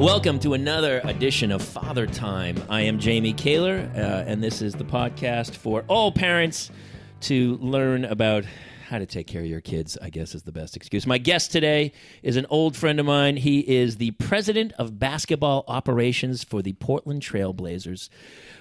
Welcome 0.00 0.38
to 0.38 0.54
another 0.54 1.02
edition 1.04 1.52
of 1.52 1.60
Father 1.60 2.06
Time. 2.06 2.56
I 2.70 2.80
am 2.80 2.98
Jamie 2.98 3.34
Kaler, 3.34 3.86
uh, 3.94 3.98
and 3.98 4.42
this 4.42 4.62
is 4.62 4.72
the 4.72 4.82
podcast 4.82 5.54
for 5.54 5.84
all 5.88 6.10
parents 6.10 6.70
to 7.20 7.58
learn 7.58 8.06
about 8.06 8.46
how 8.88 8.98
to 8.98 9.04
take 9.04 9.26
care 9.26 9.42
of 9.42 9.46
your 9.46 9.60
kids, 9.60 9.98
I 10.00 10.08
guess 10.08 10.34
is 10.34 10.44
the 10.44 10.52
best 10.52 10.74
excuse. 10.74 11.06
My 11.06 11.18
guest 11.18 11.52
today 11.52 11.92
is 12.22 12.38
an 12.38 12.46
old 12.48 12.78
friend 12.78 12.98
of 12.98 13.04
mine. 13.04 13.36
He 13.36 13.60
is 13.60 13.98
the 13.98 14.12
president 14.12 14.72
of 14.78 14.98
basketball 14.98 15.64
operations 15.68 16.44
for 16.44 16.62
the 16.62 16.72
Portland 16.72 17.20
Trailblazers. 17.20 18.08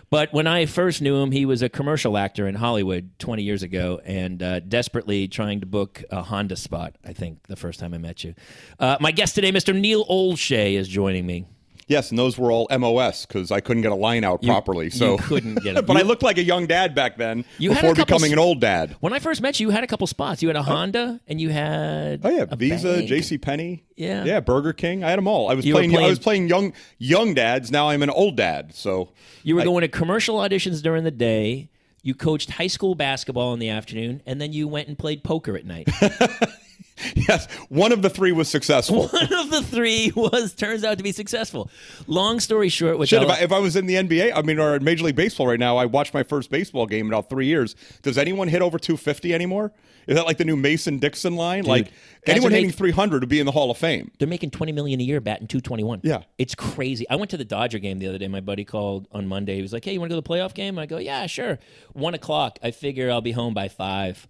But 0.09 0.33
when 0.33 0.47
I 0.47 0.65
first 0.65 1.01
knew 1.01 1.17
him, 1.17 1.31
he 1.31 1.45
was 1.45 1.61
a 1.61 1.69
commercial 1.69 2.17
actor 2.17 2.47
in 2.47 2.55
Hollywood 2.55 3.11
20 3.19 3.43
years 3.43 3.61
ago 3.61 4.01
and 4.03 4.41
uh, 4.41 4.59
desperately 4.61 5.27
trying 5.27 5.59
to 5.59 5.67
book 5.67 6.03
a 6.09 6.23
Honda 6.23 6.55
spot, 6.55 6.95
I 7.05 7.13
think, 7.13 7.47
the 7.47 7.55
first 7.55 7.79
time 7.79 7.93
I 7.93 7.99
met 7.99 8.23
you. 8.23 8.33
Uh, 8.79 8.97
my 8.99 9.11
guest 9.11 9.35
today, 9.35 9.51
Mr. 9.51 9.79
Neil 9.79 10.05
Olshey, 10.05 10.73
is 10.73 10.87
joining 10.87 11.25
me. 11.25 11.45
Yes, 11.89 12.11
and 12.11 12.17
those 12.17 12.37
were 12.37 12.51
all 12.51 12.67
MOS 12.71 13.25
because 13.25 13.51
I 13.51 13.59
couldn't 13.59 13.81
get 13.81 13.91
a 13.91 13.95
line 13.95 14.23
out 14.23 14.41
properly. 14.43 14.89
So 14.91 15.13
you 15.13 15.17
couldn't 15.23 15.55
get 15.63 15.75
it. 15.75 15.85
but 15.85 15.93
You- 15.93 15.99
I 15.99 16.03
looked 16.03 16.23
like 16.23 16.37
a 16.37 16.43
young 16.43 16.67
dad 16.67 16.95
back 16.95 17.17
then 17.17 17.43
You 17.57 17.71
before 17.71 17.93
becoming 17.95 18.27
s- 18.29 18.33
an 18.33 18.39
old 18.39 18.61
dad. 18.61 18.95
When 19.01 19.11
I 19.11 19.19
first 19.19 19.41
met 19.41 19.59
you, 19.59 19.67
you 19.67 19.71
had 19.71 19.83
a 19.83 19.87
couple 19.87 20.05
spots. 20.07 20.41
You 20.41 20.47
had 20.49 20.55
a 20.55 20.61
Honda 20.63 21.19
and 21.27 21.41
you 21.41 21.49
had 21.49 22.21
Oh 22.23 22.29
yeah, 22.29 22.45
Visa. 22.55 23.03
J.C. 23.05 23.37
Penney, 23.39 23.83
Yeah. 23.97 24.23
yeah, 24.23 24.39
Burger 24.39 24.71
King. 24.71 25.03
I 25.03 25.09
had 25.09 25.17
them 25.17 25.27
all. 25.27 25.49
I 25.49 25.55
was 25.55 25.65
You 25.65 25.73
were 25.73 25.79
playing, 25.81 25.97
I 25.97 26.07
was 26.07 26.19
playing 26.19 26.47
young 26.47 26.73
young 26.99 27.33
dads. 27.33 27.71
Now 27.71 27.89
I'm 27.89 28.03
an 28.03 28.09
old 28.11 28.37
dad. 28.37 28.73
So 28.75 29.09
You 29.43 29.55
were 29.55 29.61
I- 29.61 29.65
going 29.65 29.81
to 29.81 29.87
commercial 29.87 30.37
auditions 30.37 30.81
during 30.83 31.03
the 31.03 31.11
day. 31.11 31.69
You 32.01 32.15
coached 32.15 32.51
high 32.51 32.67
school 32.67 32.95
basketball 32.95 33.51
in 33.53 33.59
the 33.59 33.67
afternoon, 33.69 34.21
and 34.25 34.39
then 34.39 34.53
you 34.53 34.69
went 34.69 34.87
and 34.87 34.97
played 34.97 35.21
poker 35.21 35.57
at 35.57 35.65
night. 35.65 35.89
yes, 37.15 37.49
one 37.69 37.91
of 37.91 38.01
the 38.01 38.09
three 38.09 38.31
was 38.31 38.47
successful. 38.49 39.07
One 39.09 39.33
of 39.33 39.49
the 39.51 39.61
three 39.63 40.11
was 40.15 40.53
turns 40.53 40.83
out 40.83 40.97
to 40.97 41.03
be 41.03 41.11
successful. 41.11 41.69
Long 42.07 42.39
story 42.39 42.69
short, 42.69 42.97
which 42.97 43.09
Shit, 43.09 43.23
if 43.23 43.29
I, 43.29 43.39
if 43.39 43.51
I 43.51 43.59
was 43.59 43.75
in 43.75 43.85
the 43.85 43.95
NBA, 43.95 44.31
I 44.35 44.41
mean, 44.41 44.59
or 44.59 44.75
in 44.75 44.83
Major 44.83 45.05
League 45.05 45.15
Baseball 45.15 45.47
right 45.47 45.59
now, 45.59 45.77
I 45.77 45.85
watched 45.85 46.13
my 46.13 46.23
first 46.23 46.49
baseball 46.49 46.85
game 46.85 47.07
in 47.07 47.13
about 47.13 47.29
three 47.29 47.45
years. 47.47 47.75
Does 48.01 48.17
anyone 48.17 48.47
hit 48.47 48.61
over 48.61 48.77
250 48.79 49.33
anymore? 49.33 49.71
Is 50.07 50.15
that 50.15 50.25
like 50.25 50.37
the 50.37 50.45
new 50.45 50.55
Mason 50.55 50.97
Dixon 50.97 51.35
line? 51.35 51.65
like 51.65 51.91
anyone 52.25 52.51
hitting 52.51 52.67
make- 52.69 52.75
300 52.75 53.21
would 53.21 53.29
be 53.29 53.39
in 53.39 53.45
the 53.45 53.51
Hall 53.51 53.69
of 53.69 53.77
Fame. 53.77 54.09
they're 54.17 54.27
making 54.27 54.49
twenty 54.49 54.71
million 54.71 54.99
a 54.99 55.03
year 55.03 55.21
batting 55.21 55.47
two 55.47 55.61
twenty 55.61 55.83
one. 55.83 55.99
Yeah. 56.03 56.23
it's 56.39 56.55
crazy. 56.55 57.07
I 57.09 57.15
went 57.15 57.29
to 57.31 57.37
the 57.37 57.45
Dodger 57.45 57.77
game 57.77 57.99
the 57.99 58.07
other 58.07 58.17
day. 58.17 58.27
My 58.27 58.39
buddy 58.41 58.65
called 58.65 59.07
on 59.11 59.27
Monday. 59.27 59.55
He 59.55 59.61
was 59.61 59.71
like, 59.71 59.85
"Hey, 59.85 59.93
you 59.93 59.99
want 59.99 60.09
to 60.09 60.15
go 60.15 60.21
to 60.21 60.27
the 60.27 60.33
playoff 60.33 60.55
game?" 60.55 60.79
I 60.79 60.87
go, 60.87 60.97
"Yeah, 60.97 61.27
sure." 61.27 61.59
One 61.93 62.15
o'clock. 62.15 62.57
I 62.63 62.71
figure 62.71 63.11
I'll 63.11 63.21
be 63.21 63.33
home 63.33 63.53
by 63.53 63.67
five. 63.67 64.27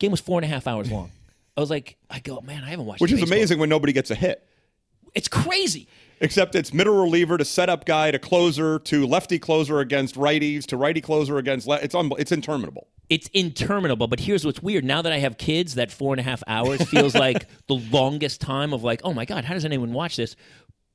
Game 0.00 0.10
was 0.10 0.20
four 0.20 0.38
and 0.38 0.44
a 0.44 0.48
half 0.48 0.66
hours 0.66 0.90
long. 0.90 1.12
I 1.56 1.60
was 1.60 1.70
like, 1.70 1.96
I 2.08 2.20
go, 2.20 2.40
man, 2.40 2.64
I 2.64 2.70
haven't 2.70 2.86
watched. 2.86 3.00
Which 3.00 3.12
is 3.12 3.20
baseball." 3.20 3.38
amazing 3.38 3.58
when 3.58 3.68
nobody 3.68 3.92
gets 3.92 4.10
a 4.10 4.14
hit. 4.14 4.46
It's 5.14 5.28
crazy. 5.28 5.88
Except 6.20 6.54
it's 6.54 6.72
middle 6.72 7.00
reliever 7.00 7.38
to 7.38 7.44
setup 7.44 7.84
guy 7.86 8.10
to 8.10 8.18
closer 8.18 8.78
to 8.80 9.06
lefty 9.06 9.38
closer 9.38 9.80
against 9.80 10.14
righties 10.16 10.66
to 10.66 10.76
righty 10.76 11.00
closer 11.00 11.38
against 11.38 11.66
le- 11.66 11.78
it's 11.78 11.94
un- 11.94 12.12
it's 12.18 12.30
interminable. 12.30 12.88
It's 13.08 13.28
interminable. 13.28 14.06
But 14.06 14.20
here's 14.20 14.44
what's 14.44 14.62
weird. 14.62 14.84
Now 14.84 15.02
that 15.02 15.12
I 15.12 15.18
have 15.18 15.38
kids, 15.38 15.74
that 15.74 15.90
four 15.90 16.12
and 16.12 16.20
a 16.20 16.22
half 16.22 16.42
hours 16.46 16.82
feels 16.88 17.14
like 17.14 17.48
the 17.66 17.74
longest 17.74 18.40
time 18.40 18.72
of 18.72 18.84
like, 18.84 19.00
oh 19.02 19.12
my 19.12 19.24
God, 19.24 19.44
how 19.44 19.54
does 19.54 19.64
anyone 19.64 19.92
watch 19.92 20.16
this? 20.16 20.36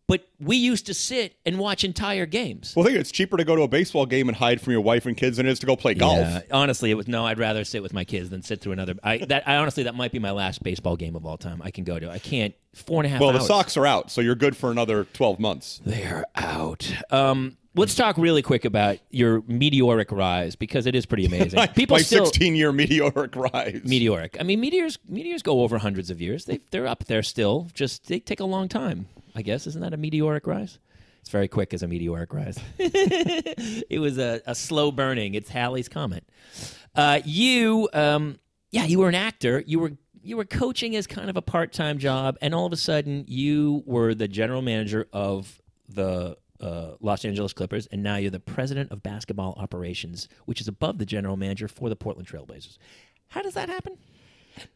But 0.08 0.28
we 0.40 0.56
used 0.58 0.86
to 0.86 0.94
sit 0.94 1.36
and 1.48 1.58
watch 1.58 1.84
entire 1.84 2.28
games. 2.28 2.74
Well, 2.76 2.86
I 2.86 2.90
think 2.90 3.00
it's 3.00 3.12
cheaper 3.12 3.38
to 3.38 3.44
go 3.44 3.56
to 3.56 3.64
a 3.64 3.68
baseball 3.68 4.06
game 4.06 4.30
and 4.30 4.38
hide 4.38 4.62
from 4.62 4.74
your 4.74 4.82
wife 4.82 5.08
and 5.08 5.18
kids 5.18 5.38
than 5.38 5.48
it 5.48 5.50
is 5.50 5.60
to 5.60 5.66
go 5.66 5.76
play 5.76 5.96
golf. 5.96 6.20
Yeah, 6.20 6.42
honestly, 6.52 6.92
it 6.92 6.94
was 6.94 7.08
no. 7.08 7.26
I'd 7.26 7.40
rather 7.40 7.64
sit 7.64 7.82
with 7.82 7.92
my 7.92 8.04
kids 8.04 8.30
than 8.30 8.44
sit 8.44 8.62
through 8.62 8.74
another. 8.74 8.94
I 9.04 9.18
that 9.26 9.48
I 9.48 9.56
honestly 9.56 9.84
that 9.84 9.96
might 9.96 10.12
be 10.12 10.20
my 10.20 10.32
last 10.32 10.62
baseball 10.62 10.96
game 10.96 11.16
of 11.16 11.26
all 11.26 11.38
time. 11.38 11.60
I 11.64 11.72
can 11.72 11.84
go 11.86 11.98
to. 11.98 12.12
I 12.12 12.20
can't 12.20 12.54
four 12.76 13.02
and 13.02 13.08
a 13.08 13.10
half. 13.10 13.20
Well, 13.20 13.32
hours. 13.32 13.42
the 13.42 13.48
Sox 13.48 13.78
are 13.78 13.88
out, 13.88 14.12
so 14.12 14.22
you're 14.22 14.36
good 14.36 14.56
for 14.56 14.70
another 14.70 15.06
12 15.06 15.40
months. 15.40 15.82
They're 15.84 16.26
out. 16.36 16.92
Um, 17.10 17.58
let's 17.76 17.96
talk 17.96 18.18
really 18.18 18.42
quick 18.42 18.66
about 18.66 18.98
your 19.10 19.44
meteoric 19.48 20.12
rise 20.12 20.56
because 20.56 20.86
it 20.86 20.96
is 20.96 21.06
pretty 21.06 21.26
amazing. 21.26 21.66
People 21.76 21.98
My 21.98 22.02
still 22.02 22.26
16 22.26 22.56
year 22.56 22.72
meteoric 22.72 23.36
rise. 23.36 23.82
meteoric. 23.84 24.38
I 24.40 24.44
mean, 24.44 24.60
meteors 24.60 24.98
meteors 25.08 25.42
go 25.42 25.62
over 25.62 25.78
hundreds 25.78 26.10
of 26.10 26.22
years. 26.22 26.46
They 26.46 26.60
they're 26.72 26.88
up 26.88 27.06
there 27.06 27.24
still. 27.24 27.68
Just 27.74 28.08
they 28.08 28.20
take 28.20 28.40
a 28.40 28.46
long 28.46 28.68
time. 28.68 29.08
I 29.36 29.42
guess 29.42 29.68
isn't 29.68 29.82
that 29.82 29.94
a 29.94 29.98
meteoric 29.98 30.48
rise? 30.48 30.80
It's 31.22 31.30
very 31.32 31.48
quick 31.48 31.74
as 31.74 31.82
a 31.82 31.88
meteoric 31.88 32.34
rise. 32.34 32.60
it 32.78 34.00
was 34.00 34.20
a, 34.20 34.42
a 34.46 34.54
slow 34.54 34.92
burning. 34.92 35.34
It's 35.34 35.50
Halley's 35.50 35.90
comet. 35.90 36.24
Uh, 36.94 37.20
you, 37.26 37.90
um, 37.94 38.38
yeah, 38.70 38.86
you 38.86 39.00
were 39.00 39.10
an 39.10 39.16
actor. 39.16 39.64
You 39.66 39.80
were 39.80 39.92
you 40.22 40.38
were 40.38 40.46
coaching 40.46 40.96
as 40.96 41.08
kind 41.08 41.30
of 41.30 41.36
a 41.36 41.42
part 41.42 41.74
time 41.74 41.98
job, 41.98 42.38
and 42.42 42.54
all 42.54 42.66
of 42.68 42.74
a 42.74 42.78
sudden 42.78 43.26
you 43.28 43.84
were 43.88 44.14
the 44.14 44.28
general 44.28 44.62
manager 44.62 45.08
of 45.12 45.62
the 45.90 46.38
uh, 46.66 46.96
Los 47.00 47.24
Angeles 47.24 47.54
Clippers, 47.54 47.88
and 47.92 48.02
now 48.02 48.16
you're 48.16 48.32
the 48.32 48.40
president 48.40 48.92
of 48.92 49.04
basketball 49.04 49.54
operations, 49.58 50.28
which 50.46 50.60
is 50.60 50.68
above 50.68 50.98
the 50.98 51.06
general 51.06 51.38
manager 51.38 51.68
for 51.68 51.90
the 51.90 51.96
Portland 51.96 52.28
Trailblazers. 52.28 52.78
How 53.28 53.44
does 53.44 53.54
that 53.54 53.70
happen? 53.70 53.98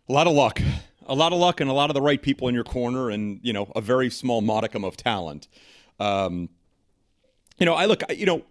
A 0.07 0.13
lot 0.13 0.27
of 0.27 0.33
luck. 0.33 0.61
A 1.07 1.15
lot 1.15 1.33
of 1.33 1.39
luck 1.39 1.59
and 1.59 1.69
a 1.69 1.73
lot 1.73 1.89
of 1.89 1.95
the 1.95 2.01
right 2.01 2.21
people 2.21 2.47
in 2.47 2.53
your 2.53 2.63
corner 2.63 3.09
and, 3.09 3.39
you 3.41 3.51
know, 3.51 3.71
a 3.75 3.81
very 3.81 4.11
small 4.11 4.41
modicum 4.41 4.83
of 4.83 4.95
talent. 4.95 5.47
Um, 5.99 6.49
you 7.57 7.65
know, 7.65 7.73
I 7.73 7.85
look, 7.85 8.03
you 8.15 8.27
know, 8.27 8.43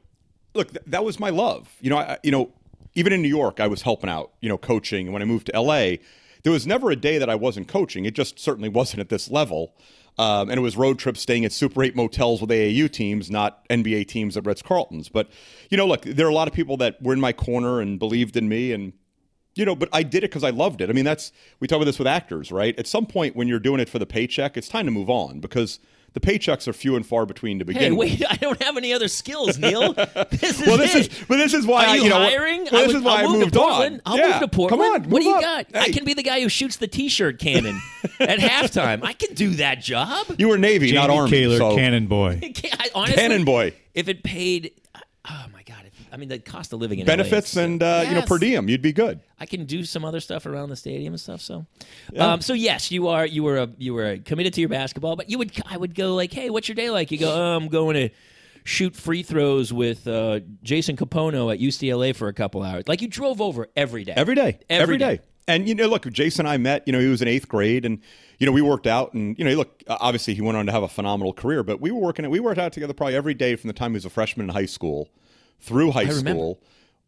look, 0.55 0.73
th- 0.73 0.85
that 0.87 1.05
was 1.05 1.21
my 1.21 1.31
love. 1.31 1.69
You 1.81 1.91
know, 1.91 1.99
I, 1.99 2.19
you 2.25 2.33
know, 2.33 2.51
even 2.95 3.13
in 3.13 3.23
New 3.23 3.29
York, 3.29 3.61
I 3.61 3.69
was 3.69 3.83
helping 3.83 4.11
out, 4.11 4.33
you 4.41 4.49
know, 4.49 4.59
coaching. 4.59 5.07
And 5.07 5.13
when 5.13 5.23
I 5.23 5.27
moved 5.27 5.47
to 5.47 5.61
LA, 5.61 5.99
there 6.43 6.53
was 6.53 6.67
never 6.67 6.91
a 6.91 6.97
day 6.97 7.19
that 7.19 7.31
I 7.31 7.37
wasn't 7.37 7.69
coaching. 7.69 8.05
It 8.05 8.15
just 8.15 8.41
certainly 8.41 8.69
wasn't 8.69 9.01
at 9.01 9.09
this 9.09 9.31
level. 9.31 9.75
Um, 10.19 10.51
and 10.51 10.59
it 10.59 10.63
was 10.63 10.77
road 10.77 10.99
trips 10.99 11.21
staying 11.21 11.45
at 11.45 11.53
Super 11.53 11.83
8 11.83 11.95
motels 11.95 12.41
with 12.41 12.51
AAU 12.51 12.91
teams, 12.91 13.31
not 13.31 13.67
NBA 13.69 14.09
teams 14.09 14.37
at 14.37 14.45
Ritz 14.45 14.63
Carlton's. 14.63 15.09
But, 15.09 15.29
you 15.71 15.77
know, 15.77 15.87
look, 15.87 16.03
there 16.03 16.27
are 16.27 16.31
a 16.31 16.35
lot 16.35 16.49
of 16.49 16.55
people 16.55 16.77
that 16.79 17.01
were 17.01 17.13
in 17.13 17.21
my 17.21 17.33
corner 17.33 17.81
and 17.81 17.99
believed 17.99 18.37
in 18.37 18.49
me. 18.49 18.73
And, 18.73 18.95
you 19.55 19.65
know, 19.65 19.77
but 19.77 19.89
I 19.93 20.03
did 20.03 20.25
it 20.25 20.31
because 20.31 20.43
I 20.43 20.51
loved 20.51 20.81
it. 20.81 20.91
I 20.91 20.93
mean, 20.93 21.05
that's, 21.05 21.31
we 21.61 21.69
talk 21.69 21.77
about 21.77 21.85
this 21.85 22.01
with 22.01 22.09
actors, 22.09 22.51
right? 22.51 22.77
At 22.79 22.89
some 22.89 23.07
point 23.07 23.37
when 23.37 23.47
you're 23.47 23.61
doing 23.61 23.79
it 23.79 23.89
for 23.89 24.01
the 24.01 24.07
paycheck, 24.07 24.57
it's 24.57 24.69
time 24.69 24.87
to 24.87 24.91
move 24.91 25.09
on 25.09 25.39
because 25.39 25.79
the 26.15 26.21
paychecks 26.21 26.67
are 26.67 26.73
few 26.73 26.97
and 26.97 27.07
far 27.07 27.27
between 27.27 27.59
to 27.59 27.65
begin 27.65 27.83
Hey, 27.83 27.91
with. 27.91 28.21
wait! 28.21 28.25
I 28.31 28.37
don't 28.37 28.61
have 28.63 28.77
any 28.77 28.93
other 28.93 29.09
skills, 29.09 29.59
Neil. 29.59 29.95
This 30.31 30.61
is 30.61 30.67
Well, 30.67 30.77
this 30.77 30.95
it. 30.95 31.13
is 31.13 31.25
but 31.29 31.37
this 31.37 31.55
is 31.55 31.67
why 31.67 31.85
Are 31.85 31.89
I, 31.89 31.95
you, 31.97 32.03
you 32.05 32.09
know 32.11 32.17
hiring? 32.17 32.67
Well, 32.71 32.87
this 32.87 32.95
I 32.95 32.99
is 32.99 33.03
why 33.05 33.23
I'll 33.23 33.29
I 33.31 33.37
moved 33.39 33.57
on. 33.57 34.01
I'll 34.07 34.17
yeah. 34.19 34.31
move 34.33 34.41
to 34.41 34.49
Portland. 34.49 34.83
Come 34.83 35.03
on, 35.05 35.11
what 35.11 35.21
do 35.23 35.29
you 35.29 35.35
up. 35.37 35.41
got? 35.41 35.67
I 35.75 35.91
can 35.91 36.05
be 36.05 36.15
the 36.15 36.23
guy 36.23 36.41
who 36.41 36.49
shoots 36.49 36.77
the 36.77 36.89
T-shirt 36.89 37.39
cannon 37.39 37.81
at 38.21 38.39
halftime. 38.39 39.03
I 39.05 39.13
can 39.13 39.35
do 39.35 39.51
that 39.57 39.81
job. 39.83 40.27
You 40.39 40.49
were 40.49 40.59
Navy, 40.59 40.93
not 40.93 41.11
Army. 41.11 41.31
Kaler, 41.31 41.59
so 41.59 41.77
Cannon 41.77 42.07
Boy. 42.07 42.41
Honestly, 42.95 43.17
Cannon 43.17 43.45
boy. 43.45 43.75
If 43.95 44.09
it 44.09 44.23
paid, 44.23 44.73
uh, 44.95 45.01
oh 45.31 45.47
my 45.53 45.63
god! 45.63 45.88
If, 46.09 46.15
I 46.15 46.17
mean, 46.17 46.29
the 46.29 46.39
cost 46.39 46.73
of 46.73 46.81
living 46.81 46.99
in 46.99 47.07
benefits 47.07 47.55
LA 47.57 47.63
is- 47.63 47.67
and 47.67 47.83
uh, 47.83 48.05
you 48.09 48.15
know 48.15 48.23
per 48.23 48.39
diem, 48.39 48.69
you'd 48.69 48.83
be 48.83 48.93
good. 48.93 49.21
I 49.39 49.47
can 49.47 49.65
do 49.67 49.85
some 49.85 50.05
other 50.05 50.21
stuff 50.21 50.47
around 50.47 50.71
the 50.71 50.77
stadium 50.77 51.13
and 51.13 51.21
stuff. 51.21 51.41
So, 51.41 51.67
um, 52.17 52.41
so 52.41 52.53
yes, 52.53 52.91
you 52.91 53.09
are 53.09 53.27
you 53.27 53.43
were 53.45 53.59
a, 53.59 53.69
you 53.79 53.95
were 53.95 54.19
committed 54.19 54.55
to 54.55 54.61
your 54.61 54.69
basketball, 54.71 55.17
but 55.17 55.31
you 55.31 55.39
would 55.39 55.53
I 55.67 55.77
would 55.77 55.95
go 55.95 56.15
like, 56.15 56.33
hey, 56.33 56.51
what's 56.51 56.69
your 56.69 56.75
day 56.77 56.91
like? 56.91 57.11
You 57.11 57.19
go, 57.19 57.33
oh, 57.33 57.57
I'm 57.57 57.69
going 57.69 57.95
to 57.95 58.09
shoot 58.65 58.95
free 58.95 59.23
throws 59.23 59.73
with 59.73 60.07
uh, 60.07 60.41
Jason 60.63 60.97
Kapono 60.97 61.53
at 61.53 61.59
UCLA 61.61 62.15
for 62.15 62.29
a 62.29 62.35
couple 62.35 62.63
hours. 62.63 62.85
Like 62.87 63.01
you 63.01 63.09
drove 63.09 63.41
over 63.41 63.69
every 63.77 64.05
day, 64.05 64.13
Every 64.17 64.35
day. 64.35 64.59
Every 64.69 64.83
Every 64.83 64.99
day. 64.99 65.17
day. 65.17 65.23
And 65.47 65.67
you 65.67 65.75
know, 65.75 65.87
look, 65.87 66.07
Jason 66.13 66.45
and 66.45 66.53
I 66.53 66.59
met. 66.59 66.83
You 66.87 66.93
know, 66.93 67.01
he 67.01 67.07
was 67.07 67.23
in 67.23 67.29
eighth 67.29 67.49
grade, 67.49 67.87
and 67.87 68.01
you 68.39 68.45
know, 68.45 68.53
we 68.53 68.61
worked 68.61 68.87
out. 68.87 69.15
And 69.15 69.39
you 69.39 69.47
know, 69.47 69.53
look, 69.55 69.83
obviously, 69.89 70.35
he 70.35 70.43
went 70.43 70.59
on 70.59 70.67
to 70.67 70.73
have 70.73 70.83
a 70.83 70.89
phenomenal 70.89 71.33
career. 71.33 71.63
But 71.63 71.81
we 71.81 71.91
were 71.91 72.01
working. 72.01 72.29
We 72.29 72.39
worked 72.41 72.59
out 72.59 72.75
together 72.75 72.93
probably 72.93 73.15
every 73.17 73.33
day 73.33 73.57
from 73.57 73.69
the 73.69 73.73
time 73.75 73.93
he 73.93 73.95
was 73.95 74.05
a 74.05 74.11
freshman 74.11 74.51
in 74.51 74.55
high 74.55 74.67
school 74.67 75.09
through 75.61 75.91
high 75.93 76.09
school, 76.09 76.61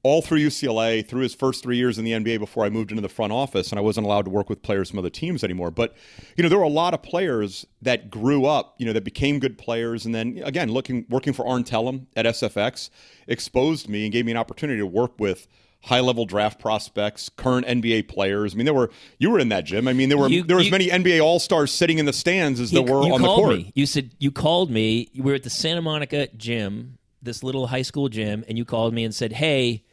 all 0.02 0.22
through 0.22 0.38
UCLA, 0.38 1.06
through 1.06 1.20
his 1.22 1.34
first 1.34 1.62
three 1.62 1.76
years 1.76 1.98
in 1.98 2.04
the 2.04 2.12
NBA 2.12 2.38
before 2.38 2.64
I 2.64 2.70
moved 2.70 2.90
into 2.90 3.02
the 3.02 3.08
front 3.08 3.32
office, 3.32 3.70
and 3.70 3.78
I 3.78 3.82
wasn't 3.82 4.06
allowed 4.06 4.24
to 4.24 4.30
work 4.30 4.48
with 4.48 4.62
players 4.62 4.88
from 4.90 4.98
other 4.98 5.10
teams 5.10 5.44
anymore. 5.44 5.70
But 5.70 5.94
you 6.36 6.42
know, 6.42 6.48
there 6.48 6.58
were 6.58 6.64
a 6.64 6.68
lot 6.68 6.94
of 6.94 7.02
players 7.02 7.66
that 7.82 8.10
grew 8.10 8.46
up. 8.46 8.74
You 8.78 8.86
know, 8.86 8.92
that 8.94 9.04
became 9.04 9.38
good 9.38 9.58
players, 9.58 10.06
and 10.06 10.14
then 10.14 10.40
again, 10.44 10.70
looking 10.72 11.04
working 11.10 11.32
for 11.32 11.46
Arn 11.46 11.64
Tellem 11.64 12.06
at 12.16 12.24
SFX 12.26 12.88
exposed 13.26 13.88
me 13.88 14.04
and 14.04 14.12
gave 14.12 14.24
me 14.24 14.32
an 14.32 14.38
opportunity 14.38 14.78
to 14.78 14.86
work 14.86 15.12
with 15.18 15.46
high 15.84 16.00
level 16.00 16.26
draft 16.26 16.58
prospects, 16.60 17.28
current 17.30 17.66
NBA 17.66 18.06
players. 18.08 18.52
I 18.54 18.56
mean, 18.56 18.66
there 18.66 18.74
were 18.74 18.90
you 19.18 19.30
were 19.30 19.38
in 19.38 19.48
that 19.50 19.64
gym. 19.64 19.86
I 19.88 19.92
mean, 19.94 20.08
there 20.10 20.18
were 20.18 20.28
You- 20.28 20.42
there 20.44 20.56
was 20.56 20.66
you- 20.66 20.72
many 20.72 20.90
NBA 20.90 21.20
All 21.20 21.38
Stars 21.38 21.70
sitting 21.70 21.98
in 21.98 22.04
the 22.06 22.12
stands 22.12 22.58
as 22.60 22.70
there 22.70 22.82
You- 22.84 22.92
were 22.92 23.06
you 23.06 23.14
on 23.14 23.20
the 23.22 23.26
called 23.26 23.40
court. 23.44 23.56
Me. 23.56 23.72
You 23.74 23.86
said 23.86 24.10
you 24.18 24.30
called 24.30 24.70
me. 24.70 25.08
We 25.14 25.22
were 25.30 25.34
at 25.34 25.42
the 25.42 25.50
Santa 25.50 25.80
Monica 25.82 26.28
gym, 26.36 26.98
this 27.22 27.42
little 27.42 27.66
high 27.68 27.82
school 27.82 28.08
gym, 28.08 28.44
and 28.48 28.56
you 28.58 28.64
called 28.64 28.94
me 28.94 29.04
and 29.04 29.14
said, 29.14 29.32
"Hey, 29.34 29.84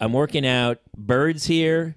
I'm 0.00 0.12
working 0.12 0.46
out. 0.46 0.80
Bird's 0.96 1.46
here, 1.46 1.96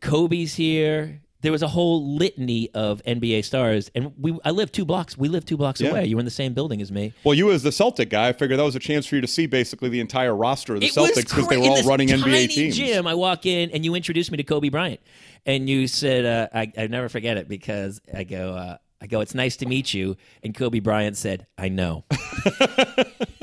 Kobe's 0.00 0.54
here." 0.54 1.22
There 1.40 1.52
was 1.52 1.62
a 1.62 1.68
whole 1.68 2.16
litany 2.16 2.68
of 2.74 3.00
NBA 3.06 3.44
stars, 3.44 3.92
and 3.94 4.12
we. 4.18 4.36
I 4.44 4.50
live 4.50 4.72
two 4.72 4.84
blocks. 4.84 5.16
We 5.16 5.28
live 5.28 5.44
two 5.44 5.56
blocks 5.56 5.80
Yeah. 5.80 5.90
away. 5.90 6.06
You 6.06 6.16
were 6.16 6.20
in 6.20 6.24
the 6.24 6.32
same 6.32 6.52
building 6.52 6.82
as 6.82 6.90
me. 6.90 7.12
Well, 7.22 7.34
you 7.34 7.52
as 7.52 7.62
the 7.62 7.70
Celtic 7.70 8.10
guy, 8.10 8.26
I 8.28 8.32
figured 8.32 8.58
that 8.58 8.64
was 8.64 8.74
a 8.74 8.80
chance 8.80 9.06
for 9.06 9.14
you 9.14 9.20
to 9.20 9.28
see 9.28 9.46
basically 9.46 9.88
the 9.88 10.00
entire 10.00 10.34
roster 10.34 10.74
of 10.74 10.80
the 10.80 10.86
It 10.86 10.92
Celtics 10.94 11.28
because 11.28 11.46
they 11.46 11.56
were 11.56 11.68
all 11.68 11.82
running 11.84 12.08
NBA 12.08 12.48
teams. 12.48 12.76
Gym. 12.76 13.06
I 13.06 13.14
walk 13.14 13.46
in 13.46 13.70
and 13.70 13.84
you 13.84 13.94
introduced 13.94 14.32
me 14.32 14.36
to 14.38 14.42
Kobe 14.42 14.68
Bryant, 14.68 14.98
and 15.46 15.68
you 15.70 15.86
said, 15.86 16.24
uh, 16.24 16.48
I, 16.52 16.72
"I 16.76 16.86
never 16.88 17.08
forget 17.08 17.36
it 17.36 17.48
because 17.48 18.00
I 18.12 18.24
go." 18.24 18.54
Uh, 18.54 18.76
I 19.00 19.06
go, 19.06 19.20
"It's 19.20 19.32
nice 19.32 19.56
to 19.58 19.66
meet 19.66 19.94
you." 19.94 20.16
And 20.42 20.52
Kobe 20.52 20.80
Bryant 20.80 21.16
said, 21.16 21.46
"I 21.56 21.68
know." 21.68 22.04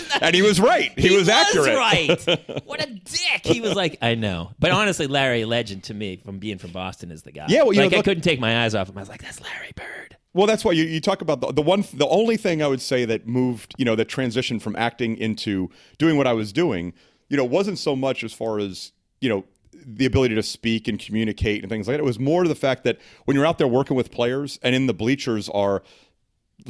and 0.20 0.34
he 0.34 0.42
was 0.42 0.60
right. 0.60 0.96
He, 0.98 1.16
was 1.16 1.28
accurate. 1.28 1.76
right. 1.76 2.62
What 2.64 2.82
a 2.82 2.86
dick. 2.86 3.44
He 3.44 3.60
was 3.60 3.74
like, 3.74 3.98
I 4.00 4.14
know. 4.14 4.52
But 4.58 4.70
honestly, 4.70 5.06
Larry 5.06 5.44
Legend 5.44 5.84
to 5.84 5.94
me, 5.94 6.16
from 6.24 6.38
being 6.38 6.58
from 6.58 6.70
Boston, 6.70 7.10
is 7.10 7.22
the 7.22 7.32
guy. 7.32 7.46
Yeah, 7.48 7.62
well, 7.62 7.72
you 7.72 7.80
like 7.80 7.90
know, 7.90 7.96
I 7.96 7.98
look- 7.98 8.04
couldn't 8.04 8.22
take 8.22 8.40
my 8.40 8.64
eyes 8.64 8.74
off 8.74 8.88
him. 8.88 8.96
I 8.96 9.00
was 9.00 9.08
like, 9.08 9.22
that's 9.22 9.40
Larry 9.40 9.72
Bird. 9.74 10.16
Well, 10.34 10.46
that's 10.46 10.64
why 10.64 10.72
you, 10.72 10.84
you 10.84 11.00
talk 11.00 11.20
about 11.20 11.40
the, 11.42 11.52
the 11.52 11.62
one, 11.62 11.84
the 11.92 12.08
only 12.08 12.36
thing 12.38 12.62
I 12.62 12.66
would 12.66 12.80
say 12.80 13.04
that 13.04 13.26
moved, 13.26 13.74
you 13.76 13.84
know, 13.84 13.94
that 13.96 14.08
transitioned 14.08 14.62
from 14.62 14.74
acting 14.76 15.16
into 15.18 15.68
doing 15.98 16.16
what 16.16 16.26
I 16.26 16.32
was 16.32 16.52
doing, 16.52 16.94
you 17.28 17.36
know, 17.36 17.44
wasn't 17.44 17.78
so 17.78 17.94
much 17.94 18.24
as 18.24 18.32
far 18.32 18.58
as, 18.58 18.92
you 19.20 19.28
know, 19.28 19.44
the 19.84 20.06
ability 20.06 20.34
to 20.34 20.42
speak 20.42 20.88
and 20.88 20.98
communicate 20.98 21.62
and 21.62 21.68
things 21.70 21.86
like 21.86 21.94
that. 21.94 22.00
It 22.00 22.06
was 22.06 22.18
more 22.18 22.44
to 22.44 22.48
the 22.48 22.54
fact 22.54 22.84
that 22.84 22.98
when 23.24 23.36
you're 23.36 23.44
out 23.44 23.58
there 23.58 23.68
working 23.68 23.96
with 23.96 24.10
players 24.10 24.58
and 24.62 24.74
in 24.74 24.86
the 24.86 24.94
bleachers 24.94 25.48
are 25.50 25.82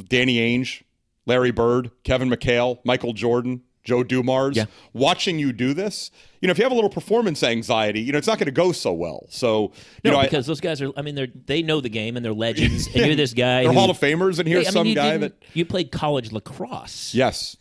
Danny 0.09 0.37
Ainge, 0.37 0.81
Larry 1.25 1.51
Bird, 1.51 1.91
Kevin 2.03 2.29
McHale, 2.29 2.79
Michael 2.83 3.13
Jordan, 3.13 3.61
Joe 3.83 4.03
Dumars, 4.03 4.55
Yeah. 4.55 4.65
watching 4.93 5.39
you 5.39 5.51
do 5.51 5.73
this, 5.73 6.09
you 6.41 6.47
know, 6.47 6.51
if 6.51 6.57
you 6.57 6.63
have 6.63 6.71
a 6.71 6.75
little 6.75 6.89
performance 6.89 7.43
anxiety, 7.43 7.99
you 8.01 8.11
know, 8.13 8.17
it's 8.17 8.27
not 8.27 8.37
going 8.37 8.45
to 8.45 8.51
go 8.51 8.71
so 8.71 8.93
well. 8.93 9.25
So, 9.29 9.73
you 10.03 10.09
No, 10.09 10.11
know, 10.11 10.17
I- 10.19 10.23
because 10.23 10.45
those 10.45 10.61
guys 10.61 10.81
are. 10.81 10.91
I 10.95 11.01
mean, 11.01 11.15
they're 11.15 11.27
they 11.45 11.61
know 11.61 11.81
the 11.81 11.89
game 11.89 12.15
and 12.15 12.23
they're 12.25 12.33
legends. 12.33 12.87
And 12.87 13.05
you're 13.05 13.15
this 13.15 13.33
guy. 13.33 13.63
they're 13.63 13.73
who- 13.73 13.77
Hall 13.79 13.89
of 13.89 13.99
Famers, 13.99 14.39
and 14.39 14.47
here's 14.47 14.67
I 14.75 14.83
mean, 14.83 14.95
some 14.95 15.03
guy 15.03 15.17
that 15.17 15.33
you 15.53 15.65
played 15.65 15.91
college 15.91 16.31
lacrosse. 16.31 17.13
Yes. 17.13 17.57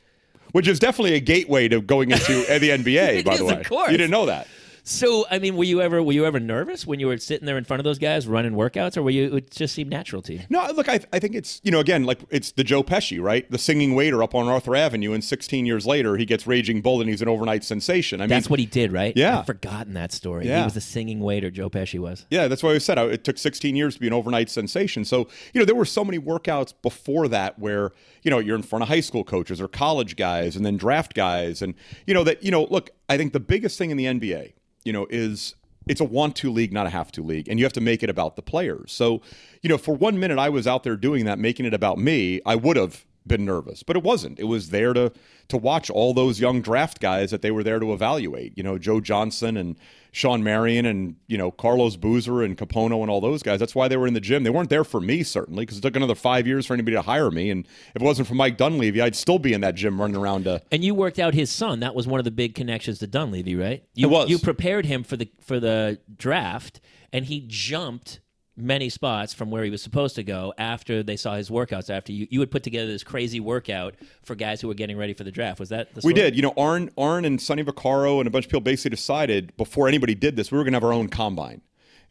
Which 0.53 0.69
is 0.69 0.79
definitely 0.79 1.15
a 1.15 1.21
gateway 1.21 1.67
to 1.69 1.81
going 1.81 2.11
into 2.11 2.33
the 2.49 2.69
NBA, 2.71 3.25
by 3.25 3.37
the 3.39 3.43
of 3.47 3.57
way. 3.59 3.65
course. 3.65 3.91
You 3.91 3.97
didn't 3.97 4.11
know 4.11 4.27
that. 4.27 4.47
So, 4.85 5.27
I 5.31 5.39
mean, 5.39 5.57
were 5.57 5.65
you 5.65 5.81
ever 5.81 6.03
were 6.03 6.13
you 6.13 6.27
ever 6.27 6.41
nervous 6.41 6.87
when 6.87 6.99
you 6.99 7.07
were 7.07 7.17
sitting 7.19 7.47
there 7.47 7.57
in 7.57 7.65
front 7.65 7.79
of 7.81 7.85
those 7.85 7.99
guys 7.99 8.27
running 8.27 8.53
workouts, 8.53 8.97
or 8.97 9.03
were 9.03 9.11
you? 9.11 9.37
It 9.37 9.51
just 9.51 9.75
seemed 9.75 9.91
natural 9.91 10.23
to 10.23 10.35
you. 10.35 10.41
No, 10.51 10.67
look, 10.75 10.89
I, 10.89 11.01
I 11.13 11.21
think 11.21 11.37
it's, 11.37 11.61
you 11.63 11.71
know, 11.71 11.79
again, 11.79 12.05
like 12.05 12.21
it's 12.31 12.51
the 12.53 12.65
Joe 12.65 12.83
Pesci, 12.83 13.23
right? 13.23 13.49
The 13.51 13.59
singing 13.59 13.95
waiter 13.95 14.23
up 14.23 14.35
on 14.35 14.49
Arthur 14.49 14.75
Avenue, 14.75 15.13
and 15.13 15.23
16 15.23 15.67
years 15.67 15.87
later, 15.87 16.17
he 16.17 16.25
gets 16.25 16.47
Raging 16.47 16.83
Bull 16.83 17.01
and 17.01 17.09
he's 17.09 17.23
an 17.23 17.29
overnight 17.29 17.63
sensation. 17.63 18.21
I 18.21 18.25
mean, 18.25 18.31
That's 18.31 18.51
what 18.51 18.59
he 18.59 18.67
did, 18.67 18.93
right? 18.93 19.17
Yeah. 19.17 19.41
I've 19.41 19.47
forgotten 19.47 19.95
that 19.95 20.11
story. 20.13 20.47
Yeah. 20.49 20.59
He 20.59 20.65
was 20.65 20.77
a 20.77 20.81
singing 20.81 21.21
waiter. 21.21 21.51
Joe 21.51 21.71
Pesci 21.71 22.01
was. 22.01 22.27
Yeah, 22.31 22.49
that's 22.49 22.63
why 22.63 22.71
I 22.71 22.79
said 22.79 22.99
uh, 22.99 23.07
it 23.07 23.23
took 23.23 23.39
16 23.39 23.77
years 23.77 23.95
to 23.95 24.01
be 24.01 24.09
an 24.09 24.13
overnight 24.13 24.51
sensation. 24.51 25.05
So, 25.05 25.29
you 25.55 25.61
know, 25.61 25.65
there 25.65 25.77
were 25.77 25.85
so 25.85 26.05
many 26.05 26.19
workouts 26.19 26.75
before 26.83 27.29
that 27.29 27.59
where, 27.59 27.93
you 28.23 28.31
know, 28.31 28.41
you're 28.41 28.57
in 28.57 28.63
front 28.63 28.83
of 28.83 28.89
high 28.89 29.01
school 29.01 29.23
coaches 29.23 29.61
or 29.61 29.69
college 29.69 30.17
guys 30.17 30.57
and 30.57 30.67
then 30.67 30.77
draft 30.77 31.15
guys. 31.15 31.63
And, 31.63 31.75
you 32.07 32.15
know, 32.15 32.25
that, 32.25 32.43
you 32.43 32.51
know, 32.51 32.65
look, 32.65 32.91
I 33.09 33.17
think 33.17 33.33
the 33.33 33.41
biggest 33.41 33.79
thing 33.79 33.91
in 33.91 33.97
the 33.97 34.07
NBA, 34.07 34.55
you 34.85 34.93
know, 34.93 35.07
is 35.11 35.55
it's 35.87 36.01
a 36.01 36.05
want 36.05 36.37
to 36.37 36.51
league, 36.51 36.73
not 36.73 36.87
a 36.87 36.91
have 36.91 37.11
to 37.13 37.23
league. 37.23 37.49
And 37.49 37.59
you 37.59 37.65
have 37.65 37.73
to 37.75 37.81
make 37.81 38.03
it 38.03 38.11
about 38.11 38.37
the 38.37 38.43
players. 38.43 38.93
So, 38.93 39.21
you 39.63 39.69
know, 39.69 39.79
for 39.79 39.95
one 39.95 40.19
minute 40.19 40.39
I 40.39 40.49
was 40.49 40.67
out 40.67 40.85
there 40.85 40.97
doing 40.97 41.25
that, 41.25 41.39
making 41.39 41.67
it 41.67 41.75
about 41.75 41.99
me, 41.99 42.41
I 42.47 42.55
would 42.55 42.77
have 42.77 43.05
been 43.27 43.45
nervous, 43.45 43.83
but 43.83 43.97
it 43.97 44.03
wasn't. 44.03 44.39
It 44.39 44.45
was 44.45 44.71
there 44.71 44.93
to 44.93 45.13
to 45.49 45.57
watch 45.57 45.91
all 45.91 46.15
those 46.15 46.41
young 46.41 46.63
draft 46.63 47.01
guys 47.01 47.31
that 47.31 47.43
they 47.43 47.51
were 47.51 47.63
there 47.63 47.79
to 47.79 47.93
evaluate. 47.93 48.57
You 48.57 48.63
know, 48.63 48.79
Joe 48.79 49.01
Johnson 49.01 49.57
and 49.57 49.77
Shawn 50.11 50.43
Marion 50.43 50.87
and 50.87 51.17
you 51.27 51.39
know 51.39 51.51
Carlos 51.51 51.97
Boozer 51.97 52.43
and 52.43 52.57
Kapono 52.57 53.01
and 53.01 53.11
all 53.11 53.21
those 53.21 53.43
guys. 53.43 53.61
That's 53.61 53.75
why 53.75 53.89
they 53.89 53.97
were 53.97 54.07
in 54.07 54.15
the 54.15 54.21
gym. 54.21 54.45
They 54.45 54.51
weren't 54.51 54.71
there 54.71 54.85
for 54.85 55.01
me 55.01 55.23
certainly 55.23 55.65
because 55.65 55.79
it 55.79 55.81
took 55.83 55.97
another 55.97 56.15
five 56.15 56.47
years 56.47 56.67
for 56.67 56.75
anybody 56.75 56.97
to 56.97 57.03
hire 57.03 57.31
me. 57.31 57.51
And 57.51 57.67
if 57.95 58.03
it 58.03 58.05
wasn't 58.05 58.29
for 58.29 58.35
Mike 58.35 58.57
Dunleavy, 58.57 59.01
I'd 59.01 59.17
still 59.17 59.39
be 59.39 59.53
in 59.53 59.61
that 59.63 59.75
gym 59.75 60.01
running 60.01 60.17
around. 60.17 60.45
To, 60.45 60.63
And 60.71 60.85
you 60.85 60.95
worked 60.95 61.19
out 61.19 61.35
his 61.35 61.51
son. 61.51 61.81
That 61.81 61.95
was 61.95 62.07
one 62.07 62.21
of 62.21 62.25
the 62.25 62.31
big 62.31 62.55
connections 62.55 62.99
to 63.01 63.07
Dunleavy, 63.07 63.57
right? 63.57 63.85
You, 63.95 64.09
It 64.09 64.11
was. 64.11 64.31
You 64.31 64.39
prepared 64.39 64.87
him 64.87 65.05
for 65.05 65.17
the 65.17 65.31
for 65.41 65.61
the 65.61 65.99
draft, 66.17 66.81
and 67.13 67.25
he 67.25 67.45
jumped 67.47 68.21
many 68.57 68.89
spots 68.91 69.33
from 69.33 69.51
where 69.51 69.65
he 69.65 69.71
was 69.71 69.83
supposed 69.83 70.15
to 70.17 70.23
go 70.23 70.53
after 70.59 71.03
they 71.03 71.17
saw 71.17 71.35
his 71.37 71.49
workouts. 71.49 71.89
After 71.89 72.13
you, 72.13 72.27
you 72.31 72.41
had 72.41 72.51
put 72.51 72.63
together 72.63 72.87
this 72.87 73.03
crazy 73.03 73.41
workout 73.41 73.95
for 74.23 74.35
guys 74.35 74.61
who 74.61 74.69
were 74.69 74.75
getting 74.75 74.97
ready 74.99 75.15
for 75.15 75.25
the 75.25 75.31
draft. 75.31 75.59
Was 75.59 75.71
that 75.71 75.95
the 75.95 76.03
we 76.05 76.13
did. 76.13 76.37
You 76.37 76.43
know, 76.43 76.53
Arn, 76.57 76.91
Arn 76.99 77.25
and 77.25 77.41
Sonny 77.41 77.65
Vaccaro 77.65 78.19
and 78.19 78.27
a 78.27 78.31
bunch 78.31 78.45
of 78.45 78.51
people 78.51 78.61
basically 78.61 78.91
decided 78.91 79.57
before 79.57 79.89
anybody 79.89 80.15
did 80.15 80.37
this, 80.37 80.53
we 80.53 80.59
were 80.59 80.65
going 80.65 80.73
to 80.73 80.77
have 80.77 80.85
our 80.85 80.93
own 80.93 81.09
combine. 81.09 81.63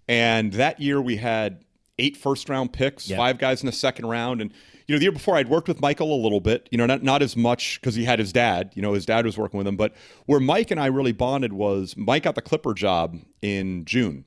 And 0.07 0.53
that 0.53 0.79
year 0.81 0.99
we 1.01 1.17
had 1.17 1.63
eight 1.99 2.17
first 2.17 2.49
round 2.49 2.73
picks, 2.73 3.07
Yeah. 3.07 3.17
five 3.17 3.37
guys 3.37 3.61
in 3.61 3.67
the 3.67 3.71
second 3.71 4.07
round. 4.07 4.41
And, 4.41 4.51
you 4.87 4.95
know, 4.95 4.97
the 4.97 5.03
year 5.03 5.11
before 5.11 5.35
I'd 5.35 5.47
worked 5.47 5.67
with 5.67 5.79
Michael 5.79 6.13
a 6.13 6.17
little 6.21 6.39
bit, 6.41 6.67
you 6.71 6.77
know, 6.77 6.87
not, 6.87 7.03
not 7.03 7.21
as 7.21 7.37
much 7.37 7.79
because 7.79 7.93
he 7.93 8.03
had 8.05 8.17
his 8.17 8.33
dad, 8.33 8.71
you 8.73 8.81
know, 8.81 8.93
his 8.93 9.05
dad 9.05 9.25
was 9.25 9.37
working 9.37 9.59
with 9.59 9.67
him. 9.67 9.77
But 9.77 9.93
where 10.25 10.39
Mike 10.39 10.71
and 10.71 10.79
I 10.79 10.87
really 10.87 11.11
bonded 11.11 11.53
was 11.53 11.95
Mike 11.95 12.23
got 12.23 12.33
the 12.33 12.41
Clipper 12.41 12.73
job 12.73 13.19
in 13.43 13.85
June. 13.85 14.25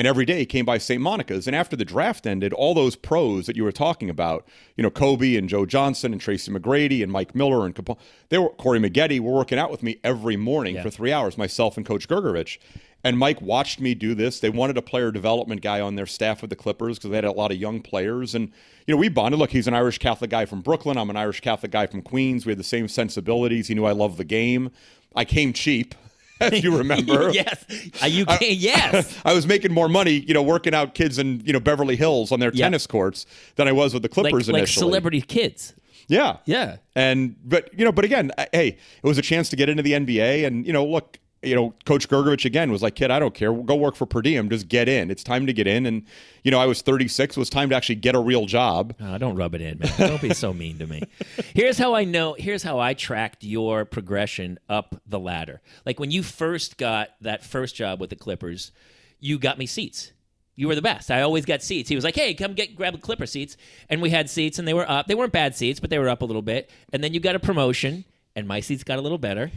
And 0.00 0.06
every 0.06 0.24
day 0.24 0.38
he 0.38 0.46
came 0.46 0.64
by 0.64 0.78
St. 0.78 0.98
Monica's. 0.98 1.46
And 1.46 1.54
after 1.54 1.76
the 1.76 1.84
draft 1.84 2.26
ended, 2.26 2.54
all 2.54 2.72
those 2.72 2.96
pros 2.96 3.44
that 3.44 3.54
you 3.54 3.64
were 3.64 3.70
talking 3.70 4.08
about, 4.08 4.48
you 4.74 4.82
know, 4.82 4.88
Kobe 4.88 5.36
and 5.36 5.46
Joe 5.46 5.66
Johnson 5.66 6.12
and 6.12 6.20
Tracy 6.22 6.50
McGrady 6.50 7.02
and 7.02 7.12
Mike 7.12 7.34
Miller 7.34 7.66
and 7.66 7.74
Kapono, 7.74 7.98
they 8.30 8.38
were 8.38 8.48
Corey 8.48 8.78
Maggette 8.80 9.20
were 9.20 9.30
working 9.30 9.58
out 9.58 9.70
with 9.70 9.82
me 9.82 9.98
every 10.02 10.38
morning 10.38 10.76
Yeah. 10.76 10.84
for 10.84 10.88
three 10.88 11.12
hours, 11.12 11.36
myself 11.36 11.76
and 11.76 11.84
Coach 11.84 12.08
Gergovich. 12.08 12.56
And 13.04 13.18
Mike 13.18 13.42
watched 13.42 13.78
me 13.78 13.94
do 13.94 14.14
this. 14.14 14.40
They 14.40 14.48
wanted 14.48 14.78
a 14.78 14.82
player 14.82 15.10
development 15.12 15.60
guy 15.60 15.82
on 15.82 15.96
their 15.96 16.06
staff 16.06 16.40
with 16.40 16.48
the 16.48 16.56
Clippers 16.56 16.96
because 16.96 17.10
they 17.10 17.16
had 17.16 17.26
a 17.26 17.32
lot 17.32 17.50
of 17.52 17.58
young 17.58 17.82
players. 17.82 18.34
And, 18.34 18.48
you 18.86 18.94
know, 18.94 18.98
we 18.98 19.10
bonded. 19.10 19.38
Look, 19.38 19.50
he's 19.50 19.66
an 19.68 19.74
Irish 19.74 19.98
Catholic 19.98 20.30
guy 20.30 20.46
from 20.46 20.62
Brooklyn. 20.62 20.96
I'm 20.96 21.10
an 21.10 21.16
Irish 21.18 21.40
Catholic 21.42 21.72
guy 21.72 21.86
from 21.86 22.00
Queens. 22.00 22.46
We 22.46 22.52
had 22.52 22.58
the 22.58 22.64
same 22.64 22.88
sensibilities. 22.88 23.68
He 23.68 23.74
knew 23.74 23.84
I 23.84 23.92
loved 23.92 24.16
the 24.16 24.24
game. 24.24 24.70
I 25.14 25.26
came 25.26 25.52
cheap, 25.52 25.94
as 26.40 26.62
you 26.64 26.76
remember. 26.76 27.30
yes. 27.32 27.64
Uh, 28.02 28.06
you 28.06 28.26
can, 28.26 28.38
yes. 28.42 29.18
I 29.24 29.32
was 29.34 29.46
making 29.46 29.72
more 29.72 29.88
money, 29.88 30.12
you 30.26 30.34
know, 30.34 30.42
working 30.42 30.74
out 30.74 30.94
kids 30.94 31.18
in 31.18 31.40
you 31.44 31.52
know 31.52 31.60
Beverly 31.60 31.96
Hills 31.96 32.32
on 32.32 32.40
their 32.40 32.50
Yeah. 32.52 32.66
tennis 32.66 32.86
courts 32.86 33.26
than 33.56 33.68
I 33.68 33.72
was 33.72 33.92
with 33.94 34.02
the 34.02 34.08
Like, 34.08 34.12
Clippers 34.14 34.48
like 34.48 34.58
initially. 34.58 34.80
celebrity 34.88 35.20
kids. 35.22 35.74
yeah, 36.08 36.38
Yeah. 36.46 36.76
And 36.96 37.36
but 37.44 37.70
you 37.78 37.84
know, 37.84 37.92
but 37.92 38.04
again, 38.04 38.32
I- 38.38 38.48
hey, 38.52 38.68
it 38.68 39.06
was 39.06 39.18
a 39.18 39.22
chance 39.22 39.48
to 39.50 39.56
get 39.56 39.68
into 39.68 39.82
the 39.82 39.92
NBA, 39.92 40.44
and 40.46 40.66
you 40.66 40.72
know, 40.72 40.84
look, 40.84 41.18
you 41.42 41.54
know, 41.54 41.74
Coach 41.86 42.06
Gergovich 42.08 42.44
again 42.44 42.70
was 42.70 42.82
like, 42.82 42.94
kid, 42.94 43.10
I 43.10 43.18
don't 43.18 43.34
care, 43.34 43.52
go 43.52 43.74
work 43.74 43.96
for 43.96 44.04
per 44.04 44.20
diem, 44.20 44.50
just 44.50 44.68
get 44.68 44.88
in. 44.88 45.10
It's 45.10 45.24
time 45.24 45.46
to 45.46 45.52
get 45.52 45.66
in, 45.66 45.86
and 45.86 46.04
you 46.44 46.50
know, 46.50 46.58
I 46.58 46.66
was 46.66 46.82
36, 46.82 47.36
it 47.36 47.40
was 47.40 47.48
time 47.48 47.70
to 47.70 47.76
actually 47.76 47.94
get 47.94 48.14
a 48.14 48.20
real 48.20 48.44
job. 48.44 48.94
Oh, 49.00 49.16
don't 49.16 49.36
rub 49.36 49.54
it 49.54 49.62
in, 49.62 49.78
man. 49.78 49.92
Don't 49.98 50.20
be 50.20 50.34
so 50.34 50.52
mean 50.52 50.78
to 50.78 50.86
me. 50.86 51.02
Here's 51.54 51.78
how 51.78 51.94
I 51.94 52.04
know. 52.04 52.34
Here's 52.38 52.62
how 52.62 52.78
I 52.78 52.92
tracked 52.92 53.42
your 53.42 53.86
progression 53.86 54.58
up 54.68 55.00
the 55.06 55.18
ladder. 55.18 55.62
Like 55.86 55.98
when 55.98 56.10
you 56.10 56.22
first 56.22 56.76
got 56.76 57.10
that 57.22 57.42
first 57.42 57.74
job 57.74 58.00
with 58.00 58.10
the 58.10 58.16
Clippers, 58.16 58.72
you 59.18 59.38
got 59.38 59.58
me 59.58 59.66
seats. 59.66 60.12
You 60.56 60.68
were 60.68 60.74
the 60.74 60.82
best. 60.82 61.10
I 61.10 61.22
always 61.22 61.46
got 61.46 61.62
seats. 61.62 61.88
He 61.88 61.94
was 61.94 62.04
like, 62.04 62.16
"Hey, 62.16 62.34
come 62.34 62.52
get 62.52 62.76
grab 62.76 62.92
the 62.92 63.00
Clipper 63.00 63.24
seats," 63.24 63.56
and 63.88 64.02
we 64.02 64.10
had 64.10 64.28
seats, 64.28 64.58
and 64.58 64.68
they 64.68 64.74
were 64.74 64.88
up. 64.90 65.06
They 65.06 65.14
weren't 65.14 65.32
bad 65.32 65.56
seats, 65.56 65.80
but 65.80 65.88
they 65.88 65.98
were 65.98 66.08
up 66.08 66.20
a 66.20 66.26
little 66.26 66.42
bit. 66.42 66.68
And 66.92 67.02
then 67.02 67.14
you 67.14 67.20
got 67.20 67.34
a 67.34 67.38
promotion, 67.38 68.04
and 68.36 68.46
my 68.46 68.60
seats 68.60 68.84
got 68.84 68.98
a 68.98 69.00
little 69.00 69.16
better. 69.16 69.50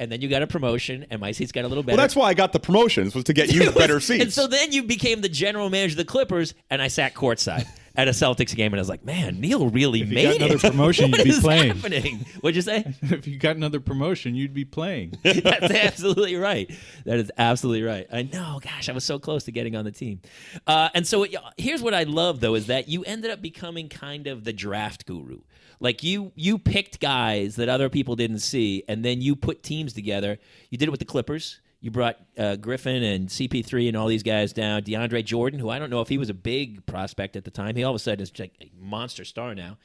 And 0.00 0.12
then 0.12 0.20
you 0.20 0.28
got 0.28 0.42
a 0.42 0.46
promotion, 0.46 1.06
and 1.10 1.20
my 1.20 1.32
seats 1.32 1.50
got 1.50 1.64
a 1.64 1.68
little 1.68 1.82
better. 1.82 1.96
Well, 1.96 2.04
that's 2.04 2.14
why 2.14 2.28
I 2.28 2.34
got 2.34 2.52
the 2.52 2.60
promotions 2.60 3.14
was 3.16 3.24
to 3.24 3.32
get 3.32 3.48
you 3.52 3.64
was- 3.66 3.74
better 3.74 3.98
seats. 3.98 4.22
And 4.22 4.32
so 4.32 4.46
then 4.46 4.70
you 4.72 4.84
became 4.84 5.20
the 5.22 5.28
general 5.28 5.70
manager 5.70 5.94
of 5.94 5.96
the 5.98 6.04
Clippers, 6.04 6.54
and 6.70 6.80
I 6.80 6.86
sat 6.88 7.14
courtside 7.14 7.66
at 7.96 8.06
a 8.06 8.12
Celtics 8.12 8.54
game, 8.54 8.72
and 8.72 8.78
I 8.78 8.80
was 8.80 8.88
like, 8.88 9.04
"Man, 9.04 9.40
Neil 9.40 9.68
really 9.70 9.98
you 10.00 10.06
made 10.06 10.24
got 10.24 10.34
it. 10.34 10.42
another 10.52 10.70
promotion, 10.70 11.10
What 11.10 11.18
you'd 11.18 11.24
be 11.24 11.30
is 11.30 11.40
playing." 11.40 11.74
happening? 11.74 12.26
What'd 12.42 12.54
you 12.54 12.62
say? 12.62 12.84
if 13.02 13.26
you 13.26 13.38
got 13.38 13.56
another 13.56 13.80
promotion, 13.80 14.36
you'd 14.36 14.54
be 14.54 14.64
playing. 14.64 15.14
That's 15.24 15.72
absolutely 15.72 16.36
right. 16.36 16.70
That 17.04 17.18
is 17.18 17.32
absolutely 17.36 17.82
right. 17.82 18.06
I 18.12 18.22
know. 18.22 18.60
Gosh, 18.62 18.88
I 18.88 18.92
was 18.92 19.02
so 19.04 19.18
close 19.18 19.44
to 19.44 19.52
getting 19.52 19.74
on 19.74 19.84
the 19.84 19.90
team. 19.90 20.20
Uh, 20.64 20.90
and 20.94 21.04
so 21.08 21.24
yeah, 21.24 21.38
here's 21.56 21.82
what 21.82 21.92
I 21.94 22.04
love 22.04 22.38
though 22.38 22.54
is 22.54 22.66
that 22.68 22.88
you 22.88 23.02
ended 23.02 23.32
up 23.32 23.42
becoming 23.42 23.88
kind 23.88 24.28
of 24.28 24.44
the 24.44 24.52
draft 24.52 25.04
guru. 25.06 25.40
Like 25.80 26.02
you, 26.02 26.32
you 26.34 26.58
picked 26.58 27.00
guys 27.00 27.56
that 27.56 27.68
other 27.68 27.88
people 27.88 28.16
didn't 28.16 28.40
see, 28.40 28.82
and 28.88 29.04
then 29.04 29.20
you 29.20 29.36
put 29.36 29.62
teams 29.62 29.92
together. 29.92 30.38
You 30.70 30.78
did 30.78 30.88
it 30.88 30.90
with 30.90 31.00
the 31.00 31.06
Clippers. 31.06 31.60
You 31.80 31.92
brought 31.92 32.18
uh, 32.36 32.56
Griffin 32.56 33.04
and 33.04 33.28
CP3 33.28 33.88
and 33.88 33.96
all 33.96 34.08
these 34.08 34.24
guys 34.24 34.52
down. 34.52 34.82
DeAndre 34.82 35.24
Jordan, 35.24 35.60
who 35.60 35.70
I 35.70 35.78
don't 35.78 35.90
know 35.90 36.00
if 36.00 36.08
he 36.08 36.18
was 36.18 36.28
a 36.28 36.34
big 36.34 36.84
prospect 36.86 37.36
at 37.36 37.44
the 37.44 37.52
time. 37.52 37.76
He 37.76 37.84
all 37.84 37.92
of 37.92 37.96
a 37.96 38.00
sudden 38.00 38.20
is 38.20 38.36
like 38.38 38.54
a 38.60 38.72
monster 38.76 39.24
star 39.24 39.54
now. 39.54 39.78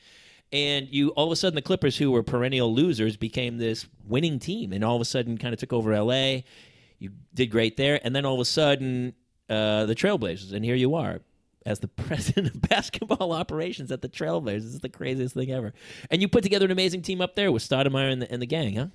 And 0.52 0.88
you 0.90 1.10
all 1.10 1.28
of 1.28 1.32
a 1.32 1.36
sudden 1.36 1.56
the 1.56 1.62
Clippers, 1.62 1.98
who 1.98 2.12
were 2.12 2.24
perennial 2.24 2.74
losers, 2.74 3.16
became 3.18 3.58
this 3.58 3.88
winning 4.08 4.40
team, 4.40 4.74
and 4.74 4.84
all 4.84 4.96
of 4.96 5.02
a 5.02 5.06
sudden 5.06 5.38
kind 5.38 5.54
of 5.54 5.60
took 5.60 5.74
over 5.74 5.96
LA. 6.00 6.42
You 6.98 7.12
did 7.34 7.48
great 7.48 7.78
there, 7.78 8.00
and 8.04 8.16
then 8.16 8.26
all 8.26 8.36
of 8.36 8.40
a 8.40 8.46
sudden 8.46 9.14
uh, 9.50 9.86
the 9.86 9.96
Trailblazers, 9.96 10.54
and 10.54 10.66
here 10.66 10.76
you 10.76 10.96
are 10.96 11.22
as 11.66 11.80
the 11.80 11.88
president 12.08 12.48
of 12.56 12.62
basketball 12.62 13.32
operations 13.32 13.92
at 13.92 14.02
the 14.02 14.10
Trailblazers. 14.10 14.64
This 14.64 14.74
is 14.76 14.80
the 14.80 14.90
craziest 14.90 15.36
thing 15.36 15.52
ever. 15.52 15.74
And 16.12 16.22
you 16.22 16.28
put 16.28 16.44
together 16.44 16.66
an 16.66 16.72
amazing 16.72 17.02
team 17.02 17.22
up 17.22 17.36
there 17.36 17.52
with 17.52 17.64
Stoudamire 17.68 18.12
and 18.12 18.22
the, 18.22 18.32
and 18.32 18.42
the 18.42 18.46
gang, 18.46 18.76
huh? 18.76 18.88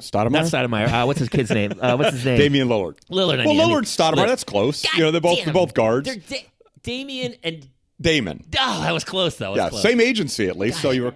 Stoudamire? 0.00 0.30
Not 0.32 0.44
Stoudamire. 0.44 0.88
Uh, 0.92 1.06
what's 1.06 1.20
his 1.20 1.28
kid's 1.28 1.50
name? 1.50 1.72
Uh, 1.80 1.96
what's 1.96 2.12
his 2.12 2.24
name? 2.24 2.38
Damian 2.38 2.68
Lillard. 2.68 2.98
Lillard. 3.10 3.40
I 3.40 3.46
Well, 3.46 3.54
mean, 3.54 3.60
I 3.60 3.66
mean, 3.66 3.76
Lillard, 3.76 3.82
Stoudamire, 3.84 4.14
Lillard. 4.16 4.26
that's 4.28 4.44
close. 4.44 4.82
God 4.82 4.92
you 4.98 5.04
know, 5.04 5.10
they're 5.10 5.20
both 5.20 5.36
damn. 5.38 5.44
they're 5.46 5.54
both 5.54 5.74
guards. 5.74 6.06
They're 6.06 6.16
da- 6.16 6.46
Damian 6.82 7.34
and 7.42 7.66
Damon. 8.00 8.44
oh, 8.58 8.82
that 8.82 8.92
was 8.92 9.04
close 9.04 9.36
though. 9.36 9.56
Yeah, 9.56 9.70
close. 9.70 9.82
same 9.82 10.00
agency 10.00 10.48
at 10.48 10.58
least. 10.58 10.80
So 10.82 10.90
you 10.90 11.04
were 11.04 11.14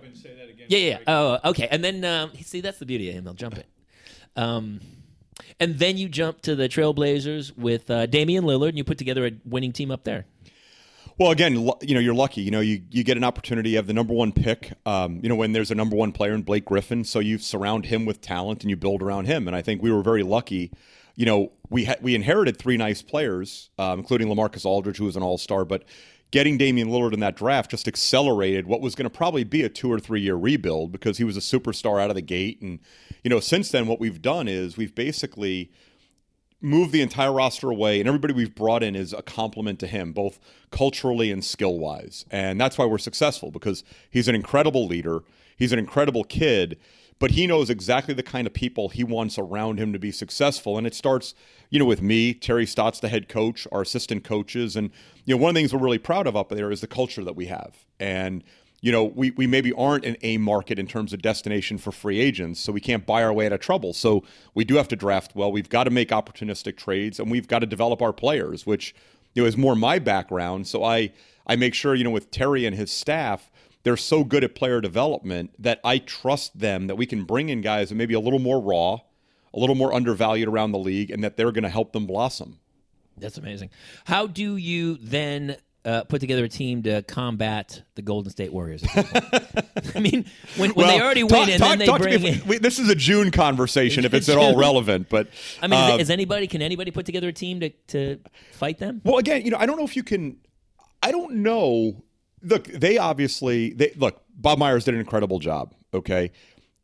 Yeah, 0.68 0.78
yeah. 0.78 0.98
Oh, 1.06 1.38
okay. 1.50 1.68
And 1.70 1.84
then 1.84 2.04
um, 2.04 2.32
see, 2.42 2.60
that's 2.62 2.78
the 2.78 2.86
beauty 2.86 3.08
of 3.10 3.14
him. 3.16 3.24
They'll 3.24 3.34
jump 3.34 3.58
it. 3.58 3.66
Um, 4.36 4.80
and 5.58 5.78
then 5.78 5.96
you 5.96 6.08
jump 6.08 6.40
to 6.42 6.54
the 6.54 6.68
Trailblazers 6.68 7.56
with 7.56 7.90
uh, 7.90 8.06
Damian 8.06 8.44
Lillard, 8.44 8.70
and 8.70 8.78
you 8.78 8.84
put 8.84 8.98
together 8.98 9.26
a 9.26 9.32
winning 9.44 9.72
team 9.72 9.90
up 9.90 10.04
there. 10.04 10.26
Well, 11.18 11.32
again, 11.32 11.54
you 11.82 11.94
know, 11.94 12.00
you're 12.00 12.14
lucky. 12.14 12.40
You 12.40 12.50
know, 12.50 12.60
you, 12.60 12.80
you 12.90 13.04
get 13.04 13.18
an 13.18 13.24
opportunity. 13.24 13.70
You 13.70 13.76
have 13.76 13.86
the 13.86 13.92
number 13.92 14.14
one 14.14 14.32
pick. 14.32 14.72
Um, 14.86 15.20
you 15.22 15.28
know, 15.28 15.34
when 15.34 15.52
there's 15.52 15.70
a 15.70 15.74
number 15.74 15.94
one 15.94 16.12
player 16.12 16.32
in 16.32 16.40
Blake 16.40 16.64
Griffin, 16.64 17.04
so 17.04 17.18
you 17.18 17.36
surround 17.36 17.84
him 17.84 18.06
with 18.06 18.22
talent 18.22 18.62
and 18.62 18.70
you 18.70 18.76
build 18.76 19.02
around 19.02 19.26
him. 19.26 19.46
And 19.46 19.54
I 19.54 19.60
think 19.60 19.82
we 19.82 19.92
were 19.92 20.02
very 20.02 20.22
lucky. 20.22 20.72
You 21.16 21.26
know, 21.26 21.52
we 21.68 21.84
ha- 21.84 21.96
we 22.00 22.14
inherited 22.14 22.56
three 22.56 22.78
nice 22.78 23.02
players, 23.02 23.68
um, 23.78 23.98
including 23.98 24.28
Lamarcus 24.28 24.64
Aldridge, 24.64 24.96
who 24.96 25.04
was 25.04 25.16
an 25.16 25.22
All 25.22 25.36
Star, 25.36 25.66
but 25.66 25.84
getting 26.30 26.56
Damian 26.56 26.88
Lillard 26.88 27.12
in 27.12 27.20
that 27.20 27.36
draft 27.36 27.70
just 27.70 27.88
accelerated 27.88 28.66
what 28.66 28.80
was 28.80 28.94
going 28.94 29.08
to 29.08 29.16
probably 29.16 29.44
be 29.44 29.62
a 29.62 29.68
two 29.68 29.90
or 29.90 29.98
three 29.98 30.20
year 30.20 30.36
rebuild 30.36 30.92
because 30.92 31.18
he 31.18 31.24
was 31.24 31.36
a 31.36 31.40
superstar 31.40 32.00
out 32.00 32.10
of 32.10 32.16
the 32.16 32.22
gate. 32.22 32.60
And 32.60 32.78
you 33.24 33.30
know, 33.30 33.40
since 33.40 33.70
then, 33.70 33.86
what 33.86 34.00
we've 34.00 34.22
done 34.22 34.48
is 34.48 34.76
we've 34.76 34.94
basically 34.94 35.70
moved 36.60 36.92
the 36.92 37.00
entire 37.00 37.32
roster 37.32 37.70
away, 37.70 38.00
and 38.00 38.08
everybody 38.08 38.34
we've 38.34 38.54
brought 38.54 38.82
in 38.82 38.94
is 38.94 39.12
a 39.12 39.22
compliment 39.22 39.78
to 39.80 39.86
him, 39.86 40.12
both 40.12 40.38
culturally 40.70 41.30
and 41.30 41.44
skill 41.44 41.78
wise. 41.78 42.24
And 42.30 42.60
that's 42.60 42.76
why 42.76 42.84
we're 42.84 42.98
successful 42.98 43.50
because 43.50 43.82
he's 44.10 44.28
an 44.28 44.34
incredible 44.34 44.86
leader. 44.86 45.20
He's 45.56 45.72
an 45.72 45.78
incredible 45.78 46.24
kid, 46.24 46.78
but 47.20 47.32
he 47.32 47.46
knows 47.46 47.70
exactly 47.70 48.14
the 48.14 48.22
kind 48.22 48.46
of 48.46 48.52
people 48.52 48.88
he 48.88 49.04
wants 49.04 49.38
around 49.38 49.78
him 49.78 49.92
to 49.92 49.98
be 49.98 50.10
successful. 50.10 50.76
And 50.78 50.86
it 50.86 50.94
starts, 50.94 51.34
you 51.68 51.78
know, 51.78 51.84
with 51.84 52.02
me, 52.02 52.34
Terry 52.34 52.66
Stotts, 52.66 52.98
the 52.98 53.08
head 53.08 53.28
coach, 53.28 53.68
our 53.70 53.82
assistant 53.82 54.24
coaches. 54.24 54.74
And, 54.74 54.90
you 55.26 55.36
know, 55.36 55.40
one 55.40 55.50
of 55.50 55.54
the 55.54 55.60
things 55.60 55.74
we're 55.74 55.80
really 55.80 55.98
proud 55.98 56.26
of 56.26 56.34
up 56.34 56.48
there 56.48 56.72
is 56.72 56.80
the 56.80 56.86
culture 56.86 57.22
that 57.22 57.36
we 57.36 57.46
have. 57.46 57.84
And, 58.00 58.42
you 58.80 58.90
know, 58.90 59.04
we, 59.04 59.32
we 59.32 59.46
maybe 59.46 59.70
aren't 59.74 60.06
an 60.06 60.16
A 60.22 60.38
market 60.38 60.78
in 60.78 60.86
terms 60.86 61.12
of 61.12 61.20
destination 61.20 61.76
for 61.76 61.92
free 61.92 62.18
agents, 62.18 62.58
so 62.58 62.72
we 62.72 62.80
can't 62.80 63.04
buy 63.04 63.22
our 63.22 63.32
way 63.34 63.44
out 63.44 63.52
of 63.52 63.60
trouble. 63.60 63.92
So 63.92 64.24
we 64.54 64.64
do 64.64 64.76
have 64.76 64.88
to 64.88 64.96
draft 64.96 65.36
well. 65.36 65.52
We've 65.52 65.68
got 65.68 65.84
to 65.84 65.90
make 65.90 66.08
opportunistic 66.08 66.78
trades, 66.78 67.20
and 67.20 67.30
we've 67.30 67.46
got 67.46 67.58
to 67.58 67.66
develop 67.66 68.00
our 68.00 68.14
players, 68.14 68.64
which 68.64 68.94
you 69.34 69.42
know 69.42 69.46
is 69.46 69.58
more 69.58 69.76
my 69.76 69.98
background. 69.98 70.66
So 70.66 70.82
I 70.82 71.12
I 71.46 71.56
make 71.56 71.74
sure 71.74 71.94
you 71.94 72.04
know 72.04 72.10
with 72.10 72.30
Terry 72.30 72.64
and 72.64 72.74
his 72.74 72.90
staff, 72.90 73.50
they're 73.82 73.96
so 73.96 74.24
good 74.24 74.44
at 74.44 74.54
player 74.54 74.80
development 74.80 75.50
that 75.58 75.80
I 75.84 75.98
trust 75.98 76.58
them 76.58 76.86
that 76.88 76.96
we 76.96 77.06
can 77.06 77.24
bring 77.24 77.48
in 77.48 77.60
guys 77.62 77.88
that 77.88 77.94
maybe 77.94 78.14
a 78.14 78.20
little 78.20 78.38
more 78.38 78.60
raw, 78.60 78.98
a 79.54 79.58
little 79.58 79.74
more 79.76 79.92
undervalued 79.94 80.48
around 80.48 80.72
the 80.72 80.78
league, 80.78 81.10
and 81.10 81.24
that 81.24 81.36
they're 81.36 81.52
going 81.52 81.64
to 81.64 81.70
help 81.70 81.92
them 81.92 82.06
blossom. 82.06 82.58
That's 83.16 83.38
amazing. 83.38 83.70
How 84.04 84.26
do 84.26 84.56
you 84.56 84.96
then 85.00 85.56
uh, 85.84 86.04
put 86.04 86.20
together 86.20 86.44
a 86.44 86.48
team 86.48 86.82
to 86.84 87.02
combat 87.02 87.82
the 87.94 88.02
Golden 88.02 88.30
State 88.30 88.52
Warriors? 88.52 88.84
I 89.94 89.98
mean, 90.00 90.24
when, 90.56 90.70
when 90.70 90.86
they 90.86 90.94
Well, 90.96 91.02
already 91.02 91.22
talk- 91.22 91.30
win 91.30 91.50
and 91.50 91.58
talk- 91.60 91.68
then 91.70 91.78
they 91.80 91.86
talk 91.86 91.98
to 92.00 92.04
me 92.08 92.18
bring 92.18 92.32
if- 92.34 92.42
in. 92.42 92.48
we- 92.48 92.58
this 92.58 92.78
is 92.78 92.88
a 92.88 92.94
June 92.94 93.30
conversation, 93.30 94.04
if 94.04 94.12
it's 94.14 94.28
at 94.28 94.36
all 94.38 94.56
relevant. 94.58 95.08
But 95.08 95.28
I 95.62 95.66
mean, 95.66 95.80
is- 95.80 95.90
uh, 95.94 95.98
is 95.98 96.10
anybody 96.10 96.46
can 96.46 96.62
anybody 96.62 96.90
put 96.90 97.06
together 97.06 97.28
a 97.28 97.32
team 97.32 97.60
to, 97.60 97.70
to 97.88 98.18
fight 98.52 98.78
them? 98.78 99.00
Well, 99.04 99.18
again, 99.18 99.42
you 99.44 99.50
know, 99.50 99.58
I 99.58 99.66
don't 99.66 99.78
know 99.78 99.84
if 99.84 99.96
you 99.96 100.02
can. 100.02 100.36
I 101.02 101.12
don't 101.12 101.36
know. 101.36 102.04
Look, 102.42 102.64
they 102.64 102.98
obviously 102.98 103.72
they 103.72 103.92
look. 103.96 104.22
Bob 104.34 104.58
Myers 104.58 104.84
did 104.84 104.94
an 104.94 105.00
incredible 105.00 105.38
job. 105.38 105.74
Okay, 105.92 106.30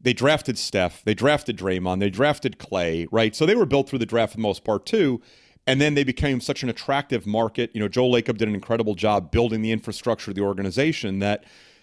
they 0.01 0.13
drafted 0.13 0.59
Steph, 0.59 1.03
they 1.05 1.15
drafted 1.15 1.57
Draymond, 1.57 2.01
they 2.01 2.11
drafted 2.11 2.59
Clay, 2.59 3.07
right? 3.11 3.35
So 3.35 3.47
they 3.47 3.55
were 3.55 3.67
built 3.67 3.89
through 3.89 3.99
the 3.99 4.07
draft 4.07 4.33
for 4.33 4.37
the 4.37 4.43
most 4.43 4.65
part 4.65 4.87
too. 4.87 5.21
And 5.67 5.81
then 5.81 5.95
they 5.95 6.05
became 6.05 6.41
such 6.41 6.63
an 6.63 6.69
attractive 6.69 7.27
market. 7.27 7.73
You 7.75 7.81
know, 7.81 7.89
Joe 7.89 8.09
Lacob 8.09 8.39
did 8.39 8.47
an 8.47 8.55
incredible 8.55 8.95
job 8.95 9.33
building 9.33 9.63
the 9.63 9.73
infrastructure 9.73 10.31
of 10.31 10.37
the 10.37 10.43
organization 10.43 11.19
that 11.19 11.43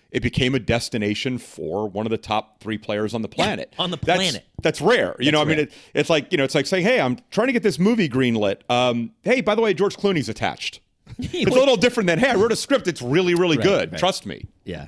it 0.10 0.22
became 0.22 0.56
a 0.56 0.60
destination 0.60 1.38
for 1.38 1.90
one 1.90 2.06
of 2.06 2.12
the 2.12 2.18
top 2.18 2.62
three 2.62 2.78
players 2.78 3.14
on 3.14 3.24
the 3.24 3.28
planet. 3.28 3.74
on 3.78 3.92
the 3.92 3.98
planet. 3.98 4.46
That's 4.62 4.80
rare. 4.80 5.18
You 5.20 5.32
know, 5.34 5.42
I 5.42 5.46
mean, 5.46 5.60
it, 5.60 5.74
it's 5.94 6.10
like 6.10 6.32
you 6.32 6.38
know, 6.38 6.46
it's 6.46 6.56
like 6.56 6.68
saying, 6.68 6.86
"Hey, 6.86 7.02
I'm 7.02 7.18
trying 7.32 7.48
to 7.48 7.54
get 7.54 7.64
this 7.64 7.78
movie 7.80 8.08
greenlit. 8.08 8.62
Um, 8.70 9.12
hey, 9.24 9.42
by 9.42 9.56
the 9.56 9.62
way, 9.62 9.74
George 9.74 9.98
Clooney's 9.98 10.30
attached." 10.30 10.80
it's 11.20 11.52
a 11.56 11.60
little 11.60 11.78
different 11.78 12.08
than, 12.08 12.20
"Hey, 12.20 12.30
I 12.30 12.36
wrote 12.36 12.52
a 12.52 12.56
script. 12.56 12.88
It's 12.88 13.02
really, 13.02 13.36
really 13.36 13.58
Right, 13.58 13.64
good. 13.66 13.92
right. 13.92 14.00
Trust 14.00 14.26
me." 14.26 14.46
Yeah. 14.66 14.88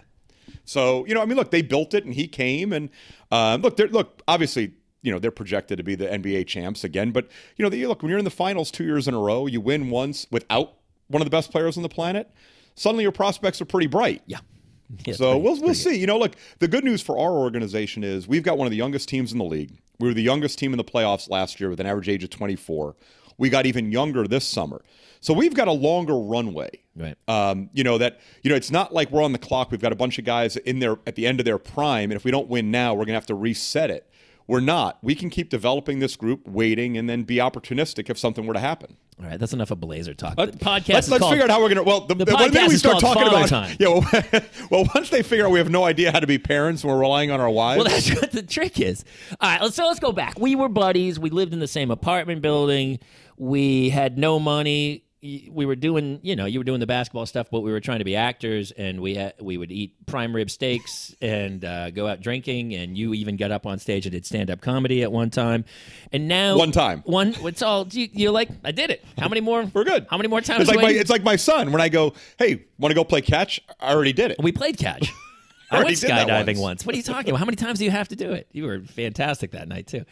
So 0.66 1.06
you 1.06 1.14
know, 1.14 1.22
I 1.22 1.26
mean, 1.26 1.38
look, 1.38 1.52
they 1.52 1.62
built 1.62 1.94
it, 1.94 2.06
and 2.06 2.14
he 2.14 2.28
came, 2.28 2.74
and 2.74 2.90
um, 3.32 3.62
look, 3.62 3.78
look, 3.78 4.22
obviously, 4.28 4.74
you 5.04 5.12
know, 5.12 5.20
they're 5.20 5.32
projected 5.32 5.78
to 5.78 5.84
be 5.84 5.96
the 5.96 6.08
NBA 6.08 6.48
champs 6.48 6.84
again. 6.84 7.12
But 7.12 7.30
you 7.58 7.64
know, 7.64 7.70
they, 7.70 7.86
look, 7.86 8.02
when 8.02 8.10
you're 8.10 8.20
in 8.20 8.26
the 8.26 8.32
finals 8.32 8.72
two 8.72 8.84
years 8.84 9.08
in 9.08 9.14
a 9.14 9.20
row, 9.20 9.46
you 9.48 9.62
win 9.62 9.90
once 9.90 10.26
without 10.32 10.74
one 11.08 11.22
of 11.22 11.26
the 11.26 11.32
best 11.32 11.52
players 11.52 11.78
on 11.78 11.84
the 11.84 11.90
planet. 11.90 12.32
Suddenly, 12.76 13.04
your 13.04 13.12
prospects 13.12 13.62
are 13.62 13.66
pretty 13.66 13.88
bright. 13.88 14.22
Yeah. 14.26 14.40
Yeah, 15.04 15.16
So 15.16 15.32
pretty- 15.32 15.44
we'll 15.44 15.56
we'll 15.56 15.68
good. 15.70 15.78
see. 15.78 15.96
You 15.98 16.06
know, 16.06 16.20
look, 16.20 16.36
the 16.60 16.68
good 16.68 16.84
news 16.84 17.02
for 17.02 17.18
our 17.18 17.32
organization 17.32 18.04
is 18.04 18.28
we've 18.28 18.44
got 18.44 18.60
one 18.60 18.68
of 18.68 18.72
the 18.72 18.78
youngest 18.78 19.10
teams 19.10 19.32
in 19.32 19.40
the 19.40 19.44
league. 19.44 19.72
We 20.00 20.08
were 20.08 20.14
the 20.14 20.22
youngest 20.22 20.60
team 20.60 20.74
in 20.74 20.78
the 20.78 20.84
playoffs 20.84 21.28
last 21.28 21.60
year 21.60 21.72
with 21.72 21.80
an 21.80 21.88
average 21.88 22.08
age 22.08 22.24
of 22.24 22.30
24. 22.30 22.96
We 23.38 23.50
got 23.50 23.66
even 23.66 23.92
younger 23.92 24.28
this 24.28 24.46
summer. 24.46 24.82
So 25.22 25.34
we've 25.34 25.54
got 25.56 25.68
a 25.68 25.72
longer 25.72 26.18
runway. 26.18 26.70
Right. 26.96 27.18
Um, 27.28 27.70
you 27.74 27.84
know 27.84 27.98
that 27.98 28.20
you 28.44 28.50
know 28.50 28.56
it's 28.56 28.72
not 28.72 28.94
like 28.94 29.12
we're 29.12 29.24
on 29.24 29.32
the 29.32 29.40
clock. 29.40 29.72
We've 29.72 29.82
got 29.82 29.92
a 29.92 29.96
bunch 29.96 30.20
of 30.20 30.26
guys 30.26 30.56
in 30.56 30.80
there 30.80 30.98
at 31.08 31.16
the 31.16 31.26
end 31.28 31.40
of 31.40 31.46
their 31.46 31.58
prime, 31.58 32.12
and 32.12 32.14
if 32.14 32.24
we 32.24 32.32
don't 32.32 32.48
win 32.48 32.72
now, 32.72 32.94
we're 32.94 33.06
gonna 33.06 33.18
have 33.18 33.26
to 33.28 33.36
reset 33.36 33.90
it. 33.90 34.08
We're 34.48 34.60
not. 34.60 35.00
We 35.02 35.16
can 35.16 35.32
keep 35.32 35.50
developing 35.50 35.98
this 36.00 36.16
group, 36.16 36.48
waiting, 36.48 36.98
and 36.98 37.10
then 37.10 37.24
be 37.24 37.38
opportunistic 37.38 38.12
if 38.12 38.20
something 38.20 38.46
were 38.46 38.54
to 38.54 38.60
happen. 38.60 38.96
All 39.20 39.26
right, 39.26 39.40
that's 39.40 39.54
enough 39.54 39.72
of 39.72 39.80
Blazer 39.80 40.14
talk. 40.14 40.36
The 40.36 40.48
podcast 40.48 40.90
Let's, 40.90 41.10
let's 41.10 41.20
called, 41.22 41.32
figure 41.32 41.46
out 41.46 41.50
how 41.50 41.62
we're 41.62 41.70
gonna. 41.70 41.84
Well, 41.84 42.02
the, 42.02 42.16
The 42.16 42.26
the, 42.26 42.32
podcast 42.34 42.68
we 42.68 42.76
start 42.76 43.00
talking 43.00 43.26
about 43.28 43.48
Time. 43.48 43.76
yeah. 43.80 43.88
Well, 43.88 44.04
well, 44.70 44.86
once 44.94 45.10
they 45.10 45.24
figure 45.24 45.46
out 45.46 45.52
we 45.52 45.60
have 45.60 45.70
no 45.70 45.86
idea 45.86 46.12
how 46.12 46.20
to 46.20 46.28
be 46.28 46.38
parents, 46.38 46.84
and 46.84 46.92
we're 46.92 47.00
relying 47.00 47.32
on 47.32 47.40
our 47.40 47.50
wives. 47.50 47.84
Well, 47.84 47.92
that's 47.92 48.14
what 48.14 48.32
the 48.34 48.44
trick 48.44 48.80
is. 48.80 49.06
All 49.40 49.50
right, 49.50 49.62
let's, 49.62 49.76
so 49.76 49.88
let's 49.88 50.00
go 50.00 50.12
back. 50.12 50.38
We 50.38 50.56
were 50.56 50.70
buddies. 50.70 51.18
We 51.18 51.30
lived 51.30 51.54
in 51.54 51.60
the 51.60 51.68
same 51.68 51.90
apartment 51.90 52.42
building. 52.42 53.00
We 53.38 53.90
had 53.90 54.18
no 54.18 54.40
money. 54.40 55.04
We 55.22 55.66
were 55.66 55.76
doing, 55.76 56.20
you 56.22 56.36
know, 56.36 56.46
you 56.46 56.60
were 56.60 56.64
doing 56.64 56.80
the 56.80 56.86
basketball 56.86 57.26
stuff, 57.26 57.48
but 57.50 57.62
we 57.62 57.72
were 57.72 57.80
trying 57.80 57.98
to 57.98 58.06
be 58.06 58.16
actors, 58.16 58.70
and 58.70 59.02
we 59.02 59.16
had 59.16 59.34
we 59.42 59.58
would 59.58 59.72
eat 59.72 60.06
prime 60.06 60.36
rib 60.36 60.52
steaks 60.52 61.16
and 61.22 61.66
uh, 61.66 61.90
go 61.90 62.08
out 62.08 62.22
drinking. 62.22 62.76
And 62.76 62.96
you 62.96 63.16
even 63.16 63.36
got 63.36 63.50
up 63.50 63.66
on 63.66 63.80
stage 63.80 64.06
and 64.06 64.14
did 64.14 64.26
stand 64.28 64.52
up 64.52 64.62
comedy 64.62 65.02
at 65.02 65.12
one 65.12 65.32
time. 65.32 65.66
And 66.12 66.28
now, 66.28 66.58
One 66.58 66.72
time. 66.72 67.02
one. 67.06 67.34
It's 67.40 67.64
all 67.64 67.88
you, 67.90 68.08
you're 68.14 68.32
like, 68.32 68.50
I 68.64 68.72
did 68.72 68.92
it. 68.92 69.04
How 69.18 69.28
many 69.28 69.42
more? 69.42 69.66
we're 69.74 69.84
good. 69.84 70.06
How 70.12 70.18
many 70.18 70.30
more 70.30 70.42
times? 70.42 70.62
It's 70.62 70.70
like 70.70 70.80
my 70.80 70.92
it's 70.92 71.10
like 71.10 71.24
my 71.24 71.38
son 71.38 71.72
when 71.72 71.82
I 71.82 71.90
go, 71.90 72.14
hey, 72.38 72.66
want 72.78 72.92
to 72.92 72.96
go 72.96 73.04
play 73.04 73.22
catch? 73.22 73.60
I 73.80 73.94
already 73.94 74.14
did 74.14 74.30
it. 74.30 74.38
We 74.40 74.52
played 74.52 74.78
catch. 74.78 75.12
I 75.72 75.84
went 75.84 75.98
skydiving 75.98 76.46
once. 76.46 76.60
once. 76.60 76.86
What 76.86 76.94
are 76.94 76.98
you 76.98 77.04
talking 77.04 77.32
about? 77.32 77.40
How 77.40 77.46
many 77.46 77.56
times 77.56 77.80
do 77.80 77.86
you 77.86 77.92
have 77.92 78.10
to 78.10 78.16
do 78.16 78.32
it? 78.34 78.48
You 78.52 78.66
were 78.66 78.82
fantastic 78.82 79.52
that 79.52 79.68
night 79.68 79.88
too. 79.88 80.06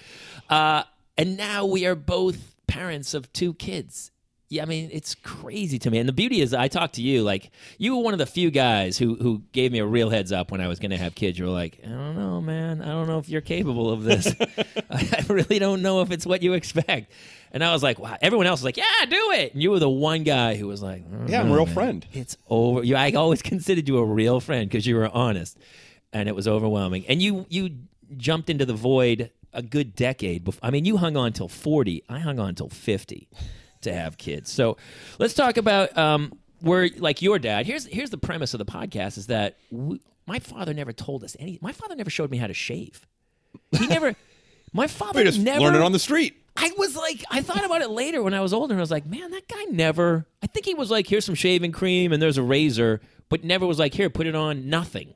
Uh, 0.49 0.83
and 1.19 1.37
now 1.37 1.65
we 1.65 1.85
are 1.85 1.93
both 1.93 2.52
parents 2.73 3.13
of 3.13 3.31
two 3.33 3.53
kids. 3.53 4.11
Yeah, 4.49 4.63
I 4.63 4.65
mean 4.65 4.89
it's 4.91 5.15
crazy 5.15 5.79
to 5.79 5.89
me. 5.89 5.97
And 5.97 6.07
the 6.07 6.13
beauty 6.13 6.41
is, 6.41 6.53
I 6.53 6.67
talked 6.67 6.95
to 6.95 7.01
you 7.01 7.23
like 7.23 7.49
you 7.79 7.95
were 7.95 8.03
one 8.03 8.13
of 8.13 8.19
the 8.19 8.25
few 8.27 8.51
guys 8.51 8.97
who 8.99 9.15
who 9.15 9.41
gave 9.51 9.71
me 9.71 9.79
a 9.79 9.85
real 9.85 10.09
heads 10.11 10.31
up 10.31 10.51
when 10.51 10.61
I 10.61 10.67
was 10.67 10.79
going 10.79 10.91
to 10.91 10.97
have 10.97 11.15
kids. 11.15 11.39
You 11.39 11.45
were 11.45 11.51
like, 11.51 11.79
I 11.83 11.87
don't 11.89 12.15
know, 12.15 12.39
man. 12.39 12.81
I 12.81 12.87
don't 12.89 13.07
know 13.07 13.17
if 13.17 13.29
you're 13.29 13.41
capable 13.41 13.89
of 13.91 14.03
this. 14.03 14.31
I 14.91 15.25
really 15.27 15.57
don't 15.57 15.81
know 15.81 16.01
if 16.01 16.11
it's 16.11 16.25
what 16.25 16.43
you 16.43 16.53
expect. 16.53 17.11
And 17.51 17.63
I 17.63 17.71
was 17.73 17.81
like, 17.81 17.97
wow. 17.99 18.17
Everyone 18.21 18.45
else 18.47 18.59
was 18.59 18.65
like, 18.65 18.77
yeah, 18.77 19.05
do 19.09 19.31
it. 19.31 19.53
And 19.53 19.61
you 19.61 19.71
were 19.71 19.79
the 19.79 19.89
one 19.89 20.23
guy 20.23 20.55
who 20.55 20.67
was 20.67 20.81
like, 20.83 21.03
Yeah, 21.27 21.41
I'm 21.41 21.51
a 21.51 21.55
real 21.55 21.65
man. 21.65 21.73
friend. 21.73 22.07
It's 22.13 22.37
over. 22.49 22.83
You, 22.83 22.95
I 22.95 23.11
always 23.11 23.41
considered 23.41 23.87
you 23.87 23.97
a 23.97 24.05
real 24.05 24.39
friend 24.39 24.69
because 24.69 24.85
you 24.85 24.95
were 24.95 25.09
honest, 25.09 25.57
and 26.11 26.27
it 26.29 26.35
was 26.35 26.47
overwhelming. 26.47 27.05
And 27.07 27.21
you 27.21 27.45
you 27.49 27.69
jumped 28.17 28.49
into 28.49 28.65
the 28.65 28.73
void 28.73 29.31
a 29.53 29.61
good 29.61 29.95
decade. 29.95 30.43
Before, 30.43 30.59
I 30.63 30.71
mean, 30.71 30.85
you 30.85 30.97
hung 30.97 31.17
on 31.17 31.33
till 31.33 31.47
forty. 31.49 32.03
I 32.09 32.19
hung 32.19 32.39
on 32.39 32.55
till 32.55 32.69
fifty 32.69 33.29
to 33.81 33.93
have 33.93 34.17
kids. 34.17 34.51
So 34.51 34.77
let's 35.19 35.33
talk 35.33 35.57
about 35.57 35.97
um, 35.97 36.33
where 36.61 36.89
like 36.97 37.21
your 37.21 37.39
dad. 37.39 37.65
Here's 37.65 37.85
here's 37.85 38.09
the 38.09 38.17
premise 38.17 38.53
of 38.53 38.57
the 38.59 38.65
podcast: 38.65 39.17
is 39.17 39.27
that 39.27 39.57
we, 39.71 40.01
my 40.25 40.39
father 40.39 40.73
never 40.73 40.93
told 40.93 41.23
us 41.23 41.35
any. 41.39 41.59
My 41.61 41.71
father 41.71 41.95
never 41.95 42.09
showed 42.09 42.31
me 42.31 42.37
how 42.37 42.47
to 42.47 42.53
shave. 42.53 43.05
He 43.71 43.87
never. 43.87 44.15
My 44.75 44.87
father 44.87 45.19
We 45.19 45.25
just 45.25 45.39
never 45.39 45.59
learn 45.59 45.75
it 45.75 45.81
on 45.81 45.91
the 45.91 45.99
street. 45.99 46.35
I 46.57 46.71
was 46.77 46.95
like, 46.95 47.23
I 47.29 47.41
thought 47.41 47.63
about 47.63 47.81
it 47.81 47.91
later 47.91 48.23
when 48.23 48.33
I 48.33 48.41
was 48.41 48.53
older, 48.53 48.73
and 48.73 48.79
I 48.79 48.81
was 48.81 48.89
like, 48.89 49.05
man, 49.05 49.29
that 49.29 49.47
guy 49.47 49.63
never. 49.65 50.25
I 50.41 50.47
think 50.47 50.65
he 50.65 50.73
was 50.73 50.89
like, 50.89 51.07
here's 51.07 51.25
some 51.25 51.35
shaving 51.35 51.71
cream 51.71 52.11
and 52.11 52.19
there's 52.19 52.39
a 52.39 52.43
razor, 52.43 52.99
but 53.29 53.43
never 53.43 53.67
was 53.67 53.77
like, 53.77 53.93
here, 53.93 54.09
put 54.09 54.25
it 54.25 54.33
on. 54.33 54.69
Nothing. 54.69 55.13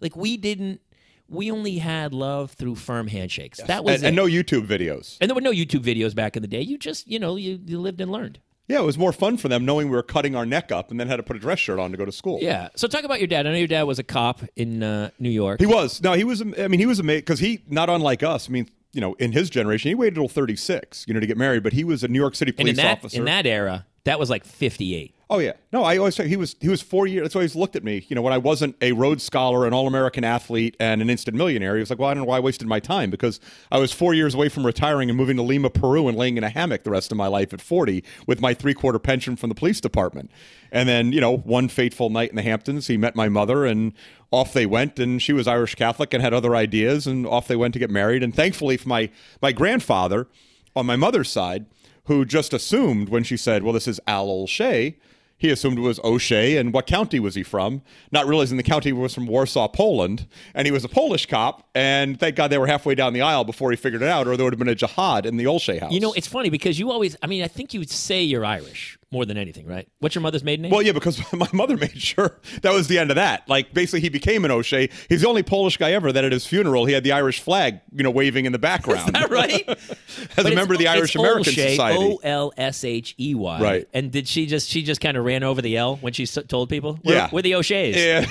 Like 0.00 0.16
we 0.16 0.36
didn't. 0.38 0.80
We 1.28 1.50
only 1.50 1.78
had 1.78 2.12
love 2.12 2.52
through 2.52 2.74
firm 2.76 3.08
handshakes. 3.08 3.60
That 3.66 3.84
was 3.84 3.96
And, 3.96 4.04
it. 4.04 4.06
and 4.08 4.16
no 4.16 4.26
YouTube 4.26 4.66
videos. 4.66 5.16
and 5.20 5.30
there 5.30 5.34
were 5.34 5.40
no 5.40 5.52
YouTube 5.52 5.82
videos 5.82 6.14
back 6.14 6.36
in 6.36 6.42
the 6.42 6.48
day. 6.48 6.60
You 6.60 6.76
just, 6.78 7.08
you 7.08 7.18
know, 7.18 7.36
you, 7.36 7.58
you 7.64 7.78
lived 7.80 8.00
and 8.00 8.10
learned. 8.10 8.40
Yeah, 8.66 8.78
it 8.80 8.84
was 8.84 8.96
more 8.96 9.12
fun 9.12 9.36
for 9.36 9.48
them 9.48 9.66
knowing 9.66 9.88
we 9.90 9.96
were 9.96 10.02
cutting 10.02 10.34
our 10.34 10.46
neck 10.46 10.72
up 10.72 10.90
and 10.90 10.98
then 10.98 11.06
had 11.06 11.16
to 11.16 11.22
put 11.22 11.36
a 11.36 11.38
dress 11.38 11.58
shirt 11.58 11.78
on 11.78 11.90
to 11.90 11.96
go 11.98 12.04
to 12.06 12.12
school. 12.12 12.38
Yeah. 12.40 12.68
So 12.76 12.88
talk 12.88 13.04
about 13.04 13.20
your 13.20 13.26
dad. 13.26 13.46
I 13.46 13.50
know 13.52 13.58
your 13.58 13.66
dad 13.68 13.82
was 13.82 13.98
a 13.98 14.02
cop 14.02 14.40
in 14.56 14.82
uh, 14.82 15.10
New 15.18 15.28
York. 15.30 15.60
He 15.60 15.66
was. 15.66 16.02
No, 16.02 16.14
he 16.14 16.24
was. 16.24 16.40
I 16.40 16.68
mean, 16.68 16.80
he 16.80 16.86
was 16.86 16.98
amazing 16.98 17.20
because 17.20 17.40
he, 17.40 17.62
not 17.68 17.90
unlike 17.90 18.22
us. 18.22 18.48
I 18.48 18.52
mean, 18.52 18.70
you 18.94 19.02
know, 19.02 19.12
in 19.14 19.32
his 19.32 19.50
generation, 19.50 19.90
he 19.90 19.94
waited 19.94 20.14
till 20.14 20.28
36, 20.28 21.04
you 21.06 21.12
know, 21.12 21.20
to 21.20 21.26
get 21.26 21.36
married. 21.36 21.62
But 21.62 21.74
he 21.74 21.84
was 21.84 22.02
a 22.04 22.08
New 22.08 22.18
York 22.18 22.34
City 22.34 22.50
and 22.52 22.56
police 22.56 22.70
in 22.70 22.76
that 22.76 22.98
officer. 22.98 23.18
in 23.18 23.24
that 23.26 23.44
era, 23.46 23.84
That 24.04 24.18
was 24.18 24.28
like 24.30 24.44
58. 24.44 25.14
Oh 25.30 25.38
yeah, 25.38 25.52
no. 25.72 25.82
I 25.82 25.96
always 25.96 26.14
say 26.14 26.28
he 26.28 26.36
was 26.36 26.54
he 26.60 26.68
was 26.68 26.82
four 26.82 27.06
years. 27.06 27.24
That's 27.24 27.34
why 27.34 27.40
he's 27.40 27.56
looked 27.56 27.76
at 27.76 27.82
me. 27.82 28.04
You 28.08 28.14
know, 28.14 28.20
when 28.20 28.34
I 28.34 28.38
wasn't 28.38 28.76
a 28.82 28.92
Rhodes 28.92 29.24
Scholar, 29.24 29.66
an 29.66 29.72
All 29.72 29.86
American 29.86 30.22
athlete, 30.22 30.76
and 30.78 31.00
an 31.00 31.08
instant 31.08 31.34
millionaire, 31.34 31.74
he 31.76 31.80
was 31.80 31.88
like, 31.88 31.98
"Well, 31.98 32.10
I 32.10 32.14
don't 32.14 32.24
know 32.24 32.28
why 32.28 32.36
I 32.36 32.40
wasted 32.40 32.68
my 32.68 32.78
time 32.78 33.08
because 33.08 33.40
I 33.72 33.78
was 33.78 33.90
four 33.90 34.12
years 34.12 34.34
away 34.34 34.50
from 34.50 34.66
retiring 34.66 35.08
and 35.08 35.16
moving 35.16 35.36
to 35.38 35.42
Lima, 35.42 35.70
Peru, 35.70 36.08
and 36.08 36.18
laying 36.18 36.36
in 36.36 36.44
a 36.44 36.50
hammock 36.50 36.84
the 36.84 36.90
rest 36.90 37.10
of 37.10 37.16
my 37.16 37.26
life 37.26 37.54
at 37.54 37.62
forty 37.62 38.04
with 38.26 38.42
my 38.42 38.52
three 38.52 38.74
quarter 38.74 38.98
pension 38.98 39.34
from 39.34 39.48
the 39.48 39.54
police 39.54 39.80
department." 39.80 40.30
And 40.70 40.88
then, 40.88 41.12
you 41.12 41.20
know, 41.22 41.38
one 41.38 41.68
fateful 41.68 42.10
night 42.10 42.28
in 42.28 42.36
the 42.36 42.42
Hamptons, 42.42 42.88
he 42.88 42.98
met 42.98 43.16
my 43.16 43.30
mother, 43.30 43.64
and 43.64 43.94
off 44.30 44.52
they 44.52 44.66
went. 44.66 44.98
And 44.98 45.22
she 45.22 45.32
was 45.32 45.48
Irish 45.48 45.74
Catholic 45.74 46.12
and 46.12 46.22
had 46.22 46.34
other 46.34 46.54
ideas, 46.54 47.06
and 47.06 47.26
off 47.26 47.48
they 47.48 47.56
went 47.56 47.72
to 47.72 47.80
get 47.80 47.90
married. 47.90 48.22
And 48.22 48.34
thankfully, 48.34 48.76
for 48.76 48.88
my 48.90 49.08
my 49.40 49.52
grandfather 49.52 50.28
on 50.76 50.84
my 50.84 50.96
mother's 50.96 51.30
side, 51.30 51.64
who 52.04 52.24
just 52.24 52.52
assumed 52.52 53.08
when 53.08 53.24
she 53.24 53.36
said, 53.36 53.62
"Well, 53.62 53.72
this 53.72 53.88
is 53.88 54.00
Al 54.06 54.30
O'Shea." 54.30 54.96
He 55.36 55.50
assumed 55.50 55.78
it 55.78 55.82
was 55.82 55.98
O'Shea, 56.04 56.56
and 56.56 56.72
what 56.72 56.86
county 56.86 57.18
was 57.18 57.34
he 57.34 57.42
from? 57.42 57.82
Not 58.12 58.26
realizing 58.26 58.56
the 58.56 58.62
county 58.62 58.92
was 58.92 59.12
from 59.12 59.26
Warsaw, 59.26 59.68
Poland, 59.68 60.26
and 60.54 60.64
he 60.64 60.70
was 60.70 60.84
a 60.84 60.88
Polish 60.88 61.26
cop. 61.26 61.68
And 61.74 62.18
thank 62.18 62.36
God 62.36 62.48
they 62.48 62.56
were 62.56 62.68
halfway 62.68 62.94
down 62.94 63.12
the 63.12 63.20
aisle 63.20 63.44
before 63.44 63.70
he 63.70 63.76
figured 63.76 64.00
it 64.00 64.08
out, 64.08 64.28
or 64.28 64.36
there 64.36 64.44
would 64.44 64.54
have 64.54 64.58
been 64.58 64.68
a 64.68 64.76
jihad 64.76 65.26
in 65.26 65.36
the 65.36 65.46
O'Shea 65.46 65.78
house. 65.78 65.92
You 65.92 66.00
know, 66.00 66.12
it's 66.12 66.28
funny 66.28 66.50
because 66.50 66.78
you 66.78 66.90
always, 66.90 67.16
I 67.20 67.26
mean, 67.26 67.42
I 67.42 67.48
think 67.48 67.74
you 67.74 67.80
would 67.80 67.90
say 67.90 68.22
you're 68.22 68.44
Irish 68.44 68.96
more 69.14 69.24
than 69.24 69.38
anything, 69.38 69.64
right? 69.66 69.88
What's 70.00 70.14
your 70.14 70.20
mother's 70.22 70.44
maiden 70.44 70.64
name? 70.64 70.70
Well, 70.72 70.82
yeah, 70.82 70.92
because 70.92 71.18
my 71.32 71.48
mother 71.52 71.76
made 71.78 71.96
sure 72.00 72.38
that 72.60 72.72
was 72.74 72.88
the 72.88 72.98
end 72.98 73.10
of 73.10 73.14
that. 73.14 73.48
Like, 73.48 73.72
basically, 73.72 74.00
he 74.00 74.10
became 74.10 74.44
an 74.44 74.50
O'Shea. 74.50 74.90
He's 75.08 75.22
the 75.22 75.28
only 75.28 75.42
Polish 75.42 75.78
guy 75.78 75.92
ever 75.92 76.12
that 76.12 76.24
at 76.24 76.32
his 76.32 76.46
funeral 76.46 76.84
he 76.84 76.92
had 76.92 77.04
the 77.04 77.12
Irish 77.12 77.40
flag, 77.40 77.80
you 77.92 78.02
know, 78.02 78.10
waving 78.10 78.44
in 78.44 78.52
the 78.52 78.58
background. 78.58 79.06
Is 79.16 79.20
that 79.20 79.30
right? 79.30 79.66
As 80.36 80.44
a 80.44 80.54
member 80.54 80.74
of 80.74 80.80
the 80.80 80.88
Irish 80.88 81.14
American 81.14 81.54
Society. 81.54 81.98
O 81.98 82.20
L 82.22 82.52
S 82.58 82.84
H 82.84 83.14
E 83.18 83.34
Y. 83.34 83.60
Right. 83.62 83.88
And 83.94 84.10
did 84.10 84.28
she 84.28 84.44
just 84.46 84.68
she 84.68 84.82
just 84.82 85.00
kind 85.00 85.16
of 85.16 85.24
ran 85.24 85.42
over 85.42 85.62
the 85.62 85.76
L 85.78 85.96
when 85.96 86.12
she 86.12 86.26
told 86.26 86.68
people? 86.68 86.98
We're, 87.04 87.14
Yeah. 87.14 87.28
we're 87.32 87.42
the 87.42 87.54
O'Sheas. 87.54 87.94
Yeah, 87.96 88.26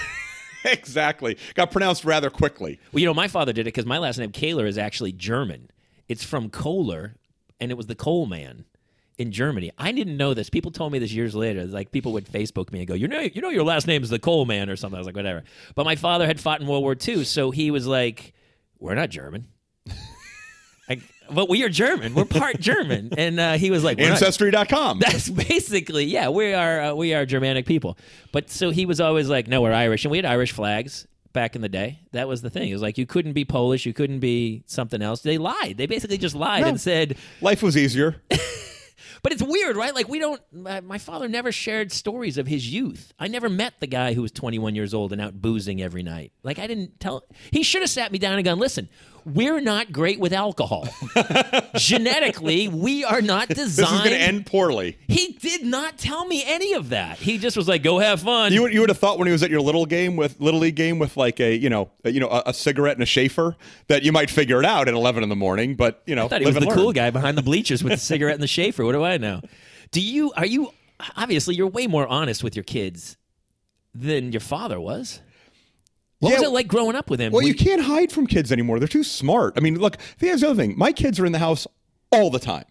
exactly. 0.66 1.38
Got 1.56 1.72
pronounced 1.72 2.06
rather 2.06 2.30
quickly. 2.30 2.80
Well, 2.92 3.00
you 3.00 3.06
know, 3.06 3.14
my 3.14 3.28
father 3.28 3.54
did 3.54 3.62
it 3.62 3.66
because 3.74 3.86
my 3.86 3.98
last 3.98 4.18
name 4.18 4.32
Kaler 4.32 4.66
is 4.66 4.78
actually 4.78 5.12
German. 5.14 5.70
It's 6.10 6.24
from 6.24 6.50
Kohler, 6.50 7.16
and 7.60 7.72
it 7.72 7.76
was 7.76 7.88
the 7.88 7.96
coal 7.96 8.26
man 8.26 8.66
in 9.18 9.32
Germany. 9.32 9.72
I 9.78 9.92
didn't 9.92 10.18
know 10.18 10.34
this. 10.34 10.50
People 10.50 10.72
told 10.72 10.92
me 10.92 11.00
this 11.00 11.12
years 11.12 11.36
later. 11.36 11.66
Like 11.66 11.92
people 11.92 12.14
would 12.14 12.26
Facebook 12.26 12.72
me 12.72 12.80
and 12.80 12.88
go, 12.88 12.94
"You 12.94 13.08
know, 13.08 13.20
you 13.20 13.42
know, 13.42 13.50
your 13.50 13.64
last 13.64 13.88
name 13.88 14.04
is 14.04 14.10
the 14.10 14.20
coal 14.20 14.46
man 14.46 14.70
or 14.70 14.76
something." 14.76 14.96
I 14.96 15.00
was 15.00 15.06
like, 15.08 15.16
"Whatever." 15.16 15.44
But 15.76 15.86
my 15.86 15.96
father 15.96 16.26
had 16.26 16.40
fought 16.40 16.62
in 16.62 16.68
World 16.68 16.84
War 16.84 16.96
II, 17.00 17.24
so 17.24 17.52
he 17.52 17.72
was 17.72 17.88
like, 17.88 18.34
"We're 18.80 18.96
not 18.96 19.10
German." 19.10 19.48
I, 20.90 21.02
but 21.32 21.50
we 21.50 21.64
are 21.64 21.70
German. 21.70 22.14
We're 22.14 22.26
part 22.26 22.60
German, 22.60 23.10
and 23.18 23.40
uh, 23.40 23.54
he 23.54 23.72
was 23.72 23.84
like, 23.84 23.98
"We're 23.98 24.10
not 24.10 24.22
Ancestry.com. 24.22 25.00
that's 25.00 25.30
basically 25.30 26.06
yeah. 26.06 26.30
We 26.30 26.54
are 26.54 26.82
uh, 26.82 26.94
we 26.94 27.14
are 27.14 27.26
Germanic 27.26 27.66
people. 27.66 27.98
But 28.32 28.50
so 28.50 28.72
he 28.72 28.86
was 28.86 29.00
always 29.00 29.30
like, 29.30 29.48
no, 29.48 29.62
we're 29.62 29.74
Irish, 29.74 30.06
and 30.06 30.12
we 30.12 30.18
had 30.18 30.26
Irish 30.26 30.52
flags 30.52 31.08
back 31.34 31.56
in 31.56 31.62
the 31.62 31.70
day. 31.70 32.00
That 32.12 32.28
was 32.28 32.42
the 32.42 32.50
thing. 32.50 32.70
It 32.70 32.74
was 32.74 32.82
like 32.82 32.98
you 32.98 33.06
couldn't 33.06 33.34
be 33.34 33.46
Polish, 33.46 33.86
you 33.86 33.94
couldn't 33.94 34.20
be 34.20 34.64
something 34.68 35.02
else. 35.02 35.22
They 35.22 35.38
lied. 35.38 35.78
They 35.78 35.88
basically 35.88 36.18
just 36.18 36.36
lied 36.36 36.64
and 36.64 36.80
said. 36.80 37.18
Life 37.42 37.64
was 37.64 37.76
easier. 37.76 38.22
But 39.24 39.32
it's 39.32 39.42
weird, 39.42 39.78
right? 39.78 39.96
Like 39.96 40.10
we 40.10 40.20
don't. 40.20 40.42
My, 40.52 40.98
father 40.98 41.30
never 41.30 41.52
shared 41.52 41.92
stories 41.94 42.38
of 42.38 42.46
his 42.46 42.72
youth. 42.72 43.14
I 43.18 43.30
never 43.30 43.50
met 43.50 43.80
the 43.80 43.88
guy 43.88 44.14
who 44.14 44.22
was 44.22 44.34
21 44.34 44.76
years 44.76 44.94
old 44.94 45.14
and 45.14 45.22
out 45.22 45.42
boozing 45.42 45.82
every 45.82 46.04
night. 46.04 46.34
Like 46.44 46.60
I 46.60 46.68
didn't 46.68 47.00
tell. 47.00 47.24
He 47.50 47.64
should 47.64 47.82
have 47.82 47.90
sat 47.90 48.12
me 48.12 48.20
down 48.20 48.36
and 48.36 48.44
gone, 48.44 48.60
listen. 48.60 48.90
We're 49.26 49.62
not 49.62 49.92
great 49.92 50.20
with 50.20 50.34
alcohol. 50.34 50.88
Genetically, 51.76 52.68
we 52.68 53.04
are 53.04 53.22
not 53.22 53.48
designed. 53.50 53.64
This 53.74 53.92
is 53.92 53.98
going 54.00 54.12
to 54.12 54.18
end 54.18 54.46
poorly. 54.46 54.98
He 55.08 55.34
did 55.42 55.66
not 55.66 55.98
tell 55.98 56.26
me 56.26 56.44
any 56.46 56.74
of 56.74 56.90
that. 56.90 57.18
He 57.18 57.38
just 57.38 57.58
was 57.58 57.68
like, 57.68 57.82
"Go 57.84 58.00
have 58.00 58.22
fun." 58.22 58.52
You 58.54 58.64
would, 58.64 58.74
you 58.74 58.80
would 58.82 58.90
have 58.90 58.98
thought 58.98 59.18
when 59.18 59.28
he 59.28 59.32
was 59.32 59.42
at 59.44 59.50
your 59.50 59.62
little 59.62 59.86
game 59.86 60.16
with 60.16 60.40
little 60.40 60.60
league 60.60 60.76
game 60.76 61.00
with 61.00 61.18
like 61.18 61.40
a 61.40 61.56
you 61.56 61.70
know 61.70 61.90
a, 62.04 62.12
you 62.12 62.20
know 62.20 62.28
a, 62.28 62.44
a 62.48 62.54
cigarette 62.54 62.96
and 62.96 63.04
a 63.04 63.06
Schaefer 63.06 63.56
that 63.88 64.04
you 64.04 64.12
might 64.12 64.30
figure 64.30 64.60
it 64.60 64.66
out 64.66 64.88
at 64.88 64.94
eleven 64.94 65.24
in 65.24 65.30
the 65.30 65.36
morning, 65.36 65.76
but 65.76 66.02
you 66.06 66.16
know 66.16 66.26
I 66.26 66.28
thought 66.28 66.42
he 66.42 66.46
was 66.46 66.56
the 66.56 66.62
and 66.62 66.72
cool 66.72 66.94
guy 66.94 67.10
behind 67.10 67.38
the 67.38 67.42
bleachers 67.42 67.84
with 67.84 67.94
the 67.94 68.00
cigarette 68.00 68.36
and 68.36 68.44
the 68.44 68.48
Schaefer. 68.48 68.84
What 68.86 68.94
do 68.94 69.04
I 69.04 69.18
know? 69.18 69.42
Do 69.92 70.02
you 70.02 70.32
are 70.34 70.46
you 70.46 70.72
obviously 71.16 71.56
you're 71.56 71.68
way 71.68 71.88
more 71.88 72.08
honest 72.08 72.44
with 72.44 72.56
your 72.56 72.64
kids 72.64 73.18
than 73.96 74.32
your 74.32 74.42
father 74.42 74.80
was? 74.80 75.22
What 76.24 76.34
was 76.34 76.44
it 76.44 76.52
like 76.52 76.68
growing 76.68 76.96
up 76.96 77.10
with 77.10 77.20
him? 77.20 77.32
Well, 77.32 77.44
you 77.44 77.56
can't 77.56 77.82
hide 77.82 78.12
from 78.12 78.28
kids 78.28 78.52
anymore. 78.52 78.80
They're 78.80 78.88
too 78.88 79.04
smart. 79.04 79.54
I 79.58 79.60
mean, 79.60 79.80
look, 79.80 79.98
here's 80.18 80.42
the 80.42 80.50
other 80.50 80.56
thing. 80.56 80.78
My 80.78 80.92
kids 80.92 81.20
are 81.20 81.26
in 81.26 81.32
the 81.32 81.40
house 81.40 81.68
all 82.12 82.30
the 82.30 82.40
time. 82.40 82.66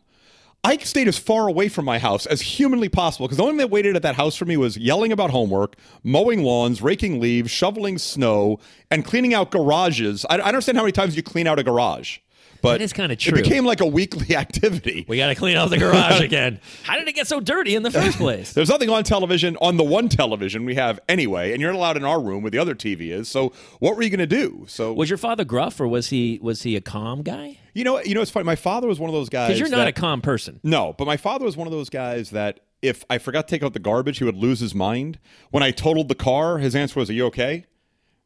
I 0.65 0.77
stayed 0.77 1.09
as 1.09 1.19
far 1.19 1.49
away 1.49 1.69
from 1.69 1.85
my 1.85 1.99
house 1.99 2.25
as 2.25 2.41
humanly 2.41 2.89
possible 2.89 3.27
because 3.27 3.39
the 3.39 3.43
only 3.43 3.55
thing 3.55 3.59
that 3.59 3.71
waited 3.71 3.97
at 3.97 4.03
that 4.03 4.15
house 4.15 4.37
for 4.37 4.45
me 4.45 4.57
was 4.57 4.77
yelling 4.77 5.11
about 5.11 5.31
homework, 5.31 5.75
mowing 6.05 6.45
lawns, 6.45 6.81
raking 6.81 7.21
leaves, 7.21 7.51
shoveling 7.51 7.99
snow, 7.99 8.61
and 8.89 9.05
cleaning 9.05 9.35
out 9.35 9.51
garages. 9.51 10.25
I, 10.31 10.35
I 10.35 10.37
don't 10.37 10.47
understand 10.47 10.79
how 10.79 10.85
many 10.85 10.93
times 10.93 11.17
you 11.17 11.23
clean 11.25 11.49
out 11.49 11.59
a 11.59 11.65
garage, 11.65 12.19
but 12.63 12.79
That 12.79 12.81
is 12.83 12.93
kinda 12.93 13.17
true. 13.17 13.37
It 13.39 13.43
became 13.45 13.67
like 13.67 13.81
a 13.81 13.87
weekly 13.87 14.35
activity. 14.43 15.05
we 15.09 15.19
got 15.19 15.27
to 15.29 15.35
clean 15.35 15.57
out 15.57 15.69
the 15.71 15.79
garage 15.79 16.21
again. 16.23 16.61
How 16.85 16.97
did 16.99 17.07
it 17.09 17.15
get 17.15 17.27
so 17.27 17.41
dirty 17.41 17.75
in 17.75 17.83
the 17.83 17.91
first 17.91 18.17
place? 18.25 18.53
There's 18.53 18.69
nothing 18.71 18.89
on 18.89 19.05
television 19.05 19.57
on 19.61 19.77
the 19.77 19.85
one 19.85 20.09
television 20.09 20.65
we 20.65 20.77
have 20.77 21.01
anyway, 21.09 21.53
and 21.53 21.61
you're 21.61 21.73
not 21.73 21.79
allowed 21.79 21.97
in 21.99 22.05
our 22.05 22.21
room 22.21 22.43
where 22.43 22.51
the 22.51 22.59
other 22.59 22.75
TV 22.75 23.11
is. 23.11 23.29
So 23.29 23.53
what 23.81 23.97
were 23.97 24.03
you 24.03 24.11
going 24.11 24.21
to 24.21 24.27
do? 24.27 24.65
So 24.69 24.93
Was 24.95 25.11
your 25.11 25.19
father 25.19 25.45
gruff 25.45 25.81
or 25.81 25.89
was 25.89 26.09
he 26.11 26.39
was 26.41 26.63
he 26.63 26.77
a 26.77 26.81
calm 26.81 27.23
guy? 27.23 27.59
you 27.75 27.85
know, 27.85 28.01
you 28.03 28.15
know, 28.15 28.21
it's 28.21 28.31
funny. 28.31 28.45
My 28.45 28.55
father 28.57 28.87
was 28.87 28.99
one 29.01 29.09
of 29.11 29.15
those 29.15 29.29
guys. 29.29 29.49
Because 29.49 29.61
you're 29.61 29.69
not 29.69 29.79
that- 29.79 29.89
a 29.89 29.93
calm 29.93 30.21
person. 30.21 30.61
No, 30.63 30.95
but 30.97 31.07
my 31.07 31.17
father 31.17 31.45
was 31.45 31.57
one 31.57 31.67
of 31.67 31.73
those 31.73 31.89
guys 31.91 32.31
that 32.31 32.61
if 32.83 33.05
I 33.09 33.19
forgot 33.19 33.49
to 33.49 33.55
take 33.55 33.63
out 33.63 33.73
the 33.75 33.79
garbage, 33.79 34.19
he 34.19 34.25
would 34.25 34.37
lose 34.37 34.61
his 34.61 34.75
mind. 34.75 35.19
When 35.51 35.63
I 35.63 35.71
totaled 35.71 36.09
the 36.09 36.15
car, 36.15 36.59
his 36.59 36.75
answer 36.77 36.99
was, 37.01 37.09
"Are 37.09 37.13
you 37.15 37.27
okay?" 37.27 37.65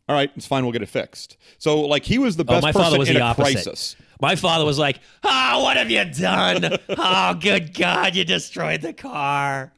All 0.09 0.15
right, 0.15 0.31
it's 0.37 0.47
fine. 0.47 0.63
We'll 0.65 0.73
get 0.73 0.83
it 0.83 0.89
fixed. 0.89 1.37
So, 1.59 1.81
like, 1.81 2.05
he 2.05 2.19
was 2.19 2.37
the 2.37 2.45
Oh, 2.45 2.47
best 2.47 2.63
my 2.63 2.71
person 2.73 2.83
father 2.85 2.99
was 2.99 3.09
in 3.09 3.15
the 3.15 3.21
a 3.21 3.25
opposite. 3.25 3.53
crisis. 3.55 3.97
My 4.21 4.37
father 4.37 4.65
was 4.65 4.79
like, 4.79 5.01
"Oh, 5.25 5.63
what 5.65 5.77
have 5.77 5.91
you 5.91 6.05
done? 6.05 6.79
oh, 6.91 7.35
good 7.35 7.75
God, 7.75 8.15
you 8.15 8.25
destroyed 8.25 8.83
the 8.83 8.93
car." 8.93 9.73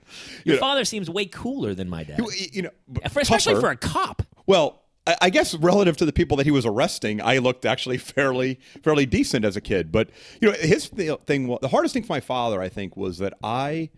Your 0.45 0.57
Yeah. 0.57 0.61
father 0.61 0.85
seems 0.85 1.09
way 1.11 1.25
cooler 1.27 1.75
than 1.75 1.89
my 1.89 2.05
dad, 2.05 2.19
You- 2.19 2.31
You 2.53 2.63
know, 2.63 2.71
For- 3.11 3.21
especially 3.21 3.55
tougher. 3.55 3.61
for 3.67 3.71
a 3.71 3.77
cop. 3.77 4.23
Well, 4.47 4.83
I 5.07 5.17
I 5.23 5.31
guess 5.31 5.55
relative 5.55 5.97
to 5.99 6.05
the 6.05 6.13
people 6.13 6.37
that 6.37 6.45
he 6.47 6.51
was 6.53 6.65
arresting, 6.67 7.21
I 7.23 7.39
looked 7.39 7.65
actually 7.65 7.97
fairly 8.15 8.61
fairly 8.85 9.07
decent 9.07 9.45
as 9.47 9.57
a 9.57 9.61
kid. 9.63 9.91
But 9.91 10.11
you 10.43 10.49
know, 10.51 10.57
his 10.59 10.91
th- 10.91 11.19
thing, 11.27 11.57
the 11.63 11.69
hardest 11.69 11.95
thing 11.95 12.03
for 12.05 12.13
my 12.13 12.21
father, 12.21 12.61
I 12.61 12.69
think, 12.69 12.97
was 12.99 13.17
that 13.19 13.33
I. 13.43 13.89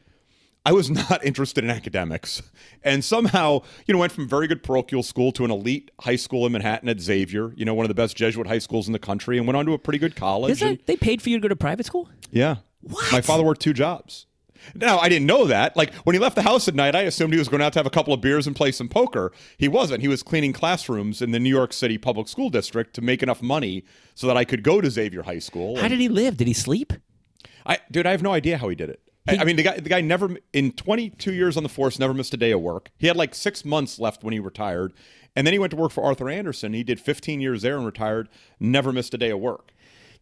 I 0.65 0.73
was 0.73 0.91
not 1.11 1.25
interested 1.25 1.65
in 1.65 1.71
academics, 1.71 2.43
and 2.83 3.05
somehow, 3.05 3.63
you 3.87 3.95
know, 3.95 4.01
went 4.01 4.13
from 4.13 4.29
very 4.29 4.47
good 4.47 4.63
parochial 4.63 5.03
school 5.03 5.33
to 5.33 5.45
an 5.45 5.51
elite 5.51 5.91
high 6.01 6.17
school 6.17 6.47
in 6.47 6.53
Manhattan 6.53 6.89
at 6.89 7.01
Xavier, 7.01 7.53
you 7.55 7.65
know, 7.65 7.75
one 7.75 7.85
of 7.85 7.89
the 7.89 7.95
best 7.95 8.17
Jesuit 8.17 8.47
high 8.47 8.59
schools 8.59 8.87
in 8.87 8.93
the 8.93 8.99
country, 8.99 9.39
and 9.39 9.47
went 9.47 9.57
on 9.57 9.67
to 9.67 9.73
a 9.73 9.79
pretty 9.79 9.99
good 9.99 10.17
college. 10.17 10.53
Is 10.53 10.63
and- 10.63 10.79
they 10.87 10.97
paid 10.97 11.23
for 11.23 11.31
you 11.31 11.39
to 11.39 11.43
go 11.43 11.49
to 11.49 11.57
private 11.57 11.87
school? 11.87 12.09
yeah. 12.31 12.57
What? 12.83 13.13
My 13.13 13.21
father 13.21 13.45
worked 13.45 13.61
two 13.61 13.75
jobs. 13.75 14.25
Now, 14.75 14.99
I 14.99 15.09
didn't 15.09 15.27
know 15.27 15.47
that. 15.47 15.77
Like, 15.77 15.95
when 16.05 16.15
he 16.15 16.19
left 16.19 16.35
the 16.35 16.43
house 16.43 16.69
at 16.69 16.75
night, 16.75 16.95
I 16.95 17.03
assumed 17.03 17.33
he 17.33 17.39
was 17.39 17.49
going 17.49 17.63
out 17.63 17.73
to 17.75 17.79
have 17.79 17.87
a 17.87 17.91
couple 17.91 18.13
of 18.13 18.21
beers 18.21 18.47
and 18.47 18.55
play 18.55 18.73
some 18.73 18.89
poker. 18.89 19.33
He 19.59 19.69
wasn't. 19.69 20.01
He 20.01 20.09
was 20.09 20.23
cleaning 20.23 20.53
classrooms 20.53 21.23
in 21.23 21.31
the 21.31 21.41
New 21.41 21.51
York 21.51 21.73
City 21.73 21.99
Public 21.99 22.29
School 22.29 22.51
District 22.51 22.95
to 22.95 23.03
make 23.03 23.23
enough 23.23 23.43
money 23.43 23.85
so 24.15 24.27
that 24.27 24.37
I 24.37 24.45
could 24.45 24.63
go 24.63 24.81
to 24.81 24.91
Xavier 24.91 25.23
High 25.23 25.39
School. 25.39 25.79
How 25.79 25.89
did 25.89 26.01
he 26.01 26.09
live? 26.09 26.37
Did 26.37 26.47
he 26.47 26.55
sleep? 26.55 26.93
I, 27.67 27.79
dude, 27.91 28.07
I 28.07 28.11
have 28.13 28.23
no 28.23 28.33
idea 28.33 28.59
how 28.59 28.69
he 28.69 28.75
did 28.75 28.91
it. 28.91 29.01
I, 29.29 29.39
I 29.39 29.45
mean, 29.45 29.57
the 29.57 29.63
guy, 29.63 29.79
the 29.79 29.89
guy 29.89 30.01
never, 30.01 30.37
in 30.53 30.73
22 30.73 31.33
years 31.33 31.57
on 31.57 31.63
the 31.63 31.69
force, 31.69 31.99
never 31.99 32.15
missed 32.15 32.35
a 32.35 32.37
day 32.37 32.53
of 32.53 32.61
work. 32.61 32.91
He 32.99 33.07
had 33.07 33.17
like 33.17 33.35
six 33.35 33.65
months 33.65 33.99
left 33.99 34.25
when 34.25 34.33
he 34.33 34.41
retired. 34.41 34.93
And 35.37 35.47
then 35.47 35.53
he 35.53 35.59
went 35.59 35.71
to 35.71 35.77
work 35.77 35.93
for 35.93 36.03
Arthur 36.03 36.29
Andersen. 36.29 36.73
He 36.73 36.83
did 36.83 36.99
15 37.01 37.41
years 37.41 37.63
there 37.63 37.77
and 37.77 37.87
retired, 37.87 38.29
never 38.59 38.93
missed 38.93 39.15
a 39.15 39.19
day 39.19 39.31
of 39.31 39.39
work. 39.39 39.73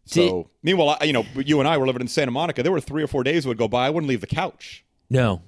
So, 0.05 0.49
meanwhile, 0.63 0.97
I, 0.99 1.05
you 1.05 1.13
know, 1.13 1.25
you 1.35 1.59
and 1.59 1.67
I 1.67 1.77
were 1.77 1.85
living 1.85 2.01
in 2.01 2.07
Santa 2.07 2.31
Monica. 2.31 2.63
There 2.63 2.71
were 2.71 2.81
three 2.81 3.03
or 3.03 3.07
four 3.07 3.23
days 3.23 3.45
would 3.45 3.57
go 3.57 3.67
by. 3.67 3.87
I 3.87 3.89
wouldn't 3.89 4.09
leave 4.09 4.21
the 4.21 4.27
couch. 4.27 4.83
No. 5.09 5.41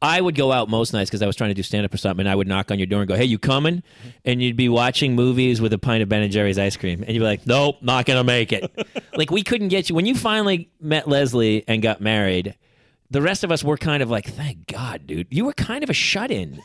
I 0.00 0.20
would 0.20 0.34
go 0.34 0.52
out 0.52 0.68
most 0.68 0.92
nights 0.92 1.10
because 1.10 1.22
I 1.22 1.26
was 1.26 1.34
trying 1.34 1.50
to 1.50 1.54
do 1.54 1.62
stand 1.62 1.84
up 1.84 1.94
or 1.94 1.96
something, 1.96 2.20
and 2.20 2.28
I 2.28 2.34
would 2.34 2.46
knock 2.46 2.70
on 2.70 2.78
your 2.78 2.86
door 2.86 3.00
and 3.00 3.08
go, 3.08 3.16
"Hey, 3.16 3.24
you 3.24 3.38
coming?" 3.38 3.76
Mm-hmm. 3.76 4.08
And 4.26 4.42
you'd 4.42 4.56
be 4.56 4.68
watching 4.68 5.14
movies 5.14 5.60
with 5.60 5.72
a 5.72 5.78
pint 5.78 6.02
of 6.02 6.08
Ben 6.08 6.22
and 6.22 6.30
Jerry's 6.30 6.58
ice 6.58 6.76
cream, 6.76 7.02
and 7.02 7.10
you'd 7.14 7.20
be 7.20 7.24
like, 7.24 7.46
"Nope, 7.46 7.76
not 7.80 8.06
gonna 8.06 8.22
make 8.22 8.52
it." 8.52 8.70
like 9.16 9.30
we 9.30 9.42
couldn't 9.42 9.68
get 9.68 9.88
you 9.88 9.94
when 9.94 10.06
you 10.06 10.14
finally 10.14 10.70
met 10.78 11.08
Leslie 11.08 11.64
and 11.66 11.82
got 11.82 12.00
married. 12.00 12.54
The 13.12 13.22
rest 13.22 13.44
of 13.44 13.52
us 13.52 13.62
were 13.62 13.76
kind 13.76 14.02
of 14.02 14.10
like, 14.10 14.26
"Thank 14.26 14.66
God, 14.66 15.06
dude." 15.06 15.28
You 15.30 15.44
were 15.44 15.52
kind 15.52 15.84
of 15.84 15.90
a 15.90 15.94
shut 15.94 16.30
in. 16.30 16.62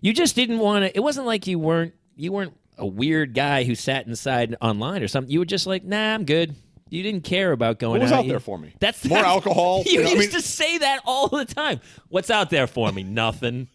You 0.00 0.12
just 0.12 0.36
didn't 0.36 0.58
want 0.60 0.84
to. 0.84 0.96
It 0.96 1.00
wasn't 1.00 1.26
like 1.26 1.46
you 1.46 1.58
weren't 1.58 1.94
you 2.16 2.30
weren't 2.32 2.54
a 2.76 2.86
weird 2.86 3.34
guy 3.34 3.64
who 3.64 3.74
sat 3.74 4.06
inside 4.06 4.54
online 4.60 5.02
or 5.02 5.08
something. 5.08 5.30
You 5.32 5.40
were 5.40 5.44
just 5.44 5.66
like, 5.66 5.84
"Nah, 5.84 6.14
I'm 6.14 6.24
good." 6.24 6.54
You 6.90 7.02
didn't 7.02 7.24
care 7.24 7.52
about 7.52 7.78
going 7.78 7.92
What 8.00 8.02
was 8.02 8.12
out. 8.12 8.18
out 8.20 8.24
You- 8.26 8.30
there 8.30 8.40
for 8.40 8.56
me? 8.58 8.72
That's 8.80 9.04
More 9.04 9.18
that's- 9.18 9.34
alcohol? 9.34 9.82
You 9.86 9.92
You 9.92 9.98
know, 10.04 10.06
I 10.10 10.12
used 10.12 10.32
mean- 10.32 10.40
to 10.40 10.46
say 10.46 10.78
that 10.78 11.00
all 11.04 11.28
the 11.28 11.44
time. 11.44 11.80
What's 12.08 12.30
out 12.30 12.48
there 12.50 12.66
for 12.66 12.90
me? 12.92 13.02
Nothing. 13.02 13.68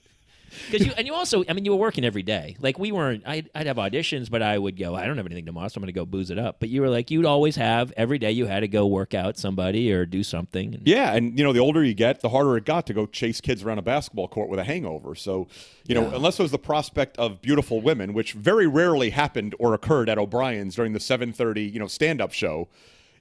Because 0.69 0.85
you 0.85 0.93
and 0.97 1.07
you 1.07 1.13
also, 1.13 1.43
I 1.47 1.53
mean, 1.53 1.65
you 1.65 1.71
were 1.71 1.77
working 1.77 2.05
every 2.05 2.23
day. 2.23 2.55
Like 2.59 2.79
we 2.79 2.91
weren't. 2.91 3.23
I'd, 3.25 3.49
I'd 3.53 3.67
have 3.67 3.77
auditions, 3.77 4.29
but 4.29 4.41
I 4.41 4.57
would 4.57 4.77
go. 4.77 4.95
I 4.95 5.05
don't 5.05 5.17
have 5.17 5.25
anything 5.25 5.45
tomorrow, 5.45 5.67
so 5.67 5.77
I'm 5.77 5.81
going 5.81 5.87
to 5.87 5.93
go 5.93 6.05
booze 6.05 6.29
it 6.29 6.39
up. 6.39 6.59
But 6.59 6.69
you 6.69 6.81
were 6.81 6.89
like, 6.89 7.11
you'd 7.11 7.25
always 7.25 7.55
have 7.55 7.91
every 7.97 8.19
day. 8.19 8.31
You 8.31 8.45
had 8.45 8.61
to 8.61 8.67
go 8.67 8.87
work 8.87 9.13
out 9.13 9.37
somebody 9.37 9.91
or 9.91 10.05
do 10.05 10.23
something. 10.23 10.75
And, 10.75 10.87
Yeah, 10.87 11.13
and 11.13 11.37
you 11.37 11.43
know, 11.43 11.53
the 11.53 11.59
older 11.59 11.83
you 11.83 11.93
get, 11.93 12.21
the 12.21 12.29
harder 12.29 12.57
it 12.57 12.65
got 12.65 12.87
to 12.87 12.93
go 12.93 13.05
chase 13.05 13.41
kids 13.41 13.63
around 13.63 13.79
a 13.79 13.83
basketball 13.83 14.27
court 14.27 14.49
with 14.49 14.59
a 14.59 14.63
hangover. 14.63 15.15
So, 15.15 15.47
you 15.85 15.95
know, 15.95 16.09
unless 16.11 16.39
it 16.39 16.43
was 16.43 16.51
the 16.51 16.59
prospect 16.59 17.17
of 17.17 17.41
beautiful 17.41 17.81
women, 17.81 18.13
which 18.13 18.33
very 18.33 18.67
rarely 18.67 19.09
happened 19.11 19.55
or 19.59 19.73
occurred 19.73 20.09
at 20.09 20.17
O'Brien's 20.17 20.75
during 20.75 20.93
the 20.93 20.99
7:30, 20.99 21.73
you 21.73 21.79
know, 21.79 21.87
stand-up 21.87 22.31
show, 22.31 22.67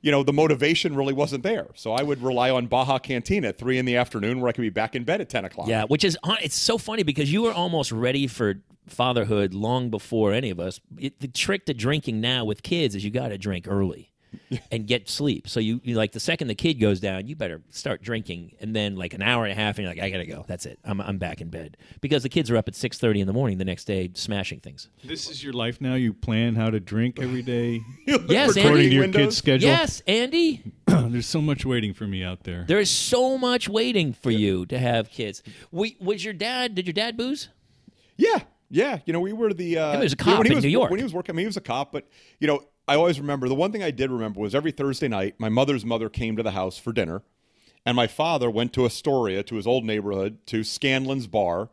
you 0.03 0.11
know, 0.11 0.23
the 0.23 0.33
motivation 0.33 0.95
really 0.95 1.13
wasn't 1.13 1.43
there. 1.45 1.69
So 1.75 1.93
I 1.93 2.03
would 2.03 2.23
rely 2.23 2.51
on 2.51 2.67
Baja 2.67 2.99
Cantina 2.99 3.49
at 3.49 3.59
three 3.59 3.79
in 3.79 3.85
the 3.87 3.97
afternoon, 3.97 4.41
where 4.41 4.49
I 4.49 4.53
could 4.53 4.63
be 4.63 4.71
back 4.71 4.95
in 4.95 5.05
bed 5.05 5.21
at 5.21 5.29
10 5.29 5.45
o'clock. 5.45 5.69
Yeah, 5.69 5.85
which 5.85 6.05
is 6.05 6.19
it's 6.43 6.59
so 6.59 6.77
funny 6.77 7.05
because 7.05 7.33
you 7.33 7.43
were 7.43 7.53
almost 7.53 7.93
ready 7.93 8.27
for 8.27 8.57
fatherhood 8.87 9.55
long 9.55 9.91
before 9.91 10.33
any 10.33 10.51
of 10.51 10.59
us. 10.59 10.81
It, 10.99 11.21
the 11.21 11.29
trick 11.29 11.67
to 11.67 11.75
drinking 11.75 12.21
now 12.21 12.45
with 12.45 12.63
kids 12.63 12.95
is 12.95 13.05
you 13.05 13.11
got 13.11 13.29
to 13.29 13.39
drink 13.39 13.67
early 13.69 14.12
and 14.71 14.87
get 14.87 15.09
sleep. 15.09 15.49
So 15.49 15.61
you, 15.61 15.81
you 15.85 15.97
like 15.97 16.13
the 16.13 16.21
second 16.21 16.49
the 16.49 16.55
kid 16.55 16.75
goes 16.75 17.01
down, 17.01 17.27
you 17.27 17.37
better 17.37 17.63
start 17.71 18.03
drinking, 18.03 18.53
and 18.61 18.75
then 18.75 18.97
like 18.97 19.15
an 19.15 19.23
hour 19.23 19.45
and 19.45 19.53
a 19.53 19.55
half, 19.55 19.79
and 19.79 19.85
you're 19.87 19.95
like, 19.95 20.03
I 20.03 20.11
gotta 20.11 20.27
go. 20.27 20.45
That's 20.49 20.67
it. 20.67 20.79
I'm 20.85 21.01
I'm 21.01 21.19
back 21.19 21.41
in 21.41 21.49
bed 21.49 21.77
because 22.01 22.23
the 22.23 22.29
kids 22.29 22.51
are 22.51 22.57
up 22.57 22.69
at 22.69 22.75
six 22.75 22.99
thirty 22.99 23.21
in 23.21 23.27
the 23.27 23.33
morning 23.33 23.59
the 23.59 23.65
next 23.65 23.85
day 23.85 24.11
smashing 24.15 24.61
things. 24.61 24.89
This 25.05 25.29
is 25.31 25.43
your 25.43 25.53
life 25.53 25.81
now. 25.81 25.95
You 25.95 26.13
plan 26.13 26.55
how 26.55 26.71
to 26.71 26.81
drink 26.81 27.19
every 27.21 27.43
day. 27.43 27.81
Yes, 28.29 28.57
According 28.57 28.77
Andy. 28.79 28.89
to 28.89 28.95
your 28.95 29.03
Windows? 29.05 29.21
kid's 29.23 29.37
schedule. 29.37 29.69
Yes, 29.69 30.03
Andy. 30.07 30.63
There's 30.87 31.27
so 31.27 31.41
much 31.41 31.65
waiting 31.65 31.93
for 31.95 32.07
me 32.07 32.23
out 32.25 32.45
there. 32.45 32.65
There 32.67 32.79
is 32.79 32.91
so 32.91 33.37
much 33.39 33.69
waiting 33.69 34.13
for 34.13 34.31
you 34.31 34.67
to 34.67 34.79
have 34.79 35.11
kids. 35.11 35.43
We, 35.71 35.97
was 36.01 36.25
your 36.25 36.35
dad? 36.35 36.75
Did 36.75 36.87
your 36.87 36.93
dad 36.95 37.17
booze? 37.17 37.49
Yeah, 38.17 38.41
yeah. 38.71 38.99
You 39.07 39.13
know, 39.13 39.21
we 39.21 39.33
were 39.33 39.53
the. 39.53 39.79
Uh, 39.79 39.93
He 39.93 39.99
was 39.99 40.13
a 40.13 40.17
you 40.17 40.25
know, 40.25 40.25
cop 40.33 40.39
when 40.39 40.47
he 40.47 40.53
in 40.53 40.57
was, 40.57 40.65
New 40.65 40.71
York. 40.71 40.91
When 40.91 40.99
he 40.99 41.05
was 41.05 41.13
working, 41.15 41.35
I 41.35 41.37
mean, 41.37 41.45
he 41.45 41.49
was 41.49 41.57
a 41.57 41.61
cop, 41.63 41.93
but 41.93 42.07
you 42.41 42.47
know, 42.47 42.61
I 42.89 42.97
always 42.97 43.21
remember 43.21 43.49
the 43.49 43.55
one 43.55 43.71
thing 43.73 43.83
I 43.83 43.91
did 43.91 44.11
remember 44.11 44.41
was 44.41 44.55
every 44.55 44.73
Thursday 44.73 45.09
night, 45.09 45.37
my 45.39 45.49
mother's 45.49 45.85
mother 45.85 46.09
came 46.09 46.37
to 46.37 46.43
the 46.43 46.51
house 46.51 46.79
for 46.79 46.93
dinner, 46.93 47.23
and 47.87 47.97
my 47.97 48.07
father 48.07 48.51
went 48.51 48.73
to 48.75 48.85
Astoria 48.85 49.43
to 49.45 49.55
his 49.57 49.67
old 49.67 49.85
neighborhood 49.85 50.39
to 50.47 50.65
Scanlon's 50.65 51.27
bar, 51.27 51.69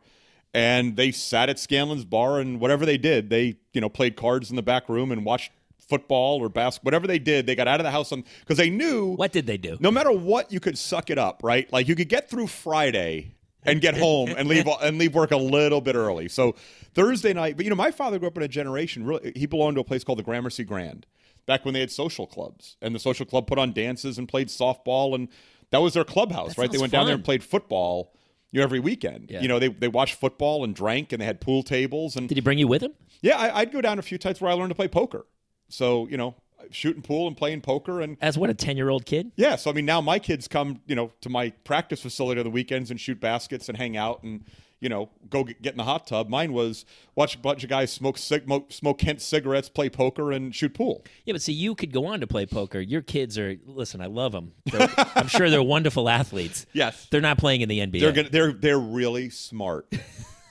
and 0.54 0.96
they 0.96 1.10
sat 1.10 1.48
at 1.48 1.58
Scanlon's 1.58 2.04
bar 2.04 2.40
and 2.40 2.60
whatever 2.60 2.86
they 2.86 2.98
did, 2.98 3.30
they 3.30 3.56
you 3.72 3.80
know 3.80 3.88
played 3.88 4.16
cards 4.16 4.50
in 4.50 4.56
the 4.56 4.62
back 4.62 4.88
room 4.88 5.10
and 5.12 5.24
watched 5.24 5.52
football 5.78 6.40
or 6.40 6.48
basketball, 6.48 6.88
whatever 6.88 7.06
they 7.08 7.18
did, 7.18 7.46
they 7.46 7.56
got 7.56 7.66
out 7.66 7.80
of 7.80 7.84
the 7.84 7.90
house 7.90 8.12
on 8.12 8.24
because 8.40 8.56
they 8.56 8.70
knew 8.70 9.14
What 9.16 9.32
did 9.32 9.46
they 9.46 9.56
do? 9.56 9.76
no 9.80 9.90
matter 9.90 10.12
what, 10.12 10.52
you 10.52 10.60
could 10.60 10.78
suck 10.78 11.10
it 11.10 11.18
up, 11.18 11.40
right? 11.42 11.70
Like 11.72 11.88
you 11.88 11.96
could 11.96 12.08
get 12.08 12.30
through 12.30 12.46
Friday 12.46 13.34
and 13.64 13.80
get 13.80 13.96
home 13.98 14.30
and 14.36 14.48
leave 14.48 14.66
and 14.82 14.98
leave 14.98 15.14
work 15.14 15.30
a 15.30 15.36
little 15.36 15.80
bit 15.80 15.94
early. 15.94 16.28
So 16.28 16.54
Thursday 16.94 17.32
night, 17.32 17.56
but 17.56 17.64
you 17.64 17.70
know, 17.70 17.76
my 17.76 17.90
father 17.90 18.18
grew 18.18 18.28
up 18.28 18.36
in 18.36 18.42
a 18.42 18.48
generation. 18.48 19.04
Really, 19.04 19.32
he 19.36 19.46
belonged 19.46 19.76
to 19.76 19.80
a 19.80 19.84
place 19.84 20.04
called 20.04 20.18
the 20.18 20.22
Gramercy 20.22 20.64
Grand, 20.64 21.06
back 21.46 21.64
when 21.64 21.74
they 21.74 21.80
had 21.80 21.90
social 21.90 22.26
clubs, 22.26 22.76
and 22.80 22.94
the 22.94 22.98
social 22.98 23.26
club 23.26 23.46
put 23.46 23.58
on 23.58 23.72
dances 23.72 24.18
and 24.18 24.28
played 24.28 24.48
softball, 24.48 25.14
and 25.14 25.28
that 25.70 25.80
was 25.82 25.94
their 25.94 26.04
clubhouse, 26.04 26.58
right? 26.58 26.70
They 26.70 26.78
went 26.78 26.92
down 26.92 27.06
there 27.06 27.14
and 27.14 27.24
played 27.24 27.44
football. 27.44 28.12
You 28.52 28.58
know, 28.58 28.64
every 28.64 28.80
weekend. 28.80 29.30
Yeah. 29.30 29.42
You 29.42 29.46
know, 29.46 29.60
they 29.60 29.68
they 29.68 29.86
watched 29.86 30.16
football 30.16 30.64
and 30.64 30.74
drank, 30.74 31.12
and 31.12 31.22
they 31.22 31.24
had 31.24 31.40
pool 31.40 31.62
tables, 31.62 32.16
and 32.16 32.28
Did 32.28 32.34
he 32.36 32.40
bring 32.40 32.58
you 32.58 32.66
with 32.66 32.82
him? 32.82 32.92
yeah, 33.22 33.38
I, 33.38 33.60
I'd 33.60 33.70
go 33.70 33.80
down 33.80 34.00
a 34.00 34.02
few 34.02 34.18
times 34.18 34.40
where 34.40 34.50
I 34.50 34.54
learned 34.54 34.70
to 34.70 34.74
play 34.74 34.88
poker. 34.88 35.24
So 35.68 36.08
you 36.08 36.16
know, 36.16 36.34
shooting 36.70 37.02
pool 37.02 37.26
and 37.26 37.36
playing 37.36 37.60
poker, 37.60 38.00
and 38.00 38.16
As 38.20 38.36
what 38.38 38.50
a 38.50 38.54
ten 38.54 38.76
year 38.76 38.88
old 38.88 39.06
kid? 39.06 39.32
yeah, 39.36 39.56
so 39.56 39.70
I 39.70 39.74
mean, 39.74 39.86
now 39.86 40.00
my 40.00 40.18
kids 40.18 40.48
come, 40.48 40.80
you 40.86 40.94
know, 40.94 41.12
to 41.22 41.28
my 41.28 41.50
practice 41.64 42.00
facility 42.02 42.40
on 42.40 42.44
the 42.44 42.50
weekends 42.50 42.90
and 42.90 43.00
shoot 43.00 43.20
baskets 43.20 43.68
and 43.68 43.76
hang 43.78 43.96
out 43.96 44.22
and, 44.22 44.44
you 44.80 44.88
know, 44.88 45.10
go 45.28 45.44
get, 45.44 45.60
get 45.60 45.72
in 45.72 45.76
the 45.78 45.84
hot 45.84 46.06
tub. 46.06 46.28
Mine 46.30 46.52
was 46.54 46.86
watch 47.14 47.34
a 47.34 47.38
bunch 47.38 47.62
of 47.64 47.68
guys 47.70 47.92
smoke 47.92 48.16
cig- 48.16 48.48
smoke 48.70 48.98
Kent 48.98 49.20
cigarettes, 49.20 49.68
play 49.68 49.90
poker, 49.90 50.32
and 50.32 50.54
shoot 50.54 50.72
pool. 50.72 51.04
Yeah, 51.26 51.32
but 51.34 51.42
see, 51.42 51.52
you 51.52 51.74
could 51.74 51.92
go 51.92 52.06
on 52.06 52.20
to 52.20 52.26
play 52.26 52.46
poker. 52.46 52.80
Your 52.80 53.02
kids 53.02 53.36
are 53.38 53.56
listen. 53.66 54.00
I 54.00 54.06
love 54.06 54.32
them. 54.32 54.52
I'm 55.14 55.28
sure 55.28 55.50
they're 55.50 55.62
wonderful 55.62 56.08
athletes. 56.08 56.64
Yes. 56.72 57.06
They're 57.10 57.20
not 57.20 57.36
playing 57.36 57.60
in 57.60 57.68
the 57.68 57.78
NBA. 57.80 58.00
They're 58.00 58.12
gonna, 58.12 58.30
they're 58.30 58.52
they're 58.52 58.78
really 58.78 59.28
smart. 59.30 59.92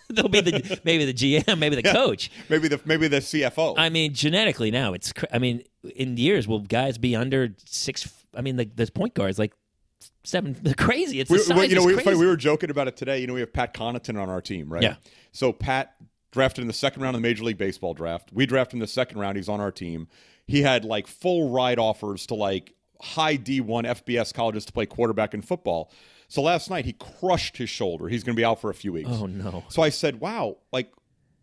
They'll 0.13 0.27
be 0.27 0.41
the 0.41 0.79
maybe 0.85 1.05
the 1.05 1.13
GM, 1.13 1.59
maybe 1.59 1.75
the 1.75 1.83
coach. 1.83 2.31
maybe 2.49 2.67
the 2.67 2.81
maybe 2.85 3.07
the 3.07 3.17
CFO. 3.19 3.75
I 3.77 3.89
mean, 3.89 4.13
genetically 4.13 4.71
now 4.71 4.93
it's. 4.93 5.13
I 5.31 5.37
mean, 5.39 5.63
in 5.95 6.17
years 6.17 6.47
will 6.47 6.59
guys 6.61 6.97
be 6.97 7.15
under 7.15 7.55
six? 7.65 8.11
I 8.35 8.41
mean, 8.41 8.55
the, 8.55 8.65
the 8.65 8.91
point 8.91 9.13
guards 9.13 9.37
like 9.37 9.53
seven. 10.23 10.55
They're 10.61 10.73
crazy. 10.77 11.19
It's 11.19 11.29
the 11.29 11.53
we, 11.53 11.61
we- 11.61 11.67
you 11.67 11.75
know, 11.75 11.85
we, 11.85 11.93
crazy. 11.93 12.15
we 12.15 12.25
were 12.25 12.37
joking 12.37 12.71
about 12.71 12.87
it 12.87 12.97
today. 12.97 13.19
You 13.19 13.27
know, 13.27 13.33
we 13.35 13.39
have 13.41 13.53
Pat 13.53 13.73
Connaughton 13.73 14.19
on 14.21 14.29
our 14.29 14.41
team, 14.41 14.71
right? 14.73 14.81
Yeah. 14.81 14.95
So 15.31 15.53
Pat 15.53 15.95
drafted 16.31 16.61
in 16.63 16.67
the 16.67 16.73
second 16.73 17.01
round 17.03 17.15
of 17.15 17.21
the 17.21 17.27
Major 17.27 17.43
League 17.43 17.57
Baseball 17.57 17.93
draft. 17.93 18.29
We 18.33 18.45
drafted 18.45 18.75
in 18.75 18.79
the 18.79 18.87
second 18.87 19.19
round. 19.19 19.35
He's 19.37 19.49
on 19.49 19.61
our 19.61 19.71
team. 19.71 20.07
He 20.47 20.63
had 20.63 20.85
like 20.85 21.05
full 21.07 21.51
ride 21.51 21.77
offers 21.77 22.25
to 22.27 22.35
like 22.35 22.73
high 23.01 23.37
D1 23.37 23.85
FBS 23.85 24.33
colleges 24.33 24.65
to 24.65 24.73
play 24.73 24.85
quarterback 24.87 25.33
in 25.33 25.41
football. 25.41 25.91
So 26.29 26.41
last 26.43 26.69
night 26.69 26.85
he 26.85 26.93
crushed 26.93 27.57
his 27.57 27.69
shoulder. 27.69 28.07
He's 28.07 28.23
going 28.23 28.35
to 28.35 28.39
be 28.39 28.45
out 28.45 28.61
for 28.61 28.69
a 28.69 28.73
few 28.73 28.93
weeks. 28.93 29.09
Oh 29.11 29.25
no! 29.25 29.63
So 29.67 29.81
I 29.81 29.89
said, 29.89 30.19
"Wow, 30.21 30.57
like 30.71 30.91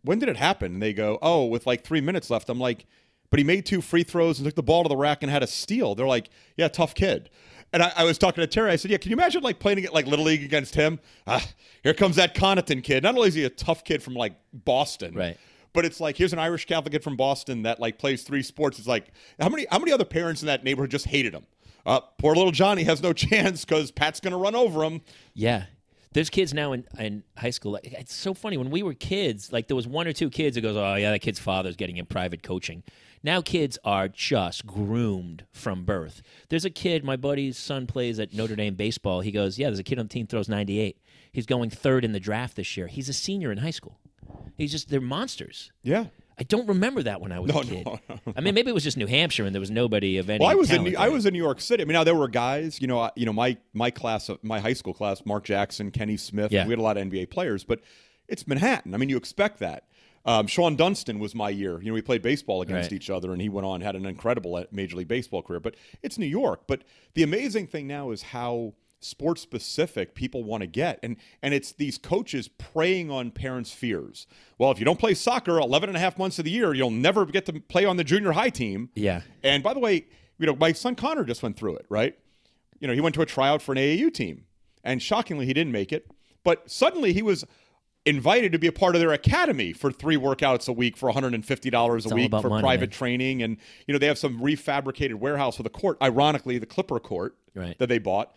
when 0.03 0.17
did 0.17 0.29
it 0.29 0.37
happen?" 0.37 0.73
And 0.73 0.81
they 0.81 0.93
go, 0.93 1.19
"Oh, 1.21 1.45
with 1.45 1.67
like 1.67 1.83
three 1.83 2.01
minutes 2.01 2.29
left." 2.29 2.49
I'm 2.49 2.59
like, 2.59 2.85
"But 3.29 3.39
he 3.39 3.43
made 3.43 3.65
two 3.65 3.81
free 3.81 4.03
throws 4.03 4.39
and 4.39 4.45
took 4.47 4.55
the 4.55 4.63
ball 4.63 4.83
to 4.83 4.89
the 4.89 4.95
rack 4.97 5.21
and 5.21 5.31
had 5.31 5.43
a 5.43 5.47
steal." 5.47 5.93
They're 5.93 6.07
like, 6.07 6.29
"Yeah, 6.55 6.69
tough 6.69 6.95
kid." 6.95 7.29
And 7.73 7.83
I, 7.83 7.91
I 7.97 8.03
was 8.05 8.17
talking 8.17 8.41
to 8.41 8.47
Terry. 8.47 8.71
I 8.71 8.77
said, 8.77 8.89
"Yeah, 8.89 8.97
can 8.97 9.11
you 9.11 9.17
imagine 9.17 9.43
like 9.43 9.59
playing 9.59 9.83
it 9.83 9.93
like 9.93 10.07
little 10.07 10.25
league 10.25 10.43
against 10.43 10.73
him? 10.73 10.99
Ah, 11.27 11.45
here 11.83 11.93
comes 11.93 12.15
that 12.15 12.33
Connaughton 12.33 12.81
kid. 12.81 13.03
Not 13.03 13.15
only 13.15 13.27
is 13.27 13.33
he 13.33 13.43
a 13.43 13.49
tough 13.49 13.83
kid 13.83 14.01
from 14.01 14.13
like 14.13 14.33
Boston, 14.53 15.13
Right. 15.13 15.37
But 15.73 15.85
it's 15.85 15.99
like 15.99 16.17
here's 16.17 16.33
an 16.33 16.39
Irish 16.39 16.65
Catholic 16.65 16.93
kid 16.93 17.03
from 17.03 17.17
Boston 17.17 17.63
that 17.63 17.79
like 17.79 17.99
plays 17.99 18.23
three 18.23 18.41
sports. 18.41 18.79
It's 18.79 18.87
like 18.87 19.11
how 19.39 19.49
many 19.49 19.67
how 19.69 19.79
many 19.79 19.91
other 19.91 20.05
parents 20.05 20.41
in 20.41 20.47
that 20.47 20.63
neighborhood 20.63 20.89
just 20.89 21.05
hated 21.05 21.33
him? 21.33 21.45
Uh, 21.87 22.01
poor 22.19 22.35
little 22.35 22.51
Johnny 22.51 22.83
has 22.83 23.01
no 23.01 23.13
chance 23.13 23.63
because 23.63 23.91
Pat's 23.91 24.19
going 24.19 24.33
to 24.33 24.37
run 24.37 24.55
over 24.55 24.83
him. 24.83 25.01
Yeah. 25.33 25.65
There's 26.11 26.29
kids 26.29 26.53
now 26.53 26.73
in, 26.73 26.85
in 26.99 27.23
high 27.37 27.51
school. 27.51 27.79
It's 27.81 28.13
so 28.13 28.33
funny. 28.33 28.57
When 28.57 28.69
we 28.69 28.83
were 28.83 28.93
kids, 28.93 29.53
like 29.53 29.67
there 29.67 29.75
was 29.75 29.87
one 29.87 30.07
or 30.07 30.13
two 30.13 30.29
kids 30.29 30.55
that 30.55 30.61
goes, 30.61 30.75
"Oh 30.75 30.95
yeah, 30.95 31.11
that 31.11 31.19
kid's 31.19 31.37
father's 31.39 31.75
getting 31.75 31.97
in 31.97 32.05
private 32.05 32.41
coaching." 32.43 32.83
Now 33.23 33.41
kids 33.41 33.77
are 33.83 34.07
just 34.07 34.65
groomed 34.65 35.45
from 35.51 35.85
birth. 35.85 36.21
There's 36.49 36.65
a 36.65 36.69
kid. 36.69 37.03
My 37.03 37.17
buddy's 37.17 37.57
son 37.57 37.87
plays 37.87 38.19
at 38.19 38.33
Notre 38.33 38.55
Dame 38.55 38.75
baseball. 38.75 39.21
He 39.21 39.31
goes, 39.31 39.59
"Yeah, 39.59 39.67
there's 39.67 39.79
a 39.79 39.83
kid 39.83 39.99
on 39.99 40.05
the 40.07 40.13
team 40.13 40.27
throws 40.27 40.49
98. 40.49 40.97
He's 41.31 41.45
going 41.45 41.69
third 41.69 42.03
in 42.03 42.13
the 42.13 42.19
draft 42.19 42.55
this 42.55 42.75
year. 42.75 42.87
He's 42.87 43.09
a 43.09 43.13
senior 43.13 43.51
in 43.51 43.59
high 43.59 43.71
school. 43.71 43.99
He's 44.57 44.71
just 44.71 44.89
they're 44.89 45.01
monsters." 45.01 45.71
Yeah. 45.83 46.05
I 46.39 46.43
don't 46.43 46.67
remember 46.67 47.01
that 47.03 47.19
when 47.19 47.31
I 47.31 47.39
was 47.39 47.51
No, 47.53 47.61
a 47.61 47.63
kid. 47.65 47.85
no, 47.85 47.99
I 48.35 48.41
mean, 48.41 48.53
maybe 48.53 48.69
it 48.69 48.73
was 48.73 48.83
just 48.83 48.95
New 48.97 49.07
Hampshire 49.07 49.45
and 49.45 49.55
there 49.55 49.59
was 49.59 49.71
nobody 49.71 50.17
of 50.17 50.29
any. 50.29 50.39
Well, 50.43 50.49
I 50.51 50.55
was 50.55 50.69
in 50.71 50.83
New, 50.83 50.95
I 50.97 51.09
was 51.09 51.25
in 51.25 51.33
New 51.33 51.41
York 51.43 51.59
City. 51.59 51.81
I 51.81 51.85
mean, 51.85 51.93
now 51.93 52.03
there 52.03 52.13
were 52.15 52.27
guys. 52.27 52.79
You 52.79 52.87
know, 52.87 52.99
I- 52.99 53.11
you 53.15 53.25
know 53.25 53.33
my 53.33 53.57
my 53.73 53.89
class, 53.89 54.29
of- 54.29 54.43
my 54.43 54.59
high 54.59 54.73
school 54.73 54.93
class, 54.93 55.25
Mark 55.25 55.43
Jackson, 55.45 55.89
Kenny 55.91 56.15
Smith. 56.17 56.51
Yeah. 56.51 56.65
We 56.65 56.71
had 56.71 56.79
a 56.79 56.83
lot 56.83 56.97
of 56.97 57.03
NBA 57.09 57.31
players, 57.31 57.63
but 57.63 57.79
it's 58.27 58.45
Manhattan. 58.47 58.93
I 58.93 58.97
mean, 58.97 59.09
you 59.09 59.17
expect 59.17 59.59
that. 59.59 59.85
Um, 60.25 60.45
Shawon 60.45 60.75
Dunston 60.77 61.19
was 61.19 61.33
my 61.33 61.49
year. 61.49 61.79
You 61.81 61.87
know, 61.87 61.93
we 61.93 62.01
played 62.01 62.21
baseball 62.21 62.61
against 62.61 62.91
Right. 62.91 62.97
each 62.97 63.09
other, 63.09 63.31
and 63.31 63.41
he 63.41 63.47
went 63.49 63.65
on 63.65 63.79
had 63.81 63.95
an 63.95 64.05
incredible 64.05 64.55
uh, 64.57 64.65
Major 64.71 64.97
League 64.97 65.07
Baseball 65.07 65.41
career. 65.41 65.61
But 65.61 65.75
it's 66.03 66.17
New 66.17 66.25
York. 66.27 66.63
But 66.67 66.83
the 67.13 67.23
amazing 67.23 67.67
thing 67.67 67.87
now 67.87 68.11
is 68.11 68.21
how 68.21 68.73
sports 68.99 69.41
specific 69.41 70.15
people 70.15 70.43
want 70.43 70.61
to 70.61 70.67
get 70.67 70.99
and 71.03 71.17
and 71.43 71.53
it's 71.53 71.71
these 71.73 71.97
coaches 71.99 72.47
preying 72.47 73.11
on 73.11 73.29
parents 73.29 73.71
fears 73.71 74.25
well 74.57 74.71
if 74.71 74.79
you 74.79 74.85
don't 74.85 74.97
play 74.99 75.13
soccer 75.13 75.59
11 75.59 75.87
and 75.89 75.95
a 75.95 75.99
half 75.99 76.17
months 76.17 76.39
of 76.39 76.45
the 76.45 76.51
year 76.51 76.73
you'll 76.73 76.89
never 76.89 77.23
get 77.25 77.45
to 77.45 77.53
play 77.53 77.85
on 77.85 77.97
the 77.97 78.03
junior 78.03 78.31
high 78.31 78.49
team 78.49 78.89
Yeah. 78.95 79.21
and 79.43 79.61
by 79.61 79.73
the 79.75 79.79
way, 79.79 80.05
you 80.39 80.45
know, 80.47 80.55
my 80.55 80.71
son 80.71 80.95
Connor 80.95 81.23
just 81.25 81.41
went 81.43 81.57
through 81.57 81.75
it, 81.77 81.85
right? 81.89 82.17
You 82.79 82.87
know, 82.87 82.93
he 82.93 83.01
went 83.01 83.13
to 83.15 83.21
a 83.21 83.25
tryout 83.25 83.61
for 83.61 83.71
an 83.71 83.77
AAU 83.79 84.13
team, 84.13 84.45
and 84.83 85.01
shockingly, 85.01 85.47
he 85.47 85.53
didn't 85.53 85.71
make 85.73 85.91
it. 85.91 86.11
But 86.43 86.69
suddenly, 86.69 87.11
he 87.11 87.23
was 87.23 87.43
invited 88.05 88.51
to 88.51 88.59
be 88.59 88.67
a 88.67 88.71
part 88.71 88.93
of 88.95 89.01
their 89.01 89.11
academy 89.13 89.73
for 89.73 89.91
three 89.91 90.15
workouts 90.15 90.69
a 90.69 90.73
week 90.73 90.95
for 90.95 91.11
$150 91.11 91.73
a 91.73 91.77
all 92.09 92.15
week 92.15 92.29
for 92.39 92.49
money, 92.49 92.61
private 92.61 92.89
man. 92.91 92.97
training. 92.97 93.41
And, 93.43 93.57
you 93.87 93.93
know, 93.93 93.97
they 93.97 94.05
have 94.05 94.19
some 94.19 94.39
refabricated 94.39 95.15
warehouse 95.15 95.57
with 95.57 95.65
a 95.65 95.71
court, 95.71 95.97
ironically, 96.03 96.59
the 96.59 96.65
Clipper 96.67 96.99
court 96.99 97.35
Right. 97.55 97.77
that 97.79 97.87
they 97.87 97.97
bought. 97.97 98.35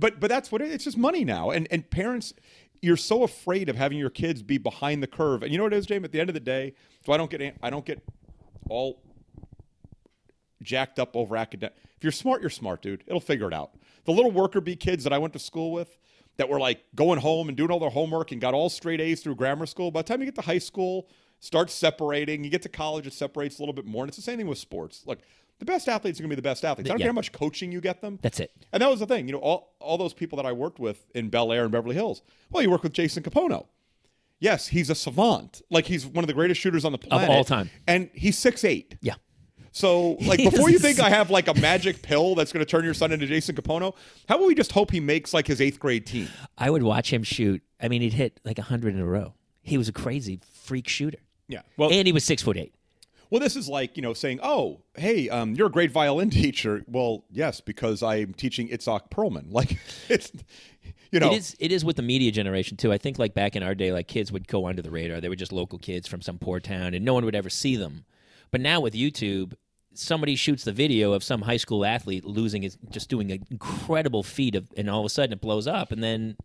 But 0.00 0.18
but 0.18 0.28
that's 0.28 0.50
what 0.50 0.62
it, 0.62 0.72
it's 0.72 0.84
just 0.84 0.96
money 0.98 1.24
now. 1.24 1.50
And 1.50 1.68
and 1.70 1.88
parents, 1.88 2.32
you're 2.80 2.96
so 2.96 3.22
afraid 3.22 3.68
of 3.68 3.76
having 3.76 3.98
your 3.98 4.10
kids 4.10 4.42
be 4.42 4.58
behind 4.58 5.02
the 5.02 5.06
curve. 5.06 5.42
And 5.42 5.52
you 5.52 5.58
know 5.58 5.64
what 5.64 5.74
it 5.74 5.76
is, 5.76 5.86
James? 5.86 6.04
At 6.04 6.12
the 6.12 6.20
end 6.20 6.30
of 6.30 6.34
the 6.34 6.40
day, 6.40 6.74
so 7.04 7.12
I 7.12 7.16
don't 7.18 7.30
get 7.30 7.56
I 7.62 7.70
don't 7.70 7.84
get 7.84 8.02
all 8.68 9.02
jacked 10.62 10.98
up 10.98 11.14
over 11.14 11.36
academic. 11.36 11.76
If 11.96 12.04
you're 12.04 12.12
smart, 12.12 12.40
you're 12.40 12.50
smart, 12.50 12.82
dude. 12.82 13.04
It'll 13.06 13.20
figure 13.20 13.46
it 13.46 13.54
out. 13.54 13.72
The 14.06 14.12
little 14.12 14.30
worker 14.30 14.60
bee 14.60 14.76
kids 14.76 15.04
that 15.04 15.12
I 15.12 15.18
went 15.18 15.34
to 15.34 15.38
school 15.38 15.70
with 15.70 15.98
that 16.38 16.48
were 16.48 16.58
like 16.58 16.82
going 16.94 17.20
home 17.20 17.48
and 17.48 17.56
doing 17.56 17.70
all 17.70 17.78
their 17.78 17.90
homework 17.90 18.32
and 18.32 18.40
got 18.40 18.54
all 18.54 18.70
straight 18.70 19.00
A's 19.00 19.22
through 19.22 19.34
grammar 19.34 19.66
school. 19.66 19.90
By 19.90 20.00
the 20.00 20.08
time 20.08 20.20
you 20.20 20.26
get 20.26 20.36
to 20.36 20.42
high 20.42 20.58
school, 20.58 21.08
starts 21.40 21.74
separating. 21.74 22.44
You 22.44 22.50
get 22.50 22.62
to 22.62 22.68
college, 22.70 23.06
it 23.06 23.12
separates 23.12 23.58
a 23.58 23.62
little 23.62 23.74
bit 23.74 23.84
more. 23.84 24.04
And 24.04 24.08
it's 24.08 24.16
the 24.16 24.22
same 24.22 24.38
thing 24.38 24.46
with 24.46 24.58
sports. 24.58 25.02
Look, 25.06 25.18
the 25.60 25.64
best 25.64 25.88
athletes 25.88 26.18
are 26.18 26.22
going 26.24 26.30
to 26.30 26.36
be 26.36 26.40
the 26.40 26.42
best 26.42 26.64
athletes. 26.64 26.90
I 26.90 26.92
don't 26.92 26.98
Yeah. 27.00 27.04
care 27.04 27.12
how 27.12 27.14
much 27.14 27.30
coaching 27.32 27.70
you 27.70 27.80
get 27.80 28.00
them. 28.00 28.18
That's 28.22 28.40
it. 28.40 28.50
And 28.72 28.82
that 28.82 28.90
was 28.90 28.98
the 29.00 29.06
thing. 29.06 29.28
You 29.28 29.32
know, 29.34 29.38
all, 29.38 29.76
all 29.78 29.96
those 29.96 30.12
people 30.14 30.36
that 30.38 30.46
I 30.46 30.52
worked 30.52 30.80
with 30.80 31.06
in 31.14 31.28
Bel 31.28 31.52
Air 31.52 31.62
and 31.62 31.70
Beverly 31.70 31.94
Hills. 31.94 32.22
Well, 32.50 32.62
you 32.62 32.70
work 32.70 32.82
with 32.82 32.92
Jason 32.92 33.22
Kapono. 33.22 33.66
Yes, 34.40 34.68
he's 34.68 34.90
a 34.90 34.94
savant. 34.94 35.62
Like 35.70 35.86
he's 35.86 36.06
one 36.06 36.24
of 36.24 36.28
the 36.28 36.34
greatest 36.34 36.60
shooters 36.60 36.84
on 36.84 36.92
the 36.92 36.98
planet 36.98 37.28
of 37.30 37.36
all 37.36 37.44
time. 37.44 37.70
and 37.86 38.08
he's 38.14 38.38
six 38.38 38.64
eight. 38.64 38.96
Yeah. 39.02 39.14
So, 39.72 40.12
like, 40.22 40.38
before 40.38 40.68
you 40.70 40.78
think 40.80 40.98
I 40.98 41.10
have 41.10 41.30
like 41.30 41.46
a 41.46 41.54
magic 41.54 42.02
pill 42.02 42.34
that's 42.34 42.50
going 42.52 42.64
to 42.64 42.68
turn 42.68 42.84
your 42.84 42.94
son 42.94 43.12
into 43.12 43.26
Jason 43.26 43.54
Kapono, 43.54 43.94
how 44.28 44.34
about 44.36 44.46
we 44.48 44.54
just 44.56 44.72
hope 44.72 44.90
he 44.90 44.98
makes 44.98 45.32
like 45.34 45.46
his 45.46 45.60
eighth 45.60 45.78
grade 45.78 46.06
team? 46.06 46.28
I 46.58 46.70
would 46.70 46.82
watch 46.82 47.12
him 47.12 47.22
shoot. 47.22 47.62
I 47.80 47.86
mean, 47.88 48.02
he'd 48.02 48.14
hit 48.14 48.40
like 48.44 48.58
100 48.58 48.94
in 48.94 49.00
a 49.00 49.06
row. 49.06 49.34
He 49.62 49.78
was 49.78 49.88
a 49.88 49.92
crazy 49.92 50.40
freak 50.64 50.88
shooter. 50.88 51.18
Yeah. 51.46 51.60
Well, 51.76 51.90
and 51.92 52.06
he 52.06 52.12
was 52.12 52.24
six 52.24 52.42
foot 52.42 52.56
eight. 52.56 52.74
Well, 53.30 53.40
this 53.40 53.56
is 53.56 53.68
like 53.68 53.96
you 53.96 54.02
know 54.02 54.12
saying, 54.12 54.40
"Oh, 54.42 54.82
hey, 54.94 55.28
um, 55.28 55.54
you're 55.54 55.68
a 55.68 55.70
great 55.70 55.90
violin 55.90 56.30
teacher." 56.42 56.84
Well, 56.86 57.24
yes, 57.30 57.60
because 57.60 58.02
I'm 58.02 58.34
teaching 58.34 58.68
Itzhak 58.68 59.10
Perlman. 59.10 59.46
Like, 59.50 59.78
it's 60.08 60.32
you 61.10 61.20
know, 61.20 61.32
It 61.32 61.36
is. 61.36 61.56
It 61.58 61.72
is 61.72 61.84
with 61.84 61.96
the 61.96 62.02
media 62.02 62.30
generation 62.30 62.76
too. 62.76 62.92
I 62.92 62.98
think 62.98 63.18
like 63.18 63.34
back 63.34 63.56
in 63.56 63.62
our 63.62 63.74
day, 63.74 63.92
like 63.92 64.08
kids 64.08 64.30
would 64.32 64.48
go 64.48 64.66
under 64.66 64.82
the 64.82 64.90
radar. 64.90 65.20
They 65.20 65.28
were 65.28 65.36
just 65.36 65.52
local 65.52 65.78
kids 65.78 66.06
from 66.08 66.22
some 66.22 66.38
poor 66.38 66.60
town, 66.60 66.94
and 66.94 67.04
no 67.04 67.14
one 67.14 67.24
would 67.24 67.34
ever 67.34 67.50
see 67.50 67.76
them. 67.76 68.04
But 68.50 68.60
now 68.60 68.80
with 68.80 68.94
YouTube, 68.94 69.54
somebody 69.94 70.36
shoots 70.36 70.64
the 70.64 70.72
video 70.72 71.12
of 71.12 71.22
some 71.22 71.42
high 71.42 71.56
school 71.56 71.84
athlete 71.84 72.24
losing 72.24 72.62
his, 72.62 72.78
just 72.90 73.08
doing 73.08 73.30
an 73.30 73.44
incredible 73.50 74.22
feat 74.22 74.54
of, 74.54 74.68
and 74.76 74.88
all 74.88 75.00
of 75.00 75.06
a 75.06 75.08
sudden 75.08 75.32
it 75.32 75.40
blows 75.40 75.66
up, 75.66 75.92
and 75.92 76.02
then 76.02 76.36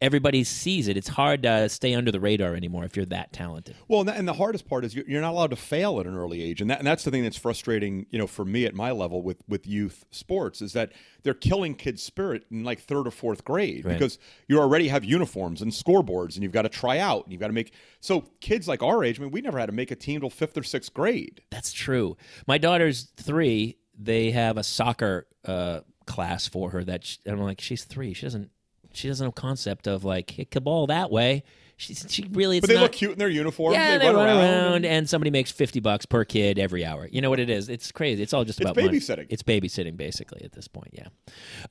everybody 0.00 0.44
sees 0.44 0.88
it. 0.88 0.96
It's 0.96 1.08
hard 1.08 1.42
to 1.42 1.68
stay 1.68 1.94
under 1.94 2.10
the 2.10 2.20
radar 2.20 2.54
anymore 2.54 2.84
if 2.84 2.96
you're 2.96 3.06
that 3.06 3.32
talented. 3.32 3.76
Well, 3.88 4.08
and, 4.08 4.26
the 4.26 4.32
hardest 4.32 4.66
part 4.68 4.84
is 4.84 4.94
you're 4.94 5.20
not 5.20 5.32
allowed 5.32 5.50
to 5.50 5.56
fail 5.56 6.00
at 6.00 6.06
an 6.06 6.16
early 6.16 6.42
age, 6.42 6.60
and, 6.60 6.70
that, 6.70 6.78
and 6.78 6.86
that's 6.86 7.04
the 7.04 7.10
thing 7.10 7.22
that's 7.22 7.36
frustrating, 7.36 8.06
you 8.10 8.18
know, 8.18 8.26
for 8.26 8.44
me 8.44 8.64
at 8.64 8.74
my 8.74 8.90
level 8.90 9.22
with 9.22 9.42
with 9.48 9.66
youth 9.66 10.04
sports 10.10 10.62
is 10.62 10.72
that 10.72 10.92
they're 11.22 11.34
killing 11.34 11.74
kids' 11.74 12.02
spirit 12.02 12.44
in 12.50 12.64
like 12.64 12.80
third 12.80 13.06
or 13.06 13.10
fourth 13.10 13.44
grade 13.44 13.84
Right. 13.84 13.92
because 13.92 14.18
you 14.48 14.58
already 14.58 14.88
have 14.88 15.04
uniforms 15.04 15.60
and 15.62 15.72
scoreboards, 15.72 16.34
and 16.34 16.42
you've 16.42 16.52
got 16.52 16.62
to 16.62 16.68
try 16.68 16.98
out, 16.98 17.24
and 17.24 17.32
you've 17.32 17.40
got 17.40 17.48
to 17.48 17.52
make. 17.52 17.72
So 18.00 18.24
kids 18.40 18.66
like 18.68 18.82
our 18.82 19.04
age, 19.04 19.18
I 19.20 19.22
mean, 19.22 19.32
we 19.32 19.40
never 19.40 19.58
had 19.58 19.66
to 19.66 19.72
make 19.72 19.90
a 19.90 19.96
team 19.96 20.20
till 20.20 20.30
fifth 20.30 20.56
or 20.56 20.62
sixth 20.62 20.94
grade. 20.94 21.42
That's 21.50 21.72
true. 21.72 22.16
My 22.46 22.58
daughter's 22.58 23.08
three. 23.16 23.76
They 24.02 24.30
have 24.30 24.56
a 24.56 24.62
soccer 24.62 25.26
uh, 25.44 25.80
class 26.06 26.46
for 26.48 26.70
her. 26.70 26.82
That 26.84 27.04
sh 27.04 27.18
I'm 27.26 27.38
like, 27.40 27.60
she's 27.60 27.84
three. 27.84 28.14
She 28.14 28.24
doesn't. 28.24 28.50
She 28.92 29.08
doesn't 29.08 29.24
know 29.24 29.32
concept 29.32 29.86
of 29.86 30.04
like 30.04 30.48
the 30.50 30.60
ball 30.60 30.86
that 30.88 31.10
way. 31.10 31.42
She's 31.80 32.04
she 32.10 32.26
really. 32.32 32.58
It's 32.58 32.62
But 32.62 32.68
they 32.68 32.74
not, 32.74 32.82
look 32.82 32.92
cute 32.92 33.12
in 33.12 33.18
their 33.18 33.30
uniforms. 33.30 33.74
Yeah, 33.74 33.96
they, 33.96 34.06
run, 34.06 34.16
around. 34.16 34.36
around, 34.38 34.84
and 34.84 35.08
somebody 35.08 35.30
makes 35.30 35.50
fifty 35.50 35.80
bucks 35.80 36.04
per 36.04 36.26
kid 36.26 36.58
every 36.58 36.84
hour. 36.84 37.08
You 37.10 37.22
know 37.22 37.30
what 37.30 37.40
it 37.40 37.48
is? 37.48 37.70
It's 37.70 37.90
crazy. 37.90 38.22
It's 38.22 38.34
all 38.34 38.44
just 38.44 38.60
It's 38.60 38.70
about 38.70 38.76
money. 38.82 38.98
babysitting. 38.98 39.26
It's 39.30 39.42
babysitting, 39.42 39.96
basically, 39.96 40.42
at 40.44 40.52
this 40.52 40.68
point. 40.68 40.90
Yeah. 40.92 41.06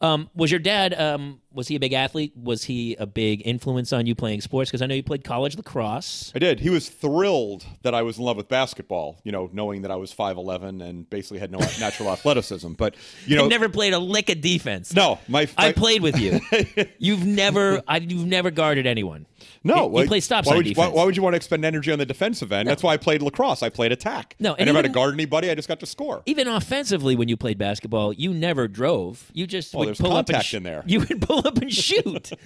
Um, 0.01 0.29
was 0.33 0.49
your 0.51 0.59
dad? 0.59 0.99
Um, 0.99 1.41
was 1.51 1.67
he 1.67 1.75
a 1.75 1.79
big 1.79 1.93
athlete? 1.93 2.33
Was 2.35 2.63
he 2.63 2.95
a 2.95 3.05
big 3.05 3.41
influence 3.45 3.93
on 3.93 4.05
you 4.07 4.15
playing 4.15 4.41
sports? 4.41 4.69
Because 4.71 4.81
I 4.81 4.87
know 4.87 4.95
you 4.95 5.03
played 5.03 5.23
college 5.23 5.55
lacrosse. 5.57 6.31
I 6.35 6.39
did. 6.39 6.59
He 6.59 6.69
was 6.71 6.89
thrilled 6.89 7.65
that 7.83 7.93
I 7.93 8.01
was 8.01 8.17
in 8.17 8.23
love 8.23 8.37
with 8.37 8.47
basketball. 8.47 9.19
You 9.23 9.31
know, 9.31 9.49
knowing 9.53 9.83
that 9.83 9.91
I 9.91 9.95
was 9.95 10.11
five 10.11 10.37
eleven 10.37 10.81
and 10.81 11.07
basically 11.09 11.37
had 11.39 11.51
no 11.51 11.59
natural 11.79 12.09
athleticism. 12.11 12.73
But 12.73 12.95
you 13.27 13.35
know, 13.35 13.45
I 13.45 13.47
never 13.47 13.69
played 13.69 13.93
a 13.93 13.99
lick 13.99 14.29
of 14.29 14.41
defense. 14.41 14.93
no, 14.95 15.19
my, 15.27 15.47
I 15.57 15.71
played 15.71 16.01
with 16.01 16.19
you. 16.19 16.39
You've 16.97 17.25
never, 17.25 17.81
I, 17.87 17.97
you've 17.97 18.25
never 18.25 18.51
guarded 18.51 18.85
anyone. 18.87 19.25
No, 19.63 19.87
why- 20.01 20.07
play 20.07 20.19
stop 20.19 20.45
why 20.45 20.55
would, 20.55 20.65
you, 20.67 20.73
why, 20.75 20.85
defense. 20.85 20.95
why 20.97 21.05
would 21.05 21.15
you 21.17 21.23
want 21.23 21.33
to 21.33 21.37
expend 21.37 21.63
energy 21.65 21.91
on 21.91 21.99
the 21.99 22.05
defensive 22.05 22.51
end? 22.51 22.67
That's 22.67 22.83
why 22.83 22.93
I 22.93 22.97
played 22.97 23.21
lacrosse. 23.21 23.61
I 23.63 23.69
played 23.69 23.91
attack. 23.91 24.35
No, 24.39 24.53
I 24.53 24.55
and 24.59 24.65
never 24.67 24.77
had 24.79 24.83
to 24.83 24.89
guard 24.89 25.13
anybody. 25.13 25.49
I 25.49 25.55
just 25.55 25.67
got 25.67 25.79
to 25.81 25.85
score. 25.85 26.21
Even 26.25 26.47
offensively, 26.47 27.15
when 27.15 27.27
you 27.29 27.37
played 27.37 27.57
basketball, 27.57 28.13
you 28.13 28.33
never 28.33 28.67
drove. 28.67 29.31
You 29.33 29.47
just 29.47 29.73
Well, 29.73 29.79
would 29.81 29.87
there's 29.89 29.99
pull 30.01 30.11
up 30.13 30.27
and 30.29 30.35
contact 30.35 30.45
sh- 30.49 30.53
in 30.55 30.63
there. 30.63 30.83
You 30.87 30.99
would 31.01 31.21
pull 31.21 31.45
up 31.47 31.57
and 31.57 31.71
shoot. 31.73 32.31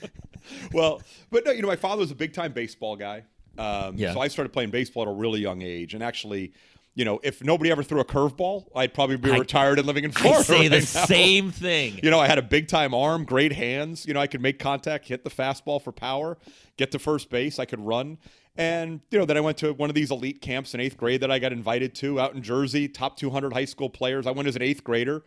Well, 0.74 1.02
but 1.32 1.46
no, 1.46 1.52
you 1.52 1.62
know, 1.62 1.68
my 1.70 1.78
father 1.78 2.02
was 2.02 2.12
a 2.12 2.16
big 2.16 2.34
time 2.34 2.52
baseball 2.52 2.96
guy. 2.98 3.24
Um, 3.58 3.96
Yeah. 3.98 4.14
So 4.14 4.20
I 4.20 4.28
started 4.28 4.52
playing 4.52 4.72
baseball 4.72 5.04
at 5.04 5.10
a 5.10 5.14
really 5.14 5.40
young 5.40 5.62
age, 5.62 5.94
and 5.94 6.04
actually. 6.04 6.52
You 6.96 7.06
know, 7.06 7.20
if 7.24 7.44
nobody 7.44 7.72
ever 7.72 7.82
threw 7.82 8.00
a 8.02 8.06
curveball, 8.06 8.66
I'd 8.76 8.94
probably 8.94 9.18
be 9.18 9.32
I- 9.32 9.38
retired 9.40 9.80
and 9.80 9.88
living 9.88 10.04
in 10.04 10.12
I 10.16 10.20
Florida. 10.20 10.44
say 10.44 10.68
the 10.68 10.76
now. 10.78 11.06
same 11.06 11.52
thing. 11.66 12.00
You 12.04 12.12
know, 12.12 12.20
I 12.20 12.28
had 12.28 12.38
a 12.38 12.44
big 12.44 12.68
time 12.68 12.94
arm, 12.94 13.26
great 13.26 13.52
hands. 13.54 14.06
You 14.06 14.14
know, 14.14 14.20
I 14.20 14.28
could 14.28 14.42
make 14.42 14.60
contact, 14.60 15.08
hit 15.08 15.24
the 15.24 15.30
fastball 15.32 15.82
for 15.82 15.92
power, 15.92 16.38
get 16.78 16.92
to 16.92 17.00
first 17.00 17.30
base. 17.32 17.58
I 17.58 17.66
could 17.66 17.80
run. 17.80 18.20
And, 18.56 19.02
you 19.10 19.18
know, 19.18 19.26
then 19.26 19.36
I 19.38 19.42
went 19.42 19.58
to 19.60 19.74
one 19.74 19.90
of 19.90 19.96
these 19.96 20.12
elite 20.12 20.40
camps 20.40 20.76
in 20.76 20.80
eighth 20.80 20.96
grade 20.96 21.22
that 21.22 21.32
I 21.32 21.40
got 21.40 21.52
invited 21.52 21.96
to 21.96 22.20
out 22.20 22.36
in 22.36 22.44
Jersey, 22.44 22.88
top 22.88 23.18
200 23.18 23.52
high 23.54 23.66
school 23.66 23.90
players. 23.90 24.28
I 24.28 24.32
went 24.32 24.48
as 24.48 24.56
an 24.56 24.62
eighth 24.62 24.84
grader. 24.84 25.24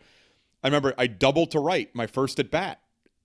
I 0.63 0.67
remember 0.67 0.93
I 0.97 1.07
doubled 1.07 1.51
to 1.51 1.59
right 1.59 1.93
my 1.93 2.07
first 2.07 2.39
at 2.39 2.49
bat. 2.49 2.79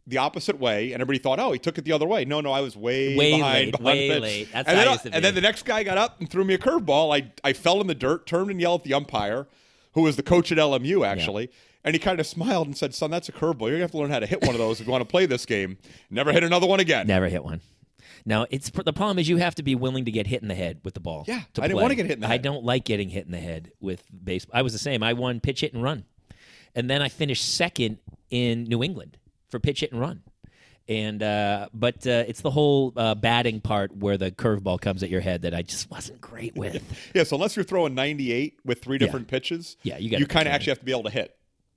The 0.07 0.19
opposite 0.19 0.59
way, 0.59 0.93
and 0.93 1.01
everybody 1.01 1.21
thought, 1.23 1.39
"Oh, 1.39 1.53
he 1.53 1.61
took 1.61 1.79
it 1.79 1.85
the 1.85 1.93
other 1.93 2.07
way." 2.09 2.25
No, 2.25 2.41
no, 2.41 2.51
I 2.51 2.61
was 2.61 2.77
way, 2.77 3.17
Way 3.17 3.37
behind, 3.37 3.67
late, 3.67 3.71
behind 3.79 3.85
way 3.87 4.19
late. 4.19 4.49
That's 4.53 4.69
and 4.69 4.77
then, 4.79 4.89
I 4.89 4.97
to 4.97 5.15
and 5.15 5.25
then 5.25 5.35
the 5.37 5.41
next 5.41 5.65
guy 5.65 5.85
got 5.85 5.97
up 5.97 6.19
and 6.19 6.29
threw 6.29 6.43
me 6.45 6.55
a 6.55 6.59
curveball. 6.59 7.15
I 7.17 7.31
I 7.45 7.53
fell 7.53 7.81
in 7.81 7.87
the 7.87 7.95
dirt, 7.95 8.27
turned 8.27 8.51
and 8.51 8.61
yelled 8.61 8.81
at 8.81 8.85
the 8.85 8.95
umpire, 8.95 9.47
who 9.93 10.03
was 10.03 10.17
the 10.17 10.25
coach 10.25 10.51
at 10.51 10.59
LMU 10.59 11.07
actually, 11.07 11.51
and 11.85 11.95
he 11.95 12.01
kind 12.01 12.19
of 12.19 12.27
smiled 12.27 12.67
and 12.67 12.77
said, 12.77 12.95
"Son, 12.97 13.13
that's 13.13 13.29
a 13.29 13.33
curveball. 13.33 13.61
You're 13.69 13.71
gonna 13.73 13.83
have 13.83 13.91
to 13.93 13.99
learn 13.99 14.11
how 14.11 14.19
to 14.19 14.27
hit 14.27 14.41
one 14.43 14.57
of 14.57 14.59
those 14.59 14.81
if 14.81 14.87
you 14.89 14.91
want 14.91 15.03
to 15.03 15.09
play 15.09 15.25
this 15.25 15.47
game. 15.47 15.79
Never 16.11 16.33
hit 16.33 16.43
another 16.43 16.67
one 16.67 16.81
again." 16.81 17.07
Never 17.07 17.29
hit 17.29 17.45
one. 17.45 17.61
Now 18.27 18.47
it's 18.51 18.71
the 18.71 18.93
problem 18.93 19.21
is 19.21 19.29
you 19.29 19.37
have 19.37 19.55
to 19.55 19.63
be 19.63 19.77
willing 19.77 20.05
to 20.07 20.11
get 20.11 20.27
hit 20.27 20.43
in 20.43 20.49
the 20.49 20.57
head 20.57 20.81
with 20.83 20.95
the 20.95 21.01
ball. 21.01 21.25
Yeah, 21.29 21.43
to 21.55 21.63
I 21.63 21.69
didn't 21.69 21.77
play. 21.77 21.83
wanna 21.83 21.95
get 21.95 22.07
hit 22.07 22.15
in 22.15 22.21
the 22.23 22.29
I 22.29 22.39
don't 22.39 22.65
like 22.65 22.85
getting 22.85 23.09
hit 23.09 23.25
in 23.27 23.31
the 23.31 23.39
head 23.39 23.71
with 23.81 24.03
baseball. 24.25 24.59
I 24.59 24.63
was 24.63 24.73
the 24.73 24.81
same. 24.81 25.05
I 25.05 25.13
won 25.13 25.39
pitch 25.39 25.61
hit 25.61 25.75
and 25.75 25.83
run, 25.83 26.07
and 26.75 26.91
then 26.91 27.03
I 27.03 27.09
finished 27.09 27.55
second 27.55 27.99
in 28.31 28.65
New 28.65 28.83
England 28.83 29.17
for 29.53 29.61
pitch 29.61 29.81
hit 29.81 29.93
and 29.93 30.01
run. 30.01 30.23
And 30.89 31.23
uh, 31.23 31.69
but 31.73 32.05
uh, 32.09 32.25
it's 32.27 32.41
the 32.41 32.51
whole 32.51 32.93
uh, 32.97 33.15
batting 33.15 33.61
part 33.61 33.97
where 33.97 34.19
the 34.19 34.33
curveball 34.33 34.81
comes 34.81 35.05
at 35.05 35.11
your 35.11 35.21
head 35.21 35.43
that 35.43 35.55
I 35.55 35.63
just 35.63 35.89
wasn't 35.93 36.21
great 36.21 36.57
with. 36.57 36.83
Yeah, 37.15 37.23
so 37.23 37.37
unless 37.37 37.55
you're 37.55 37.65
throwing 37.65 37.95
98 37.95 38.59
with 38.65 38.83
three 38.83 38.99
different 38.99 39.29
pitches, 39.29 39.77
Yeah, 39.85 39.99
you 39.99 40.19
you 40.19 40.27
kind 40.27 40.49
of 40.49 40.55
actually 40.55 40.73
have 40.73 40.81
to 40.81 40.85
be 40.85 40.91
able 40.91 41.05
to 41.05 41.11
hit. 41.11 41.37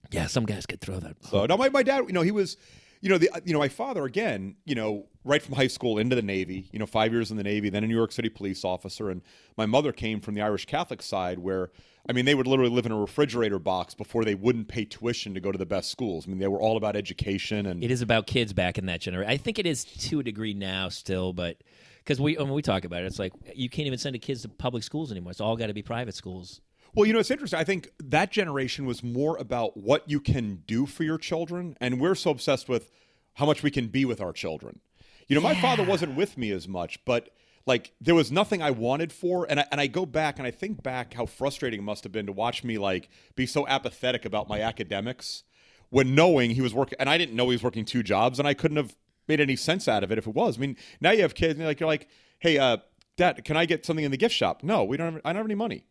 yeah, 0.09 0.25
some 0.25 0.45
guys 0.47 0.65
could 0.65 0.81
throw 0.81 0.99
that. 0.99 1.17
So 1.25 1.45
no, 1.45 1.55
my, 1.55 1.69
my 1.69 1.83
dad, 1.83 2.05
you 2.07 2.13
know, 2.13 2.23
he 2.23 2.31
was, 2.31 2.57
you 3.05 3.11
know, 3.11 3.19
the 3.19 3.29
you 3.45 3.53
know, 3.53 3.59
my 3.59 3.69
father 3.69 4.03
again, 4.05 4.55
you 4.65 4.73
know, 4.73 5.05
right 5.23 5.39
from 5.39 5.53
high 5.53 5.67
school 5.67 5.99
into 5.99 6.15
the 6.15 6.23
Navy, 6.23 6.67
you 6.71 6.79
know, 6.79 6.87
five 6.87 7.13
years 7.13 7.29
in 7.29 7.37
the 7.37 7.43
Navy, 7.43 7.69
then 7.69 7.83
a 7.83 7.87
New 7.87 7.95
York 7.95 8.11
City 8.11 8.29
police 8.29 8.65
officer, 8.65 9.11
and 9.11 9.21
my 9.55 9.67
mother 9.67 9.91
came 9.91 10.19
from 10.19 10.33
the 10.33 10.41
Irish 10.41 10.65
Catholic 10.65 11.03
side, 11.03 11.37
where 11.37 11.69
I 12.09 12.13
mean, 12.13 12.25
they 12.25 12.33
would 12.33 12.47
literally 12.47 12.71
live 12.71 12.87
in 12.87 12.91
a 12.91 12.99
refrigerator 12.99 13.59
box 13.59 13.93
before 13.93 14.25
they 14.25 14.33
wouldn't 14.33 14.69
pay 14.69 14.85
tuition 14.85 15.35
to 15.35 15.39
go 15.39 15.51
to 15.51 15.57
the 15.57 15.67
best 15.67 15.91
schools. 15.91 16.25
I 16.25 16.29
mean, 16.31 16.39
they 16.39 16.47
were 16.47 16.59
all 16.59 16.77
about 16.77 16.95
education 16.95 17.67
and 17.67 17.83
It 17.83 17.91
is 17.91 18.01
about 18.01 18.25
kids 18.25 18.53
back 18.53 18.79
in 18.79 18.87
that 18.87 19.01
generation. 19.01 19.31
I 19.31 19.37
think 19.37 19.59
it 19.59 19.67
is 19.67 19.85
to 19.85 20.21
a 20.21 20.23
degree 20.23 20.55
now 20.55 20.89
still, 20.89 21.31
but 21.31 21.57
because 21.99 22.19
we 22.19 22.37
when 22.37 22.53
we 22.53 22.63
talk 22.63 22.85
about 22.85 23.03
it, 23.03 23.05
it's 23.05 23.19
like 23.19 23.33
you 23.53 23.69
can't 23.69 23.85
even 23.85 23.99
send 23.99 24.15
the 24.15 24.19
kids 24.19 24.41
to 24.41 24.49
public 24.49 24.81
schools 24.81 25.11
anymore. 25.11 25.29
It's 25.29 25.41
all 25.41 25.55
got 25.55 25.67
to 25.67 25.73
be 25.73 25.83
private 25.83 26.15
schools. 26.15 26.61
Well, 26.95 27.05
you 27.05 27.11
know, 27.11 27.19
it's 27.19 27.29
interesting. 27.29 27.59
I 27.59 27.65
think 27.65 27.89
that 28.01 28.31
generation 28.31 28.85
was 28.85 29.03
more 29.03 29.35
about 29.35 29.75
what 29.75 30.09
you 30.09 30.21
can 30.21 30.63
do 30.65 30.85
for 30.85 31.03
your 31.03 31.17
children, 31.17 31.75
and 31.81 31.99
we're 31.99 32.15
so 32.15 32.31
obsessed 32.31 32.69
with 32.69 32.89
how 33.33 33.45
much 33.45 33.63
we 33.63 33.69
can 33.69 33.87
be 33.87 34.05
with 34.05 34.21
our 34.21 34.31
children. 34.31 34.79
You 35.27 35.35
know, 35.35 35.41
my 35.41 35.55
father 35.55 35.83
wasn't 35.83 36.15
with 36.15 36.37
me 36.37 36.51
as 36.51 36.69
much, 36.69 37.03
but 37.03 37.31
like 37.65 37.91
there 37.99 38.15
was 38.15 38.31
nothing 38.31 38.61
I 38.61 38.71
wanted 38.71 39.11
for, 39.11 39.45
and 39.49 39.59
I, 39.59 39.65
and 39.73 39.81
I 39.81 39.87
go 39.87 40.05
back 40.05 40.37
and 40.37 40.47
I 40.47 40.51
think 40.51 40.83
back 40.83 41.15
how 41.15 41.25
frustrating 41.25 41.81
it 41.81 41.83
must 41.83 42.05
have 42.05 42.13
been 42.13 42.27
to 42.27 42.31
watch 42.31 42.63
me 42.63 42.77
like 42.77 43.09
be 43.35 43.45
so 43.45 43.67
apathetic 43.67 44.23
about 44.23 44.47
my 44.47 44.61
academics 44.61 45.43
when 45.89 46.15
knowing 46.15 46.51
he 46.51 46.61
was 46.61 46.73
working, 46.73 46.97
and 46.97 47.09
I 47.09 47.17
didn't 47.17 47.35
know 47.35 47.49
he 47.49 47.55
was 47.55 47.63
working 47.63 47.83
two 47.83 48.03
jobs, 48.03 48.39
and 48.39 48.47
I 48.47 48.53
couldn't 48.53 48.77
have 48.77 48.95
made 49.27 49.41
any 49.41 49.57
sense 49.57 49.89
out 49.89 50.05
of 50.05 50.13
it 50.13 50.17
if 50.17 50.27
it 50.27 50.33
was. 50.33 50.57
I 50.57 50.61
mean, 50.61 50.77
now 51.01 51.11
you 51.11 51.23
have 51.23 51.35
kids, 51.35 51.51
and 51.51 51.59
you're 51.59 51.67
like, 51.67 51.81
you're 51.81 51.87
like, 51.87 52.07
hey, 52.39 52.57
uh, 52.57 52.77
Dad, 53.17 53.43
can 53.43 53.57
I 53.57 53.65
get 53.65 53.85
something 53.85 54.05
in 54.05 54.11
the 54.11 54.17
gift 54.17 54.33
shop? 54.33 54.63
No, 54.63 54.85
we 54.85 54.95
don't. 54.95 55.15
Have, 55.15 55.21
I 55.25 55.33
don't 55.33 55.39
have 55.39 55.47
any 55.47 55.55
money. 55.55 55.83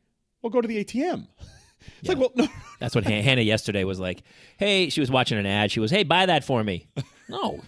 Well, 0.44 0.50
go 0.50 0.61
to 0.61 0.68
the 0.68 0.85
ATM. 0.85 1.26
It's 2.00 2.09
like, 2.09 2.16
well, 2.16 2.33
no. 2.35 2.46
That's 2.80 2.94
what 2.94 3.04
Hannah 3.04 3.42
yesterday 3.42 3.85
was 3.85 4.00
like. 4.00 4.22
Hey, 4.57 4.88
she 4.88 5.00
was 5.00 5.11
watching 5.11 5.37
an 5.37 5.44
ad. 5.44 5.70
She 5.70 5.80
was, 5.80 5.90
"Hey, 5.90 6.02
buy 6.02 6.24
that 6.26 6.42
for 6.44 6.62
me." 6.64 6.87
No, 7.26 7.62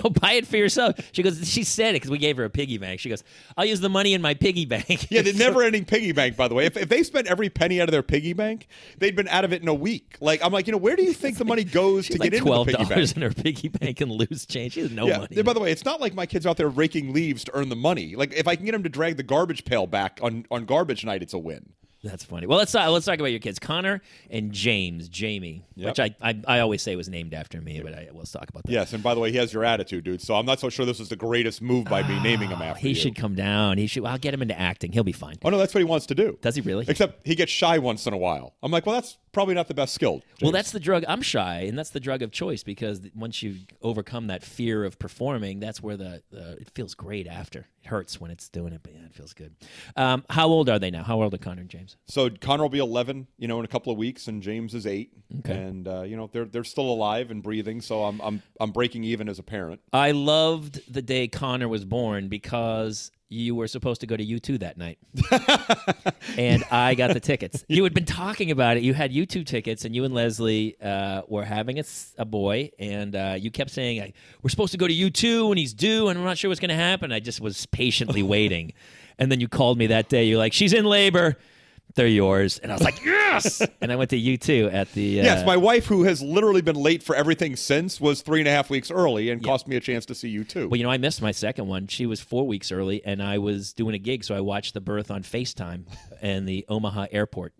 go 0.00 0.10
buy 0.10 0.34
it 0.34 0.46
for 0.46 0.56
yourself. 0.56 0.94
She 1.10 1.24
goes. 1.24 1.48
She 1.50 1.64
said 1.64 1.90
it 1.90 1.94
because 1.94 2.10
we 2.10 2.18
gave 2.18 2.36
her 2.36 2.44
a 2.44 2.50
piggy 2.50 2.78
bank. 2.78 3.00
She 3.00 3.08
goes, 3.08 3.24
"I'll 3.56 3.64
use 3.64 3.80
the 3.80 3.88
money 3.88 4.14
in 4.14 4.22
my 4.22 4.34
piggy 4.34 4.64
bank." 4.64 5.10
Yeah, 5.10 5.22
the 5.22 5.32
never-ending 5.32 5.86
piggy 5.86 6.12
bank. 6.12 6.36
By 6.36 6.46
the 6.46 6.54
way, 6.54 6.66
if, 6.66 6.76
if 6.76 6.88
they 6.88 7.02
spent 7.02 7.26
every 7.26 7.48
penny 7.50 7.80
out 7.80 7.88
of 7.88 7.90
their 7.92 8.04
piggy 8.04 8.32
bank, 8.32 8.68
they'd 8.98 9.16
been 9.16 9.26
out 9.26 9.44
of 9.44 9.52
it 9.52 9.60
in 9.60 9.66
a 9.66 9.74
week. 9.74 10.16
Like 10.20 10.40
I'm 10.44 10.52
like, 10.52 10.68
you 10.68 10.72
know, 10.72 10.78
where 10.78 10.94
do 10.94 11.02
you 11.02 11.12
think 11.12 11.36
the 11.36 11.44
money 11.44 11.64
goes 11.64 12.06
to 12.06 12.12
like 12.18 12.30
get 12.30 12.34
into 12.38 12.46
twelve 12.48 12.68
the 12.68 12.74
piggy 12.76 12.88
dollars 12.88 13.12
bank? 13.12 13.16
in 13.16 13.22
her 13.34 13.42
piggy 13.42 13.68
bank 13.68 14.00
and 14.00 14.12
lose 14.12 14.46
change. 14.46 14.74
She 14.74 14.80
has 14.82 14.92
no 14.92 15.08
Yeah. 15.08 15.18
money. 15.18 15.42
By 15.42 15.52
the 15.52 15.58
way, 15.60 15.72
it's 15.72 15.84
not 15.84 16.00
like 16.00 16.14
my 16.14 16.26
kids 16.26 16.46
out 16.46 16.56
there 16.56 16.68
raking 16.68 17.12
leaves 17.12 17.42
to 17.44 17.56
earn 17.56 17.68
the 17.70 17.76
money. 17.76 18.14
Like 18.14 18.32
if 18.34 18.46
I 18.46 18.54
can 18.54 18.66
get 18.66 18.72
them 18.72 18.84
to 18.84 18.88
drag 18.88 19.16
the 19.16 19.24
garbage 19.24 19.64
pail 19.64 19.88
back 19.88 20.20
on, 20.22 20.46
on 20.52 20.64
garbage 20.64 21.04
night, 21.04 21.22
it's 21.22 21.34
a 21.34 21.38
win. 21.38 21.72
That's 22.06 22.24
funny. 22.24 22.46
Well, 22.46 22.58
let's 22.58 22.72
talk, 22.72 22.88
let's 22.90 23.06
talk 23.06 23.16
about 23.18 23.26
your 23.26 23.40
kids, 23.40 23.58
Connor 23.58 24.00
and 24.30 24.52
James, 24.52 25.08
Jamie, 25.08 25.64
Yep. 25.74 25.88
which 25.88 26.00
I, 26.00 26.14
I 26.22 26.40
I 26.46 26.60
always 26.60 26.82
say 26.82 26.96
was 26.96 27.08
named 27.08 27.34
after 27.34 27.60
me, 27.60 27.80
but 27.80 27.94
I, 27.94 28.08
let's 28.12 28.32
talk 28.32 28.48
about 28.48 28.64
that. 28.64 28.72
Yes, 28.72 28.92
and 28.92 29.02
by 29.02 29.14
the 29.14 29.20
way, 29.20 29.30
he 29.30 29.36
has 29.38 29.52
your 29.52 29.64
attitude, 29.64 30.04
dude. 30.04 30.22
So 30.22 30.34
I'm 30.34 30.46
not 30.46 30.60
so 30.60 30.68
sure 30.68 30.86
this 30.86 31.00
is 31.00 31.08
the 31.08 31.16
greatest 31.16 31.60
move 31.62 31.84
by 31.86 32.02
me 32.06 32.16
ah, 32.18 32.22
naming 32.22 32.48
him 32.48 32.62
after 32.62 32.78
him. 32.78 32.82
He 32.82 32.88
you. 32.90 32.94
should 32.94 33.16
come 33.16 33.34
down. 33.34 33.78
He 33.78 33.86
should. 33.86 34.04
I'll 34.04 34.18
get 34.18 34.32
him 34.34 34.42
into 34.42 34.58
acting. 34.58 34.92
He'll 34.92 35.04
be 35.04 35.12
fine. 35.12 35.36
Oh 35.44 35.50
no, 35.50 35.58
that's 35.58 35.74
what 35.74 35.80
he 35.80 35.84
wants 35.84 36.06
to 36.06 36.14
do. 36.14 36.38
Does 36.40 36.54
he 36.54 36.60
really? 36.60 36.84
Except 36.88 37.26
he 37.26 37.34
gets 37.34 37.52
shy 37.52 37.78
once 37.78 38.06
in 38.06 38.12
a 38.12 38.18
while. 38.18 38.54
I'm 38.62 38.70
like, 38.72 38.86
well, 38.86 38.94
that's 38.94 39.18
probably 39.36 39.54
not 39.54 39.68
the 39.68 39.74
best 39.74 39.92
skilled. 39.92 40.22
Well, 40.40 40.50
that's 40.50 40.70
the 40.70 40.80
drug. 40.80 41.04
I'm 41.06 41.20
shy, 41.20 41.66
and 41.68 41.78
that's 41.78 41.90
the 41.90 42.00
drug 42.00 42.22
of 42.22 42.30
choice 42.30 42.62
because 42.62 43.02
once 43.14 43.42
you 43.42 43.56
overcome 43.82 44.28
that 44.28 44.42
fear 44.42 44.82
of 44.82 44.98
performing, 44.98 45.60
that's 45.60 45.82
where 45.82 45.98
the, 45.98 46.22
the 46.30 46.52
it 46.52 46.70
feels 46.74 46.94
great 46.94 47.26
after. 47.26 47.68
It 47.82 47.88
hurts 47.88 48.18
when 48.18 48.30
it's 48.30 48.48
doing 48.48 48.72
it, 48.72 48.80
but 48.82 48.94
yeah, 48.94 49.04
it 49.04 49.12
feels 49.12 49.34
good. 49.34 49.54
Um, 49.94 50.24
how 50.30 50.48
old 50.48 50.70
are 50.70 50.78
they 50.78 50.90
now? 50.90 51.02
How 51.02 51.20
old 51.20 51.34
are 51.34 51.38
Connor 51.38 51.60
and 51.60 51.68
James? 51.68 51.98
So 52.06 52.30
Connor 52.30 52.62
will 52.62 52.70
be 52.70 52.78
11, 52.78 53.26
you 53.36 53.46
know, 53.46 53.58
in 53.58 53.66
a 53.66 53.68
couple 53.68 53.92
of 53.92 53.98
weeks, 53.98 54.26
and 54.26 54.42
James 54.42 54.74
is 54.74 54.86
eight. 54.86 55.12
Okay. 55.40 55.52
And 55.52 55.86
uh, 55.86 56.02
you 56.02 56.16
know 56.16 56.30
they're 56.32 56.46
they're 56.46 56.64
still 56.64 56.88
alive 56.88 57.30
and 57.30 57.42
breathing, 57.42 57.82
so 57.82 58.04
I'm 58.04 58.20
I'm 58.22 58.42
I'm 58.58 58.70
breaking 58.70 59.04
even 59.04 59.28
as 59.28 59.38
a 59.38 59.42
parent. 59.42 59.82
I 59.92 60.12
loved 60.12 60.80
the 60.90 61.02
day 61.02 61.28
Connor 61.28 61.68
was 61.68 61.84
born 61.84 62.28
because 62.28 63.10
you 63.28 63.54
were 63.54 63.66
supposed 63.66 64.00
to 64.02 64.06
go 64.06 64.16
to 64.16 64.24
U2 64.24 64.60
that 64.60 64.78
night. 64.78 64.98
and 66.38 66.64
I 66.70 66.94
got 66.94 67.12
the 67.12 67.20
tickets. 67.20 67.64
You 67.76 67.84
had 67.84 67.92
been 67.92 68.06
talking 68.06 68.50
about 68.50 68.76
it. 68.76 68.84
You 68.84 68.94
had 68.94 69.12
U2 69.12 69.44
tickets, 69.44 69.84
and 69.84 69.94
you 69.94 70.04
and 70.04 70.14
Leslie 70.14 70.76
uh, 70.80 71.22
were 71.28 71.44
having 71.44 71.78
a 72.16 72.24
boy, 72.24 72.70
and 72.78 73.14
uh, 73.14 73.34
you 73.38 73.50
kept 73.50 73.70
saying, 73.70 74.00
I, 74.00 74.12
We're 74.42 74.50
supposed 74.50 74.72
to 74.72 74.78
go 74.78 74.86
to 74.86 74.94
U2, 74.94 75.50
and 75.50 75.58
he's 75.58 75.74
due, 75.74 76.08
and 76.08 76.18
I'm 76.18 76.24
not 76.24 76.38
sure 76.38 76.48
what's 76.48 76.60
going 76.60 76.70
to 76.70 76.74
happen. 76.74 77.12
I 77.12 77.20
just 77.20 77.40
was 77.40 77.66
patiently 77.66 78.22
waiting. 78.34 78.72
And 79.18 79.30
then 79.30 79.40
you 79.40 79.48
called 79.48 79.78
me 79.78 79.88
that 79.88 80.08
day. 80.08 80.24
You're 80.24 80.38
like, 80.38 80.52
She's 80.52 80.72
in 80.72 80.84
labor. 80.84 81.36
They're 81.96 82.06
yours. 82.06 82.58
And 82.58 82.70
I 82.70 82.74
was 82.74 82.82
like, 82.84 83.04
Yes. 83.04 83.60
and 83.80 83.90
I 83.92 83.96
went 83.96 84.10
to 84.10 84.18
U2 84.20 84.72
at 84.72 84.92
the. 84.92 85.20
Uh, 85.20 85.24
yes, 85.24 85.44
my 85.46 85.56
wife, 85.56 85.86
who 85.86 86.04
has 86.04 86.22
literally 86.22 86.62
been 86.62 86.76
late 86.76 87.02
for 87.02 87.14
everything 87.16 87.56
since, 87.56 88.00
was 88.00 88.22
three 88.22 88.40
and 88.40 88.48
a 88.48 88.50
half 88.50 88.70
weeks 88.70 88.90
early 88.90 89.30
and 89.30 89.42
cost 89.44 89.66
me 89.66 89.76
a 89.76 89.80
chance 89.80 90.06
to 90.06 90.14
see 90.14 90.34
U2. 90.38 90.70
Well, 90.70 90.76
you 90.76 90.84
know, 90.84 90.90
I 90.90 90.98
missed 90.98 91.20
my 91.20 91.32
second 91.32 91.66
one. 91.66 91.86
She 91.88 92.06
was 92.06 92.20
four 92.20 92.46
weeks 92.46 92.70
early, 92.72 93.04
and 93.04 93.22
I 93.22 93.38
was 93.38 93.72
doing 93.72 93.94
a 93.94 93.98
gig, 93.98 94.24
so 94.24 94.34
I 94.34 94.40
watched 94.40 94.74
the 94.74 94.80
birth 94.80 95.10
on 95.10 95.22
FaceTime 95.22 95.84
and 96.22 96.48
the 96.48 96.64
Omaha 96.68 97.06
airport. 97.10 97.52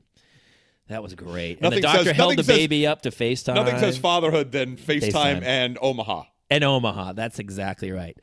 That 0.89 1.03
was 1.03 1.15
great. 1.15 1.53
and 1.55 1.63
Nothing 1.63 1.79
the 1.79 1.83
doctor 1.83 2.05
says- 2.05 2.17
held 2.17 2.37
the 2.39 2.45
says- 2.45 2.57
baby 2.57 2.87
up 2.87 3.03
to 3.03 3.11
FaceTime. 3.11 3.55
Nothing 3.57 3.79
says 3.79 3.99
fatherhood 3.99 4.53
than 4.53 4.77
FaceTime, 4.77 5.11
FaceTime. 5.11 5.43
and 5.43 5.79
Omaha. 5.83 6.25
And 6.51 6.63
Omaha. 6.63 7.13
That's 7.15 7.39
exactly 7.39 7.91
right. 7.91 8.17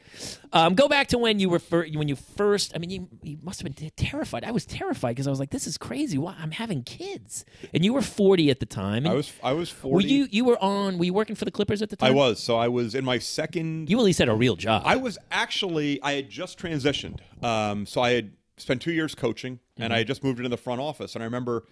Um, 0.53 0.75
go 0.75 0.88
back 0.88 1.07
to 1.09 1.17
when 1.17 1.39
you 1.39 1.49
were 1.49 1.59
fir- 1.59 1.88
when 1.93 2.07
you 2.07 2.15
first. 2.15 2.71
I 2.75 2.79
mean, 2.79 2.89
you, 2.89 3.07
you 3.21 3.38
must 3.41 3.62
have 3.62 3.75
been 3.75 3.91
terrified. 3.97 4.43
I 4.43 4.51
was 4.51 4.65
terrified 4.65 5.12
because 5.15 5.27
I 5.27 5.29
was 5.29 5.39
like, 5.39 5.49
"This 5.49 5.67
is 5.67 5.77
crazy. 5.77 6.17
Why 6.17 6.36
I'm 6.39 6.51
having 6.51 6.83
kids?" 6.83 7.43
And 7.73 7.83
you 7.83 7.93
were 7.93 8.01
40 8.01 8.49
at 8.49 8.59
the 8.59 8.65
time. 8.65 9.05
I 9.07 9.13
was 9.13 9.31
I 9.43 9.53
was 9.53 9.71
Were 9.83 9.89
forty. 9.91 10.07
you 10.07 10.27
you 10.31 10.45
were 10.45 10.57
on? 10.63 10.97
Were 10.97 11.05
you 11.05 11.13
working 11.13 11.36
for 11.36 11.45
the 11.45 11.51
Clippers 11.51 11.81
at 11.81 11.89
the 11.89 11.95
time? 11.95 12.09
I 12.09 12.13
was. 12.13 12.41
So 12.41 12.55
I 12.57 12.67
was 12.67 12.95
in 12.95 13.03
my 13.03 13.19
second. 13.19 13.89
You 13.89 13.97
at 13.99 14.03
least 14.03 14.19
had 14.19 14.29
a 14.29 14.36
real 14.36 14.55
job. 14.55 14.83
I 14.86 14.95
was 14.95 15.17
actually 15.31 16.01
I 16.01 16.13
had 16.13 16.29
just 16.29 16.57
transitioned. 16.59 17.19
Um, 17.43 17.86
so 17.86 18.01
I 18.01 18.12
had 18.12 18.31
spent 18.57 18.81
two 18.81 18.93
years 18.93 19.15
coaching, 19.15 19.59
and 19.77 19.91
I 19.91 19.97
had 19.99 20.07
just 20.07 20.23
moved 20.23 20.39
into 20.39 20.49
the 20.49 20.57
front 20.57 20.79
office. 20.79 21.15
And 21.15 21.23
I 21.23 21.25
remember, 21.25 21.65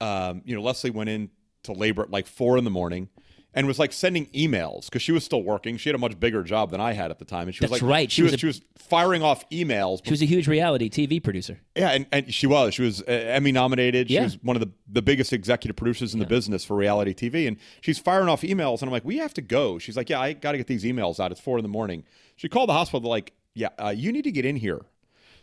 um, 0.00 0.42
you 0.44 0.54
know, 0.54 0.62
Leslie 0.62 0.90
went 0.90 1.10
in 1.10 1.30
to 1.64 1.72
labor 1.72 2.02
at 2.02 2.10
like 2.10 2.26
four 2.26 2.56
in 2.58 2.64
the 2.64 2.70
morning. 2.70 3.08
And 3.54 3.66
was 3.66 3.78
like 3.78 3.92
sending 3.92 4.26
emails 4.28 4.86
because 4.86 5.02
she 5.02 5.12
was 5.12 5.24
still 5.24 5.42
working. 5.42 5.76
She 5.76 5.90
had 5.90 5.94
a 5.94 5.98
much 5.98 6.18
bigger 6.18 6.42
job 6.42 6.70
than 6.70 6.80
I 6.80 6.94
had 6.94 7.10
at 7.10 7.18
the 7.18 7.26
time, 7.26 7.48
and 7.48 7.54
she 7.54 7.62
was 7.62 7.70
That's 7.70 7.82
like, 7.82 7.90
right. 7.90 8.10
She, 8.10 8.16
She 8.16 8.22
was, 8.22 8.32
was 8.32 8.34
a- 8.36 8.38
she 8.38 8.46
was 8.46 8.62
firing 8.78 9.22
off 9.22 9.46
emails 9.50 10.00
she 10.04 10.10
was 10.10 10.22
a 10.22 10.24
huge 10.26 10.48
reality 10.48 10.88
TV 10.88 11.22
producer. 11.22 11.60
Yeah, 11.76 11.90
and, 11.90 12.06
and 12.12 12.32
she 12.32 12.46
was. 12.46 12.72
She 12.72 12.80
was 12.82 13.02
uh, 13.02 13.04
Emmy 13.10 13.52
nominated. 13.52 14.08
She 14.08 14.14
Yeah. 14.14 14.22
was 14.24 14.42
one 14.42 14.56
of 14.56 14.60
the, 14.60 14.70
the 14.90 15.02
biggest 15.02 15.34
executive 15.34 15.76
producers 15.76 16.14
in 16.14 16.20
the 16.20 16.24
business 16.26 16.64
for 16.64 16.76
reality 16.76 17.12
TV. 17.12 17.46
And 17.46 17.58
she's 17.82 17.98
firing 17.98 18.28
off 18.28 18.40
emails. 18.40 18.80
And 18.80 18.84
I'm 18.88 18.90
like, 18.92 19.04
we 19.04 19.18
have 19.18 19.34
to 19.34 19.42
go. 19.42 19.78
She's 19.78 19.98
like, 19.98 20.08
yeah, 20.08 20.18
I 20.20 20.32
got 20.32 20.52
to 20.52 20.58
get 20.58 20.66
these 20.66 20.84
emails 20.84 21.20
out. 21.20 21.30
It's 21.30 21.40
four 21.40 21.58
in 21.58 21.62
the 21.62 21.68
morning. 21.68 22.04
She 22.36 22.48
called 22.48 22.70
the 22.70 22.74
hospital. 22.74 23.00
They're 23.00 23.10
like, 23.10 23.34
yeah, 23.52 23.68
uh, 23.78 23.90
you 23.94 24.12
need 24.12 24.24
to 24.24 24.32
get 24.32 24.46
in 24.46 24.56
here. 24.56 24.80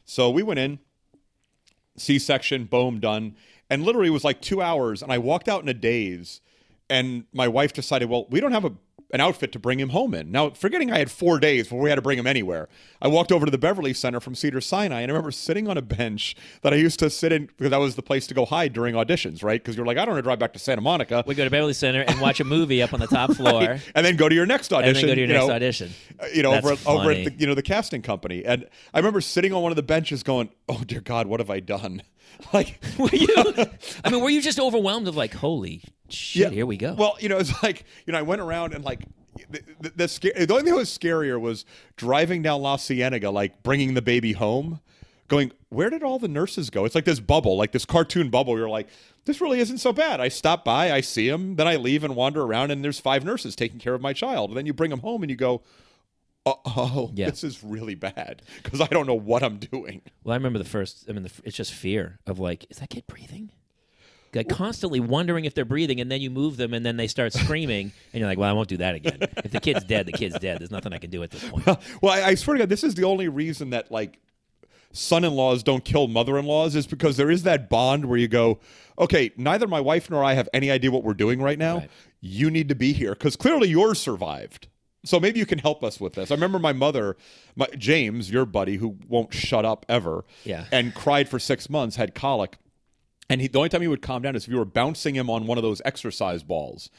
So 0.06 0.32
we 0.32 0.42
went 0.42 0.60
in, 0.60 0.80
C 1.96 2.18
section, 2.18 2.66
boom, 2.66 3.00
done. 3.00 3.36
And 3.70 3.84
literally 3.84 4.08
it 4.08 4.12
was 4.12 4.24
like 4.24 4.42
two 4.42 4.62
hours. 4.64 5.04
And 5.04 5.12
I 5.12 5.20
walked 5.20 5.48
out 5.48 5.62
in 5.62 5.70
a 5.70 5.74
daze. 5.76 6.42
And 6.90 7.26
my 7.34 7.48
wife 7.48 7.74
decided, 7.74 8.10
well, 8.10 8.26
we 8.30 8.40
don't 8.40 8.52
have 8.52 8.66
a 8.66 8.72
an 9.12 9.20
outfit 9.22 9.52
to 9.52 9.58
bring 9.58 9.80
him 9.80 9.90
home 9.90 10.14
in. 10.14 10.30
Now, 10.32 10.52
forgetting 10.52 10.92
I 10.92 11.00
had 11.00 11.10
four 11.10 11.40
days 11.40 11.64
before 11.64 11.80
we 11.82 11.90
had 11.90 11.96
to 11.96 12.02
bring 12.04 12.20
him 12.20 12.28
anywhere, 12.28 12.70
I 13.02 13.08
walked 13.08 13.32
over 13.32 13.44
to 13.44 13.50
the 13.52 13.58
Beverly 13.58 13.92
Center 13.92 14.20
from 14.20 14.36
Cedar 14.36 14.62
Sinai, 14.62 15.02
and 15.02 15.10
I 15.12 15.14
remember 15.16 15.32
sitting 15.32 15.68
on 15.68 15.80
a 15.80 15.82
bench 15.82 16.36
that 16.62 16.74
I 16.74 16.76
used 16.76 17.00
to 17.00 17.10
sit 17.10 17.32
in 17.32 17.48
because 17.48 17.72
that 17.72 17.80
was 17.80 17.96
the 17.96 18.04
place 18.04 18.28
to 18.28 18.36
go 18.36 18.46
hide 18.46 18.72
during 18.72 18.94
auditions, 18.94 19.44
right? 19.44 19.60
Because 19.60 19.76
you're 19.76 19.86
like, 19.88 19.98
I 19.98 20.06
don't 20.06 20.14
want 20.14 20.20
to 20.20 20.28
drive 20.28 20.38
back 20.38 20.54
to 20.54 20.60
Santa 20.60 20.82
Monica, 20.82 21.24
We 21.26 21.34
go 21.34 21.44
to 21.44 21.50
Beverly 21.50 21.74
Center 21.74 22.02
and 22.02 22.22
watch 22.22 22.40
a 22.40 22.44
movie 22.44 22.84
up 22.84 22.94
on 22.94 23.00
the 23.00 23.08
top 23.08 23.34
floor, 23.36 23.80
and 23.96 24.06
then 24.06 24.16
go 24.16 24.30
to 24.30 24.36
your 24.36 24.46
next 24.46 24.72
audition. 24.72 24.90
and 24.90 24.98
then 24.98 25.08
go 25.08 25.16
to 25.16 25.22
your 25.22 25.28
you 25.28 25.34
next 25.34 25.48
know, 25.48 25.54
audition. 25.56 25.90
uh, 26.20 26.26
You 26.32 26.44
know, 26.44 26.52
That's 26.52 26.66
over, 26.68 26.74
at- 26.74 26.88
over 26.88 27.12
at 27.12 27.26
the, 27.26 27.34
you 27.36 27.48
know 27.48 27.56
the 27.56 27.64
casting 27.64 28.04
company, 28.04 28.46
and 28.46 28.68
I 28.94 29.00
remember 29.00 29.22
sitting 29.22 29.54
on 29.54 29.64
one 29.64 29.72
of 29.72 29.76
the 29.76 29.82
benches, 29.82 30.22
going, 30.22 30.52
"Oh 30.68 30.84
dear 30.86 31.02
God, 31.02 31.26
what 31.26 31.40
have 31.40 31.50
I 31.50 31.62
done?" 31.62 32.04
Like, 32.54 32.80
Were 33.00 33.10
you? 33.12 33.28
I 34.06 34.12
mean, 34.12 34.22
were 34.22 34.30
you 34.30 34.40
just 34.42 34.60
overwhelmed 34.60 35.08
of 35.08 35.18
like, 35.18 35.34
holy 35.34 35.82
shit, 36.14 36.52
here 36.52 36.66
we 36.66 36.78
go? 36.78 36.94
Well, 36.94 37.18
you 37.20 37.30
know, 37.30 37.38
it's 37.40 37.64
like 37.64 37.86
you 38.06 38.14
know, 38.14 38.20
I 38.20 38.24
went 38.24 38.42
around 38.42 38.74
and 38.74 38.84
like 38.84 39.06
the, 39.50 39.62
the, 39.80 39.90
the, 39.96 40.46
the 40.46 40.54
only 40.54 40.64
thing 40.64 40.74
that 40.74 40.80
was 40.80 40.90
scarier 40.90 41.40
was 41.40 41.66
driving 41.96 42.42
down 42.42 42.62
La 42.62 42.78
Cienega, 42.78 43.30
like 43.30 43.64
bringing 43.64 43.94
the 43.94 44.02
baby 44.02 44.34
home, 44.34 44.82
going, 45.28 45.52
where 45.70 45.90
did 45.90 46.04
all 46.04 46.20
the 46.20 46.28
nurses 46.28 46.70
go? 46.70 46.86
It's 46.86 46.96
like 46.96 47.06
this 47.06 47.20
bubble, 47.20 47.58
like 47.58 47.72
this 47.72 47.86
cartoon 47.86 48.30
bubble. 48.30 48.58
You're 48.58 48.70
like, 48.70 48.90
this 49.26 49.40
really 49.40 49.60
isn't 49.60 49.78
so 49.78 49.94
bad. 49.94 50.20
I 50.20 50.28
stop 50.28 50.66
by, 50.66 50.92
I 50.92 51.02
see 51.02 51.30
them, 51.30 51.56
then 51.56 51.68
I 51.68 51.76
leave 51.76 52.04
and 52.04 52.16
wander 52.16 52.42
around, 52.42 52.72
and 52.72 52.84
there's 52.84 53.00
five 53.00 53.24
nurses 53.24 53.56
taking 53.56 53.80
care 53.80 53.94
of 53.94 54.02
my 54.02 54.14
child. 54.14 54.50
And 54.50 54.58
then 54.58 54.66
you 54.66 54.74
bring 54.74 54.90
them 54.90 55.02
home 55.02 55.24
and 55.24 55.30
you 55.30 55.38
go. 55.38 55.62
Oh, 56.46 56.60
oh 56.66 57.12
Yeah. 57.14 57.30
this 57.30 57.44
is 57.44 57.64
really 57.64 57.96
bad 57.96 58.42
because 58.64 58.80
I 58.80 58.88
don't 58.88 59.06
know 59.06 59.14
what 59.14 59.44
I'm 59.44 59.58
doing. 59.58 60.02
Well, 60.24 60.34
I 60.34 60.38
remember 60.38 60.58
the 60.58 60.66
first. 60.66 61.06
I 61.10 61.12
mean, 61.12 61.24
the, 61.24 61.32
it's 61.44 61.56
just 61.56 61.74
fear 61.74 62.20
of 62.26 62.40
like, 62.40 62.66
is 62.70 62.78
that 62.78 62.90
kid 62.90 63.04
breathing? 63.08 63.52
Like 64.34 64.50
constantly 64.50 65.00
wondering 65.00 65.46
if 65.46 65.54
they're 65.56 65.66
breathing, 65.66 66.00
and 66.00 66.12
then 66.12 66.22
you 66.22 66.30
move 66.30 66.58
them, 66.58 66.74
and 66.74 66.86
then 66.86 66.98
they 66.98 67.08
start 67.08 67.34
screaming, 67.34 67.92
and 68.14 68.20
you're 68.20 68.28
like, 68.30 68.38
"Well, 68.38 68.50
I 68.50 68.54
won't 68.54 68.68
do 68.70 68.78
that 68.78 68.96
again. 68.96 69.18
If 69.44 69.52
the 69.52 69.60
kid's 69.60 69.84
dead, 69.84 70.06
the 70.06 70.12
kid's 70.12 70.38
dead. 70.40 70.60
There's 70.60 70.72
nothing 70.72 70.94
I 70.94 70.98
can 71.00 71.10
do 71.10 71.24
at 71.24 71.32
this 71.32 71.48
point." 71.50 71.66
well, 72.02 72.14
I, 72.14 72.24
I 72.24 72.36
swear 72.36 72.56
to 72.58 72.64
God, 72.64 72.70
this 72.70 72.84
is 72.84 72.94
the 72.96 73.06
only 73.06 73.28
reason 73.28 73.72
that 73.72 73.92
like 73.92 74.20
son-in-laws 74.92 75.64
don't 75.64 75.86
kill 75.86 76.08
mother-in-laws 76.08 76.76
is 76.76 76.88
because 76.88 77.18
there 77.18 77.30
is 77.30 77.44
that 77.44 77.70
bond 77.70 78.06
where 78.06 78.18
you 78.18 78.28
go, 78.28 78.60
okay, 78.98 79.32
neither 79.38 79.68
my 79.68 79.80
wife 79.80 80.10
nor 80.10 80.24
I 80.24 80.34
have 80.34 80.50
any 80.54 80.72
idea 80.72 80.92
what 80.92 81.04
we're 81.04 81.14
doing 81.14 81.42
right 81.42 81.60
now. 81.60 81.78
Right. 81.78 81.90
You 82.22 82.50
need 82.50 82.70
to 82.70 82.76
be 82.76 82.94
here 82.94 83.12
because 83.14 83.36
clearly 83.36 83.70
yours 83.70 84.00
survived. 84.00 84.68
So 85.06 85.20
maybe 85.20 85.40
you 85.40 85.46
can 85.46 85.60
help 85.60 85.84
us 85.84 86.00
with 86.00 86.14
this. 86.14 86.30
I 86.30 86.34
remember 86.34 86.60
my 86.60 86.74
mother, 86.74 87.16
my, 87.56 87.68
James, 87.78 88.30
your 88.30 88.46
buddy, 88.46 88.76
who 88.78 88.98
won't 89.08 89.34
shut 89.34 89.64
up 89.64 89.86
ever, 89.88 90.26
Yeah. 90.44 90.66
and 90.72 90.94
cried 90.94 91.30
for 91.30 91.40
six 91.40 91.70
months, 91.70 91.96
had 91.96 92.14
colic. 92.14 92.58
And 93.30 93.42
he, 93.42 93.48
the 93.48 93.58
only 93.60 93.70
time 93.70 93.82
he 93.82 93.88
would 93.88 94.02
calm 94.02 94.22
down 94.22 94.36
is 94.36 94.46
if 94.46 94.50
you 94.52 94.58
were 94.58 94.66
bouncing 94.66 95.16
him 95.16 95.30
on 95.30 95.46
one 95.46 95.58
of 95.58 95.64
those 95.64 95.82
exercise 95.86 96.42
balls. 96.44 96.90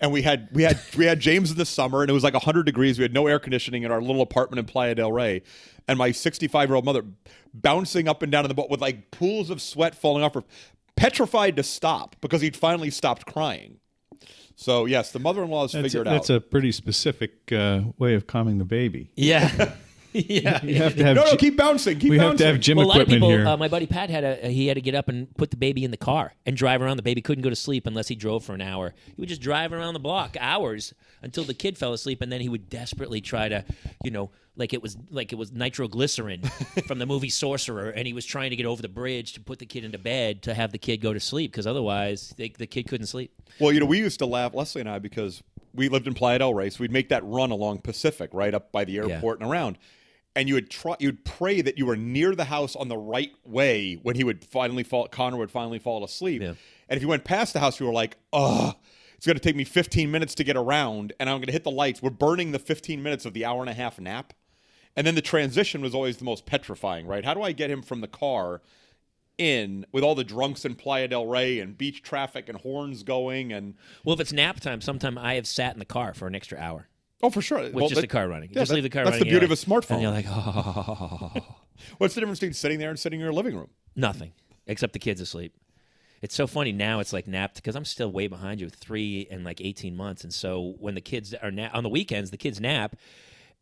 And 0.00 0.12
we 0.12 0.22
had 0.22 0.48
we 0.52 0.62
had 0.62 0.78
we 0.96 1.06
had 1.06 1.18
James 1.18 1.50
in 1.50 1.56
the 1.56 1.66
summer, 1.66 2.02
and 2.02 2.10
it 2.10 2.12
was 2.12 2.22
like 2.22 2.34
hundred 2.34 2.66
degrees. 2.66 2.98
We 2.98 3.02
had 3.02 3.12
no 3.12 3.26
air 3.26 3.40
conditioning 3.40 3.82
in 3.82 3.90
our 3.90 4.00
little 4.00 4.22
apartment 4.22 4.60
in 4.60 4.64
Playa 4.66 4.94
del 4.94 5.10
Rey, 5.10 5.42
and 5.88 5.98
my 5.98 6.12
sixty-five 6.12 6.68
year 6.68 6.76
old 6.76 6.84
mother 6.84 7.02
bouncing 7.52 8.06
up 8.06 8.22
and 8.22 8.30
down 8.30 8.44
in 8.44 8.48
the 8.48 8.54
boat 8.54 8.70
with 8.70 8.80
like 8.80 9.10
pools 9.10 9.50
of 9.50 9.60
sweat 9.60 9.96
falling 9.96 10.22
off 10.22 10.34
her, 10.34 10.44
petrified 10.94 11.56
to 11.56 11.64
stop 11.64 12.14
because 12.20 12.42
he'd 12.42 12.54
finally 12.54 12.90
stopped 12.90 13.26
crying. 13.26 13.78
So 14.54 14.84
yes, 14.86 15.10
the 15.10 15.18
mother-in-law 15.18 15.62
has 15.62 15.72
That's, 15.72 15.80
a, 15.86 15.88
figured 15.88 16.06
that's 16.06 16.14
out. 16.14 16.18
That's 16.18 16.30
a 16.30 16.40
pretty 16.40 16.70
specific 16.70 17.52
uh, 17.52 17.82
way 17.98 18.14
of 18.14 18.26
calming 18.28 18.58
the 18.58 18.64
baby. 18.64 19.10
yeah, 19.16 19.72
yeah. 20.12 20.64
You 20.64 20.76
have 20.76 20.96
to 20.96 21.04
have. 21.04 21.16
no, 21.16 21.24
no, 21.24 21.36
keep 21.36 21.56
bouncing. 21.56 21.98
Keep 21.98 22.10
we 22.10 22.18
have 22.18 22.30
bouncing. 22.30 22.38
to 22.38 22.52
have 22.52 22.60
gym 22.60 22.76
Well, 22.78 22.86
a 22.86 22.88
lot 22.88 22.96
of 22.96 23.02
equipment 23.02 23.22
people. 23.22 23.28
here. 23.30 23.46
Uh, 23.46 23.56
my 23.56 23.68
buddy 23.68 23.86
Pat 23.86 24.10
had 24.10 24.24
a. 24.24 24.48
He 24.48 24.66
had 24.66 24.74
to 24.74 24.80
get 24.80 24.94
up 24.94 25.08
and 25.08 25.34
put 25.36 25.50
the 25.50 25.56
baby 25.56 25.84
in 25.84 25.90
the 25.90 25.96
car 25.96 26.32
and 26.46 26.56
drive 26.56 26.80
around. 26.82 26.96
The 26.96 27.02
baby 27.02 27.20
couldn't 27.20 27.42
go 27.42 27.50
to 27.50 27.56
sleep 27.56 27.86
unless 27.86 28.08
he 28.08 28.14
drove 28.14 28.44
for 28.44 28.54
an 28.54 28.60
hour. 28.62 28.94
He 29.06 29.14
would 29.18 29.28
just 29.28 29.42
drive 29.42 29.72
around 29.72 29.94
the 29.94 30.00
block 30.00 30.36
hours 30.40 30.94
until 31.22 31.44
the 31.44 31.54
kid 31.54 31.76
fell 31.76 31.92
asleep, 31.92 32.22
and 32.22 32.32
then 32.32 32.40
he 32.40 32.48
would 32.48 32.68
desperately 32.70 33.20
try 33.20 33.48
to, 33.48 33.64
you 34.02 34.10
know, 34.10 34.30
like 34.56 34.72
it 34.72 34.82
was 34.82 34.96
like 35.10 35.32
it 35.32 35.36
was 35.36 35.52
nitroglycerin 35.52 36.42
from 36.86 36.98
the 36.98 37.06
movie 37.06 37.30
Sorcerer, 37.30 37.90
and 37.90 38.06
he 38.06 38.12
was 38.12 38.24
trying 38.24 38.50
to 38.50 38.56
get 38.56 38.66
over 38.66 38.82
the 38.82 38.88
bridge 38.88 39.34
to 39.34 39.40
put 39.40 39.58
the 39.58 39.66
kid 39.66 39.84
into 39.84 39.98
bed 39.98 40.42
to 40.42 40.54
have 40.54 40.72
the 40.72 40.78
kid 40.78 40.98
go 41.00 41.12
to 41.12 41.20
sleep 41.20 41.52
because 41.52 41.66
otherwise 41.66 42.34
they, 42.36 42.48
the 42.48 42.66
kid 42.66 42.88
couldn't 42.88 43.06
sleep. 43.06 43.32
Well, 43.60 43.72
you 43.72 43.80
know, 43.80 43.86
we 43.86 43.98
used 43.98 44.18
to 44.20 44.26
laugh, 44.26 44.54
Leslie 44.54 44.80
and 44.80 44.90
I, 44.90 44.98
because 44.98 45.42
we 45.74 45.88
lived 45.88 46.06
in 46.06 46.14
Playa 46.14 46.38
del 46.38 46.54
Rey, 46.54 46.70
so 46.70 46.78
we'd 46.80 46.90
make 46.92 47.10
that 47.10 47.24
run 47.24 47.50
along 47.50 47.78
Pacific, 47.80 48.30
right 48.32 48.54
up 48.54 48.72
by 48.72 48.84
the 48.84 48.96
airport 48.98 49.40
and 49.40 49.48
around. 49.50 49.78
And 50.38 50.48
you 50.48 50.54
would 50.54 50.70
try, 50.70 50.94
you'd 51.00 51.24
pray 51.24 51.62
that 51.62 51.78
you 51.78 51.84
were 51.84 51.96
near 51.96 52.32
the 52.36 52.44
house 52.44 52.76
on 52.76 52.86
the 52.86 52.96
right 52.96 53.32
way 53.44 53.98
when 54.04 54.14
he 54.14 54.22
would 54.22 54.44
finally 54.44 54.84
fall. 54.84 55.08
Connor 55.08 55.36
would 55.36 55.50
finally 55.50 55.80
fall 55.80 56.04
asleep. 56.04 56.42
Yeah. 56.42 56.54
And 56.88 56.96
if 56.96 57.02
you 57.02 57.08
went 57.08 57.24
past 57.24 57.54
the 57.54 57.58
house, 57.58 57.80
you 57.80 57.86
were 57.86 57.92
like, 57.92 58.18
"Ugh, 58.32 58.72
it's 59.16 59.26
going 59.26 59.34
to 59.34 59.42
take 59.42 59.56
me 59.56 59.64
15 59.64 60.12
minutes 60.12 60.36
to 60.36 60.44
get 60.44 60.56
around, 60.56 61.12
and 61.18 61.28
I'm 61.28 61.38
going 61.38 61.46
to 61.46 61.52
hit 61.52 61.64
the 61.64 61.72
lights." 61.72 62.00
We're 62.00 62.10
burning 62.10 62.52
the 62.52 62.60
15 62.60 63.02
minutes 63.02 63.26
of 63.26 63.34
the 63.34 63.44
hour 63.44 63.62
and 63.62 63.68
a 63.68 63.74
half 63.74 63.98
nap. 63.98 64.32
And 64.94 65.04
then 65.04 65.16
the 65.16 65.22
transition 65.22 65.80
was 65.80 65.92
always 65.92 66.18
the 66.18 66.24
most 66.24 66.46
petrifying, 66.46 67.08
right? 67.08 67.24
How 67.24 67.34
do 67.34 67.42
I 67.42 67.50
get 67.50 67.68
him 67.68 67.82
from 67.82 68.00
the 68.00 68.06
car 68.06 68.62
in 69.38 69.86
with 69.90 70.04
all 70.04 70.14
the 70.14 70.22
drunks 70.22 70.64
in 70.64 70.76
Playa 70.76 71.08
del 71.08 71.26
Rey 71.26 71.58
and 71.58 71.76
beach 71.76 72.00
traffic 72.00 72.48
and 72.48 72.58
horns 72.58 73.02
going 73.02 73.52
and 73.52 73.74
Well, 74.04 74.14
if 74.14 74.20
it's 74.20 74.32
nap 74.32 74.60
time, 74.60 74.80
sometime 74.82 75.18
I 75.18 75.34
have 75.34 75.48
sat 75.48 75.72
in 75.72 75.80
the 75.80 75.84
car 75.84 76.14
for 76.14 76.28
an 76.28 76.36
extra 76.36 76.58
hour 76.58 76.88
oh 77.22 77.30
for 77.30 77.42
sure 77.42 77.58
with 77.60 77.72
well, 77.74 77.88
just 77.88 77.96
that- 77.96 78.00
the 78.02 78.06
car 78.06 78.28
running. 78.28 78.50
yeah, 78.50 78.60
just 78.60 78.68
that- 78.70 78.74
leave 78.74 78.84
the 78.84 78.90
car 78.90 79.04
that's 79.04 79.14
running. 79.14 79.24
the 79.24 79.30
you're 79.30 79.40
beauty 79.40 79.52
like- 79.52 79.58
of 79.58 79.82
a 79.82 79.86
smartphone. 79.86 79.94
And 79.94 80.02
you're 80.02 80.10
like, 80.10 80.26
oh, 80.28 81.32
What's 81.98 82.14
the 82.14 82.20
difference 82.20 82.40
between 82.40 82.54
sitting 82.54 82.78
there 82.78 82.90
and 82.90 82.98
sitting 82.98 83.20
in 83.20 83.24
your 83.24 83.32
living 83.32 83.54
room? 83.56 83.70
nothing 83.96 84.32
except 84.66 84.92
the 84.92 84.98
kid's 84.98 85.20
asleep. 85.20 85.54
It's 86.20 86.34
so 86.34 86.46
funny 86.48 86.72
now. 86.72 86.98
It's 87.00 87.12
like 87.12 87.26
nap 87.28 87.54
because 87.54 87.76
I'm 87.76 87.84
still 87.84 88.10
way 88.10 88.26
behind 88.26 88.60
you, 88.60 88.68
three 88.68 89.26
and 89.30 89.44
like 89.44 89.60
18 89.60 89.96
months. 89.96 90.24
And 90.24 90.34
so 90.34 90.74
when 90.80 90.94
the 90.96 91.00
kids 91.00 91.32
are 91.34 91.50
na- 91.52 91.70
on 91.72 91.84
the 91.84 91.88
weekends, 91.88 92.30
the 92.32 92.36
kids 92.36 92.60
nap, 92.60 92.96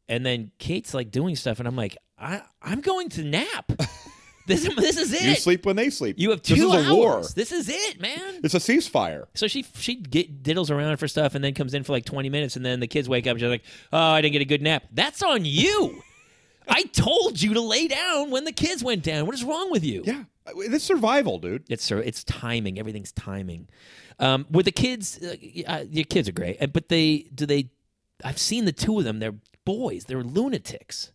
and 0.08 0.24
then 0.24 0.50
Kate's 0.58 0.94
like 0.94 1.10
doing 1.10 1.36
stuff, 1.36 1.58
and 1.58 1.68
I'm 1.68 1.76
like, 1.76 1.96
I 2.18 2.40
I'm 2.62 2.80
going 2.80 3.10
to 3.10 3.24
nap. 3.24 3.72
this 4.46 4.68
this 4.76 4.96
is 4.96 5.12
it. 5.12 5.22
You 5.22 5.34
sleep 5.34 5.66
when 5.66 5.76
they 5.76 5.90
sleep. 5.90 6.16
You 6.18 6.30
have 6.30 6.42
This 6.42 6.58
two 6.58 6.68
is 6.72 6.74
a 6.74 6.88
hours. 6.88 6.92
war. 6.92 7.22
This 7.34 7.52
is 7.52 7.68
it, 7.68 8.00
man. 8.00 8.40
It's 8.44 8.54
a 8.54 8.58
ceasefire. 8.58 9.26
So 9.34 9.46
she 9.48 9.64
she 9.74 9.96
get, 9.96 10.42
diddles 10.42 10.70
around 10.70 10.96
for 10.98 11.08
stuff 11.08 11.34
and 11.34 11.44
then 11.44 11.54
comes 11.54 11.74
in 11.74 11.82
for 11.84 11.92
like 11.92 12.04
20 12.04 12.28
minutes 12.30 12.56
and 12.56 12.64
then 12.64 12.80
the 12.80 12.86
kids 12.86 13.08
wake 13.08 13.26
up 13.26 13.32
and 13.32 13.40
she's 13.40 13.48
like, 13.50 13.64
"Oh, 13.92 13.98
I 13.98 14.20
didn't 14.20 14.32
get 14.32 14.42
a 14.42 14.46
good 14.46 14.62
nap." 14.62 14.84
That's 14.92 15.22
on 15.22 15.44
you. 15.44 16.02
I 16.68 16.82
told 16.84 17.40
you 17.40 17.54
to 17.54 17.60
lay 17.60 17.86
down 17.88 18.30
when 18.30 18.44
the 18.44 18.52
kids 18.52 18.82
went 18.82 19.02
down. 19.04 19.26
What 19.26 19.34
is 19.34 19.44
wrong 19.44 19.70
with 19.70 19.84
you? 19.84 20.02
Yeah, 20.04 20.24
it's 20.56 20.84
survival, 20.84 21.38
dude. 21.38 21.64
It's 21.68 21.90
it's 21.90 22.24
timing. 22.24 22.78
Everything's 22.78 23.12
timing. 23.12 23.68
Um, 24.18 24.46
with 24.50 24.64
the 24.64 24.72
kids, 24.72 25.18
uh, 25.22 25.36
uh, 25.68 25.84
your 25.90 26.04
kids 26.06 26.28
are 26.28 26.32
great, 26.32 26.60
uh, 26.60 26.66
but 26.66 26.88
they 26.88 27.26
do 27.34 27.46
they. 27.46 27.70
I've 28.24 28.38
seen 28.38 28.64
the 28.64 28.72
two 28.72 28.98
of 28.98 29.04
them. 29.04 29.18
They're 29.20 29.34
boys. 29.64 30.04
They're 30.06 30.22
lunatics. 30.24 31.12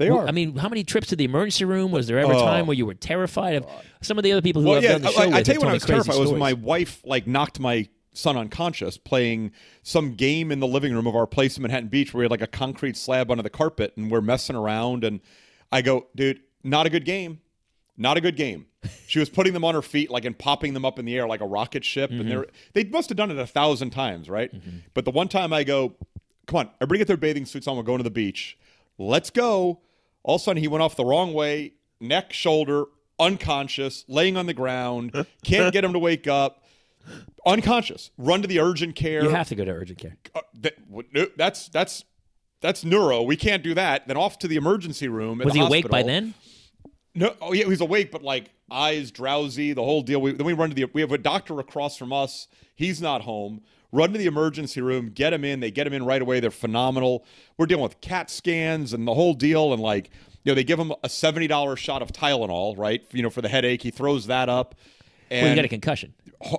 They 0.00 0.08
are. 0.08 0.26
I 0.26 0.30
mean, 0.30 0.56
how 0.56 0.70
many 0.70 0.82
trips 0.82 1.08
to 1.08 1.16
the 1.16 1.24
emergency 1.24 1.66
room? 1.66 1.90
Was 1.90 2.06
there 2.06 2.18
ever 2.18 2.32
a 2.32 2.38
Oh. 2.38 2.40
time 2.46 2.66
where 2.66 2.74
you 2.74 2.86
were 2.86 2.94
terrified 2.94 3.56
of 3.56 3.66
some 4.00 4.16
of 4.16 4.24
the 4.24 4.32
other 4.32 4.40
people 4.40 4.62
who 4.62 4.68
well, 4.68 4.76
have 4.76 4.82
yeah. 4.82 4.92
done 4.92 5.02
the 5.02 5.08
I, 5.08 5.12
show 5.12 5.20
I, 5.20 5.26
with? 5.26 5.34
I 5.34 5.42
tell 5.42 5.54
you 5.56 5.60
when 5.60 5.68
I 5.68 5.72
was 5.74 5.84
terrified 5.84 6.18
was 6.18 6.30
when 6.30 6.38
my 6.38 6.54
wife 6.54 7.02
like 7.04 7.26
knocked 7.26 7.60
my 7.60 7.86
son 8.14 8.38
unconscious 8.38 8.96
playing 8.96 9.52
some 9.82 10.14
game 10.14 10.50
in 10.50 10.58
the 10.58 10.66
living 10.66 10.94
room 10.94 11.06
of 11.06 11.14
our 11.14 11.26
place 11.26 11.58
in 11.58 11.62
Manhattan 11.62 11.88
Beach 11.88 12.14
where 12.14 12.20
we 12.20 12.24
had 12.24 12.30
like 12.30 12.40
a 12.40 12.46
concrete 12.46 12.96
slab 12.96 13.30
under 13.30 13.42
the 13.42 13.50
carpet 13.50 13.92
and 13.98 14.10
we're 14.10 14.22
messing 14.22 14.56
around 14.56 15.04
and 15.04 15.20
I 15.70 15.82
go, 15.82 16.06
dude, 16.16 16.40
not 16.64 16.86
a 16.86 16.90
good 16.90 17.04
game. 17.04 17.40
Not 17.98 18.16
a 18.16 18.22
good 18.22 18.36
game. 18.36 18.66
She 19.06 19.18
was 19.18 19.28
putting 19.28 19.52
them 19.52 19.62
on 19.62 19.74
her 19.74 19.82
feet, 19.82 20.10
like 20.10 20.24
and 20.24 20.36
popping 20.36 20.72
them 20.72 20.86
up 20.86 20.98
in 20.98 21.04
the 21.04 21.14
air 21.14 21.28
like 21.28 21.42
a 21.42 21.46
rocket 21.46 21.84
ship, 21.84 22.10
and 22.10 22.30
they're 22.30 22.44
mm-hmm. 22.44 22.70
they 22.72 22.84
must 22.84 23.10
have 23.10 23.18
done 23.18 23.30
it 23.30 23.38
a 23.38 23.46
thousand 23.46 23.90
times, 23.90 24.30
right? 24.30 24.50
Mm-hmm. 24.50 24.78
But 24.94 25.04
the 25.04 25.10
one 25.10 25.28
time 25.28 25.52
I 25.52 25.64
go, 25.64 25.92
come 26.46 26.60
on, 26.60 26.70
everybody 26.80 26.96
get 27.00 27.06
their 27.06 27.18
bathing 27.18 27.44
suits 27.44 27.66
on. 27.68 27.76
We're 27.76 27.82
going 27.82 27.98
to 27.98 28.04
the 28.04 28.10
beach. 28.10 28.56
Let's 28.96 29.28
go. 29.28 29.80
All 30.22 30.36
of 30.36 30.40
a 30.40 30.44
sudden, 30.44 30.62
he 30.62 30.68
went 30.68 30.82
off 30.82 30.96
the 30.96 31.04
wrong 31.04 31.32
way, 31.32 31.74
neck, 32.00 32.32
shoulder, 32.32 32.84
unconscious, 33.18 34.04
laying 34.08 34.36
on 34.36 34.46
the 34.46 34.54
ground. 34.54 35.26
Can't 35.44 35.72
get 35.72 35.84
him 35.84 35.92
to 35.92 35.98
wake 35.98 36.26
up. 36.26 36.64
Unconscious. 37.46 38.10
Run 38.18 38.42
to 38.42 38.48
the 38.48 38.60
urgent 38.60 38.94
care. 38.94 39.22
you 39.22 39.30
have 39.30 39.48
to 39.48 39.54
go 39.54 39.64
to 39.64 39.70
urgent 39.70 39.98
care. 39.98 40.16
Uh, 40.34 40.40
that, 40.60 41.36
that's 41.36 41.68
that's 41.68 42.04
that's 42.60 42.84
neuro. 42.84 43.22
We 43.22 43.36
can't 43.36 43.62
do 43.62 43.74
that. 43.74 44.06
Then 44.06 44.16
off 44.16 44.38
to 44.40 44.48
the 44.48 44.56
emergency 44.56 45.08
room. 45.08 45.38
Was 45.38 45.54
the 45.54 45.60
he 45.60 45.66
awake 45.66 45.88
by 45.88 46.02
then? 46.02 46.34
No, 47.14 47.34
oh 47.40 47.52
yeah, 47.52 47.64
he's 47.64 47.80
awake, 47.80 48.12
but 48.12 48.22
like 48.22 48.50
eyes 48.70 49.10
drowsy, 49.10 49.72
the 49.72 49.82
whole 49.82 50.02
deal. 50.02 50.20
We, 50.20 50.32
then 50.32 50.46
we 50.46 50.52
run 50.52 50.68
to 50.68 50.74
the. 50.74 50.84
We 50.92 51.00
have 51.00 51.12
a 51.12 51.18
doctor 51.18 51.58
across 51.58 51.96
from 51.96 52.12
us. 52.12 52.46
He's 52.76 53.00
not 53.00 53.22
home. 53.22 53.62
Run 53.92 54.12
to 54.12 54.18
the 54.18 54.26
emergency 54.26 54.80
room, 54.80 55.10
get 55.10 55.32
him 55.32 55.44
in. 55.44 55.60
They 55.60 55.70
get 55.70 55.86
him 55.86 55.92
in 55.92 56.04
right 56.04 56.22
away. 56.22 56.38
They're 56.40 56.50
phenomenal. 56.50 57.24
We're 57.58 57.66
dealing 57.66 57.82
with 57.82 58.00
CAT 58.00 58.30
scans 58.30 58.92
and 58.92 59.06
the 59.06 59.14
whole 59.14 59.34
deal, 59.34 59.72
and 59.72 59.82
like 59.82 60.10
you 60.44 60.50
know, 60.52 60.54
they 60.54 60.64
give 60.64 60.78
him 60.78 60.92
a 61.02 61.08
seventy 61.08 61.46
dollars 61.46 61.78
shot 61.80 62.00
of 62.02 62.12
Tylenol, 62.12 62.78
right? 62.78 63.02
You 63.12 63.22
know, 63.22 63.30
for 63.30 63.42
the 63.42 63.48
headache. 63.48 63.82
He 63.82 63.90
throws 63.90 64.26
that 64.26 64.48
up, 64.48 64.74
and 65.30 65.42
Well, 65.42 65.50
you 65.50 65.56
got 65.56 65.64
a 65.64 65.68
concussion. 65.68 66.14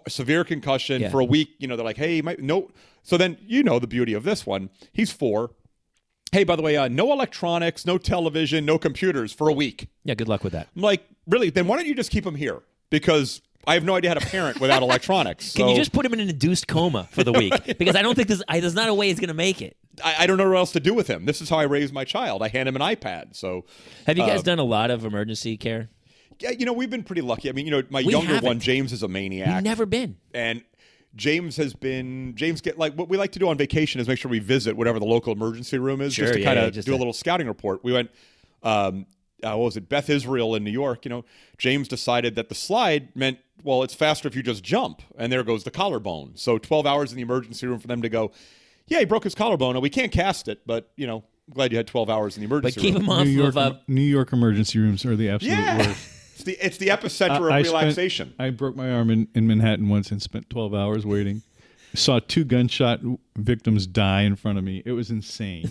severe 0.07 0.43
concussion 0.43 1.01
Yeah. 1.03 1.09
for 1.09 1.19
a 1.19 1.25
week. 1.25 1.49
You 1.59 1.67
know, 1.67 1.75
they're 1.75 1.85
like, 1.85 1.97
hey, 1.97 2.21
might 2.21 2.39
no. 2.41 2.69
So 3.03 3.17
then 3.17 3.37
you 3.41 3.63
know 3.63 3.79
the 3.79 3.87
beauty 3.87 4.13
of 4.13 4.23
this 4.23 4.45
one. 4.45 4.69
He's 4.93 5.11
four. 5.11 5.51
Hey, 6.31 6.43
by 6.45 6.55
the 6.55 6.61
way, 6.61 6.77
uh, 6.77 6.87
no 6.87 7.11
electronics, 7.11 7.85
no 7.85 7.97
television, 7.97 8.65
no 8.65 8.77
computers 8.77 9.33
for 9.33 9.49
a 9.49 9.53
week. 9.53 9.87
Yeah, 10.05 10.13
good 10.13 10.27
luck 10.29 10.43
with 10.43 10.53
that. 10.53 10.67
I'm 10.75 10.81
like, 10.81 11.03
really? 11.27 11.49
Then 11.49 11.67
why 11.67 11.75
don't 11.77 11.87
you 11.87 11.95
just 11.95 12.11
keep 12.11 12.25
him 12.25 12.35
here? 12.35 12.61
Because 12.89 13.41
I 13.67 13.75
have 13.75 13.83
no 13.83 13.95
idea 13.95 14.09
how 14.11 14.15
to 14.15 14.25
parent 14.25 14.59
without 14.59 14.81
electronics. 14.89 15.53
Can 15.53 15.67
you 15.69 15.75
just 15.75 15.91
put 15.91 16.05
him 16.05 16.13
in 16.13 16.19
an 16.19 16.29
induced 16.29 16.67
coma 16.67 17.07
for 17.11 17.23
the 17.23 17.31
week? 17.31 17.53
Because 17.77 17.95
I 17.95 18.01
don't 18.01 18.15
think 18.15 18.27
there's, 18.27 18.41
I, 18.47 18.59
there's 18.59 18.73
not 18.75 18.89
a 18.89 18.93
way 18.93 19.07
he's 19.07 19.19
going 19.19 19.27
to 19.29 19.33
make 19.33 19.61
it. 19.61 19.77
I, 20.03 20.15
I 20.19 20.27
don't 20.27 20.37
know 20.37 20.49
what 20.49 20.57
else 20.57 20.71
to 20.73 20.79
do 20.79 20.93
with 20.93 21.07
him. 21.07 21.25
This 21.25 21.41
is 21.41 21.49
how 21.49 21.57
I 21.57 21.63
raise 21.63 21.91
my 21.91 22.03
child. 22.03 22.41
I 22.43 22.47
hand 22.47 22.67
him 22.69 22.75
an 22.75 22.81
iPad. 22.81 23.35
So, 23.35 23.65
Have 24.07 24.17
you 24.17 24.25
guys 24.25 24.39
Uh, 24.39 24.43
done 24.43 24.59
a 24.59 24.63
lot 24.63 24.89
of 24.91 25.05
emergency 25.05 25.57
care? 25.57 25.89
yeah, 26.39 26.51
you 26.51 26.65
know, 26.65 26.73
we've 26.73 26.89
been 26.89 27.03
pretty 27.03 27.21
lucky. 27.21 27.49
I 27.49 27.51
mean, 27.51 27.65
you 27.67 27.71
know, 27.71 27.83
my 27.89 28.01
We 28.01 28.11
younger 28.13 28.27
haven't. 28.33 28.47
one, 28.47 28.59
James, 28.59 28.91
is 28.93 29.03
a 29.03 29.07
maniac. 29.07 29.47
You've 29.53 29.63
never 29.63 29.85
been. 29.85 30.17
and 30.33 30.63
James 31.15 31.57
has 31.57 31.73
been 31.73 32.33
James 32.35 32.61
get 32.61 32.79
like 32.79 32.93
what 32.93 33.09
we 33.09 33.17
like 33.17 33.33
to 33.33 33.39
do 33.39 33.49
on 33.49 33.57
vacation 33.57 33.99
is 33.99 34.07
make 34.07 34.17
sure 34.17 34.31
we 34.31 34.39
visit 34.39 34.77
whatever 34.77 34.97
the 34.97 35.05
local 35.05 35.33
emergency 35.33 35.77
room 35.77 35.99
is 35.99 36.13
Sure, 36.13 36.23
just 36.23 36.35
to 36.35 36.39
yeah, 36.39 36.45
kind 36.45 36.57
of 36.59 36.73
yeah, 36.73 36.81
do 36.83 36.91
a 36.91 36.93
to- 36.93 36.97
little 36.97 37.11
scouting 37.11 37.47
report. 37.47 37.83
We 37.83 37.91
went 37.91 38.11
um 38.63 39.05
uh, 39.43 39.49
what 39.57 39.65
was 39.65 39.75
it 39.75 39.89
Beth 39.89 40.09
Israel 40.09 40.55
in 40.55 40.63
New 40.63 40.71
York, 40.71 41.03
you 41.03 41.09
know. 41.09 41.25
James 41.57 41.89
decided 41.89 42.35
that 42.35 42.47
the 42.47 42.55
slide 42.55 43.13
meant 43.13 43.39
well 43.63 43.83
it's 43.83 43.93
faster 43.93 44.27
if 44.27 44.35
you 44.35 44.43
just 44.43 44.63
jump 44.63 45.01
and 45.17 45.31
there 45.31 45.43
goes 45.43 45.63
the 45.63 45.71
collarbone. 45.71 46.33
So 46.35 46.57
12 46.57 46.85
hours 46.85 47.11
in 47.11 47.15
the 47.17 47.21
emergency 47.21 47.67
room 47.67 47.79
for 47.79 47.87
them 47.87 48.01
to 48.01 48.09
go 48.09 48.31
yeah, 48.87 48.99
he 48.99 49.05
broke 49.05 49.23
his 49.23 49.35
collarbone. 49.35 49.75
and 49.75 49.81
We 49.83 49.89
can't 49.89 50.11
cast 50.11 50.47
it, 50.49 50.61
but 50.65 50.91
you 50.97 51.07
know, 51.07 51.23
I'm 51.47 51.53
glad 51.53 51.71
you 51.71 51.77
had 51.77 51.87
12 51.87 52.09
hours 52.09 52.35
in 52.35 52.41
the 52.41 52.45
emergency 52.47 52.75
But 52.75 52.83
emergency 52.83 52.93
keep 52.93 52.95
room. 52.95 53.03
him 53.03 53.09
off 53.21 53.25
New 53.25 53.31
York, 53.31 53.49
of. 53.49 53.57
Uh, 53.57 53.73
New 53.87 54.01
York 54.01 54.33
emergency 54.33 54.79
rooms 54.79 55.05
are 55.05 55.15
the 55.15 55.29
absolute 55.29 55.53
yeah. 55.53 55.77
worst. 55.77 56.07
It's 56.41 56.43
the 56.43 56.65
it's 56.65 56.77
the 56.77 56.87
epicenter 56.87 57.45
of 57.45 57.51
I 57.51 57.61
spent- 57.61 57.67
relaxation. 57.75 58.33
I 58.39 58.49
broke 58.49 58.75
my 58.75 58.89
arm 58.91 59.11
in, 59.11 59.27
in 59.35 59.45
Manhattan 59.45 59.89
once 59.89 60.09
and 60.11 60.19
spent 60.19 60.49
12 60.49 60.73
hours 60.73 61.05
waiting. 61.05 61.43
Saw 61.93 62.17
two 62.19 62.43
gunshot 62.45 63.01
victims 63.37 63.85
die 63.85 64.21
in 64.23 64.35
front 64.35 64.57
of 64.57 64.63
me. 64.63 64.81
It 64.85 64.93
was 64.93 65.11
insane. 65.11 65.69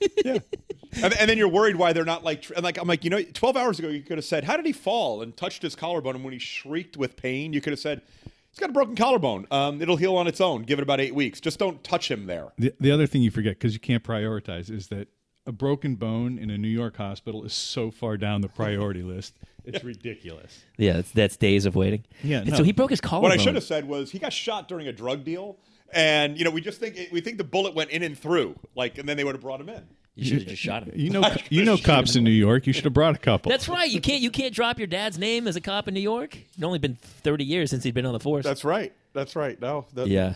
Yeah. 0.24 0.38
and, 1.02 1.12
and 1.14 1.30
then 1.30 1.38
you're 1.38 1.48
worried 1.48 1.76
why 1.76 1.92
they're 1.92 2.04
not 2.04 2.24
like, 2.24 2.50
and 2.54 2.62
like 2.62 2.78
I'm 2.78 2.88
like, 2.88 3.04
you 3.04 3.10
know, 3.10 3.22
12 3.22 3.56
hours 3.56 3.78
ago 3.78 3.88
you 3.88 4.02
could 4.02 4.18
have 4.18 4.24
said, 4.24 4.44
how 4.44 4.56
did 4.56 4.66
he 4.66 4.72
fall 4.72 5.22
and 5.22 5.36
touched 5.36 5.62
his 5.62 5.74
collarbone? 5.74 6.16
And 6.16 6.24
when 6.24 6.32
he 6.32 6.38
shrieked 6.38 6.96
with 6.96 7.16
pain, 7.16 7.52
you 7.52 7.60
could 7.60 7.72
have 7.72 7.80
said, 7.80 8.02
he's 8.50 8.58
got 8.58 8.70
a 8.70 8.72
broken 8.72 8.94
collarbone. 8.94 9.46
Um, 9.50 9.80
it'll 9.80 9.96
heal 9.96 10.16
on 10.16 10.26
its 10.26 10.40
own. 10.40 10.62
Give 10.62 10.78
it 10.78 10.82
about 10.82 11.00
eight 11.00 11.14
weeks. 11.14 11.40
Just 11.40 11.58
don't 11.58 11.82
touch 11.82 12.10
him 12.10 12.26
there. 12.26 12.52
The, 12.58 12.74
the 12.78 12.90
other 12.90 13.06
thing 13.06 13.22
you 13.22 13.30
forget 13.30 13.58
because 13.58 13.72
you 13.74 13.80
can't 13.80 14.02
prioritize 14.02 14.70
is 14.70 14.88
that 14.88 15.08
a 15.46 15.52
broken 15.52 15.96
bone 15.96 16.38
in 16.38 16.50
a 16.50 16.58
New 16.58 16.68
York 16.68 16.96
hospital 16.96 17.44
is 17.44 17.52
so 17.52 17.90
far 17.90 18.16
down 18.16 18.42
the 18.42 18.48
priority 18.48 19.02
list. 19.02 19.34
It's 19.64 19.84
ridiculous. 19.84 20.64
yeah, 20.76 20.94
that's, 20.94 21.10
that's 21.12 21.36
days 21.36 21.66
of 21.66 21.76
waiting. 21.76 22.04
Yeah, 22.22 22.42
no. 22.42 22.56
so 22.56 22.64
he 22.64 22.72
broke 22.72 22.90
his 22.90 23.00
collarbone. 23.00 23.30
What 23.30 23.40
I 23.40 23.42
should 23.42 23.54
have 23.54 23.64
said 23.64 23.86
was 23.86 24.10
he 24.10 24.18
got 24.18 24.32
shot 24.32 24.68
during 24.68 24.88
a 24.88 24.92
drug 24.92 25.24
deal. 25.24 25.56
And 25.92 26.38
you 26.38 26.44
know, 26.44 26.50
we 26.50 26.60
just 26.60 26.80
think 26.80 26.98
we 27.12 27.20
think 27.20 27.38
the 27.38 27.44
bullet 27.44 27.74
went 27.74 27.90
in 27.90 28.02
and 28.02 28.18
through, 28.18 28.56
like, 28.74 28.98
and 28.98 29.08
then 29.08 29.16
they 29.16 29.24
would 29.24 29.34
have 29.34 29.42
brought 29.42 29.60
him 29.60 29.68
in. 29.68 29.84
You 30.14 30.24
should 30.24 30.38
have 30.40 30.48
just 30.48 30.62
shot 30.62 30.84
him. 30.84 30.92
You 30.94 31.10
know, 31.10 31.22
you 31.48 31.64
know 31.64 31.76
cops 31.78 32.16
in 32.16 32.24
New 32.24 32.30
York. 32.30 32.66
You 32.66 32.72
should 32.72 32.84
have 32.84 32.92
brought 32.92 33.14
a 33.14 33.18
couple. 33.18 33.50
That's 33.50 33.68
right. 33.68 33.90
You 33.90 34.00
can't. 34.00 34.20
You 34.20 34.30
can't 34.30 34.54
drop 34.54 34.78
your 34.78 34.86
dad's 34.86 35.18
name 35.18 35.48
as 35.48 35.56
a 35.56 35.60
cop 35.60 35.88
in 35.88 35.94
New 35.94 36.00
York. 36.00 36.36
It's 36.36 36.62
only 36.62 36.78
been 36.78 36.96
thirty 36.96 37.44
years 37.44 37.70
since 37.70 37.82
he'd 37.84 37.94
been 37.94 38.06
on 38.06 38.12
the 38.12 38.20
force. 38.20 38.44
That's 38.44 38.64
right. 38.64 38.92
That's 39.14 39.36
right. 39.36 39.60
No, 39.60 39.86
that, 39.94 40.08
Yeah. 40.08 40.34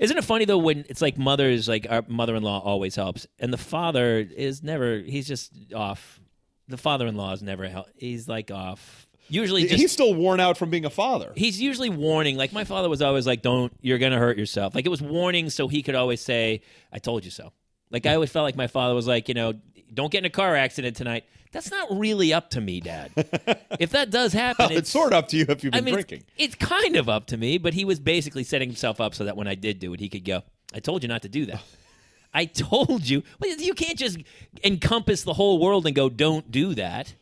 Isn't 0.00 0.16
it 0.16 0.24
funny 0.24 0.44
though 0.44 0.58
when 0.58 0.84
it's 0.88 1.02
like 1.02 1.18
mothers 1.18 1.68
like 1.68 1.86
our 1.90 2.04
mother-in-law 2.06 2.60
always 2.60 2.94
helps 2.94 3.26
and 3.40 3.52
the 3.52 3.58
father 3.58 4.18
is 4.18 4.62
never 4.62 4.98
he's 4.98 5.26
just 5.26 5.52
off. 5.74 6.20
The 6.68 6.76
father-in-law 6.76 7.32
is 7.32 7.42
never 7.42 7.66
help. 7.68 7.88
He's 7.96 8.28
like 8.28 8.50
off. 8.50 9.08
Usually 9.28 9.62
just 9.62 9.74
he's 9.74 9.90
still 9.92 10.14
worn 10.14 10.38
out 10.38 10.56
from 10.56 10.70
being 10.70 10.84
a 10.84 10.90
father. 10.90 11.32
he's 11.36 11.60
usually 11.60 11.90
warning. 11.90 12.36
Like 12.36 12.52
my 12.52 12.62
father 12.62 12.88
was 12.88 13.02
always 13.02 13.26
like, 13.26 13.42
"Don't, 13.42 13.72
you're 13.80 13.98
gonna 13.98 14.18
hurt 14.18 14.38
yourself." 14.38 14.74
Like 14.74 14.86
it 14.86 14.88
was 14.88 15.02
warning, 15.02 15.50
so 15.50 15.66
he 15.66 15.82
could 15.82 15.96
always 15.96 16.20
say, 16.20 16.62
"I 16.92 17.00
told 17.00 17.24
you 17.24 17.32
so." 17.32 17.52
Like 17.90 18.06
I 18.06 18.14
always 18.14 18.30
felt 18.30 18.44
like 18.44 18.56
my 18.56 18.66
father 18.66 18.94
was 18.94 19.06
like, 19.06 19.28
you 19.28 19.34
know, 19.34 19.54
"Don't 19.92 20.10
get 20.10 20.18
in 20.18 20.24
a 20.24 20.30
car 20.30 20.56
accident 20.56 20.96
tonight." 20.96 21.24
That's 21.52 21.70
not 21.70 21.88
really 21.90 22.34
up 22.34 22.50
to 22.50 22.60
me, 22.60 22.80
Dad. 22.80 23.12
if 23.80 23.90
that 23.90 24.10
does 24.10 24.32
happen, 24.32 24.72
it's, 24.72 24.90
sort 24.90 25.12
of 25.12 25.18
up 25.20 25.28
to 25.28 25.36
you 25.38 25.46
if 25.48 25.64
you've 25.64 25.74
I 25.74 25.80
mean, 25.80 25.94
drinking. 25.94 26.24
It's, 26.36 26.54
it's 26.54 26.54
kind 26.56 26.96
of 26.96 27.08
up 27.08 27.26
to 27.28 27.36
me, 27.36 27.56
but 27.56 27.72
he 27.72 27.84
was 27.84 27.98
basically 27.98 28.44
setting 28.44 28.68
himself 28.68 29.00
up 29.00 29.14
so 29.14 29.24
that 29.24 29.36
when 29.36 29.46
I 29.46 29.54
did 29.54 29.78
do 29.78 29.94
it, 29.94 30.00
he 30.00 30.10
could 30.10 30.24
go, 30.24 30.42
I 30.74 30.80
told 30.80 31.02
you 31.02 31.08
not 31.08 31.22
to 31.22 31.28
do 31.28 31.46
that. 31.46 31.62
I 32.34 32.44
told 32.44 33.08
you. 33.08 33.22
Well, 33.40 33.50
you 33.56 33.72
can't 33.72 33.98
just 33.98 34.18
encompass 34.62 35.22
the 35.22 35.32
whole 35.32 35.58
world 35.58 35.86
and 35.86 35.96
go, 35.96 36.10
don't 36.10 36.50
do 36.50 36.74
that. 36.74 37.14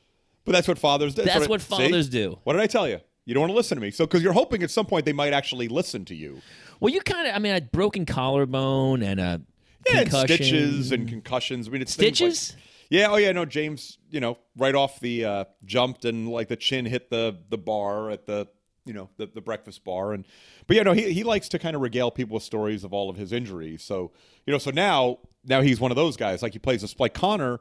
But 0.44 0.52
that's 0.52 0.66
what 0.66 0.78
fathers 0.78 1.14
do. 1.14 1.22
That's 1.22 1.46
I- 1.46 1.48
what 1.48 1.60
see? 1.60 1.68
fathers 1.68 2.08
do. 2.08 2.38
What 2.42 2.54
did 2.54 2.62
I 2.62 2.66
tell 2.66 2.88
you? 2.88 3.00
You 3.24 3.34
don't 3.34 3.42
want 3.42 3.52
to 3.52 3.56
listen 3.56 3.76
to 3.76 3.82
me. 3.82 3.90
So, 3.92 4.04
because 4.04 4.22
you're 4.22 4.32
hoping 4.32 4.62
at 4.62 4.70
some 4.70 4.84
point 4.84 5.06
they 5.06 5.12
might 5.12 5.32
actually 5.32 5.68
listen 5.68 6.04
to 6.06 6.14
you. 6.14 6.42
Well, 6.80 6.92
you 6.92 7.00
kind 7.00 7.28
of, 7.28 7.34
I 7.34 7.38
mean, 7.38 7.54
a 7.54 7.60
broken 7.60 8.04
collarbone 8.04 9.02
and 9.02 9.20
a 9.20 9.40
Yeah, 9.88 10.00
and 10.00 10.12
stitches 10.12 10.92
and 10.92 11.08
concussions. 11.08 11.68
I 11.68 11.70
mean, 11.70 11.82
it's 11.82 11.94
things 11.94 12.20
like- 12.20 12.32
Stitches? 12.32 12.56
yeah. 12.90 13.08
Oh, 13.10 13.16
yeah. 13.16 13.32
No, 13.32 13.44
James. 13.44 13.98
You 14.10 14.20
know, 14.20 14.38
right 14.56 14.74
off 14.74 15.00
the 15.00 15.24
uh, 15.24 15.44
jumped 15.64 16.04
and 16.04 16.28
like 16.28 16.48
the 16.48 16.56
chin 16.56 16.86
hit 16.86 17.10
the 17.10 17.36
the 17.50 17.58
bar 17.58 18.10
at 18.10 18.26
the 18.26 18.48
you 18.86 18.92
know 18.92 19.08
the, 19.16 19.26
the 19.26 19.40
breakfast 19.40 19.82
bar 19.84 20.12
and 20.12 20.26
but 20.66 20.76
yeah 20.76 20.82
no 20.82 20.92
he, 20.92 21.10
he 21.12 21.24
likes 21.24 21.48
to 21.48 21.58
kind 21.58 21.74
of 21.74 21.80
regale 21.80 22.10
people 22.10 22.34
with 22.34 22.42
stories 22.42 22.84
of 22.84 22.92
all 22.92 23.08
of 23.08 23.16
his 23.16 23.32
injuries 23.32 23.82
so 23.82 24.12
you 24.46 24.52
know 24.52 24.58
so 24.58 24.70
now 24.70 25.18
now 25.42 25.62
he's 25.62 25.80
one 25.80 25.90
of 25.90 25.96
those 25.96 26.16
guys 26.18 26.42
like 26.42 26.52
he 26.52 26.58
plays 26.58 26.82
a 26.84 27.02
like 27.02 27.14
connor 27.14 27.60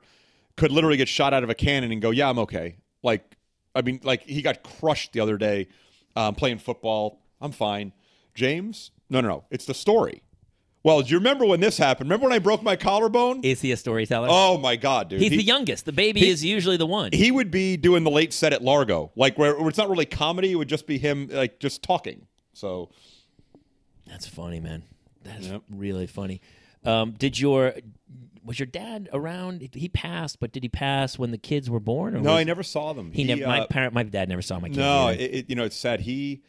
could 0.58 0.70
literally 0.70 0.98
get 0.98 1.08
shot 1.08 1.34
out 1.34 1.42
of 1.44 1.50
a 1.50 1.56
cannon 1.56 1.94
and 1.94 2.02
go 2.02 2.10
yeah 2.10 2.30
i'm 2.30 2.38
okay 2.40 2.76
like 3.04 3.38
i 3.74 3.82
mean 3.82 4.02
like 4.04 4.22
he 4.24 4.42
got 4.42 4.64
crushed 4.64 5.14
the 5.14 5.20
other 5.22 5.38
day 5.38 5.66
um, 6.18 6.36
playing 6.36 6.58
football 6.58 7.22
i'm 7.40 7.54
fine 7.54 7.94
james 8.36 8.92
no 9.10 9.22
no 9.22 9.30
no 9.30 9.44
it's 9.50 9.64
the 9.66 9.74
story 9.74 10.22
Well, 10.84 11.02
do 11.02 11.10
you 11.12 11.18
remember 11.18 11.46
when 11.46 11.62
this 11.62 11.78
happened? 11.78 12.10
Remember 12.10 12.26
when 12.28 12.34
I 12.36 12.40
broke 12.40 12.62
my 12.62 12.76
collarbone? 12.76 13.42
Is 13.44 13.62
he 13.62 13.72
a 13.72 13.78
storyteller? 13.78 14.28
oh 14.30 14.58
my 14.58 14.76
god, 14.76 15.10
dude! 15.10 15.22
He's 15.22 15.32
He- 15.32 15.38
the 15.38 15.44
youngest. 15.44 15.86
The 15.86 15.94
baby 15.94 16.20
he- 16.22 16.30
is 16.30 16.44
usually 16.44 16.76
the 16.78 16.86
one. 16.86 17.12
He 17.14 17.32
would 17.32 17.50
be 17.52 17.78
doing 17.78 18.04
the 18.04 18.12
late 18.12 18.34
set 18.34 18.52
at 18.52 18.62
Largo, 18.62 19.12
like 19.16 19.38
where, 19.38 19.58
where 19.58 19.70
it's 19.70 19.78
not 19.78 19.90
really 19.90 20.06
comedy; 20.06 20.52
it 20.52 20.56
would 20.56 20.68
just 20.68 20.86
be 20.86 20.98
him, 20.98 21.30
like 21.32 21.60
just 21.60 21.84
talking. 21.84 22.28
So 22.54 22.90
That's 24.08 24.28
funny, 24.28 24.60
man. 24.60 24.84
That's 25.24 25.48
Yep. 25.48 25.62
really 25.70 26.06
funny. 26.06 26.42
Um, 26.84 27.12
did 27.12 27.40
your 27.40 27.74
was 28.44 28.60
your 28.60 28.66
dad 28.66 29.08
around? 29.14 29.70
He 29.74 29.88
passed, 29.88 30.42
but 30.42 30.52
did 30.52 30.64
he 30.64 30.70
pass 30.70 31.18
when 31.18 31.32
the 31.32 31.38
kids 31.38 31.70
were 31.70 31.80
born? 31.80 32.14
Or 32.14 32.20
no, 32.20 32.32
was- 32.32 32.40
I 32.42 32.44
never 32.44 32.62
saw 32.62 32.92
them. 32.92 33.14
He, 33.14 33.24
never. 33.24 33.48
my 33.48 33.62
uh, 33.62 33.68
parent, 33.68 33.94
my 33.94 34.04
dad 34.04 34.28
never 34.28 34.42
saw 34.42 34.60
my 34.60 34.68
kids. 34.68 34.80
No, 34.80 35.08
it, 35.08 35.22
it, 35.22 35.50
you 35.50 35.56
know 35.56 35.64
it's 35.64 35.78
sad. 35.78 36.02
He 36.02 36.42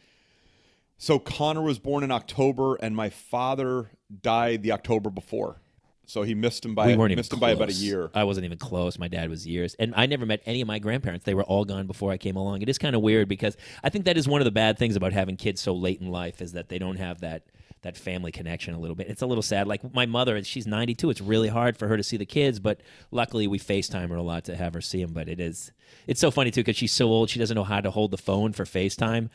so 0.98 1.18
Connor 1.20 1.62
was 1.62 1.78
born 1.78 2.02
in 2.02 2.10
October, 2.10 2.74
and 2.76 2.96
my 2.96 3.10
father 3.10 3.92
died 4.22 4.62
the 4.62 4.72
October 4.72 5.10
before, 5.10 5.60
so 6.06 6.22
he 6.22 6.34
missed 6.34 6.64
him 6.64 6.74
by 6.74 6.86
we 6.86 6.96
weren't 6.96 7.12
even 7.12 7.20
missed 7.20 7.32
him 7.32 7.40
by 7.40 7.50
about 7.50 7.70
a 7.70 7.72
year. 7.72 8.10
I 8.14 8.24
wasn't 8.24 8.44
even 8.44 8.58
close. 8.58 8.98
My 8.98 9.08
dad 9.08 9.30
was 9.30 9.46
years, 9.46 9.74
and 9.78 9.94
I 9.96 10.06
never 10.06 10.26
met 10.26 10.42
any 10.46 10.60
of 10.60 10.68
my 10.68 10.78
grandparents. 10.78 11.24
They 11.24 11.34
were 11.34 11.44
all 11.44 11.64
gone 11.64 11.86
before 11.86 12.12
I 12.12 12.16
came 12.16 12.36
along. 12.36 12.62
It 12.62 12.68
is 12.68 12.78
kind 12.78 12.94
of 12.94 13.02
weird 13.02 13.28
because 13.28 13.56
I 13.82 13.90
think 13.90 14.04
that 14.04 14.16
is 14.16 14.28
one 14.28 14.40
of 14.40 14.44
the 14.44 14.50
bad 14.50 14.78
things 14.78 14.96
about 14.96 15.12
having 15.12 15.36
kids 15.36 15.60
so 15.60 15.74
late 15.74 16.00
in 16.00 16.10
life 16.10 16.40
is 16.42 16.52
that 16.52 16.68
they 16.68 16.78
don't 16.78 16.96
have 16.96 17.20
that 17.20 17.42
that 17.84 17.96
family 17.96 18.32
connection 18.32 18.74
a 18.74 18.78
little 18.78 18.96
bit. 18.96 19.08
It's 19.08 19.22
a 19.22 19.26
little 19.26 19.42
sad. 19.42 19.66
Like 19.66 19.94
my 19.94 20.06
mother, 20.06 20.42
she's 20.42 20.66
92. 20.66 21.10
It's 21.10 21.20
really 21.20 21.48
hard 21.48 21.76
for 21.76 21.88
her 21.88 21.96
to 21.96 22.02
see 22.02 22.16
the 22.16 22.26
kids, 22.26 22.58
but 22.58 22.80
luckily 23.10 23.46
we 23.46 23.58
FaceTime 23.58 24.08
her 24.10 24.16
a 24.16 24.22
lot 24.22 24.44
to 24.44 24.56
have 24.56 24.74
her 24.74 24.80
see 24.80 25.02
them. 25.02 25.12
But 25.12 25.28
it 25.28 25.40
is, 25.40 25.72
it's 26.06 26.20
so 26.20 26.30
funny 26.30 26.50
too 26.50 26.60
because 26.62 26.76
she's 26.76 26.92
so 26.92 27.08
old. 27.08 27.30
She 27.30 27.38
doesn't 27.38 27.54
know 27.54 27.64
how 27.64 27.80
to 27.80 27.90
hold 27.90 28.10
the 28.10 28.18
phone 28.18 28.52
for 28.52 28.64
FaceTime. 28.64 29.30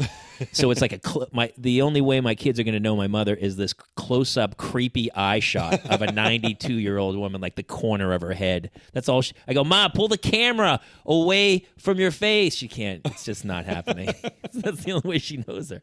so 0.52 0.72
it's 0.72 0.82
like 0.82 0.93
a 0.93 1.00
cl- 1.04 1.28
my 1.32 1.52
the 1.58 1.82
only 1.82 2.02
way 2.02 2.20
my 2.22 2.36
kids 2.36 2.60
are 2.60 2.64
going 2.64 2.74
to 2.74 2.80
know 2.80 2.95
my 2.95 3.08
mother 3.08 3.36
is 3.36 3.56
this 3.56 3.74
close 3.74 4.38
up 4.38 4.58
creepy 4.58 5.12
eye 5.14 5.39
shot 5.39 5.86
of 5.89 6.02
a 6.02 6.12
92 6.12 6.74
year 6.74 6.97
old 6.97 7.16
woman, 7.16 7.41
like 7.41 7.56
the 7.56 7.64
corner 7.64 8.14
of 8.14 8.22
her 8.22 8.34
head. 8.34 8.72
That's 8.93 9.08
all. 9.08 9.22
She, 9.22 9.34
I 9.47 9.54
go, 9.54 9.64
Ma, 9.64 9.88
pull 9.88 10.08
the 10.08 10.18
camera 10.18 10.80
away 11.06 11.66
from 11.78 12.00
your 12.00 12.12
face. 12.12 12.56
She 12.56 12.68
can't. 12.68 13.02
It's 13.06 13.24
just 13.24 13.45
not 13.45 13.66
happening. 13.66 14.10
That's 14.54 14.84
the 14.84 14.93
only 14.93 15.10
way 15.10 15.18
she 15.20 15.43
knows 15.47 15.70
her. 15.70 15.82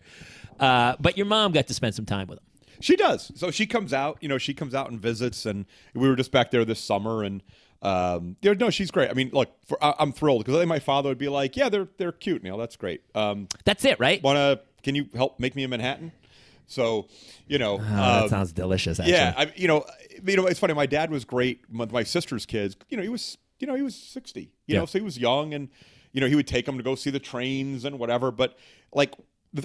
Uh, 0.58 0.96
but 1.00 1.16
your 1.16 1.26
mom 1.26 1.52
got 1.52 1.66
to 1.66 1.74
spend 1.74 1.94
some 1.94 2.06
time 2.06 2.26
with 2.26 2.38
him. 2.38 2.44
She 2.80 2.96
does. 2.96 3.32
So 3.36 3.50
she 3.50 3.66
comes 3.66 3.92
out. 3.92 4.18
You 4.20 4.28
know, 4.28 4.38
she 4.38 4.54
comes 4.54 4.74
out 4.74 4.90
and 4.90 5.00
visits, 5.00 5.46
and 5.46 5.66
we 5.94 6.08
were 6.08 6.16
just 6.16 6.32
back 6.32 6.50
there 6.50 6.64
this 6.64 6.80
summer, 6.80 7.22
and 7.22 7.42
um, 7.82 8.36
you 8.42 8.54
know, 8.54 8.66
no, 8.66 8.70
she's 8.70 8.90
great. 8.90 9.10
I 9.10 9.12
mean, 9.14 9.30
look, 9.32 9.50
for, 9.66 9.82
I, 9.84 9.94
I'm 9.98 10.12
thrilled 10.12 10.40
because 10.40 10.54
I 10.56 10.58
think 10.60 10.68
my 10.68 10.78
father 10.78 11.08
would 11.10 11.18
be 11.18 11.28
like, 11.28 11.56
"Yeah, 11.56 11.68
they're 11.68 11.88
they're 11.98 12.12
cute, 12.12 12.42
Neil. 12.42 12.56
That's 12.56 12.76
great. 12.76 13.02
Um, 13.14 13.48
That's 13.64 13.84
it, 13.84 14.00
right? 14.00 14.22
wanna? 14.22 14.60
Can 14.82 14.94
you 14.94 15.08
help 15.14 15.38
make 15.40 15.54
me 15.54 15.62
a 15.64 15.68
Manhattan?" 15.68 16.12
So, 16.68 17.06
you 17.46 17.58
know, 17.58 17.74
Oh, 17.74 17.78
um, 17.78 18.22
that 18.22 18.30
sounds 18.30 18.52
delicious. 18.52 18.98
Actually. 18.98 19.12
Yeah, 19.14 19.34
I, 19.36 19.52
you 19.54 19.68
know, 19.68 19.84
you 20.24 20.36
know, 20.36 20.46
it's 20.46 20.58
funny. 20.58 20.74
My 20.74 20.86
dad 20.86 21.10
was 21.12 21.24
great 21.24 21.60
with 21.72 21.92
my 21.92 22.02
sister's 22.02 22.44
kids. 22.44 22.76
You 22.88 22.96
know, 22.96 23.04
he 23.04 23.08
was, 23.08 23.38
you 23.60 23.68
know, 23.68 23.74
he 23.76 23.82
was 23.82 23.94
sixty. 23.94 24.50
You 24.66 24.74
Yeah. 24.74 24.80
know, 24.80 24.86
so 24.86 24.98
he 24.98 25.04
was 25.04 25.16
young, 25.18 25.54
and 25.54 25.68
you 26.12 26.20
know, 26.20 26.26
he 26.26 26.34
would 26.34 26.48
take 26.48 26.66
them 26.66 26.76
to 26.76 26.82
go 26.82 26.94
see 26.96 27.10
the 27.10 27.20
trains 27.20 27.84
and 27.84 27.98
whatever. 28.00 28.30
But 28.32 28.58
like, 28.92 29.14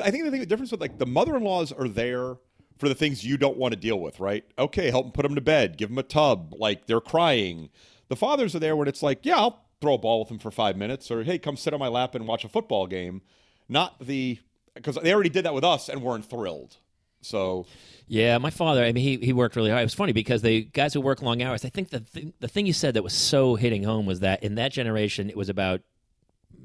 I 0.04 0.12
think 0.12 0.26
the 0.26 0.32
thing, 0.32 0.42
the 0.42 0.46
difference 0.46 0.72
with 0.72 0.82
like 0.82 1.00
the 1.00 1.06
mother-in-laws 1.08 1.72
are 1.72 1.88
there 1.88 2.36
for 2.82 2.90
the 2.90 2.96
things 2.96 3.24
you 3.24 3.38
don't 3.38 3.58
want 3.58 3.74
to 3.74 3.80
deal 3.80 4.00
with, 4.00 4.20
right? 4.20 4.44
Okay, 4.58 4.90
help 4.90 5.06
them 5.06 5.12
put 5.14 5.22
them 5.22 5.36
to 5.36 5.42
bed, 5.42 5.78
give 5.78 5.90
them 5.90 6.00
a 6.00 6.04
tub, 6.04 6.54
like 6.58 6.88
they're 6.88 7.00
crying. 7.00 7.70
The 8.10 8.16
fathers 8.16 8.56
are 8.56 8.60
there 8.60 8.76
when 8.76 8.88
it's 8.88 9.04
like, 9.04 9.20
yeah, 9.24 9.38
I'll 9.38 9.64
throw 9.80 9.94
a 9.94 9.98
ball 10.00 10.20
with 10.20 10.30
them 10.30 10.40
for 10.40 10.50
five 10.50 10.76
minutes, 10.76 11.12
or 11.12 11.24
hey, 11.24 11.38
come 11.38 11.56
sit 11.56 11.74
on 11.76 11.80
my 11.80 11.88
lap 11.88 12.16
and 12.16 12.28
watch 12.28 12.44
a 12.44 12.50
football 12.50 12.88
game. 12.88 13.22
Not 13.70 14.00
the 14.00 14.40
because 14.74 14.96
they 14.96 15.14
already 15.14 15.30
did 15.30 15.46
that 15.46 15.54
with 15.54 15.64
us 15.64 15.90
and 15.90 16.02
weren't 16.02 16.26
thrilled. 16.26 16.78
So 17.22 17.68
Yeah, 18.08 18.40
my 18.40 18.50
father. 18.50 18.84
I 18.84 18.92
mean, 18.92 19.04
he, 19.04 19.18
he 19.24 19.32
worked 19.32 19.56
really 19.56 19.70
hard. 19.70 19.82
It 19.82 19.86
was 19.86 19.94
funny 19.94 20.12
because 20.12 20.42
the 20.42 20.64
guys 20.64 20.96
who 20.96 21.02
work 21.02 21.22
long 21.22 21.44
hours. 21.44 21.64
I 21.64 21.70
think 21.70 21.90
the 21.90 22.00
thing, 22.00 22.34
the 22.40 22.48
thing 22.48 22.66
you 22.66 22.74
said 22.74 22.96
that 22.96 23.04
was 23.04 23.14
so 23.14 23.56
hitting 23.56 23.84
home 23.84 24.08
was 24.08 24.22
that 24.22 24.44
in 24.44 24.56
that 24.56 24.72
generation, 24.72 25.30
it 25.30 25.38
was 25.38 25.50
about 25.50 25.82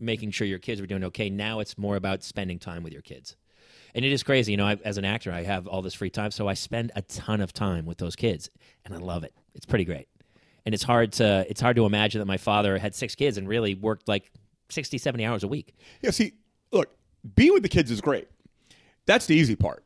making 0.00 0.30
sure 0.30 0.46
your 0.46 0.58
kids 0.58 0.80
were 0.80 0.86
doing 0.86 1.04
okay. 1.04 1.28
Now 1.28 1.60
it's 1.60 1.76
more 1.76 1.96
about 1.96 2.24
spending 2.24 2.58
time 2.58 2.82
with 2.82 2.92
your 2.92 3.02
kids, 3.02 3.36
and 3.96 4.04
it 4.04 4.12
is 4.12 4.22
crazy. 4.22 4.52
You 4.52 4.58
know, 4.58 4.66
I, 4.66 4.78
as 4.84 4.98
an 4.98 5.04
actor, 5.04 5.32
I 5.32 5.42
have 5.42 5.66
all 5.66 5.82
this 5.82 5.94
free 5.94 6.10
time, 6.10 6.30
so 6.30 6.46
I 6.46 6.54
spend 6.54 6.92
a 6.94 7.02
ton 7.02 7.40
of 7.40 7.52
time 7.52 7.86
with 7.86 7.98
those 7.98 8.14
kids, 8.14 8.50
and 8.84 8.94
I 8.94 8.98
love 8.98 9.24
it. 9.24 9.34
It's 9.54 9.66
pretty 9.66 9.86
great, 9.86 10.06
and 10.66 10.74
it's 10.74 10.84
hard 10.84 11.12
to 11.14 11.46
it's 11.48 11.60
hard 11.60 11.76
to 11.76 11.86
imagine 11.86 12.20
that 12.20 12.26
my 12.26 12.36
father 12.36 12.78
had 12.78 12.94
six 12.94 13.14
kids 13.14 13.38
and 13.38 13.48
really 13.48 13.74
worked 13.74 14.06
like 14.06 14.30
60, 14.68 14.98
70 14.98 15.24
hours 15.24 15.42
a 15.42 15.48
week. 15.48 15.74
Yeah, 16.02 16.10
see, 16.10 16.34
look, 16.70 16.94
being 17.34 17.54
with 17.54 17.62
the 17.62 17.68
kids 17.68 17.90
is 17.90 18.00
great. 18.00 18.28
That's 19.06 19.26
the 19.26 19.34
easy 19.34 19.56
part. 19.56 19.82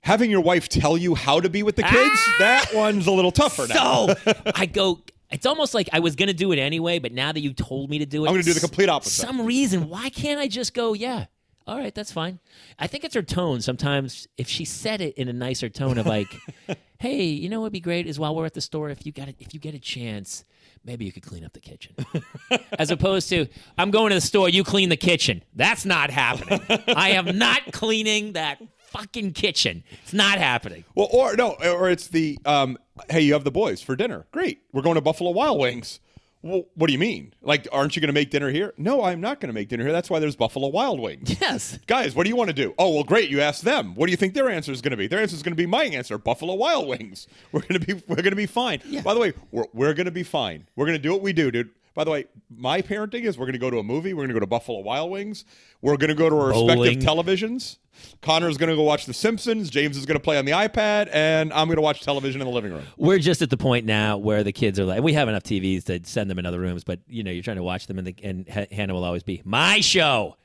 Having 0.00 0.30
your 0.30 0.40
wife 0.40 0.68
tell 0.68 0.96
you 0.96 1.14
how 1.14 1.40
to 1.40 1.50
be 1.50 1.62
with 1.62 1.76
the 1.76 1.82
kids, 1.82 1.94
ah! 1.94 2.36
that 2.38 2.70
one's 2.72 3.06
a 3.06 3.12
little 3.12 3.32
tougher 3.32 3.66
now. 3.68 4.06
So 4.06 4.32
I 4.54 4.66
go. 4.66 5.02
It's 5.28 5.44
almost 5.44 5.74
like 5.74 5.88
I 5.92 5.98
was 5.98 6.14
going 6.14 6.28
to 6.28 6.34
do 6.34 6.52
it 6.52 6.58
anyway, 6.60 7.00
but 7.00 7.12
now 7.12 7.32
that 7.32 7.40
you 7.40 7.52
told 7.52 7.90
me 7.90 7.98
to 7.98 8.06
do 8.06 8.24
it, 8.24 8.28
I'm 8.28 8.34
gonna 8.34 8.44
do 8.44 8.54
the 8.54 8.60
complete 8.60 8.88
opposite. 8.88 9.20
Some 9.20 9.44
reason, 9.44 9.88
why 9.88 10.08
can't 10.08 10.38
I 10.38 10.46
just 10.46 10.72
go? 10.72 10.92
Yeah, 10.92 11.26
all 11.66 11.76
right, 11.76 11.94
that's 11.94 12.12
fine. 12.12 12.38
I 12.78 12.86
think 12.86 13.04
it's 13.04 13.14
her 13.14 13.22
tone. 13.22 13.60
Sometimes 13.60 14.28
if 14.36 14.48
she 14.48 14.64
said 14.64 15.00
it 15.00 15.14
in 15.16 15.28
a 15.28 15.32
nicer 15.32 15.68
tone 15.68 15.98
of 15.98 16.06
like, 16.06 16.28
"Hey, 16.98 17.24
you 17.24 17.48
know 17.48 17.60
what'd 17.60 17.72
be 17.72 17.80
great 17.80 18.06
is 18.06 18.18
while 18.18 18.34
we're 18.34 18.46
at 18.46 18.54
the 18.54 18.60
store, 18.60 18.90
if 18.90 19.04
you 19.04 19.12
got 19.12 19.28
it, 19.28 19.36
if 19.40 19.52
you 19.52 19.60
get 19.60 19.74
a 19.74 19.78
chance." 19.78 20.44
Maybe 20.84 21.04
you 21.04 21.10
could 21.10 21.24
clean 21.24 21.44
up 21.44 21.52
the 21.52 21.60
kitchen. 21.60 21.96
As 22.78 22.92
opposed 22.92 23.28
to, 23.30 23.46
I'm 23.76 23.90
going 23.90 24.10
to 24.10 24.14
the 24.14 24.20
store, 24.20 24.48
you 24.48 24.62
clean 24.62 24.88
the 24.88 24.96
kitchen. 24.96 25.42
That's 25.52 25.84
not 25.84 26.10
happening. 26.10 26.60
I 26.94 27.10
am 27.10 27.36
not 27.36 27.72
cleaning 27.72 28.34
that 28.34 28.62
fucking 28.78 29.32
kitchen. 29.32 29.82
It's 30.04 30.12
not 30.12 30.38
happening. 30.38 30.84
Well, 30.94 31.08
or 31.10 31.34
no, 31.34 31.56
or 31.64 31.90
it's 31.90 32.06
the 32.06 32.38
um, 32.44 32.78
hey, 33.10 33.22
you 33.22 33.32
have 33.32 33.42
the 33.42 33.50
boys 33.50 33.82
for 33.82 33.96
dinner. 33.96 34.26
Great, 34.30 34.60
we're 34.72 34.82
going 34.82 34.94
to 34.94 35.00
Buffalo 35.00 35.30
Wild 35.32 35.58
Wings. 35.58 35.98
Well, 36.46 36.64
what 36.74 36.86
do 36.86 36.92
you 36.92 36.98
mean? 36.98 37.34
Like, 37.42 37.66
aren't 37.72 37.96
you 37.96 38.00
going 38.00 38.08
to 38.08 38.12
make 38.12 38.30
dinner 38.30 38.50
here? 38.50 38.72
No, 38.76 39.02
I'm 39.02 39.20
not 39.20 39.40
going 39.40 39.48
to 39.48 39.52
make 39.52 39.68
dinner 39.68 39.82
here. 39.84 39.92
That's 39.92 40.08
why 40.08 40.18
there's 40.20 40.36
Buffalo 40.36 40.68
Wild 40.68 41.00
Wings. 41.00 41.36
Yes. 41.46 41.78
Guys, 41.86 42.14
what 42.14 42.24
do 42.24 42.30
you 42.30 42.36
want 42.36 42.48
to 42.48 42.54
do? 42.54 42.74
Oh, 42.78 42.90
well, 42.92 43.04
great. 43.04 43.30
You 43.30 43.40
asked 43.40 43.62
them. 43.62 43.94
What 43.94 44.06
do 44.06 44.10
you 44.10 44.16
think 44.16 44.34
their 44.34 44.48
answer 44.48 44.72
is 44.72 44.80
going 44.80 44.90
to 44.92 44.96
be? 44.96 45.06
Their 45.06 45.20
answer 45.20 45.36
is 45.36 45.42
going 45.42 45.52
to 45.52 45.56
be 45.56 45.66
my 45.66 45.84
answer: 45.84 46.18
Buffalo 46.18 46.54
Wild 46.54 46.88
Wings. 46.88 47.28
We're 47.52 47.60
going 47.60 47.80
to 47.80 47.86
be 47.86 48.02
we're 48.08 48.16
going 48.16 48.30
to 48.30 48.36
be 48.36 48.46
fine. 48.46 48.80
By 49.04 49.14
the 49.14 49.20
way, 49.20 49.32
we're 49.52 49.66
we're 49.72 49.94
going 49.94 50.06
to 50.06 50.10
be 50.10 50.22
fine. 50.22 50.66
We're 50.74 50.86
going 50.86 50.98
to 50.98 51.02
do 51.02 51.12
what 51.12 51.22
we 51.22 51.32
do, 51.32 51.50
dude. 51.50 51.70
By 51.96 52.04
the 52.04 52.10
way, 52.10 52.26
my 52.54 52.82
parenting 52.82 53.22
is 53.22 53.38
we're 53.38 53.46
going 53.46 53.54
to 53.54 53.58
go 53.58 53.70
to 53.70 53.78
a 53.78 53.82
movie. 53.82 54.12
We're 54.12 54.18
going 54.24 54.28
to 54.28 54.34
go 54.34 54.40
to 54.40 54.46
Buffalo 54.46 54.80
Wild 54.80 55.10
Wings. 55.10 55.46
We're 55.80 55.96
going 55.96 56.10
to 56.10 56.14
go 56.14 56.28
to 56.28 56.36
our 56.36 56.52
Bowling. 56.52 56.78
respective 56.78 57.02
televisions. 57.02 57.78
Connor's 58.20 58.58
going 58.58 58.68
to 58.68 58.76
go 58.76 58.82
watch 58.82 59.06
The 59.06 59.14
Simpsons. 59.14 59.70
James 59.70 59.96
is 59.96 60.04
going 60.04 60.18
to 60.18 60.22
play 60.22 60.36
on 60.36 60.44
the 60.44 60.52
iPad, 60.52 61.08
and 61.10 61.50
I'm 61.54 61.68
going 61.68 61.76
to 61.76 61.82
watch 61.82 62.02
television 62.02 62.42
in 62.42 62.46
the 62.46 62.52
living 62.52 62.70
room. 62.70 62.84
We're 62.98 63.18
just 63.18 63.40
at 63.40 63.48
the 63.48 63.56
point 63.56 63.86
now 63.86 64.18
where 64.18 64.44
the 64.44 64.52
kids 64.52 64.78
are 64.78 64.84
like, 64.84 65.02
we 65.02 65.14
have 65.14 65.26
enough 65.30 65.44
TVs 65.44 65.84
to 65.84 66.00
send 66.04 66.28
them 66.28 66.38
in 66.38 66.44
other 66.44 66.60
rooms, 66.60 66.84
but 66.84 67.00
you 67.08 67.24
know, 67.24 67.30
you're 67.30 67.42
trying 67.42 67.56
to 67.56 67.62
watch 67.62 67.86
them, 67.86 67.96
and, 67.96 68.06
the, 68.06 68.14
and 68.22 68.44
H- 68.46 68.68
Hannah 68.70 68.92
will 68.92 69.04
always 69.04 69.22
be 69.22 69.40
my 69.46 69.80
show. 69.80 70.36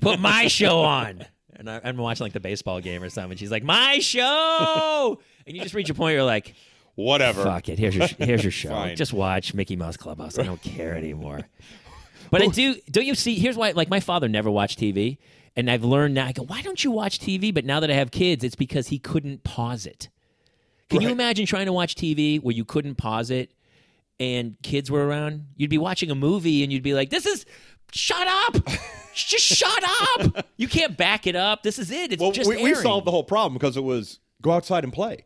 Put 0.00 0.18
my 0.18 0.48
show 0.48 0.80
on, 0.80 1.24
and 1.54 1.70
I, 1.70 1.80
I'm 1.84 1.98
watching 1.98 2.24
like 2.24 2.32
the 2.32 2.40
baseball 2.40 2.80
game 2.80 3.00
or 3.00 3.10
something. 3.10 3.38
She's 3.38 3.52
like, 3.52 3.62
my 3.62 4.00
show, 4.00 5.20
and 5.46 5.56
you 5.56 5.62
just 5.62 5.74
reach 5.76 5.88
a 5.88 5.94
point 5.94 6.06
where 6.06 6.14
you're 6.14 6.24
like, 6.24 6.54
Whatever. 7.04 7.42
fuck 7.44 7.68
it, 7.68 7.78
here's 7.78 7.94
your 7.96 8.06
here's 8.18 8.42
your 8.42 8.50
show. 8.62 8.70
Fine. 8.70 8.96
Just 8.96 9.12
watch 9.12 9.54
Mickey 9.54 9.76
Mouse 9.76 9.96
Clubhouse. 9.96 10.38
I 10.38 10.42
don't 10.44 10.62
care 10.62 10.94
anymore. 10.94 11.40
But 12.30 12.42
I 12.42 12.46
do. 12.46 12.76
Don't 12.88 13.06
you 13.06 13.16
see? 13.16 13.34
Here's 13.34 13.56
why. 13.56 13.72
Like 13.72 13.90
my 13.90 13.98
father 13.98 14.28
never 14.28 14.48
watched 14.52 14.78
TV, 14.78 15.18
and 15.56 15.68
I've 15.68 15.82
learned 15.82 16.14
now. 16.14 16.26
I 16.26 16.32
go, 16.32 16.44
why 16.44 16.62
don't 16.62 16.84
you 16.84 16.92
watch 16.92 17.18
TV? 17.18 17.52
But 17.52 17.64
now 17.64 17.80
that 17.80 17.90
I 17.90 17.94
have 17.94 18.12
kids, 18.12 18.44
it's 18.44 18.54
because 18.54 18.86
he 18.86 19.00
couldn't 19.00 19.42
pause 19.42 19.84
it. 19.84 20.10
Can 20.90 21.00
you 21.00 21.08
imagine 21.08 21.44
trying 21.44 21.66
to 21.66 21.72
watch 21.72 21.96
TV 21.96 22.40
where 22.40 22.54
you 22.54 22.64
couldn't 22.64 22.94
pause 22.94 23.32
it, 23.32 23.52
and 24.20 24.54
kids 24.62 24.92
were 24.92 25.04
around? 25.08 25.46
You'd 25.56 25.70
be 25.70 25.78
watching 25.78 26.08
a 26.12 26.14
movie, 26.14 26.62
and 26.62 26.72
you'd 26.72 26.84
be 26.84 26.94
like, 26.94 27.10
"This 27.10 27.26
is." 27.26 27.46
Shut 27.92 28.28
up! 28.28 28.64
just 29.14 29.44
shut 29.44 29.82
up! 30.20 30.46
You 30.56 30.68
can't 30.68 30.96
back 30.96 31.26
it 31.26 31.34
up. 31.34 31.64
This 31.64 31.80
is 31.80 31.90
it. 31.90 32.12
It's 32.12 32.20
Well, 32.22 32.30
just 32.30 32.48
we, 32.48 32.62
we 32.62 32.74
solved 32.76 33.04
the 33.04 33.10
whole 33.10 33.24
problem 33.24 33.54
because 33.54 33.76
it 33.76 33.82
was 33.82 34.20
go 34.40 34.52
outside 34.52 34.84
and 34.84 34.92
play. 34.92 35.24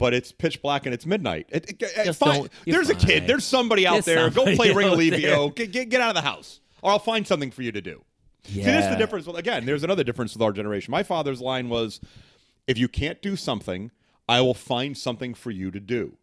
But 0.00 0.14
it's 0.14 0.32
pitch 0.32 0.60
black 0.62 0.86
and 0.86 0.94
it's 0.94 1.06
midnight. 1.06 1.46
It, 1.50 1.70
it- 1.70 1.82
it- 1.82 2.12
fine. 2.14 2.48
There's 2.64 2.88
a 2.90 2.94
kid. 2.96 3.26
There's 3.28 3.44
somebody 3.44 3.86
out 3.86 3.92
There's 3.92 4.04
there. 4.06 4.30
somebody 4.32 4.56
go 4.56 4.56
play 4.56 4.70
Ringolevio. 4.70 5.54
Get, 5.54 5.70
get, 5.70 5.88
get 5.90 6.00
out 6.00 6.08
of 6.08 6.14
the 6.16 6.28
house. 6.28 6.58
Or 6.82 6.90
I'll 6.90 6.98
find 6.98 7.26
something 7.26 7.50
for 7.52 7.60
you 7.62 7.70
to 7.70 7.82
do. 7.82 8.02
See, 8.44 8.62
this 8.62 8.84
is 8.86 8.90
the 8.90 8.96
difference. 8.96 9.26
Again, 9.28 9.66
there's 9.66 9.84
another 9.84 10.02
difference 10.02 10.32
with 10.32 10.40
our 10.42 10.52
generation. 10.52 10.90
My 10.90 11.02
father's 11.02 11.42
line 11.42 11.68
was 11.68 12.00
if 12.66 12.78
you 12.78 12.88
can't 12.88 13.20
do 13.20 13.36
something, 13.36 13.90
I 14.26 14.40
will 14.40 14.54
find 14.54 14.96
something 14.96 15.34
for 15.34 15.50
you 15.50 15.70
to 15.70 15.78
do. 15.78 16.16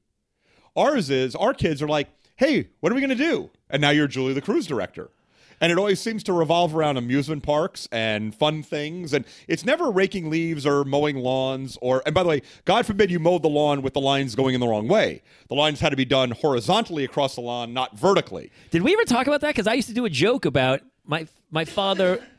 Ours 0.75 1.09
is 1.11 1.35
our 1.35 1.53
kids 1.53 1.79
are 1.81 1.87
like, 1.87 2.07
hey, 2.35 2.69
what 2.79 2.91
are 2.91 2.95
we 2.95 3.01
going 3.01 3.15
to 3.15 3.15
do? 3.15 3.51
And 3.69 3.79
now 3.81 3.91
you're 3.91 4.07
Julie, 4.07 4.33
the 4.33 4.41
cruise 4.41 4.65
director. 4.65 5.11
And 5.59 5.71
it 5.71 5.77
always 5.77 5.99
seems 5.99 6.23
to 6.23 6.33
revolve 6.33 6.75
around 6.75 6.97
amusement 6.97 7.43
parks 7.43 7.87
and 7.91 8.33
fun 8.33 8.61
things. 8.63 9.13
And 9.13 9.25
it's 9.47 9.65
never 9.65 9.89
raking 9.89 10.29
leaves 10.29 10.65
or 10.65 10.83
mowing 10.83 11.17
lawns 11.17 11.77
or, 11.81 12.03
and 12.05 12.13
by 12.13 12.23
the 12.23 12.29
way, 12.29 12.41
God 12.65 12.85
forbid 12.85 13.09
you 13.09 13.19
mowed 13.19 13.41
the 13.43 13.49
lawn 13.49 13.81
with 13.81 13.93
the 13.93 14.01
lines 14.01 14.35
going 14.35 14.53
in 14.53 14.61
the 14.61 14.67
wrong 14.67 14.87
way. 14.87 15.21
The 15.47 15.55
lines 15.55 15.79
had 15.79 15.89
to 15.89 15.95
be 15.95 16.05
done 16.05 16.31
horizontally 16.31 17.03
across 17.03 17.35
the 17.35 17.41
lawn, 17.41 17.73
not 17.73 17.97
vertically. 17.97 18.51
Did 18.71 18.83
we 18.83 18.93
ever 18.93 19.03
talk 19.05 19.27
about 19.27 19.41
that? 19.41 19.49
Because 19.49 19.67
I 19.67 19.73
used 19.73 19.87
to 19.87 19.93
do 19.93 20.05
a 20.05 20.09
joke 20.09 20.45
about 20.45 20.81
my 21.05 21.27
my 21.49 21.65
father. 21.65 22.23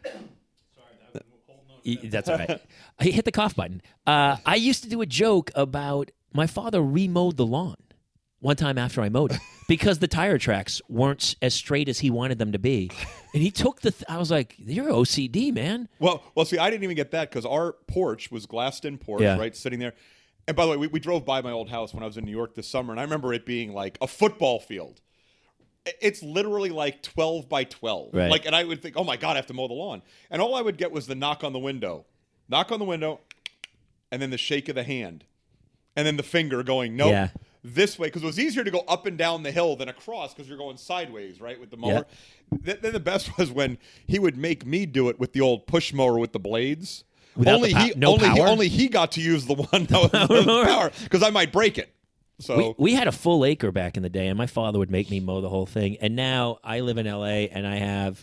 That's 2.05 2.29
all 2.29 2.37
right. 2.37 2.61
I 2.99 3.05
hit 3.05 3.25
the 3.25 3.33
cough 3.33 3.57
button. 3.57 3.81
Uh, 4.07 4.37
I 4.45 4.57
used 4.57 4.83
to 4.83 4.91
do 4.91 5.01
a 5.01 5.07
joke 5.07 5.51
about 5.55 6.11
my 6.35 6.47
father 6.47 6.83
remowed 6.83 7.39
the 7.39 7.47
lawn 7.47 7.77
one 8.41 8.57
time 8.57 8.79
after 8.79 9.01
I 9.03 9.09
mowed 9.09 9.33
it 9.33 9.41
because 9.69 9.99
the 9.99 10.09
tire 10.09 10.39
tracks 10.39 10.81
weren't 10.89 11.35
as 11.43 11.55
straight 11.55 11.89
as 11.89 11.99
he 12.01 12.11
wanted 12.11 12.39
them 12.39 12.53
to 12.53 12.59
be. 12.59 12.91
And 13.35 13.43
he 13.43 13.51
took 13.51 13.81
the. 13.81 13.91
Th- 13.91 14.05
I 14.09 14.17
was 14.19 14.31
like, 14.31 14.55
"You're 14.59 14.91
OCD, 14.91 15.53
man." 15.53 15.89
Well, 15.99 16.23
well, 16.35 16.47
see, 16.47 16.59
I 16.59 16.71
didn't 16.71 16.85
even 16.85 16.97
get 16.97 17.11
that 17.11 17.31
because 17.31 17.45
our 17.45 17.73
porch 17.89 18.31
was 18.31 18.47
glassed 18.47 18.85
in 18.85 18.97
porch, 18.99 19.23
Yeah. 19.23 19.37
right, 19.39 19.55
sitting 19.57 19.79
there. 19.79 19.95
And 20.47 20.57
by 20.57 20.65
the 20.65 20.71
way, 20.71 20.77
we, 20.79 20.87
we 20.87 20.99
drove 21.01 21.27
by 21.27 21.43
my 21.43 21.51
old 21.51 21.69
house 21.69 21.93
when 21.93 22.03
I 22.03 22.07
was 22.07 22.17
in 22.17 22.25
New 22.25 22.31
York 22.33 22.55
this 22.55 22.67
summer, 22.69 22.93
and 22.93 22.99
I 22.99 23.03
remember 23.03 23.35
it 23.35 23.45
being 23.45 23.75
like 23.75 23.99
a 24.01 24.07
football 24.07 24.61
field. 24.61 25.01
It's 26.01 26.23
literally 26.23 26.71
like 26.71 27.03
twelve 27.03 27.49
by 27.49 27.65
twelve, 27.65 28.11
Right. 28.15 28.31
like, 28.31 28.47
and 28.47 28.55
I 28.55 28.65
would 28.65 28.81
think, 28.83 28.97
oh 28.97 29.05
my 29.05 29.17
god, 29.17 29.33
I 29.33 29.37
have 29.37 29.47
to 29.47 29.55
mow 29.55 29.69
the 29.69 29.75
lawn, 29.75 30.03
and 30.31 30.41
all 30.43 30.55
I 30.55 30.63
would 30.63 30.77
get 30.79 30.91
was 30.93 31.07
the 31.07 31.15
knock 31.15 31.45
on 31.45 31.53
the 31.53 31.59
window, 31.59 32.05
knock 32.49 32.71
on 32.73 32.79
the 32.79 32.85
window, 32.85 33.21
and 34.11 34.21
then 34.23 34.31
the 34.31 34.39
shake 34.39 34.69
of 34.69 34.75
the 34.75 34.83
hand, 34.85 35.25
and 35.97 36.07
then 36.07 36.17
the 36.17 36.23
finger 36.23 36.63
going, 36.63 36.95
nope, 36.97 37.11
Yeah. 37.11 37.29
This 37.63 37.99
way, 37.99 38.09
because 38.09 38.23
it 38.23 38.27
was 38.27 38.39
easier 38.39 38.65
to 38.65 38.71
go 38.71 38.85
up 38.89 39.07
and 39.07 39.19
down 39.19 39.43
the 39.43 39.53
hill 39.53 39.77
than 39.77 39.89
across 39.89 40.33
because 40.35 40.49
you're 40.49 40.59
going 40.59 40.77
sideways, 40.77 41.41
right, 41.41 41.59
with 41.59 41.71
the 41.71 41.77
mower. 41.77 42.07
Th- 42.65 42.81
then 42.81 42.93
the 42.93 43.01
best 43.01 43.37
was 43.39 43.51
when 43.51 43.79
he 44.07 44.19
would 44.19 44.37
make 44.37 44.65
me 44.67 44.87
do 44.87 45.09
it 45.09 45.19
with 45.19 45.33
the 45.33 45.41
old 45.41 45.67
push 45.67 45.93
mower 45.93 46.19
with 46.19 46.33
the 46.33 46.39
blades. 46.39 47.05
Without 47.37 47.57
only 47.57 47.73
pow- 47.73 47.85
he, 47.85 47.93
no 47.97 48.13
only 48.15 48.29
he, 48.31 48.41
only 48.41 48.69
he 48.69 48.89
got 48.89 49.13
to 49.13 49.21
use 49.21 49.47
the 49.47 49.55
one 49.55 49.85
that 49.85 50.13
was 50.13 50.67
Power 50.67 50.91
because 51.05 51.23
I 51.23 51.31
might 51.31 51.53
break 51.53 51.79
it. 51.79 51.95
So 52.41 52.57
We, 52.79 52.91
we 52.91 52.95
had 52.95 53.09
a 53.09 53.13
full 53.13 53.45
acre 53.45 53.73
back 53.73 53.97
in 53.97 54.03
the 54.03 54.09
day, 54.09 54.29
and 54.29 54.39
my 54.39 54.47
father 54.47 54.79
would 54.79 54.91
make 54.91 55.11
me 55.11 55.21
mow 55.21 55.41
the 55.41 55.49
whole 55.49 55.67
thing. 55.67 55.97
And 56.01 56.15
now 56.15 56.59
I 56.63 56.81
live 56.81 56.99
in 56.99 57.07
LA, 57.07 57.47
and 57.51 57.67
I 57.67 57.77
have, 57.77 58.21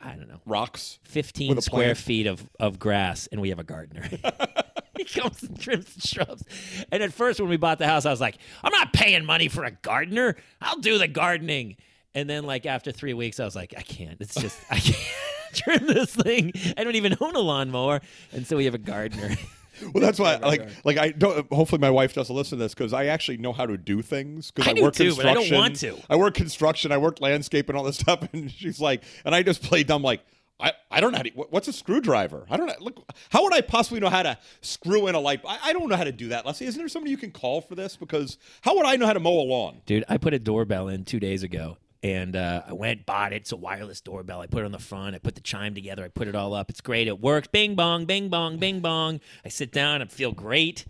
I 0.00 0.16
don't 0.16 0.28
know, 0.28 0.40
rocks. 0.46 0.98
15 1.04 1.60
square 1.60 1.86
plant. 1.88 1.98
feet 1.98 2.26
of, 2.26 2.48
of 2.58 2.78
grass, 2.78 3.26
and 3.30 3.40
we 3.40 3.50
have 3.50 3.58
a 3.58 3.64
gardener. 3.64 4.08
he 4.96 5.04
comes 5.04 5.42
and 5.42 5.58
trims 5.60 5.94
the 5.94 6.06
shrubs. 6.06 6.44
And 6.90 7.02
at 7.02 7.12
first, 7.12 7.40
when 7.40 7.48
we 7.48 7.56
bought 7.56 7.78
the 7.78 7.86
house, 7.86 8.06
I 8.06 8.10
was 8.10 8.20
like, 8.20 8.38
I'm 8.62 8.72
not 8.72 8.92
paying 8.92 9.24
money 9.24 9.48
for 9.48 9.64
a 9.64 9.70
gardener. 9.70 10.36
I'll 10.60 10.78
do 10.78 10.98
the 10.98 11.08
gardening. 11.08 11.76
And 12.14 12.30
then, 12.30 12.44
like, 12.44 12.64
after 12.64 12.92
three 12.92 13.14
weeks, 13.14 13.40
I 13.40 13.44
was 13.44 13.56
like, 13.56 13.74
I 13.76 13.82
can't. 13.82 14.16
It's 14.20 14.36
just, 14.36 14.58
I 14.70 14.78
can't 14.78 14.98
trim 15.52 15.86
this 15.86 16.14
thing. 16.14 16.52
I 16.76 16.84
don't 16.84 16.94
even 16.94 17.16
own 17.20 17.34
a 17.34 17.40
lawnmower. 17.40 18.00
And 18.32 18.46
so 18.46 18.56
we 18.56 18.66
have 18.66 18.74
a 18.74 18.78
gardener. 18.78 19.30
Well, 19.92 20.00
that's 20.00 20.20
why, 20.20 20.36
like, 20.36 20.68
like 20.84 20.98
I 20.98 21.10
don't. 21.10 21.52
Hopefully, 21.52 21.80
my 21.80 21.90
wife 21.90 22.14
doesn't 22.14 22.34
listen 22.34 22.58
to 22.58 22.64
this 22.64 22.74
because 22.74 22.92
I 22.92 23.06
actually 23.06 23.38
know 23.38 23.52
how 23.52 23.66
to 23.66 23.76
do 23.76 24.02
things. 24.02 24.52
Because 24.52 24.72
I 24.72 24.78
I, 24.78 24.80
work 24.80 24.94
too, 24.94 25.16
but 25.16 25.26
I 25.26 25.34
don't 25.34 25.48
construction. 25.48 25.92
want 25.92 26.00
to. 26.04 26.12
I 26.12 26.16
work 26.16 26.34
construction. 26.34 26.92
I 26.92 26.98
work 26.98 27.20
landscape 27.20 27.68
and 27.68 27.76
all 27.76 27.82
this 27.82 27.98
stuff. 27.98 28.20
And 28.32 28.50
she's 28.50 28.80
like, 28.80 29.02
and 29.24 29.34
I 29.34 29.42
just 29.42 29.64
play 29.64 29.82
dumb. 29.82 30.02
Like, 30.02 30.20
I, 30.60 30.72
I 30.90 31.00
don't 31.00 31.12
know 31.12 31.18
how 31.18 31.24
to. 31.24 31.30
What's 31.30 31.68
a 31.68 31.72
screwdriver? 31.72 32.46
I 32.48 32.56
don't 32.56 32.66
know. 32.66 32.74
Look, 32.80 33.04
how 33.30 33.42
would 33.42 33.52
I 33.52 33.60
possibly 33.60 34.00
know 34.00 34.08
how 34.08 34.22
to 34.22 34.38
screw 34.60 35.08
in 35.08 35.14
a 35.14 35.20
light? 35.20 35.40
I, 35.46 35.58
I 35.64 35.72
don't 35.72 35.88
know 35.88 35.96
how 35.96 36.04
to 36.04 36.12
do 36.12 36.28
that. 36.28 36.46
Leslie, 36.46 36.66
isn't 36.66 36.78
there 36.78 36.88
somebody 36.88 37.10
you 37.10 37.16
can 37.16 37.32
call 37.32 37.60
for 37.60 37.74
this? 37.74 37.96
Because 37.96 38.38
how 38.62 38.76
would 38.76 38.86
I 38.86 38.96
know 38.96 39.06
how 39.06 39.14
to 39.14 39.20
mow 39.20 39.40
a 39.40 39.42
lawn? 39.42 39.80
Dude, 39.84 40.04
I 40.08 40.16
put 40.16 40.32
a 40.32 40.38
doorbell 40.38 40.88
in 40.88 41.04
two 41.04 41.20
days 41.20 41.42
ago. 41.42 41.78
And 42.04 42.36
uh, 42.36 42.62
I 42.68 42.74
went, 42.74 43.06
bought 43.06 43.32
it. 43.32 43.36
It's 43.36 43.52
a 43.52 43.56
wireless 43.56 44.02
doorbell. 44.02 44.42
I 44.42 44.46
put 44.46 44.60
it 44.62 44.66
on 44.66 44.72
the 44.72 44.78
front. 44.78 45.14
I 45.14 45.18
put 45.18 45.36
the 45.36 45.40
chime 45.40 45.74
together. 45.74 46.04
I 46.04 46.08
put 46.08 46.28
it 46.28 46.34
all 46.34 46.52
up. 46.52 46.68
It's 46.68 46.82
great. 46.82 47.08
It 47.08 47.18
works. 47.18 47.48
Bing 47.48 47.76
bong, 47.76 48.04
bing 48.04 48.28
bong, 48.28 48.58
bing 48.58 48.80
bong. 48.80 49.20
I 49.42 49.48
sit 49.48 49.72
down 49.72 50.02
I 50.02 50.04
feel 50.04 50.30
great. 50.30 50.84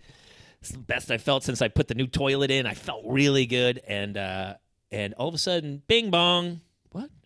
It's 0.59 0.71
the 0.71 0.77
best 0.77 1.09
I 1.11 1.17
felt 1.17 1.43
since 1.45 1.61
I 1.61 1.69
put 1.69 1.87
the 1.87 1.95
new 1.95 2.07
toilet 2.07 2.51
in. 2.51 2.65
I 2.65 2.73
felt 2.73 3.03
really 3.05 3.45
good. 3.45 3.81
And 3.87 4.17
uh, 4.17 4.55
and 4.91 5.13
all 5.13 5.29
of 5.29 5.33
a 5.33 5.37
sudden, 5.37 5.83
bing 5.87 6.11
bong. 6.11 6.59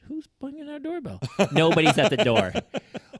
Who's 0.09 0.27
banging 0.41 0.67
our 0.67 0.79
doorbell? 0.79 1.21
Nobody's 1.51 1.97
at 1.97 2.09
the 2.09 2.17
door. 2.17 2.51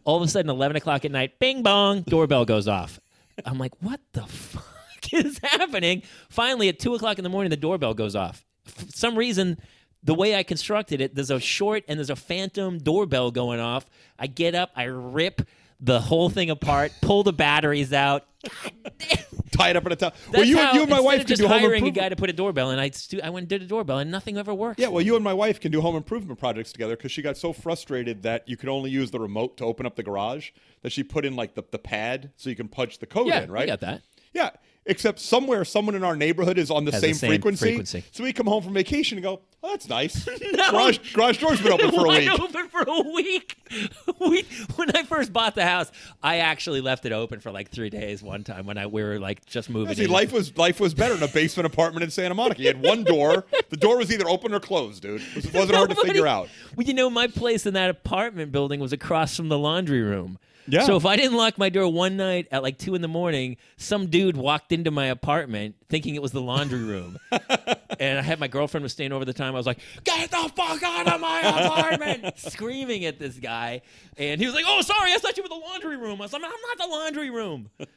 All 0.04 0.18
of 0.18 0.24
a 0.24 0.28
sudden, 0.28 0.50
eleven 0.50 0.76
o'clock 0.76 1.06
at 1.06 1.12
night, 1.12 1.38
bing 1.40 1.62
bong, 1.62 2.02
doorbell 2.02 2.46
goes 2.46 2.68
off. 2.68 3.00
I'm 3.46 3.60
like, 3.60 3.74
what 3.80 4.02
the 4.14 4.24
fuck 4.24 4.66
is 5.14 5.40
happening? 5.44 6.02
Finally, 6.30 6.68
at 6.70 6.80
two 6.80 6.96
o'clock 6.96 7.20
in 7.20 7.24
the 7.24 7.30
morning, 7.30 7.52
the 7.52 7.58
doorbell 7.58 7.94
goes 7.94 8.16
off. 8.16 8.44
For 8.66 8.86
some 8.88 9.16
reason, 9.16 9.60
the 10.04 10.16
way 10.16 10.36
I 10.36 10.44
constructed 10.44 11.00
it, 11.00 11.14
there's 11.14 11.30
a 11.30 11.40
short 11.40 11.84
and 11.88 12.00
there's 12.00 12.10
a 12.10 12.16
phantom 12.16 12.80
doorbell 12.80 13.32
going 13.32 13.60
off. 13.60 13.86
I 14.18 14.28
get 14.28 14.56
up, 14.56 14.72
I 14.76 14.84
rip 14.86 15.44
the 15.80 16.00
whole 16.00 16.30
thing 16.30 16.50
apart, 16.50 16.92
pull 17.02 17.24
the 17.24 17.34
batteries 17.34 17.94
out. 17.94 18.26
Tie 19.52 19.70
it 19.72 19.76
up 19.76 19.86
in 19.86 19.92
a 19.92 19.96
towel. 19.96 20.14
Well, 20.32 20.46
you, 20.46 20.58
how, 20.58 20.68
and 20.68 20.76
you 20.76 20.82
and 20.84 20.90
my 20.90 21.00
wife 21.00 21.26
can 21.26 21.36
do 21.36 21.48
home 21.48 21.60
hiring 21.60 21.88
a 21.88 21.92
guy 21.92 22.10
to 22.10 22.16
put 22.16 22.30
a 22.30 22.34
doorbell, 22.34 22.70
and 22.70 22.80
I 22.80 22.90
stu- 22.92 23.20
I 23.22 23.30
went 23.30 23.44
and 23.44 23.50
did 23.50 23.62
a 23.62 23.66
doorbell, 23.66 23.98
and 24.00 24.10
nothing 24.10 24.38
ever 24.38 24.54
works. 24.54 24.80
Yeah, 24.80 24.88
well, 24.88 25.02
you 25.02 25.16
and 25.16 25.24
my 25.24 25.34
wife 25.34 25.60
can 25.60 25.72
do 25.72 25.82
home 25.82 25.96
improvement 25.96 26.40
projects 26.40 26.72
together 26.72 26.96
because 26.96 27.12
she 27.12 27.22
got 27.22 27.38
so 27.38 27.52
frustrated 27.52 28.24
that 28.24 28.48
you 28.48 28.56
could 28.56 28.70
only 28.70 28.90
use 28.90 29.12
the 29.12 29.20
remote 29.20 29.58
to 29.58 29.66
open 29.66 29.86
up 29.86 29.96
the 29.96 30.04
garage 30.04 30.52
that 30.82 30.92
she 30.92 31.04
put 31.04 31.26
in 31.26 31.36
like 31.36 31.56
the, 31.56 31.64
the 31.72 31.80
pad 31.80 32.32
so 32.38 32.50
you 32.50 32.56
can 32.56 32.70
punch 32.70 33.00
the 33.00 33.06
code 33.06 33.28
yeah, 33.28 33.42
in, 33.42 33.52
right? 33.52 33.64
I 33.64 33.66
got 33.66 33.82
that. 33.82 34.02
Yeah, 34.34 34.52
except 34.90 35.20
somewhere 35.20 35.64
someone 35.64 35.96
in 35.96 36.04
our 36.04 36.16
neighborhood 36.16 36.58
is 36.58 36.70
on 36.72 36.84
the, 36.86 36.92
Has 36.92 37.02
the 37.02 37.08
same, 37.08 37.16
same 37.16 37.30
frequency, 37.30 37.66
frequency. 37.66 38.04
So 38.12 38.24
we 38.24 38.34
come 38.34 38.48
home 38.48 38.64
from 38.64 38.74
vacation 38.74 39.18
and 39.18 39.24
go, 39.24 39.42
oh, 39.64 39.70
that's 39.72 39.88
nice. 39.88 40.26
garage, 40.72 41.14
garage 41.14 41.38
door's 41.40 41.62
been 41.62 41.72
open 41.72 41.92
for 41.92 42.06
a 42.06 42.10
week. 42.20 42.40
open 42.40 42.68
for 42.70 42.82
a 42.82 43.02
week. 43.14 43.56
we, 44.20 44.44
when 44.76 44.96
I 44.96 45.04
first 45.04 45.32
bought 45.32 45.56
the 45.56 45.66
house, 45.66 45.92
I 46.24 46.38
actually 46.38 46.82
left 46.82 47.06
it 47.06 47.12
open 47.12 47.40
for 47.40 47.52
like 47.52 47.70
three 47.70 47.90
days 47.90 48.24
one 48.24 48.44
time 48.44 48.66
when 48.66 48.78
I 48.78 48.88
we 48.88 49.04
were 49.04 49.20
like 49.20 49.46
just 49.46 49.70
moving. 49.70 49.96
See, 49.96 50.06
in. 50.06 50.10
life 50.10 50.32
was 50.32 50.58
life 50.58 50.80
was 50.80 50.94
better 50.94 51.14
in 51.16 51.24
a 51.24 51.28
basement 51.28 51.68
apartment 51.68 52.04
in 52.04 52.10
Santa 52.12 52.34
Monica. 52.34 52.62
You 52.62 52.68
had 52.68 52.82
one 52.84 53.04
door. 53.04 53.46
The 53.70 53.78
door 53.78 53.98
was 53.98 54.12
either 54.12 54.28
open 54.28 54.54
or 54.54 54.60
closed, 54.60 55.04
dude. 55.04 55.22
It 55.22 55.36
was- 55.36 55.54
wasn't 55.54 55.76
hard 55.78 55.90
to 55.92 55.96
figure 55.98 56.26
out. 56.28 56.50
Well, 56.76 56.88
you 56.88 56.94
know, 56.94 57.10
my 57.10 57.28
place 57.28 57.66
in 57.66 57.74
that 57.76 57.90
apartment 57.90 58.52
building 58.52 58.80
was 58.80 58.92
across 58.94 59.36
from 59.36 59.50
the 59.50 59.58
laundry 59.60 60.02
room. 60.02 60.40
Yeah. 60.70 60.86
So 60.86 60.95
if 60.95 61.05
I 61.05 61.15
didn't 61.15 61.38
lock 61.38 61.57
my 61.57 61.70
door 61.70 61.91
one 61.91 62.17
night 62.17 62.47
at 62.51 62.63
like 62.63 62.78
two 62.78 62.95
in 62.95 63.01
the 63.01 63.07
morning, 63.07 63.57
some 63.78 64.07
dude 64.07 64.38
walked 64.38 64.72
into 64.72 64.91
my 64.91 65.07
apartment 65.07 65.76
thinking 65.89 66.15
it 66.15 66.22
was 66.22 66.32
the 66.32 66.41
laundry 66.41 66.84
room. 66.84 67.17
and 67.99 68.20
I 68.20 68.22
had 68.22 68.39
my 68.39 68.47
girlfriend 68.47 68.84
was 68.84 68.91
staying 68.91 69.11
over 69.11 69.26
the 69.26 69.34
time. 69.34 69.53
I 69.53 69.57
was 69.57 69.65
like, 69.65 69.80
"Get 70.03 70.32
the 70.32 70.51
fuck 70.55 70.84
out 70.84 71.07
of 71.07 71.22
my 71.22 71.41
apartment!" 71.41 72.38
screaming 72.38 73.05
at 73.05 73.20
this 73.20 73.36
guy, 73.36 73.82
and 74.17 74.39
he 74.39 74.45
was 74.45 74.55
like, 74.55 74.65
"Oh, 74.67 74.82
sorry, 74.82 75.13
I 75.13 75.17
thought 75.17 75.38
you 75.38 75.43
were 75.43 75.49
the 75.49 75.55
laundry 75.55 75.97
room." 75.97 76.22
I 76.22 76.26
was 76.26 76.34
like, 76.34 76.43
"I'm 76.43 76.49
not 76.49 76.78
the 76.78 76.88
laundry 76.88 77.30
room." 77.30 77.70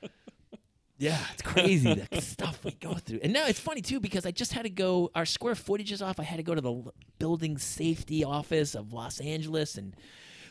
Yeah, 0.98 1.18
it's 1.32 1.42
crazy 1.42 1.94
the 1.94 2.20
stuff 2.20 2.64
we 2.64 2.70
go 2.72 2.94
through. 2.94 3.18
And 3.24 3.32
now 3.32 3.48
it's 3.48 3.58
funny 3.58 3.80
too 3.80 3.98
because 3.98 4.24
I 4.24 4.30
just 4.30 4.52
had 4.52 4.62
to 4.62 4.70
go. 4.70 5.10
Our 5.16 5.26
square 5.26 5.56
footage 5.56 5.90
is 5.90 6.00
off. 6.00 6.20
I 6.20 6.22
had 6.22 6.36
to 6.36 6.44
go 6.44 6.54
to 6.54 6.60
the 6.60 6.92
building 7.18 7.58
safety 7.58 8.22
office 8.22 8.76
of 8.76 8.92
Los 8.92 9.18
Angeles, 9.18 9.76
and 9.76 9.96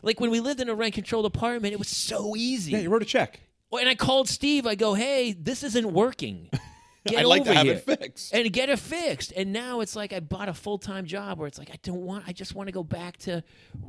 like 0.01 0.19
when 0.19 0.31
we 0.31 0.39
lived 0.39 0.59
in 0.61 0.69
a 0.69 0.75
rent 0.75 0.93
controlled 0.93 1.25
apartment, 1.25 1.73
it 1.73 1.79
was 1.79 1.89
so 1.89 2.35
easy. 2.35 2.71
Yeah, 2.73 2.79
you 2.79 2.89
wrote 2.89 3.01
a 3.01 3.05
check. 3.05 3.39
Well, 3.69 3.79
and 3.79 3.89
I 3.89 3.95
called 3.95 4.27
Steve. 4.27 4.65
I 4.67 4.75
go, 4.75 4.93
"Hey, 4.93 5.33
this 5.33 5.63
isn't 5.63 5.91
working. 5.91 6.49
Get 7.07 7.17
I'd 7.19 7.25
like 7.25 7.41
over 7.41 7.49
to 7.51 7.55
have 7.57 7.65
here 7.65 7.75
it 7.75 7.83
fixed. 7.83 8.31
and 8.31 8.53
get 8.53 8.69
it 8.69 8.77
fixed." 8.77 9.33
And 9.35 9.51
now 9.51 9.79
it's 9.79 9.95
like 9.95 10.13
I 10.13 10.19
bought 10.19 10.49
a 10.49 10.53
full 10.53 10.77
time 10.77 11.07
job 11.07 11.39
where 11.39 11.47
it's 11.47 11.57
like 11.57 11.71
I 11.71 11.79
don't 11.81 12.01
want. 12.01 12.25
I 12.27 12.31
just 12.31 12.53
want 12.53 12.67
to 12.67 12.71
go 12.71 12.83
back 12.83 13.17
to. 13.19 13.43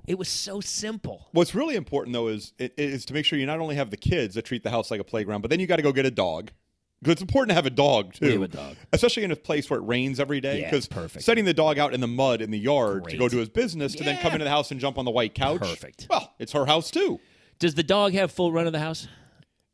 It 0.06 0.16
was 0.18 0.28
so 0.28 0.60
simple. 0.60 1.28
What's 1.32 1.54
really 1.54 1.76
important 1.76 2.14
though 2.14 2.28
is 2.28 2.54
is 2.58 3.04
to 3.06 3.12
make 3.12 3.26
sure 3.26 3.38
you 3.38 3.44
not 3.44 3.58
only 3.60 3.74
have 3.74 3.90
the 3.90 3.98
kids 3.98 4.34
that 4.36 4.46
treat 4.46 4.62
the 4.62 4.70
house 4.70 4.90
like 4.90 5.00
a 5.00 5.04
playground, 5.04 5.42
but 5.42 5.50
then 5.50 5.60
you 5.60 5.66
got 5.66 5.76
to 5.76 5.82
go 5.82 5.92
get 5.92 6.06
a 6.06 6.10
dog. 6.10 6.52
Because 7.02 7.14
it's 7.14 7.22
important 7.22 7.48
to 7.50 7.54
have 7.56 7.66
a 7.66 7.70
dog 7.70 8.14
too, 8.14 8.26
We 8.26 8.32
have 8.32 8.42
a 8.42 8.48
dog. 8.48 8.76
especially 8.92 9.24
in 9.24 9.32
a 9.32 9.36
place 9.36 9.68
where 9.68 9.80
it 9.80 9.82
rains 9.82 10.20
every 10.20 10.40
day. 10.40 10.60
Yeah, 10.60 10.70
Because 10.70 10.86
perfect. 10.86 11.24
setting 11.24 11.44
the 11.44 11.52
dog 11.54 11.76
out 11.78 11.92
in 11.94 12.00
the 12.00 12.06
mud 12.06 12.40
in 12.40 12.50
the 12.52 12.58
yard 12.58 13.08
to 13.08 13.16
go 13.16 13.28
do 13.28 13.38
his 13.38 13.48
business, 13.48 13.94
to 13.96 14.04
then 14.04 14.16
come 14.18 14.28
Yeah. 14.30 14.34
into 14.34 14.44
the 14.44 14.50
house 14.50 14.70
and 14.70 14.78
jump 14.80 14.98
on 14.98 15.04
the 15.04 15.10
white 15.10 15.34
couch. 15.34 15.60
Perfect. 15.60 16.06
Well, 16.08 16.32
it's 16.38 16.52
her 16.52 16.66
house 16.66 16.90
too. 16.92 17.18
Does 17.58 17.74
the 17.74 17.82
dog 17.82 18.12
have 18.12 18.30
full 18.30 18.52
run 18.52 18.66
of 18.66 18.72
the 18.72 18.78
house? 18.80 19.08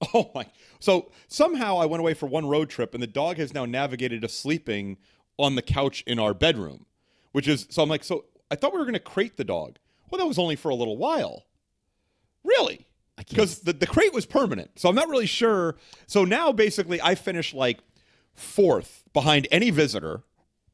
Oh 0.15 0.31
my! 0.33 0.47
So 0.79 1.11
somehow 1.27 1.77
I 1.79 1.87
went 1.87 2.01
away 2.01 2.15
for 2.15 2.27
one 2.27 2.47
road 2.47 2.71
trip, 2.71 2.95
and 2.95 3.03
the 3.03 3.07
dog 3.09 3.37
has 3.39 3.53
now 3.53 3.65
navigated 3.65 4.23
to 4.23 4.29
sleeping 4.29 4.97
on 5.39 5.57
the 5.57 5.61
couch 5.63 6.05
in 6.07 6.21
our 6.21 6.33
bedroom, 6.33 6.87
which 7.33 7.49
is 7.49 7.67
so. 7.69 7.83
I'm 7.83 7.89
like, 7.89 8.05
so 8.05 8.27
I 8.49 8.55
thought 8.55 8.73
we 8.73 8.79
were 8.79 8.85
going 8.85 8.93
to 8.95 9.01
crate 9.01 9.37
the 9.37 9.43
dog. 9.45 9.79
Well, 10.09 10.21
that 10.21 10.27
was 10.27 10.39
only 10.39 10.55
for 10.55 10.69
a 10.69 10.75
little 10.77 10.97
while. 10.97 11.47
Really? 12.45 12.87
Because 13.19 13.61
the, 13.61 13.73
the 13.73 13.87
crate 13.87 14.13
was 14.13 14.27
permanent, 14.27 14.71
so 14.77 14.89
I'm 14.89 14.95
not 14.95 15.09
really 15.09 15.27
sure. 15.27 15.77
So 16.07 16.25
now 16.25 16.53
basically, 16.53 17.01
I 17.03 17.15
finished 17.15 17.55
like 17.55 17.79
fourth 18.35 19.05
behind 19.13 19.49
any 19.51 19.71
visitor, 19.71 20.23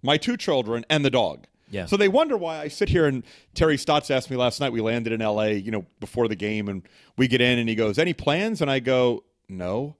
my 0.02 0.16
two 0.16 0.36
children, 0.36 0.84
and 0.90 1.04
the 1.04 1.10
dog. 1.10 1.46
Yeah. 1.70 1.86
So 1.86 1.96
they 1.96 2.08
wonder 2.08 2.36
why 2.36 2.60
I 2.60 2.68
sit 2.68 2.88
here 2.88 3.06
and 3.06 3.24
Terry 3.54 3.76
Stotts 3.76 4.10
asked 4.10 4.30
me 4.30 4.36
last 4.36 4.60
night. 4.60 4.72
We 4.72 4.80
landed 4.80 5.12
in 5.12 5.22
L.A. 5.22 5.54
You 5.54 5.70
know 5.70 5.86
before 6.00 6.28
the 6.28 6.36
game, 6.36 6.68
and 6.68 6.86
we 7.16 7.26
get 7.26 7.40
in, 7.40 7.58
and 7.58 7.68
he 7.68 7.74
goes, 7.74 7.98
"Any 7.98 8.12
plans?" 8.12 8.60
And 8.60 8.70
I 8.70 8.78
go, 8.78 9.24
"No." 9.48 9.84
And 9.86 9.94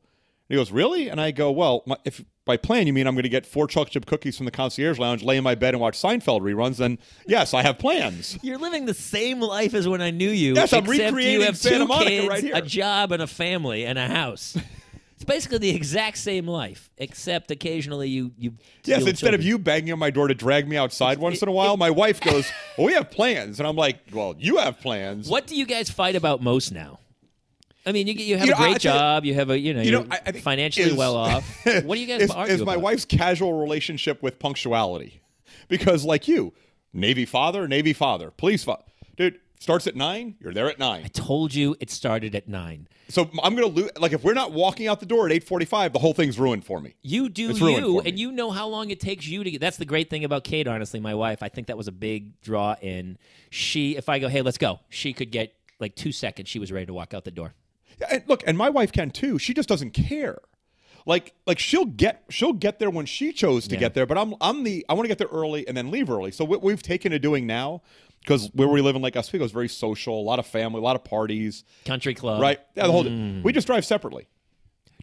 he 0.51 0.57
goes, 0.57 0.71
"Really?" 0.71 1.09
And 1.09 1.21
I 1.21 1.31
go, 1.31 1.51
"Well, 1.51 1.83
my, 1.87 1.97
if 2.05 2.23
by 2.45 2.57
plan 2.57 2.87
you 2.87 2.93
mean 2.93 3.07
I'm 3.07 3.15
going 3.15 3.23
to 3.25 3.29
get 3.29 3.47
four 3.47 3.67
chocolate 3.67 3.93
chip 3.93 4.07
cookies 4.07 4.37
from 4.37 4.47
the 4.47 4.53
concierge 4.53 4.99
lounge, 4.99 5.23
lay 5.23 5.37
in 5.37 5.45
my 5.45 5.55
bed, 5.55 5.75
and 5.75 5.81
watch 5.81 6.01
Seinfeld 6.01 6.41
reruns, 6.43 6.77
then 6.77 6.99
yes, 7.27 7.55
I 7.55 7.63
have 7.63 7.79
plans." 7.79 8.39
You're 8.43 8.59
living 8.59 8.87
the 8.87 8.95
same 8.95 9.41
life 9.41 9.75
as 9.75 9.89
when 9.89 10.03
I 10.03 10.11
knew 10.11 10.31
you. 10.31 10.55
Yes, 10.55 10.73
I'm 10.73 10.85
recreating 10.85 11.33
you 11.33 11.43
have 11.43 11.57
Santa 11.57 11.79
two 11.79 11.87
Monica 11.87 12.11
kids, 12.11 12.29
right 12.29 12.45
here. 12.45 12.55
a 12.57 12.63
job, 12.63 13.13
and 13.13 13.23
a 13.23 13.27
family, 13.27 13.87
and 13.87 13.99
a 13.99 14.07
house. 14.09 14.57
it's 15.15 15.25
basically 15.25 15.59
the 15.59 15.71
exact 15.71 16.19
same 16.19 16.47
life, 16.47 16.91
except 16.99 17.51
occasionally 17.51 18.09
you 18.09 18.33
you. 18.37 18.55
Yes, 18.85 19.07
instead 19.07 19.35
of 19.35 19.43
you 19.43 19.59
banging 19.59 19.93
on 19.93 19.99
my 19.99 20.11
door 20.11 20.29
to 20.29 20.35
drag 20.35 20.69
me 20.69 20.77
outside 20.77 21.19
once 21.19 21.41
in 21.43 21.49
a 21.49 21.53
while, 21.53 21.77
my 21.77 21.91
wife 21.91 22.21
goes, 22.21 22.51
"Well, 22.79 22.87
we 22.87 22.93
have 22.93 23.11
plans," 23.11 23.59
and 23.59 23.67
I'm 23.67 23.77
like, 23.77 24.01
"Well, 24.13 24.35
you 24.39 24.59
have 24.59 24.81
plans." 24.81 25.29
What 25.29 25.47
do 25.47 25.57
you 25.57 25.67
guys 25.67 25.89
fight 25.89 26.17
about 26.17 26.43
most 26.43 26.73
now? 26.73 26.99
I 27.87 27.93
mean, 27.93 28.07
you 28.07 28.15
you 28.15 28.37
have 28.39 28.47
You 28.47 28.53
a 28.55 28.57
know, 28.57 28.63
I- 28.63 28.67
I 28.67 28.71
great 28.71 28.81
job. 28.81 29.25
You 29.25 29.35
have 29.35 29.51
a 29.51 29.59
you 29.59 29.75
know, 29.75 29.83
You 29.83 29.91
you're 29.91 30.01
know, 30.05 30.09
I, 30.11 30.21
I 30.27 30.33
financially 30.33 30.91
is- 30.91 30.95
well 30.97 31.17
off. 31.17 31.45
What 31.85 31.95
do 31.97 32.01
you 32.01 32.07
guys 32.07 32.23
is, 32.23 32.31
argue 32.31 32.55
is 32.55 32.63
my 32.63 32.73
about? 32.75 32.83
wife's 32.83 33.05
casual 33.05 33.53
relationship 33.55 34.23
with 34.23 34.39
punctuality? 34.39 35.21
Because 35.69 36.05
like 36.05 36.29
you, 36.29 36.53
Navy 36.93 37.25
father, 37.25 37.67
Navy 37.67 37.93
father, 37.95 38.31
police 38.31 38.65
father, 38.65 38.85
dude 39.17 39.39
starts 39.59 39.87
at 39.87 39.97
nine. 39.97 40.37
You're 40.41 40.53
there 40.53 40.69
at 40.69 40.79
nine. 40.79 41.03
I 41.05 41.09
told 41.09 41.55
you 41.55 41.75
it 41.81 41.91
started 41.91 42.35
at 42.35 42.49
nine. 42.49 42.87
So 43.09 43.31
I'm 43.43 43.55
gonna 43.55 43.67
lose. 43.69 43.91
Like 43.99 44.13
if 44.13 44.23
we're 44.25 44.35
not 44.35 44.53
walking 44.53 44.89
out 44.89 45.01
the 45.01 45.07
door 45.07 45.25
at 45.27 45.33
eight 45.33 45.45
forty-five, 45.45 45.93
the 45.95 45.99
whole 45.99 46.13
thing's 46.13 46.39
ruined 46.39 46.65
for 46.67 46.81
me. 46.81 46.95
You 47.03 47.29
do 47.31 47.53
you, 47.53 48.01
and 48.01 48.19
you 48.19 48.31
know 48.33 48.51
how 48.51 48.69
long 48.69 48.91
it 48.91 49.01
takes 49.01 49.27
you 49.27 49.43
to 49.45 49.51
get. 49.51 49.61
That's 49.61 49.79
the 49.79 49.85
great 49.87 50.11
thing 50.11 50.25
about 50.25 50.45
Kate. 50.45 50.67
Honestly, 50.69 51.01
my 51.01 51.15
wife. 51.15 51.43
I 51.43 51.49
think 51.49 51.69
that 51.69 51.77
was 51.79 51.89
a 51.89 51.93
big 51.93 52.41
draw 52.43 52.77
in. 52.83 53.17
She, 53.51 53.97
if 53.97 54.09
I 54.11 54.19
go, 54.19 54.29
hey, 54.29 54.43
let's 54.43 54.59
go. 54.59 54.81
She 54.91 55.13
could 55.15 55.31
get 55.31 55.55
like 55.81 55.95
two 55.97 56.13
seconds. 56.13 56.49
She 56.51 56.59
was 56.59 56.71
ready 56.73 56.87
to 56.87 56.95
walk 56.95 57.15
out 57.15 57.25
the 57.25 57.31
door. 57.31 57.55
Yeah, 58.01 58.07
And 58.11 58.23
look, 58.27 58.43
and 58.47 58.57
my 58.59 58.71
wife 58.71 58.93
can 58.93 59.11
too. 59.11 59.39
She 59.39 59.55
just 59.55 59.69
doesn't 59.69 59.91
care. 59.93 60.39
Like 61.07 61.35
like 61.47 61.59
she'll 61.59 61.85
get 61.85 62.25
she'll 62.31 62.55
get 62.55 62.79
there 62.79 62.89
when 62.91 63.05
she 63.07 63.33
chose 63.33 63.69
to 63.69 63.75
Yeah. 63.75 63.81
get 63.81 63.95
there. 63.95 64.07
But 64.07 64.17
I'm 64.19 64.35
I'm 64.41 64.65
the 64.65 64.85
I 64.89 64.95
want 64.95 65.05
to 65.05 65.09
get 65.09 65.19
there 65.19 65.29
early 65.29 65.67
and 65.69 65.77
then 65.77 65.91
leave 65.91 66.09
early. 66.09 66.31
So 66.31 66.45
what 66.45 66.63
we've 66.63 66.83
taken 66.83 67.13
to 67.13 67.19
doing 67.19 67.47
now, 67.47 67.83
because 68.21 68.49
where 68.55 68.69
we 68.69 68.81
live 68.81 68.97
in 68.97 69.03
Lake 69.03 69.15
Oswego 69.17 69.45
is 69.45 69.53
very 69.53 69.69
social, 69.69 70.19
a 70.19 70.23
lot 70.25 70.39
of 70.39 70.47
family, 70.47 70.79
a 70.79 70.83
lot 70.83 70.97
of 70.97 71.05
parties, 71.05 71.63
Country 71.85 72.15
club, 72.15 72.41
right? 72.41 72.59
Yeah, 72.75 72.87
the 72.87 72.93
whole 72.93 73.05
Mm. 73.05 73.43
we 73.43 73.53
just 73.53 73.67
drive 73.67 73.85
separately. 73.85 74.29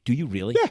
Do 0.04 0.14
you 0.14 0.26
really? 0.26 0.56
Yeah. 0.60 0.70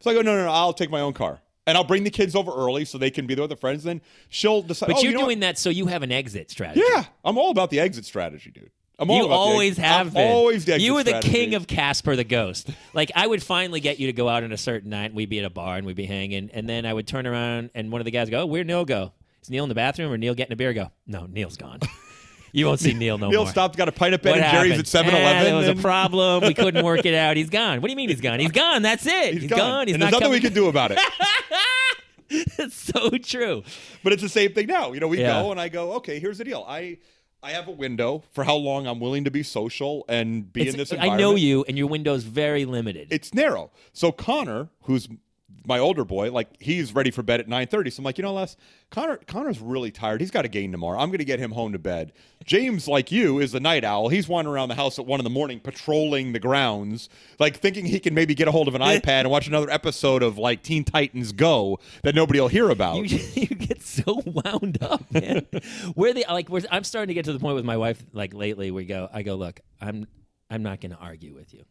So 0.00 0.10
I 0.10 0.14
go, 0.14 0.22
no, 0.22 0.34
no, 0.36 0.46
no, 0.46 0.50
I'll 0.50 0.72
take 0.72 0.90
my 0.90 1.00
own 1.00 1.12
car. 1.12 1.40
And 1.64 1.78
I'll 1.78 1.84
bring 1.84 2.02
the 2.02 2.10
kids 2.10 2.34
over 2.34 2.50
early 2.52 2.84
so 2.84 2.98
they 2.98 3.12
can 3.12 3.24
be 3.28 3.36
there 3.36 3.42
with 3.44 3.50
their 3.50 3.56
friends. 3.56 3.84
Then 3.84 4.00
she'll 4.28 4.62
decide. 4.62 4.88
But 4.88 4.96
oh, 4.96 5.02
you're 5.02 5.12
you 5.12 5.18
know 5.18 5.24
doing 5.26 5.38
that 5.40 5.58
so 5.58 5.70
you 5.70 5.86
have 5.86 6.02
an 6.02 6.10
exit 6.10 6.50
strategy. 6.50 6.82
Yeah, 6.92 7.04
I'm 7.24 7.38
all 7.38 7.52
about 7.52 7.70
the 7.70 7.78
exit 7.78 8.04
strategy, 8.04 8.50
dude. 8.50 8.72
I'm 9.02 9.10
You 9.10 9.26
always 9.28 9.76
have 9.78 10.08
I'm 10.08 10.12
been. 10.12 10.30
Always 10.30 10.66
You 10.66 10.94
were 10.94 11.02
the 11.04 11.10
strategy. 11.10 11.32
king 11.32 11.54
of 11.54 11.66
Casper 11.66 12.16
the 12.16 12.24
Ghost. 12.24 12.70
Like 12.94 13.10
I 13.14 13.26
would 13.26 13.42
finally 13.42 13.80
get 13.80 13.98
you 14.00 14.06
to 14.06 14.12
go 14.12 14.28
out 14.28 14.44
on 14.44 14.52
a 14.52 14.56
certain 14.56 14.90
night, 14.90 15.06
and 15.06 15.14
we'd 15.14 15.28
be 15.28 15.38
at 15.40 15.44
a 15.44 15.50
bar 15.50 15.76
and 15.76 15.86
we'd 15.86 15.96
be 15.96 16.06
hanging, 16.06 16.50
and 16.52 16.68
then 16.68 16.86
I 16.86 16.94
would 16.94 17.06
turn 17.06 17.26
around 17.26 17.70
and 17.74 17.90
one 17.92 18.00
of 18.00 18.04
the 18.04 18.10
guys 18.10 18.30
go, 18.30 18.42
"Oh, 18.42 18.46
where'd 18.46 18.66
Neil 18.66 18.84
go? 18.84 19.12
Is 19.42 19.50
Neil 19.50 19.64
in 19.64 19.68
the 19.68 19.74
bathroom 19.74 20.12
or 20.12 20.16
Neil 20.18 20.34
getting 20.34 20.52
a 20.52 20.56
beer?" 20.56 20.70
I 20.70 20.72
go, 20.72 20.90
"No, 21.06 21.26
Neil's 21.26 21.56
gone. 21.56 21.80
you 22.52 22.66
won't 22.66 22.80
see 22.80 22.92
Neil 22.92 23.18
no 23.18 23.28
Neil 23.28 23.38
more." 23.40 23.44
Neil 23.46 23.50
stopped, 23.52 23.76
got 23.76 23.88
a 23.88 23.92
pint 23.92 24.14
of 24.14 24.22
Ben 24.22 24.32
What 24.32 24.40
and 24.42 24.52
Jerry's 24.52 24.70
happened? 24.72 24.80
at 24.80 24.86
7 24.86 25.14
Eh, 25.14 25.18
Eleven. 25.20 25.44
there 25.44 25.54
was 25.56 25.68
a 25.68 25.74
problem. 25.82 26.44
We 26.46 26.54
couldn't 26.54 26.84
work 26.84 27.04
it 27.04 27.14
out. 27.14 27.36
He's 27.36 27.50
gone. 27.50 27.80
What 27.80 27.88
do 27.88 27.90
you 27.92 27.96
mean 27.96 28.08
he's 28.08 28.20
gone? 28.20 28.38
He's 28.40 28.52
gone. 28.52 28.82
That's 28.82 29.04
it. 29.06 29.34
He's 29.34 29.50
gone. 29.50 29.88
He's 29.88 29.94
and 29.96 30.00
not 30.00 30.10
there's 30.12 30.20
nothing 30.20 30.30
we 30.32 30.40
can 30.40 30.52
do 30.54 30.68
about 30.68 30.92
it. 30.92 30.98
It's 32.34 32.74
so 32.74 33.10
true. 33.18 33.62
But 34.02 34.14
it's 34.14 34.22
the 34.22 34.28
same 34.28 34.54
thing 34.54 34.66
now. 34.66 34.92
You 34.92 35.00
know, 35.00 35.08
we 35.08 35.20
Yeah. 35.20 35.42
go 35.42 35.50
and 35.50 35.60
I 35.60 35.68
go, 35.68 35.92
okay, 35.94 36.18
here's 36.18 36.38
the 36.38 36.44
deal. 36.44 36.64
I 36.66 36.96
I 37.42 37.50
have 37.50 37.66
a 37.68 37.72
window 37.72 38.22
for 38.32 38.44
how 38.44 38.56
long 38.56 38.86
I'm 38.86 39.00
willing 39.00 39.24
to 39.24 39.30
be 39.30 39.42
social 39.42 40.04
and 40.08 40.52
be 40.52 40.60
It's- 40.62 40.74
in 40.74 40.78
this 40.78 40.92
I 40.92 41.16
know 41.16 41.34
you, 41.34 41.64
and 41.66 41.76
your 41.76 41.88
window's 41.88 42.22
very 42.24 42.64
limited. 42.64 43.08
It's 43.10 43.34
narrow. 43.34 43.70
So 43.92 44.12
Connor, 44.12 44.68
who's 44.82 45.08
my 45.64 45.78
older 45.78 46.04
boy, 46.04 46.30
like 46.32 46.48
he's 46.60 46.92
ready 46.92 47.10
for 47.12 47.22
bed 47.22 47.38
at 47.40 47.48
9:30. 47.48 47.90
So 47.92 48.00
I'm 48.00 48.04
like, 48.04 48.18
you 48.18 48.22
know, 48.22 48.32
Les, 48.32 48.56
Connor 48.90 49.18
Connor's 49.28 49.60
really 49.60 49.90
tired. 49.92 50.20
He's 50.20 50.30
got 50.32 50.44
a 50.44 50.48
game 50.48 50.72
tomorrow. 50.72 50.98
I'm 50.98 51.08
going 51.10 51.18
to 51.18 51.24
get 51.24 51.38
him 51.38 51.52
home 51.52 51.72
to 51.72 51.78
bed. 51.78 52.12
James, 52.44 52.88
like 52.88 53.12
you, 53.12 53.38
is 53.38 53.52
the 53.52 53.60
night 53.60 53.84
owl. 53.84 54.08
He's 54.08 54.26
wandering 54.28 54.54
around 54.56 54.70
the 54.70 54.74
house 54.74 54.98
at 54.98 55.06
one 55.06 55.20
in 55.20 55.24
the 55.24 55.30
morning, 55.30 55.60
patrolling 55.60 56.32
the 56.32 56.40
grounds, 56.40 57.08
like 57.38 57.56
thinking 57.58 57.84
he 57.84 58.00
can 58.00 58.12
maybe 58.12 58.34
get 58.34 58.48
a 58.48 58.50
hold 58.50 58.66
of 58.66 58.74
an 58.74 58.80
iPad 58.82 59.20
and 59.20 59.30
watch 59.30 59.46
another 59.46 59.70
episode 59.70 60.22
of 60.24 60.36
like 60.36 60.62
Teen 60.64 60.82
Titans 60.82 61.30
Go 61.30 61.78
that 62.02 62.14
nobody 62.16 62.40
will 62.40 62.48
hear 62.48 62.68
about. 62.68 62.96
you, 63.08 63.20
you 63.48 63.51
so 64.04 64.22
wound 64.26 64.78
up, 64.82 65.10
man. 65.10 65.46
Where 65.94 66.12
the 66.12 66.24
like, 66.28 66.48
I'm 66.70 66.84
starting 66.84 67.08
to 67.08 67.14
get 67.14 67.24
to 67.26 67.32
the 67.32 67.38
point 67.38 67.54
with 67.54 67.64
my 67.64 67.76
wife. 67.76 68.02
Like 68.12 68.34
lately, 68.34 68.70
we 68.70 68.84
go. 68.84 69.08
I 69.12 69.22
go, 69.22 69.34
look, 69.34 69.60
I'm, 69.80 70.06
I'm 70.50 70.62
not 70.62 70.80
going 70.80 70.92
to 70.92 70.98
argue 70.98 71.34
with 71.34 71.52
you. 71.54 71.64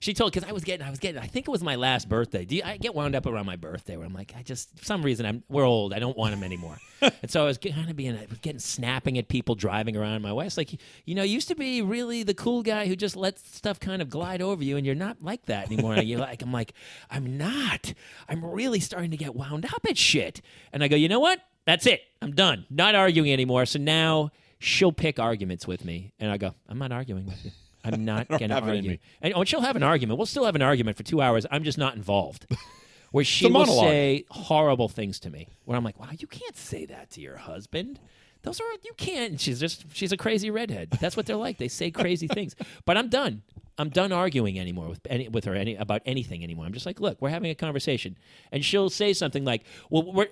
She 0.00 0.14
told 0.14 0.32
because 0.32 0.48
I 0.48 0.52
was 0.52 0.64
getting, 0.64 0.86
I 0.86 0.88
was 0.88 0.98
getting. 0.98 1.20
I 1.20 1.26
think 1.26 1.46
it 1.46 1.50
was 1.50 1.62
my 1.62 1.76
last 1.76 2.08
birthday. 2.08 2.46
Do 2.46 2.56
you, 2.56 2.62
I 2.64 2.78
get 2.78 2.94
wound 2.94 3.14
up 3.14 3.26
around 3.26 3.44
my 3.44 3.56
birthday 3.56 3.98
where 3.98 4.06
I'm 4.06 4.14
like, 4.14 4.32
I 4.34 4.42
just 4.42 4.74
for 4.78 4.84
some 4.84 5.02
reason 5.02 5.26
I'm 5.26 5.42
we're 5.50 5.64
old. 5.64 5.92
I 5.92 5.98
don't 5.98 6.16
want 6.16 6.32
him 6.32 6.42
anymore. 6.42 6.78
and 7.02 7.30
so 7.30 7.42
I 7.42 7.44
was 7.44 7.58
kind 7.58 7.90
of 7.90 7.96
being, 7.96 8.16
I 8.16 8.26
was 8.28 8.38
getting 8.38 8.60
snapping 8.60 9.18
at 9.18 9.28
people 9.28 9.54
driving 9.54 9.98
around. 9.98 10.22
My 10.22 10.32
wife's 10.32 10.56
like, 10.56 10.80
you 11.04 11.14
know, 11.14 11.22
used 11.22 11.48
to 11.48 11.54
be 11.54 11.82
really 11.82 12.22
the 12.22 12.32
cool 12.32 12.62
guy 12.62 12.86
who 12.86 12.96
just 12.96 13.14
lets 13.14 13.54
stuff 13.54 13.78
kind 13.78 14.00
of 14.00 14.08
glide 14.08 14.40
over 14.40 14.64
you, 14.64 14.78
and 14.78 14.86
you're 14.86 14.94
not 14.94 15.22
like 15.22 15.44
that 15.46 15.70
anymore. 15.70 15.94
And 15.94 16.08
you're 16.08 16.18
like, 16.18 16.40
I'm 16.40 16.52
like, 16.52 16.72
I'm 17.10 17.36
not. 17.36 17.92
I'm 18.26 18.42
really 18.42 18.80
starting 18.80 19.10
to 19.10 19.18
get 19.18 19.34
wound 19.34 19.66
up 19.66 19.84
at 19.86 19.98
shit. 19.98 20.40
And 20.72 20.82
I 20.82 20.88
go, 20.88 20.96
you 20.96 21.08
know 21.08 21.20
what? 21.20 21.40
That's 21.66 21.86
it. 21.86 22.00
I'm 22.22 22.32
done. 22.32 22.64
Not 22.70 22.94
arguing 22.94 23.30
anymore. 23.30 23.66
So 23.66 23.78
now 23.78 24.30
she'll 24.58 24.92
pick 24.92 25.18
arguments 25.18 25.66
with 25.66 25.84
me, 25.84 26.14
and 26.18 26.30
I 26.30 26.38
go, 26.38 26.54
I'm 26.68 26.78
not 26.78 26.90
arguing 26.90 27.26
with 27.26 27.44
you. 27.44 27.50
I'm 27.84 28.04
not 28.04 28.28
going 28.28 28.48
to 28.48 28.54
have 28.54 28.68
it 28.68 28.70
in 28.70 28.76
argue. 28.76 28.98
And 29.22 29.34
oh, 29.34 29.44
she'll 29.44 29.60
have 29.60 29.76
an 29.76 29.82
argument. 29.82 30.18
We'll 30.18 30.26
still 30.26 30.44
have 30.44 30.56
an 30.56 30.62
argument 30.62 30.96
for 30.96 31.02
two 31.02 31.20
hours. 31.20 31.46
I'm 31.50 31.64
just 31.64 31.78
not 31.78 31.94
involved. 31.96 32.46
Where 33.12 33.24
she 33.24 33.46
will 33.46 33.52
monologue. 33.52 33.86
say 33.86 34.24
horrible 34.30 34.88
things 34.88 35.18
to 35.20 35.30
me. 35.30 35.48
Where 35.64 35.76
I'm 35.76 35.82
like, 35.82 35.98
wow, 35.98 36.10
you 36.16 36.28
can't 36.28 36.56
say 36.56 36.86
that 36.86 37.10
to 37.10 37.20
your 37.20 37.36
husband. 37.36 37.98
Those 38.42 38.60
are 38.60 38.64
you 38.84 38.92
can't. 38.96 39.32
And 39.32 39.40
she's 39.40 39.58
just 39.58 39.84
she's 39.92 40.12
a 40.12 40.16
crazy 40.16 40.50
redhead. 40.50 40.90
That's 41.00 41.16
what 41.16 41.26
they're 41.26 41.36
like. 41.36 41.58
They 41.58 41.68
say 41.68 41.90
crazy 41.90 42.28
things. 42.32 42.54
But 42.84 42.96
I'm 42.96 43.08
done. 43.08 43.42
I'm 43.78 43.88
done 43.88 44.12
arguing 44.12 44.58
anymore 44.60 44.88
with 44.90 45.00
any, 45.08 45.28
with 45.28 45.44
her 45.46 45.54
any, 45.54 45.74
about 45.74 46.02
anything 46.04 46.44
anymore. 46.44 46.66
I'm 46.66 46.72
just 46.72 46.86
like, 46.86 47.00
look, 47.00 47.20
we're 47.20 47.30
having 47.30 47.50
a 47.50 47.54
conversation, 47.54 48.16
and 48.52 48.62
she'll 48.62 48.90
say 48.90 49.14
something 49.14 49.44
like, 49.44 49.64
well, 49.88 50.12
we're, 50.12 50.28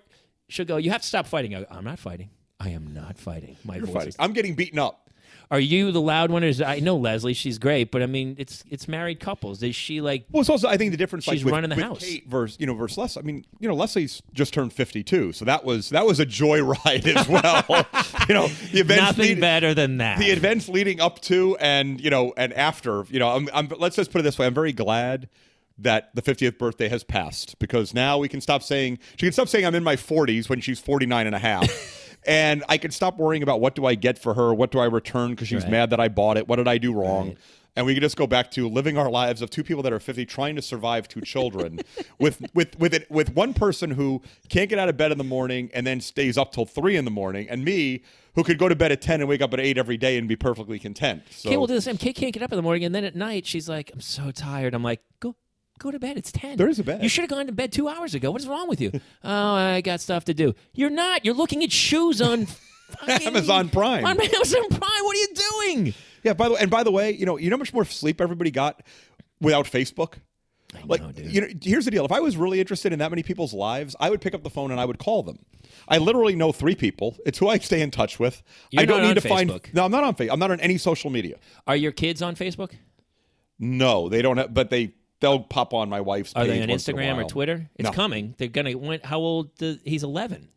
she'll 0.48 0.66
go, 0.66 0.76
you 0.76 0.90
have 0.90 1.00
to 1.00 1.06
stop 1.06 1.26
fighting. 1.26 1.54
I 1.54 1.60
go, 1.60 1.66
I'm 1.70 1.84
not 1.84 1.98
fighting. 1.98 2.28
I 2.60 2.70
am 2.70 2.92
not 2.92 3.16
fighting. 3.18 3.56
My 3.64 3.76
You're 3.76 3.86
voice 3.86 3.94
fighting. 3.94 4.08
is 4.08 4.16
I'm 4.18 4.32
getting 4.34 4.54
beaten 4.54 4.78
up. 4.78 5.07
Are 5.50 5.60
you 5.60 5.92
the 5.92 6.00
loud 6.00 6.30
one? 6.30 6.44
Or 6.44 6.46
is 6.46 6.60
I 6.60 6.80
know 6.80 6.96
Leslie, 6.96 7.32
she's 7.34 7.58
great, 7.58 7.90
but 7.90 8.02
I 8.02 8.06
mean, 8.06 8.36
it's 8.38 8.64
it's 8.68 8.86
married 8.86 9.18
couples. 9.20 9.62
Is 9.62 9.74
she 9.74 10.00
like? 10.00 10.26
Well, 10.30 10.40
it's 10.40 10.50
also 10.50 10.68
I 10.68 10.76
think 10.76 10.90
the 10.90 10.96
difference 10.96 11.24
She's 11.24 11.36
like 11.36 11.44
with, 11.46 11.54
running 11.54 11.70
the 11.70 11.76
with 11.76 11.84
house. 11.84 12.00
Kate 12.04 12.28
versus 12.28 12.56
you 12.60 12.66
know 12.66 12.74
versus 12.74 12.98
Leslie. 12.98 13.22
I 13.22 13.24
mean, 13.24 13.44
you 13.58 13.68
know, 13.68 13.74
Leslie's 13.74 14.22
just 14.34 14.52
turned 14.52 14.72
fifty 14.72 15.02
two, 15.02 15.32
so 15.32 15.44
that 15.46 15.64
was 15.64 15.90
that 15.90 16.04
was 16.06 16.20
a 16.20 16.26
joyride 16.26 17.06
as 17.06 17.28
well. 17.28 17.86
you 18.28 18.34
know, 18.34 18.48
the 18.72 18.80
events 18.80 19.02
Nothing 19.02 19.22
lead- 19.24 19.40
better 19.40 19.74
than 19.74 19.98
that. 19.98 20.18
the 20.18 20.30
events 20.30 20.68
leading 20.68 21.00
up 21.00 21.20
to 21.22 21.56
and 21.60 22.00
you 22.00 22.10
know 22.10 22.34
and 22.36 22.52
after. 22.52 23.04
You 23.08 23.18
know, 23.18 23.28
I'm, 23.28 23.48
I'm, 23.54 23.68
let's 23.78 23.96
just 23.96 24.12
put 24.12 24.18
it 24.20 24.22
this 24.24 24.38
way: 24.38 24.46
I'm 24.46 24.54
very 24.54 24.72
glad 24.72 25.28
that 25.80 26.10
the 26.14 26.22
50th 26.22 26.58
birthday 26.58 26.88
has 26.88 27.04
passed 27.04 27.56
because 27.60 27.94
now 27.94 28.18
we 28.18 28.28
can 28.28 28.40
stop 28.40 28.62
saying 28.64 28.98
she 29.12 29.26
can 29.26 29.32
stop 29.32 29.46
saying 29.48 29.64
I'm 29.64 29.76
in 29.76 29.84
my 29.84 29.94
40s 29.94 30.48
when 30.48 30.60
she's 30.60 30.80
49 30.80 31.26
and 31.26 31.36
a 31.36 31.38
half. 31.38 31.68
And 32.26 32.64
I 32.68 32.78
can 32.78 32.90
stop 32.90 33.16
worrying 33.18 33.42
about 33.42 33.60
what 33.60 33.74
do 33.74 33.86
I 33.86 33.94
get 33.94 34.18
for 34.18 34.34
her, 34.34 34.52
what 34.52 34.70
do 34.70 34.78
I 34.78 34.84
return 34.86 35.30
because 35.30 35.48
she's 35.48 35.62
Right. 35.64 35.70
mad 35.72 35.90
that 35.90 36.00
I 36.00 36.08
bought 36.08 36.36
it, 36.36 36.48
what 36.48 36.56
did 36.56 36.68
I 36.68 36.76
do 36.78 36.92
wrong, 36.92 37.28
Right. 37.28 37.38
and 37.76 37.86
we 37.86 37.94
can 37.94 38.02
just 38.02 38.16
go 38.16 38.26
back 38.26 38.50
to 38.52 38.68
living 38.68 38.98
our 38.98 39.08
lives 39.10 39.40
of 39.40 39.50
two 39.50 39.62
people 39.62 39.82
that 39.84 39.92
are 39.92 40.00
50 40.00 40.26
trying 40.26 40.56
to 40.56 40.62
survive 40.62 41.08
two 41.08 41.20
children 41.20 41.80
with 42.18 42.42
with 42.54 42.78
with 42.78 42.92
it 42.92 43.10
with 43.10 43.34
one 43.34 43.54
person 43.54 43.92
who 43.92 44.20
can't 44.48 44.68
get 44.68 44.78
out 44.78 44.88
of 44.88 44.96
bed 44.96 45.12
in 45.12 45.18
the 45.18 45.24
morning 45.24 45.70
and 45.72 45.86
then 45.86 46.00
stays 46.00 46.36
up 46.36 46.52
till 46.52 46.66
3 46.66 46.96
in 46.96 47.04
the 47.04 47.10
morning 47.10 47.46
and 47.48 47.64
me 47.64 48.02
who 48.34 48.42
could 48.44 48.58
go 48.58 48.68
to 48.68 48.76
bed 48.76 48.92
at 48.92 49.00
10 49.00 49.20
and 49.20 49.28
wake 49.28 49.40
up 49.40 49.52
at 49.54 49.60
8 49.60 49.78
every 49.78 49.96
day 49.96 50.16
and 50.18 50.28
be 50.28 50.36
perfectly 50.36 50.78
content. 50.78 51.22
So 51.30 51.48
Kate 51.48 51.56
will 51.56 51.66
do 51.66 51.74
the 51.74 51.80
same. 51.80 51.96
Kate 51.96 52.14
can't 52.14 52.32
get 52.32 52.42
up 52.42 52.52
in 52.52 52.56
the 52.56 52.62
morning, 52.62 52.84
and 52.84 52.94
then 52.94 53.04
at 53.04 53.16
night 53.16 53.46
she's 53.46 53.68
like, 53.68 53.90
"I'm 53.94 54.00
so 54.00 54.30
tired." 54.30 54.74
I'm 54.74 54.82
like, 54.84 55.00
"Go, 55.20 55.34
go 55.78 55.90
to 55.90 55.98
bed. 55.98 56.16
It's 56.16 56.30
ten. 56.32 56.56
There 56.56 56.68
is 56.68 56.78
a 56.78 56.84
bed. 56.84 57.02
You 57.02 57.08
should 57.08 57.22
have 57.22 57.30
gone 57.30 57.46
to 57.46 57.52
bed 57.52 57.72
two 57.72 57.88
hours 57.88 58.14
ago. 58.14 58.30
What 58.30 58.40
is 58.40 58.46
wrong 58.48 58.68
with 58.68 58.80
you? 58.80 58.90
oh, 59.24 59.54
I 59.54 59.80
got 59.80 60.00
stuff 60.00 60.24
to 60.26 60.34
do. 60.34 60.54
You're 60.74 60.90
not. 60.90 61.24
You're 61.24 61.34
looking 61.34 61.62
at 61.64 61.72
shoes 61.72 62.20
on 62.20 62.46
fucking- 63.06 63.26
Amazon 63.26 63.68
Prime. 63.68 64.04
On 64.04 64.20
Amazon 64.20 64.68
Prime. 64.68 64.80
What 65.04 65.16
are 65.16 65.20
you 65.20 65.28
doing? 65.74 65.94
Yeah, 66.24 66.32
by 66.34 66.48
the 66.48 66.54
way, 66.54 66.60
and 66.60 66.70
by 66.70 66.82
the 66.82 66.90
way, 66.92 67.12
you 67.12 67.24
know, 67.26 67.36
you 67.38 67.48
know 67.50 67.56
how 67.56 67.60
much 67.60 67.72
more 67.72 67.84
sleep 67.84 68.20
everybody 68.20 68.50
got 68.50 68.82
without 69.40 69.66
Facebook? 69.66 70.14
I 70.74 70.80
Like, 70.84 71.00
know, 71.00 71.12
dude. 71.12 71.32
you 71.32 71.40
know, 71.40 71.46
here's 71.62 71.86
the 71.86 71.90
deal. 71.90 72.04
If 72.04 72.12
I 72.12 72.20
was 72.20 72.36
really 72.36 72.60
interested 72.60 72.92
in 72.92 72.98
that 72.98 73.10
many 73.10 73.22
people's 73.22 73.54
lives, 73.54 73.96
I 74.00 74.10
would 74.10 74.20
pick 74.20 74.34
up 74.34 74.42
the 74.42 74.50
phone 74.50 74.70
and 74.70 74.78
I 74.78 74.84
would 74.84 74.98
call 74.98 75.22
them. 75.22 75.38
I 75.88 75.96
literally 75.96 76.34
know 76.36 76.52
three 76.52 76.74
people. 76.74 77.16
It's 77.24 77.38
who 77.38 77.48
I 77.48 77.56
stay 77.58 77.80
in 77.80 77.90
touch 77.90 78.18
with. 78.18 78.42
You're 78.70 78.82
I 78.82 78.84
don't 78.84 79.02
need 79.02 79.14
to 79.14 79.20
find. 79.26 79.48
No, 79.72 79.84
I'm 79.86 79.90
not 79.90 80.04
on 80.04 80.14
Facebook. 80.14 80.32
I'm 80.32 80.38
not 80.38 80.50
on 80.50 80.60
any 80.60 80.76
social 80.76 81.08
media. 81.08 81.36
Are 81.66 81.76
your 81.76 81.92
kids 81.92 82.20
on 82.20 82.36
Facebook? 82.36 82.72
No, 83.58 84.08
they 84.10 84.20
don't. 84.20 84.36
Have, 84.36 84.52
but 84.52 84.68
they 84.70 84.92
they'll 85.20 85.40
pop 85.40 85.74
on 85.74 85.88
my 85.88 86.00
wife's. 86.00 86.32
Are 86.34 86.46
they 86.46 86.62
on 86.62 86.68
once 86.68 86.88
in 86.88 86.94
a 86.94 86.98
Instagram 86.98 87.24
or. 87.24 87.28
Twitter? 87.28 87.68
It's 87.76 87.84
No. 87.88 87.92
coming. 87.92 88.34
They're 88.38 88.48
gonna. 88.48 88.72
When, 88.72 89.00
how 89.04 89.18
old? 89.18 89.56
The, 89.58 89.78
he's 89.84 90.04
eleven. 90.04 90.48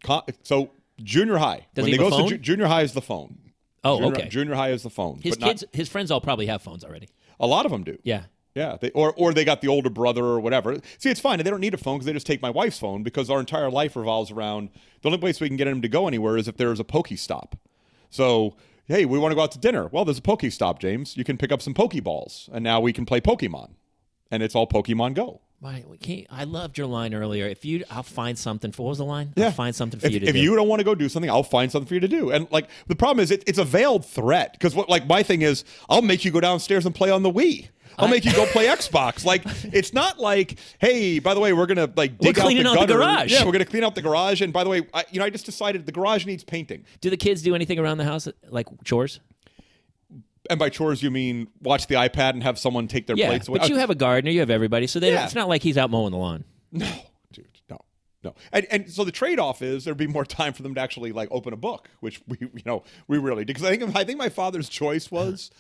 So 0.44 0.72
junior 1.02 1.38
high. 1.38 1.68
Does 1.74 1.84
when 1.84 1.90
he 1.94 1.96
a 1.96 2.00
goes 2.00 2.12
phone? 2.12 2.24
to 2.30 2.36
ju- 2.36 2.38
junior 2.38 2.68
high 2.68 2.82
is 2.84 2.94
the 2.94 3.02
phone. 3.02 3.38
Oh, 3.84 3.98
Junior, 4.00 4.14
okay. 4.20 4.30
Junior 4.30 4.54
high 4.56 4.70
is 4.70 4.84
the 4.84 4.92
phone. 4.92 5.20
His 5.24 5.36
but 5.36 5.40
not- 5.42 5.48
kids, 5.50 5.64
his 5.74 5.90
friends 5.90 6.12
all 6.12 6.22
probably 6.22 6.46
have 6.46 6.62
phones 6.62 6.84
already. 6.84 7.10
a 7.40 7.48
lot 7.48 7.66
of 7.66 7.72
them 7.72 7.84
do. 7.84 7.98
Yeah. 8.04 8.24
Yeah, 8.54 8.76
they, 8.82 8.92
or 8.92 9.14
or 9.14 9.34
they 9.34 9.46
got 9.46 9.62
the 9.62 9.70
older 9.70 9.90
brother 9.90 10.24
or 10.26 10.40
whatever. 10.42 10.78
See, 10.98 11.10
it's 11.10 11.22
fine. 11.22 11.38
They 11.38 11.50
don't 11.50 11.62
need 11.62 11.74
a 11.74 11.78
phone 11.78 11.96
because 11.98 12.06
they 12.06 12.12
just 12.14 12.28
take 12.28 12.42
my 12.42 12.50
wife's 12.50 12.78
phone 12.78 13.02
because 13.02 13.30
our 13.30 13.40
entire 13.40 13.72
life 13.72 13.96
revolves 13.96 14.30
around 14.30 14.70
the 15.02 15.08
only 15.08 15.18
place 15.20 15.40
we 15.40 15.48
can 15.48 15.56
get 15.56 15.66
them 15.66 15.82
to 15.82 15.88
go 15.88 16.06
anywhere 16.06 16.36
is 16.36 16.50
if 16.50 16.58
there's 16.58 16.80
a 16.80 16.84
PokeStop. 16.84 17.54
So, 18.10 18.58
hey, 18.88 19.06
we 19.06 19.18
want 19.18 19.32
to 19.32 19.36
go 19.36 19.42
out 19.44 19.54
to 19.54 19.58
dinner. 19.58 19.88
Well, 19.88 20.04
there's 20.04 20.18
a 20.18 20.22
PokeStop, 20.22 20.80
James. 20.80 21.16
You 21.16 21.24
can 21.24 21.38
pick 21.38 21.52
up 21.54 21.62
some 21.62 21.74
pokeballs, 21.74 22.50
and 22.52 22.62
now 22.62 22.82
we 22.82 22.92
can 22.92 23.06
play 23.06 23.22
Pokemon, 23.22 23.72
and 24.32 24.42
it's 24.42 24.56
all 24.56 24.68
Pokemon 24.68 25.14
Go. 25.14 25.42
Can't, 26.02 26.26
I 26.32 26.46
loved 26.46 26.80
your 26.80 26.88
line 26.88 27.14
earlier. 27.14 27.46
If 27.46 27.64
you, 27.66 27.84
I'll 27.92 28.02
find 28.02 28.38
something 28.38 28.72
for. 28.72 28.84
What 28.84 28.90
was 28.90 28.98
the 28.98 29.06
line? 29.06 29.32
Yeah. 29.36 29.46
I'll 29.46 29.52
find 29.52 29.76
something 29.76 30.00
for 30.00 30.08
if, 30.08 30.14
you 30.14 30.20
to 30.22 30.26
if 30.26 30.34
do. 30.34 30.40
If 30.40 30.44
you 30.44 30.56
don't 30.56 30.68
want 30.68 30.80
to 30.80 30.84
go 30.84 30.96
do 30.96 31.08
something, 31.08 31.30
I'll 31.30 31.44
find 31.44 31.72
something 31.72 31.88
for 31.88 31.94
you 31.94 32.00
to 32.00 32.08
do. 32.08 32.32
And 32.32 32.52
like 32.52 32.68
the 32.88 32.96
problem 32.96 33.22
is, 33.22 33.30
it, 33.30 33.44
it's 33.46 33.60
a 33.60 33.64
veiled 33.64 34.04
threat 34.04 34.54
because 34.54 34.74
what 34.74 34.90
like 34.90 35.06
my 35.06 35.22
thing 35.22 35.44
is, 35.44 35.64
I'll 35.88 36.02
make 36.02 36.26
you 36.26 36.32
go 36.32 36.40
downstairs 36.40 36.88
and 36.88 36.96
play 36.96 37.12
on 37.12 37.22
the 37.22 37.32
Wii. 37.32 37.70
I'll 37.98 38.08
make 38.08 38.26
you 38.26 38.34
go 38.34 38.46
play 38.48 38.66
Xbox. 38.76 39.24
Like 39.24 39.44
it's 39.72 39.94
not 39.94 40.18
like, 40.18 40.58
hey, 40.80 41.20
by 41.20 41.36
the 41.36 41.40
way, 41.40 41.54
we're 41.54 41.68
gonna 41.68 41.92
like 41.96 42.18
dig 42.18 42.40
out 42.40 42.46
cleaning 42.46 42.64
the 42.64 42.70
out 42.72 42.88
the 42.88 42.96
garage. 42.96 43.32
Yeah, 43.32 43.46
we're 43.46 43.52
gonna 43.52 43.66
clean 43.66 43.84
out 43.84 43.94
the 43.94 44.02
garage. 44.02 44.42
And 44.42 44.52
by 44.52 44.64
the 44.64 44.70
way, 44.70 44.82
I, 44.94 45.06
you 45.12 45.20
know, 45.20 45.26
I 45.26 45.30
just 45.30 45.46
decided 45.46 45.86
the 45.86 45.92
garage 45.92 46.26
needs 46.26 46.44
painting. 46.44 46.86
do 47.02 47.12
the 47.12 47.18
kids 47.18 47.44
do 47.44 47.54
anything 47.54 47.78
around 47.78 47.98
the 48.00 48.06
house 48.06 48.28
like 48.50 48.68
chores? 48.84 49.20
And 50.50 50.58
by 50.60 50.70
chores, 50.70 51.04
you 51.04 51.12
mean 51.12 51.48
watch 51.62 51.88
the 51.88 51.96
iPad 51.96 52.32
and 52.32 52.44
have 52.44 52.58
someone 52.58 52.88
take 52.88 53.06
their 53.08 53.16
Yeah, 53.16 53.28
plates 53.28 53.48
away. 53.48 53.60
but 53.60 53.70
you 53.70 53.76
have 53.78 53.90
a 53.92 53.96
gardener. 53.96 54.32
You 54.32 54.40
have 54.40 54.50
everybody, 54.50 54.88
so 54.88 55.00
they, 55.00 55.12
Yeah. 55.14 55.26
it's 55.26 55.36
not 55.36 55.48
like 55.48 55.62
he's 55.62 55.78
out 55.78 55.92
mowing 55.92 56.12
the 56.12 56.18
lawn. 56.18 56.44
No, 56.72 56.90
dude, 57.32 57.46
no, 57.70 57.80
no. 58.24 58.34
And 58.52 58.66
and 58.72 58.90
so 58.90 59.04
the 59.04 59.12
trade 59.12 59.40
off 59.40 59.62
is 59.62 59.84
there'd 59.86 59.98
be 59.98 60.08
more 60.08 60.26
time 60.26 60.54
for 60.54 60.64
them 60.64 60.74
to 60.76 60.82
actually 60.82 61.12
like 61.12 61.28
open 61.32 61.54
a 61.54 61.58
book, 61.58 61.90
which 62.00 62.22
we 62.28 62.38
you 62.42 62.62
know 62.66 62.84
we 63.08 63.18
really 63.18 63.46
did 63.46 63.56
because 63.56 63.64
I 63.64 63.76
think 63.78 63.96
I 63.96 64.04
think 64.04 64.18
my 64.18 64.30
father's 64.30 64.68
choice 64.70 65.12
was 65.12 65.52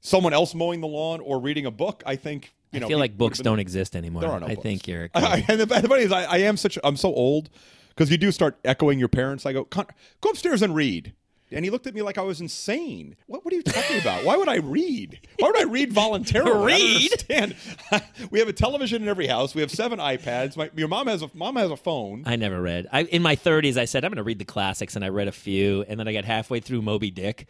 someone 0.00 0.32
else 0.32 0.54
mowing 0.54 0.80
the 0.80 0.86
lawn 0.88 1.20
or 1.20 1.38
reading 1.40 1.66
a 1.66 1.70
book. 1.70 2.02
I 2.06 2.16
think 2.16 2.54
you 2.72 2.80
know 2.80 2.86
I 2.86 2.88
feel 2.88 2.98
like 2.98 3.18
books 3.18 3.40
don't 3.40 3.58
exist 3.58 3.94
anymore. 3.96 4.22
There 4.22 4.30
are 4.32 4.40
no 4.40 4.46
I 4.46 4.54
books. 4.54 4.62
think 4.62 4.88
you're. 4.88 5.10
I, 5.14 5.44
and 5.48 5.60
the, 5.60 5.66
the 5.66 5.88
funny 5.88 6.04
is, 6.04 6.12
I, 6.12 6.24
I 6.24 6.36
am 6.38 6.56
such. 6.56 6.78
I'm 6.82 6.96
so 6.96 7.12
old 7.12 7.50
because 7.90 8.10
you 8.10 8.16
do 8.16 8.32
start 8.32 8.58
echoing 8.64 8.98
your 8.98 9.08
parents. 9.08 9.44
I 9.44 9.52
go, 9.52 9.64
go 9.64 9.84
upstairs 10.30 10.62
and 10.62 10.74
read. 10.74 11.12
And 11.50 11.64
he 11.64 11.70
looked 11.70 11.86
at 11.86 11.94
me 11.94 12.02
like 12.02 12.18
I 12.18 12.22
was 12.22 12.40
insane. 12.40 13.16
What, 13.26 13.44
what 13.44 13.52
are 13.52 13.56
you 13.56 13.62
talking 13.62 14.00
about? 14.00 14.24
Why 14.24 14.36
would 14.36 14.48
I 14.48 14.56
read? 14.56 15.20
Why 15.38 15.48
would 15.48 15.58
I 15.58 15.64
read 15.64 15.92
voluntarily? 15.92 17.10
Read? 17.28 17.56
we 18.30 18.38
have 18.38 18.48
a 18.48 18.52
television 18.52 19.02
in 19.02 19.08
every 19.08 19.26
house. 19.26 19.54
We 19.54 19.60
have 19.60 19.70
seven 19.70 19.98
iPads. 19.98 20.56
My, 20.56 20.70
your 20.74 20.88
mom 20.88 21.06
has 21.06 21.22
a 21.22 21.30
mom 21.34 21.56
has 21.56 21.70
a 21.70 21.76
phone. 21.76 22.24
I 22.26 22.36
never 22.36 22.60
read. 22.60 22.86
I 22.92 23.02
in 23.04 23.22
my 23.22 23.36
30s, 23.36 23.76
I 23.76 23.84
said 23.84 24.04
I'm 24.04 24.10
going 24.10 24.16
to 24.16 24.22
read 24.22 24.38
the 24.38 24.44
classics, 24.44 24.96
and 24.96 25.04
I 25.04 25.08
read 25.08 25.28
a 25.28 25.32
few, 25.32 25.84
and 25.86 26.00
then 26.00 26.08
I 26.08 26.12
got 26.12 26.24
halfway 26.24 26.60
through 26.60 26.82
Moby 26.82 27.10
Dick, 27.10 27.46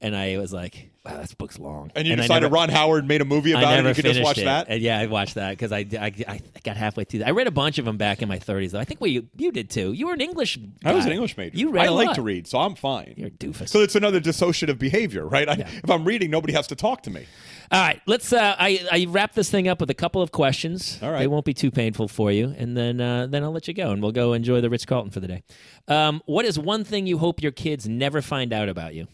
and 0.00 0.14
I 0.16 0.36
was 0.38 0.52
like, 0.52 0.90
"Wow, 1.04 1.18
this 1.20 1.34
book's 1.34 1.58
long." 1.58 1.90
and 1.94 2.06
you 2.06 2.12
I 2.12 2.16
decided 2.16 2.42
never- 2.42 2.54
Ron 2.54 2.68
Howard 2.68 3.06
made 3.08 3.20
a 3.20 3.24
movie 3.24 3.52
about 3.52 3.72
it. 3.72 3.76
never 3.76 3.88
You 3.88 3.94
could 3.94 4.04
just 4.04 4.22
watch 4.22 4.38
it. 4.38 4.44
that. 4.44 4.66
And 4.68 4.80
yeah, 4.82 4.98
I 4.98 5.06
watched 5.06 5.34
that 5.36 5.50
because 5.50 5.72
I, 5.72 5.86
I, 5.98 6.12
I 6.28 6.40
got 6.64 6.76
halfway 6.76 7.04
through. 7.04 7.20
that. 7.20 7.28
I 7.28 7.30
read 7.30 7.46
a 7.46 7.50
bunch 7.50 7.78
of 7.78 7.84
them 7.84 7.96
back 7.96 8.22
in 8.22 8.28
my 8.28 8.38
30s. 8.38 8.72
Though 8.72 8.80
I 8.80 8.84
think 8.84 9.00
we 9.00 9.26
you 9.36 9.52
did 9.52 9.70
too. 9.70 9.92
You 9.92 10.06
were 10.08 10.14
an 10.14 10.20
English. 10.20 10.58
I 10.84 10.92
was 10.92 11.06
an 11.06 11.12
English 11.12 11.36
major. 11.36 11.56
You 11.56 11.70
read 11.70 11.86
I 11.86 11.88
like 11.90 12.08
lot. 12.08 12.16
to 12.16 12.22
read, 12.22 12.46
so 12.46 12.58
I'm 12.58 12.74
fine. 12.74 13.14
You're 13.16 13.28
a 13.28 13.30
doofus. 13.30 13.68
So 13.68 13.80
it's 13.80 13.94
another 13.94 14.20
dissociative 14.20 14.78
behavior, 14.78 15.26
right? 15.26 15.48
I, 15.48 15.54
If 15.84 15.90
I'm 15.90 16.04
reading, 16.04 16.30
nobody 16.30 16.52
has 16.52 16.66
to 16.68 16.74
talk 16.76 17.02
to 17.04 17.10
me. 17.10 17.26
All 17.72 17.80
right, 17.80 18.00
let's. 18.06 18.32
Uh, 18.32 18.54
I 18.58 18.86
I 18.92 19.06
wrap 19.08 19.32
this 19.34 19.50
thing 19.50 19.66
up 19.66 19.80
with 19.80 19.90
a 19.90 19.94
couple 19.94 20.22
of 20.22 20.30
questions. 20.30 21.00
All 21.02 21.10
right. 21.10 21.18
they 21.20 21.26
won't 21.26 21.44
be 21.44 21.52
too 21.54 21.72
painful 21.72 22.06
for 22.06 22.30
you, 22.30 22.54
and 22.56 22.76
then 22.76 23.00
uh, 23.00 23.26
then 23.26 23.42
I'll 23.42 23.50
let 23.50 23.66
you 23.66 23.74
go, 23.74 23.90
and 23.90 24.00
we'll 24.00 24.12
go 24.12 24.34
enjoy 24.34 24.60
the 24.60 24.70
Ritz 24.70 24.84
Carlton 24.84 25.10
for 25.10 25.18
the 25.18 25.26
day. 25.26 25.42
Um, 25.88 26.22
what 26.26 26.44
is 26.44 26.60
one 26.60 26.84
thing 26.84 27.08
you 27.08 27.18
hope 27.18 27.42
your 27.42 27.50
kids 27.50 27.88
never 27.88 28.22
find 28.22 28.52
out 28.52 28.68
about 28.68 28.94
you? 28.94 29.08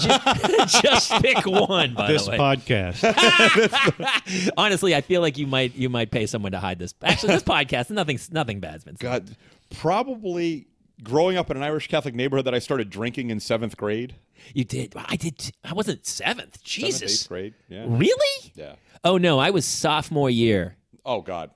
Just, 0.00 0.82
just 0.82 1.10
pick 1.22 1.46
one. 1.46 1.94
By 1.94 2.08
This 2.12 2.24
the 2.26 2.32
way, 2.32 2.38
podcast. 2.38 3.02
honestly, 4.56 4.94
I 4.94 5.00
feel 5.00 5.20
like 5.20 5.38
you 5.38 5.46
might 5.46 5.74
you 5.74 5.88
might 5.88 6.10
pay 6.10 6.26
someone 6.26 6.52
to 6.52 6.58
hide 6.60 6.78
this. 6.78 6.94
Actually, 7.02 7.34
this 7.34 7.42
podcast, 7.42 7.90
nothing 7.90 8.18
nothing 8.30 8.60
bad's 8.60 8.84
been 8.84 8.96
said. 8.96 9.02
God, 9.02 9.36
probably 9.78 10.66
growing 11.02 11.36
up 11.36 11.50
in 11.50 11.56
an 11.56 11.62
Irish 11.62 11.88
Catholic 11.88 12.14
neighborhood 12.14 12.44
that 12.46 12.54
I 12.54 12.58
started 12.58 12.90
drinking 12.90 13.30
in 13.30 13.40
seventh 13.40 13.76
grade, 13.76 14.16
You 14.52 14.64
did. 14.64 14.92
I 14.96 15.16
did. 15.16 15.38
t- 15.38 15.52
I 15.64 15.72
wasn't 15.72 16.04
seventh. 16.06 16.58
seventh, 16.58 16.62
Jesus. 16.64 17.22
eighth 17.22 17.28
grade. 17.28 17.54
Yeah, 17.68 17.84
Really? 17.88 18.52
yeah. 18.54 18.74
Oh 19.02 19.16
no, 19.16 19.38
I 19.38 19.50
was 19.50 19.64
sophomore 19.64 20.28
year, 20.30 20.76
Oh 21.06 21.22
God. 21.22 21.50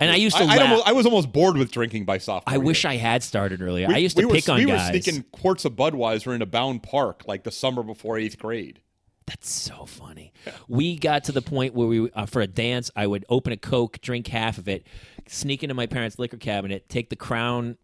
And 0.00 0.10
I 0.10 0.16
used 0.16 0.36
to. 0.36 0.44
I, 0.44 0.58
almost, 0.58 0.86
I 0.86 0.92
was 0.92 1.06
almost 1.06 1.32
bored 1.32 1.56
with 1.56 1.70
drinking 1.70 2.04
by 2.04 2.18
sophomore. 2.18 2.54
I 2.54 2.58
wish. 2.58 2.84
I 2.84 2.96
had 2.96 3.22
started 3.22 3.60
earlier. 3.62 3.88
We- 3.88 3.94
I 3.94 3.98
used 3.98 4.16
to 4.16 4.22
we 4.22 4.26
were, 4.26 4.34
pick 4.34 4.48
on 4.48 4.58
we 4.58 4.66
guys. 4.66 4.92
were 4.92 5.00
sneaking 5.00 5.24
quarts 5.32 5.64
of 5.64 5.72
Budweiser 5.72 6.32
into 6.32 6.46
Bound 6.46 6.82
Park 6.82 7.24
like 7.26 7.44
the 7.44 7.50
summer 7.50 7.82
before 7.82 8.18
eighth 8.18 8.38
grade. 8.38 8.80
That's 9.26 9.50
so 9.50 9.84
funny. 9.84 10.32
We 10.68 10.96
got 10.96 11.24
to 11.24 11.32
the 11.32 11.42
point 11.42 11.74
where 11.74 11.86
we, 11.86 12.10
uh, 12.12 12.24
for 12.24 12.40
a 12.40 12.46
dance, 12.46 12.90
I 12.96 13.06
would 13.06 13.26
open 13.28 13.52
a 13.52 13.58
Coke, 13.58 14.00
drink 14.00 14.26
half 14.28 14.56
of 14.56 14.68
it, 14.68 14.86
sneak 15.26 15.62
into 15.62 15.74
my 15.74 15.86
parents' 15.86 16.18
liquor 16.18 16.38
cabinet, 16.38 16.88
take 16.88 17.10
the 17.10 17.16
Crown, 17.16 17.76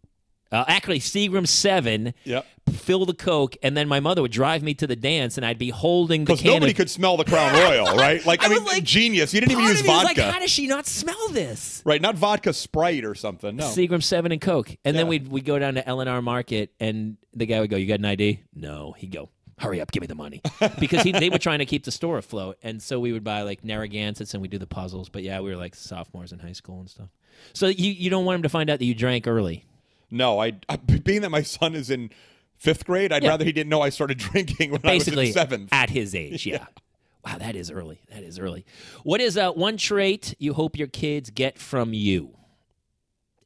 uh, 0.55 0.65
actually 0.69 1.01
Seagram 1.01 1.47
Seven, 1.49 2.15
Yep. 2.25 2.47
fill 2.73 3.05
the 3.05 3.13
Coke, 3.15 3.57
and 3.63 3.77
then 3.77 3.89
my 3.89 4.01
mother 4.01 4.23
would 4.23 4.31
drive 4.33 4.63
me 4.63 4.73
to 4.75 4.87
the 4.87 4.97
dance, 4.97 5.37
and 5.37 5.45
I'd 5.45 5.59
be 5.59 5.71
holding 5.71 6.23
the 6.25 6.33
Because 6.33 6.41
can. 6.43 6.53
nobody 6.53 6.73
of, 6.73 6.77
could 6.77 6.91
smell 6.91 7.17
the 7.17 7.25
Crown 7.25 7.53
Royal, 7.55 7.97
right? 7.97 8.25
Like 8.25 8.43
I, 8.43 8.47
I 8.47 8.49
mean, 8.51 8.65
like- 8.65 8.85
genius. 8.85 9.35
You 9.35 9.41
didn't 9.41 9.53
even 9.53 9.65
use 9.65 9.81
of 9.81 9.87
me 9.87 9.93
was 9.93 10.03
vodka, 10.05 10.21
Like, 10.23 10.33
how 10.33 10.39
does 10.41 10.51
she 10.51 10.67
not 10.67 10.87
smell 10.87 11.29
this? 11.31 11.83
right? 11.85 12.01
Not 12.01 12.15
vodka 12.15 12.53
Sprite 12.53 13.05
or 13.05 13.15
something. 13.15 13.57
No. 13.57 13.65
Seagram 13.65 14.03
Seven 14.03 14.33
and 14.33 14.41
Coke, 14.41 14.77
and 14.85 14.97
then 14.97 15.09
we'd 15.09 15.29
we 15.29 15.41
go 15.41 15.59
down 15.59 15.75
to 15.75 15.83
LNR 15.83 16.23
Market, 16.23 16.73
and 16.81 17.17
the 17.35 17.47
guy 17.47 17.61
would 17.61 17.71
go, 17.71 17.77
"You 17.77 17.87
got 17.87 17.99
an 17.99 18.05
ID?" 18.07 18.41
No. 18.55 18.93
He'd 18.97 19.11
go, 19.13 19.29
"Hurry 19.59 19.81
up, 19.81 19.91
give 19.93 20.01
me 20.03 20.07
the 20.07 20.15
money," 20.15 20.41
because 20.79 21.03
he, 21.03 21.13
they 21.13 21.31
were 21.31 21.39
trying 21.39 21.59
to 21.59 21.67
keep 21.67 21.85
the 21.85 21.91
store 21.93 22.19
afloat, 22.19 22.59
and 22.63 22.81
so 22.83 23.01
we 23.01 23.13
would 23.13 23.25
buy 23.25 23.43
like 23.43 23.63
Narragansetts 23.65 24.35
and 24.35 24.41
we 24.43 24.49
do 24.49 24.59
the 24.59 24.67
puzzles. 24.67 25.09
But 25.09 25.23
yeah, 25.25 25.41
we 25.41 25.51
were 25.51 25.57
like 25.57 25.75
sophomores 25.75 26.33
in 26.33 26.39
high 26.39 26.53
school 26.53 26.79
and 26.81 26.89
stuff. 26.89 27.09
So 27.53 27.67
you 27.67 27.91
you 27.91 28.11
don't 28.11 28.25
want 28.25 28.37
him 28.37 28.43
to 28.45 28.49
find 28.49 28.71
out 28.71 28.79
that 28.79 28.85
you 28.85 28.95
drank 28.95 29.27
early. 29.27 29.65
No, 30.15 30.41
I, 30.41 30.53
I 30.69 30.77
being 31.05 31.23
that 31.23 31.31
my 31.31 31.43
son 31.43 31.75
is 31.75 31.91
in 31.91 32.11
fifth 32.57 32.85
grade, 32.87 33.13
I'd 33.13 33.23
Yeah. 33.23 33.31
rather 33.31 33.45
he 33.45 33.53
didn't 33.53 33.71
know 33.71 33.83
I 33.83 33.91
started 33.91 34.19
drinking 34.31 34.71
when 34.73 34.81
Basically, 34.81 35.19
I 35.19 35.27
was 35.27 35.29
in 35.31 35.35
seventh. 35.35 35.69
at 35.73 35.91
his 35.91 36.15
age. 36.25 36.47
Yeah. 36.47 36.67
Wow, 37.25 37.39
that 37.39 37.57
is 37.57 37.71
early. 37.71 38.01
That 38.13 38.23
is 38.23 38.39
early. 38.39 38.67
What 39.03 39.21
is 39.21 39.37
uh, 39.39 39.51
one 39.53 39.77
trait 39.79 40.35
you 40.39 40.53
hope 40.55 40.77
your 40.79 40.89
kids 40.89 41.31
get 41.31 41.59
from 41.59 41.95
you, 41.95 42.37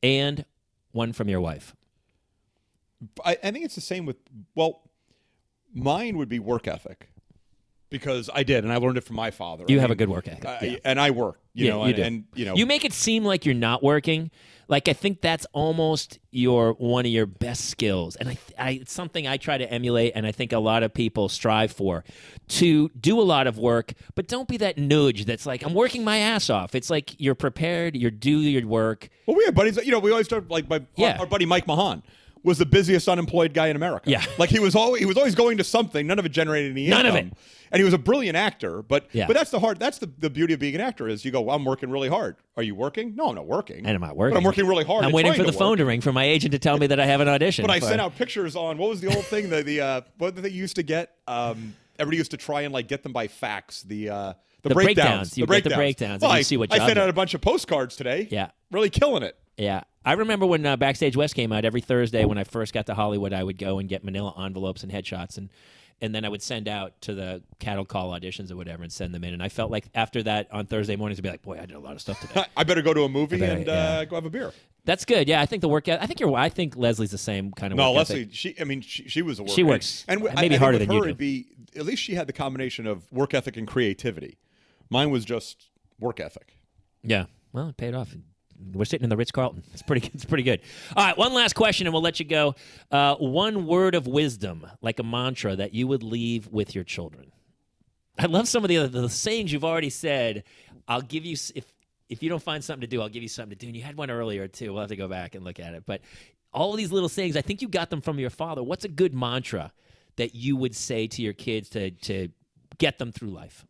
and 0.03 0.45
one 0.93 1.13
from 1.13 1.29
your 1.29 1.41
wife? 1.41 1.77
I, 3.25 3.39
I 3.45 3.51
think 3.53 3.65
it's 3.65 3.77
the 3.77 3.81
same 3.81 4.05
with 4.05 4.17
well, 4.57 4.83
mine 5.73 6.17
would 6.19 6.29
be 6.29 6.41
work 6.41 6.67
ethic 6.67 7.09
because 7.91 8.29
I 8.33 8.43
did, 8.43 8.65
and 8.65 8.73
I 8.73 8.77
learned 8.77 8.99
it 8.99 9.05
from 9.05 9.17
my 9.17 9.31
father. 9.31 9.65
You 9.69 9.79
I 9.79 9.81
have 9.81 9.91
a 9.91 9.95
good 9.95 10.09
work 10.09 10.29
ethic. 10.29 10.45
I- 10.47 10.59
yeah. 10.67 10.77
and 10.85 11.01
I 11.01 11.11
work, 11.11 11.41
you 11.55 11.67
Yeah, 11.67 11.73
know, 11.73 11.85
you 11.87 11.95
and, 11.95 11.99
and 12.03 12.25
you 12.35 12.45
know, 12.45 12.55
You 12.55 12.67
make 12.67 12.85
it 12.85 12.93
seem 12.93 13.25
like 13.25 13.45
you're 13.47 13.55
not 13.55 13.83
working. 13.83 14.31
Like 14.71 14.87
I 14.87 14.93
think 14.93 15.23
that's 15.23 15.47
almost 15.55 16.19
your 16.31 16.75
one 16.75 17.07
of 17.07 17.11
your 17.11 17.25
best 17.25 17.71
skills, 17.71 18.17
and 18.17 18.29
I, 18.29 18.39
I 18.59 18.71
it's 18.73 18.93
something 18.93 19.27
I 19.27 19.39
try 19.39 19.57
to 19.57 19.73
emulate, 19.73 20.13
and 20.15 20.27
I 20.27 20.33
think 20.33 20.53
a 20.53 20.59
lot 20.59 20.83
of 20.83 20.93
people 20.93 21.31
strive 21.31 21.73
for 21.73 22.05
to 22.49 22.91
do 22.91 23.19
a 23.19 23.23
lot 23.23 23.47
of 23.47 23.57
work, 23.57 23.95
but 24.15 24.29
don't 24.29 24.47
be 24.47 24.59
that 24.59 24.77
nudge 24.77 25.25
that's 25.25 25.47
like 25.47 25.63
I'm 25.63 25.73
working 25.73 26.05
my 26.05 26.19
ass 26.19 26.51
off. 26.51 26.75
It's 26.75 26.91
like 26.91 27.19
you're 27.19 27.35
prepared, 27.35 27.97
You're 27.97 28.11
do 28.11 28.39
your 28.41 28.67
work. 28.67 29.09
well, 29.27 29.39
we 29.39 29.45
have 29.47 29.55
buddies. 29.55 29.77
You 29.79 29.93
know, 29.93 30.01
we 30.01 30.11
always 30.11 30.27
start 30.27 30.51
like 30.51 30.69
my 30.69 30.83
Yeah. 30.97 31.13
our, 31.15 31.21
our 31.21 31.27
buddy 31.27 31.47
Mike 31.47 31.67
Mahan 31.67 32.03
was 32.45 32.59
the 32.59 32.67
busiest 32.67 33.09
unemployed 33.09 33.53
guy 33.55 33.69
in 33.69 33.77
America. 33.77 34.11
Yeah. 34.11 34.25
like 34.39 34.51
he 34.51 34.59
was 34.59 34.75
always 34.75 35.01
he 35.01 35.07
was 35.07 35.17
always 35.17 35.35
going 35.35 35.59
to 35.59 35.65
something. 35.65 36.07
None 36.07 36.19
of 36.19 36.27
it 36.27 36.31
generated 36.31 36.73
any 36.73 36.89
None 36.89 37.07
of 37.07 37.15
it. 37.15 37.33
And 37.71 37.79
he 37.81 37.85
was 37.85 37.93
a 37.93 37.99
brilliant 37.99 38.37
actor, 38.37 38.83
but 38.83 39.07
Yeah. 39.13 39.27
but 39.27 39.35
that's 39.37 39.51
the 39.51 39.59
hard. 39.61 39.79
That's 39.79 39.99
the, 39.99 40.07
the 40.19 40.31
beauty 40.31 40.55
of 40.55 40.61
being 40.61 40.75
an 40.75 40.81
actor 40.81 41.07
is 41.09 41.25
you 41.25 41.31
go. 41.31 41.41
Well, 41.43 41.55
I'm 41.57 41.65
working 41.65 41.91
really 41.91 42.09
hard. 42.09 42.37
Are 42.57 42.63
you 42.63 42.75
working? 42.75 43.15
No, 43.15 43.29
I'm 43.29 43.35
not 43.35 43.47
working. 43.47 43.79
And 43.85 43.89
I'm 43.89 44.01
not 44.01 44.17
working. 44.17 44.35
But 44.35 44.39
I'm 44.39 44.45
working 44.45 44.67
really 44.67 44.85
hard. 44.85 45.05
I'm 45.05 45.13
waiting 45.13 45.35
for 45.35 45.43
the 45.43 45.53
phone 45.53 45.77
to 45.79 45.85
ring 45.85 46.01
for 46.01 46.13
my 46.13 46.25
agent 46.25 46.53
to 46.53 46.59
tell 46.59 46.79
me 46.79 46.87
that 46.87 46.99
I 47.01 47.07
have 47.07 47.21
an 47.21 47.29
audition. 47.29 47.65
But 47.67 47.73
I 47.73 47.81
sent 47.81 48.01
out 48.01 48.17
pictures 48.17 48.57
on 48.57 48.79
what 48.79 48.89
was 48.89 49.01
the 49.01 49.15
old 49.15 49.25
thing 49.27 49.51
the 49.51 49.63
the 49.63 49.81
uh, 49.81 50.01
what 50.17 50.37
they 50.37 50.49
used 50.49 50.77
to 50.77 50.83
get? 50.83 51.15
Um, 51.27 51.75
everybody 51.99 52.17
used 52.19 52.31
to 52.31 52.37
try 52.39 52.63
and 52.63 52.73
like 52.73 52.89
get 52.89 53.03
them 53.03 53.13
by 53.13 53.29
fax. 53.29 53.83
The 53.83 54.09
uh, 54.09 54.33
the, 54.63 54.71
The 54.71 54.75
breakdowns. 54.75 54.97
breakdowns. 55.07 55.39
You 55.39 55.47
the 55.47 55.53
get 55.55 55.65
the 55.65 55.71
breakdowns. 55.71 55.77
breakdowns, 55.77 56.23
Well, 56.23 56.31
and 56.33 56.37
you 56.37 56.41
I, 56.41 56.43
see 56.43 56.57
what 56.57 56.73
I 56.73 56.79
sent 56.87 56.99
out 56.99 57.09
a 57.09 57.13
bunch 57.13 57.35
of 57.35 57.41
postcards 57.41 57.97
today. 57.97 58.29
Yeah. 58.31 58.51
really 58.73 58.91
killing 58.91 59.23
it. 59.23 59.37
Yeah. 59.57 59.83
I 60.09 60.13
remember 60.13 60.47
when 60.47 60.65
uh, 60.65 60.79
Backstage 60.79 61.19
West 61.19 61.35
came 61.35 61.53
out 61.53 61.67
every 61.67 61.83
Thursday 61.83 62.25
when 62.25 62.39
I 62.39 62.45
first 62.45 62.73
got 62.73 62.87
to 62.87 62.95
Hollywood, 62.95 63.35
I 63.35 63.43
would 63.43 63.59
go 63.59 63.79
and 63.79 63.87
get 63.91 64.05
manila 64.05 64.35
envelopes 64.43 64.83
and 64.83 64.91
headshots 64.91 65.37
and 65.37 65.51
and 66.01 66.15
then 66.15 66.25
I 66.25 66.31
would 66.31 66.43
send 66.43 66.67
out 66.67 66.99
to 67.03 67.15
the 67.15 67.43
cattle 67.59 67.85
call 67.85 68.13
auditions 68.13 68.51
or 68.51 68.57
whatever 68.57 68.83
and 68.85 68.91
send 68.91 69.13
them 69.13 69.23
in. 69.25 69.35
And 69.35 69.43
I 69.43 69.51
felt 69.51 69.71
like 69.71 69.85
after 69.95 70.23
that 70.23 70.49
on 70.51 70.65
Thursday 70.65 70.97
mornings, 70.97 71.19
I'd 71.19 71.25
be 71.25 71.29
like, 71.29 71.43
boy, 71.43 71.59
I 71.61 71.67
did 71.67 71.75
a 71.75 71.81
lot 71.81 71.93
of 71.93 72.01
stuff 72.01 72.21
today. 72.21 72.47
I 72.57 72.65
better 72.65 72.83
go 72.83 72.95
to 72.95 73.03
a 73.03 73.09
movie 73.09 73.39
better- 73.39 73.53
and 73.53 73.67
yeah. 73.67 73.73
uh, 73.73 74.05
go 74.07 74.15
have 74.15 74.25
a 74.25 74.31
beer. 74.31 74.53
That's 74.85 75.05
good. 75.05 75.29
Yeah, 75.29 75.43
I 75.43 75.47
think 75.47 75.61
the 75.61 75.69
work. 75.69 75.89
I 75.89 76.07
think 76.07 76.21
you're. 76.21 76.35
I 76.35 76.49
think 76.49 76.75
Leslie's 76.75 77.11
the 77.11 77.19
same 77.19 77.51
kind 77.51 77.73
of. 77.73 77.77
No, 77.77 77.91
work 77.91 77.99
Leslie. 77.99 78.23
ethic. 78.23 78.35
She, 78.35 78.55
I 78.59 78.65
mean, 78.65 78.81
she, 78.81 79.09
she 79.09 79.21
was 79.21 79.39
a 79.39 79.43
worker. 79.43 79.53
She 79.53 79.63
works 79.63 80.07
and, 80.09 80.23
and 80.23 80.35
maybe 80.37 80.55
I, 80.55 80.57
I 80.57 80.61
harder 80.61 80.79
than 80.79 80.91
you 80.91 80.99
her, 80.99 81.03
do. 81.03 81.09
It'd 81.09 81.19
be 81.19 81.49
at 81.77 81.85
least 81.85 82.03
she 82.03 82.15
had 82.15 82.27
the 82.27 82.33
combination 82.33 82.87
of 82.87 83.13
work 83.13 83.35
ethic 83.35 83.59
and 83.59 83.69
creativity. 83.69 84.39
Mine 84.89 85.11
was 85.11 85.27
just 85.27 85.69
work 86.01 86.21
ethic. 86.21 86.57
Yeah. 87.03 87.27
Well, 87.53 87.69
it 87.69 87.77
paid 87.77 87.95
off. 87.95 88.15
We're 88.73 88.85
sitting 88.85 89.05
in 89.05 89.11
the 89.11 89.17
Ritz 89.17 89.31
Carlton. 89.31 89.63
It's 89.73 89.83
pretty. 89.83 90.11
It's 90.15 90.25
pretty 90.25 90.43
good. 90.43 90.61
All 90.97 91.05
right, 91.05 91.17
one 91.17 91.33
last 91.33 91.55
question, 91.55 91.87
and 91.87 91.95
we'll 91.95 92.03
let 92.03 92.19
you 92.19 92.27
go. 92.27 92.55
Uh, 92.91 93.15
one 93.17 93.67
word 93.67 93.95
of 93.95 94.07
wisdom, 94.07 94.67
like 94.83 94.99
a 94.99 95.05
mantra, 95.05 95.57
that 95.57 95.75
you 95.75 95.87
would 95.87 96.03
leave 96.03 96.49
with 96.49 96.75
your 96.75 96.85
children. 96.85 97.33
I 98.19 98.27
love 98.27 98.49
some 98.49 98.65
of 98.65 98.69
the 98.69 98.79
other 98.79 98.89
the 98.89 99.09
sayings 99.09 99.53
you've 99.53 99.65
already 99.65 99.91
said. 99.91 100.45
I'll 100.89 101.03
give 101.03 101.25
you 101.25 101.37
if 101.55 101.65
if 102.09 102.23
you 102.23 102.29
don't 102.29 102.43
find 102.43 102.65
something 102.65 102.81
to 102.81 102.87
do, 102.87 103.01
I'll 103.01 103.09
give 103.09 103.23
you 103.23 103.29
something 103.29 103.57
to 103.57 103.57
do. 103.57 103.69
And 103.69 103.77
you 103.77 103.83
had 103.83 103.97
one 103.97 104.11
earlier 104.11 104.49
too. 104.49 104.73
We'll 104.73 104.81
have 104.81 104.89
to 104.89 104.97
go 104.97 105.09
back 105.09 105.35
and 105.35 105.45
look 105.45 105.61
at 105.61 105.75
it. 105.75 105.85
But 105.87 106.01
all 106.53 106.73
these 106.73 106.91
little 106.91 107.09
sayings, 107.09 107.37
I 107.37 107.43
think 107.43 107.63
you 107.63 107.69
got 107.69 107.91
them 107.91 108.01
from 108.01 108.19
your 108.19 108.31
father. 108.31 108.63
What's 108.63 108.85
a 108.85 108.89
good 108.89 109.15
mantra 109.15 109.73
that 110.17 110.35
you 110.35 110.57
would 110.57 110.75
say 110.75 111.07
to 111.07 111.23
your 111.23 111.35
kids 111.35 111.69
to 111.71 111.91
to 111.91 112.29
get 112.79 112.99
them 112.99 113.13
through 113.13 113.31
life? 113.31 113.67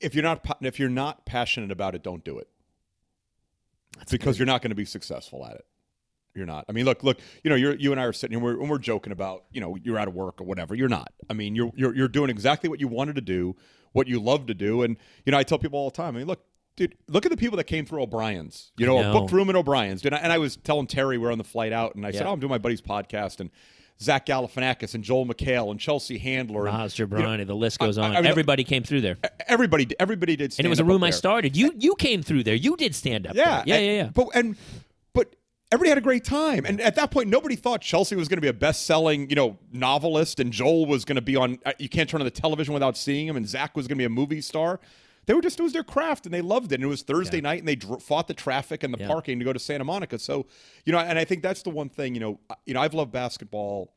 If 0.00 0.14
you're 0.14 0.24
not 0.24 0.58
if 0.62 0.78
you're 0.78 0.88
not 0.88 1.24
passionate 1.24 1.70
about 1.70 1.94
it, 1.94 2.02
don't 2.02 2.24
do 2.24 2.38
it. 2.38 2.48
Because 4.10 4.38
you're 4.38 4.46
not 4.46 4.62
going 4.62 4.70
to 4.70 4.76
be 4.76 4.84
successful 4.84 5.44
at 5.46 5.54
it. 5.54 5.64
You're 6.34 6.46
not. 6.46 6.64
I 6.68 6.72
mean, 6.72 6.84
look, 6.84 7.04
look. 7.04 7.18
You 7.44 7.50
know, 7.50 7.56
you're, 7.56 7.76
you 7.76 7.92
and 7.92 8.00
I 8.00 8.04
are 8.04 8.12
sitting 8.12 8.36
here, 8.36 8.44
and 8.44 8.56
we're, 8.56 8.60
and 8.60 8.70
we're 8.70 8.78
joking 8.78 9.12
about, 9.12 9.44
you 9.52 9.60
know, 9.60 9.76
you're 9.76 9.98
out 9.98 10.08
of 10.08 10.14
work 10.14 10.40
or 10.40 10.44
whatever. 10.44 10.74
You're 10.74 10.88
not. 10.88 11.12
I 11.30 11.32
mean, 11.32 11.54
you're, 11.54 11.70
you're 11.76 11.94
you're 11.94 12.08
doing 12.08 12.28
exactly 12.28 12.68
what 12.68 12.80
you 12.80 12.88
wanted 12.88 13.14
to 13.14 13.20
do, 13.20 13.54
what 13.92 14.08
you 14.08 14.20
love 14.20 14.46
to 14.46 14.54
do, 14.54 14.82
and 14.82 14.96
you 15.24 15.30
know, 15.30 15.38
I 15.38 15.44
tell 15.44 15.58
people 15.58 15.78
all 15.78 15.90
the 15.90 15.96
time. 15.96 16.16
I 16.16 16.18
mean, 16.18 16.26
look, 16.26 16.44
dude, 16.76 16.96
look 17.08 17.24
at 17.24 17.30
the 17.30 17.36
people 17.36 17.56
that 17.58 17.64
came 17.64 17.86
through 17.86 18.02
O'Brien's. 18.02 18.72
You 18.76 18.86
know, 18.86 18.98
I 18.98 19.02
know. 19.02 19.12
booked 19.12 19.32
room 19.32 19.48
in 19.48 19.54
O'Brien's. 19.54 20.02
Dude, 20.02 20.12
and 20.12 20.32
I 20.32 20.38
was 20.38 20.56
telling 20.56 20.88
Terry 20.88 21.18
we're 21.18 21.30
on 21.30 21.38
the 21.38 21.44
flight 21.44 21.72
out, 21.72 21.94
and 21.94 22.04
I 22.04 22.10
said, 22.10 22.26
"Oh, 22.26 22.32
I'm 22.32 22.40
doing 22.40 22.50
my 22.50 22.58
buddy's 22.58 22.82
podcast," 22.82 23.38
and 23.38 23.50
Zach 24.00 24.26
Galifianakis 24.26 24.94
and 24.94 25.04
Joel 25.04 25.26
McHale 25.26 25.70
and 25.70 25.78
Chelsea 25.80 26.18
Handler 26.18 26.66
and 26.66 26.76
Maz 26.76 26.94
Jobrani, 26.94 27.46
the 27.46 27.54
list 27.54 27.78
goes 27.78 27.96
I- 27.96 28.02
on. 28.04 28.16
I 28.16 28.20
mean, 28.20 28.26
Everybody 28.26 28.64
came 28.64 28.82
through 28.82 29.00
there. 29.02 29.16
everybody, 29.46 29.86
everybody 30.00 30.36
did. 30.36 30.54
And 30.58 30.66
it 30.66 30.68
was 30.70 30.80
a 30.80 30.84
room 30.84 31.02
I 31.04 31.10
started. 31.10 31.56
You 31.56 31.72
you 31.78 31.94
came 31.96 32.22
through 32.22 32.42
there. 32.44 32.54
You 32.56 32.76
did 32.76 32.94
stand 32.94 33.26
up. 33.26 33.34
Yeah, 33.34 33.44
there. 33.44 33.62
yeah, 33.66 33.74
and- 33.76 33.86
yeah, 33.86 33.92
yeah. 34.04 34.10
But 34.12 34.28
and 34.34 34.56
but 35.12 35.34
everybody 35.72 35.90
had 35.90 35.98
a 35.98 36.02
great 36.02 36.24
time, 36.24 36.64
and 36.66 36.80
at 36.80 36.96
that 36.96 37.10
point, 37.10 37.28
nobody 37.28 37.56
thought 37.56 37.80
Chelsea 37.80 38.16
was 38.16 38.28
going 38.28 38.36
to 38.36 38.42
be 38.42 38.48
a 38.48 38.52
best-selling, 38.52 39.30
you 39.30 39.36
know, 39.36 39.58
novelist, 39.72 40.40
and 40.40 40.52
Joel 40.52 40.86
was 40.86 41.04
going 41.04 41.16
to 41.16 41.22
be 41.22 41.36
on. 41.36 41.58
uh, 41.64 41.72
You 41.78 41.88
can't 41.88 42.08
turn 42.10 42.20
on 42.20 42.24
the 42.24 42.30
television 42.32 42.74
without 42.74 42.96
seeing 42.96 43.26
him, 43.28 43.36
and 43.36 43.48
Zach 43.48 43.76
was 43.76 43.86
going 43.86 43.96
to 43.96 44.00
be 44.02 44.06
a 44.06 44.08
movie 44.10 44.40
star. 44.40 44.80
They 45.26 45.34
were 45.34 45.40
just 45.40 45.58
it 45.58 45.62
was 45.62 45.72
their 45.72 45.84
craft, 45.84 46.26
and 46.26 46.34
they 46.34 46.40
loved 46.42 46.72
it. 46.72 46.76
And 46.76 46.84
it 46.84 46.88
was 46.88 47.02
Thursday 47.02 47.40
night, 47.40 47.60
and 47.60 47.68
they 47.68 47.76
dr- 47.76 48.02
fought 48.02 48.28
the 48.28 48.34
traffic 48.34 48.82
and 48.82 48.92
the 48.92 48.98
Yeah. 48.98 49.08
parking 49.08 49.38
to 49.38 49.44
go 49.44 49.52
to 49.52 49.58
Santa 49.58 49.84
Monica. 49.84 50.18
So, 50.18 50.46
you 50.84 50.92
know, 50.92 50.98
and 50.98 51.18
I 51.18 51.24
think 51.24 51.42
that's 51.42 51.62
the 51.62 51.70
one 51.70 51.88
thing. 51.88 52.14
You 52.14 52.20
know, 52.20 52.40
you 52.66 52.74
know, 52.74 52.80
I've 52.80 52.94
loved 52.94 53.12
basketball, 53.12 53.92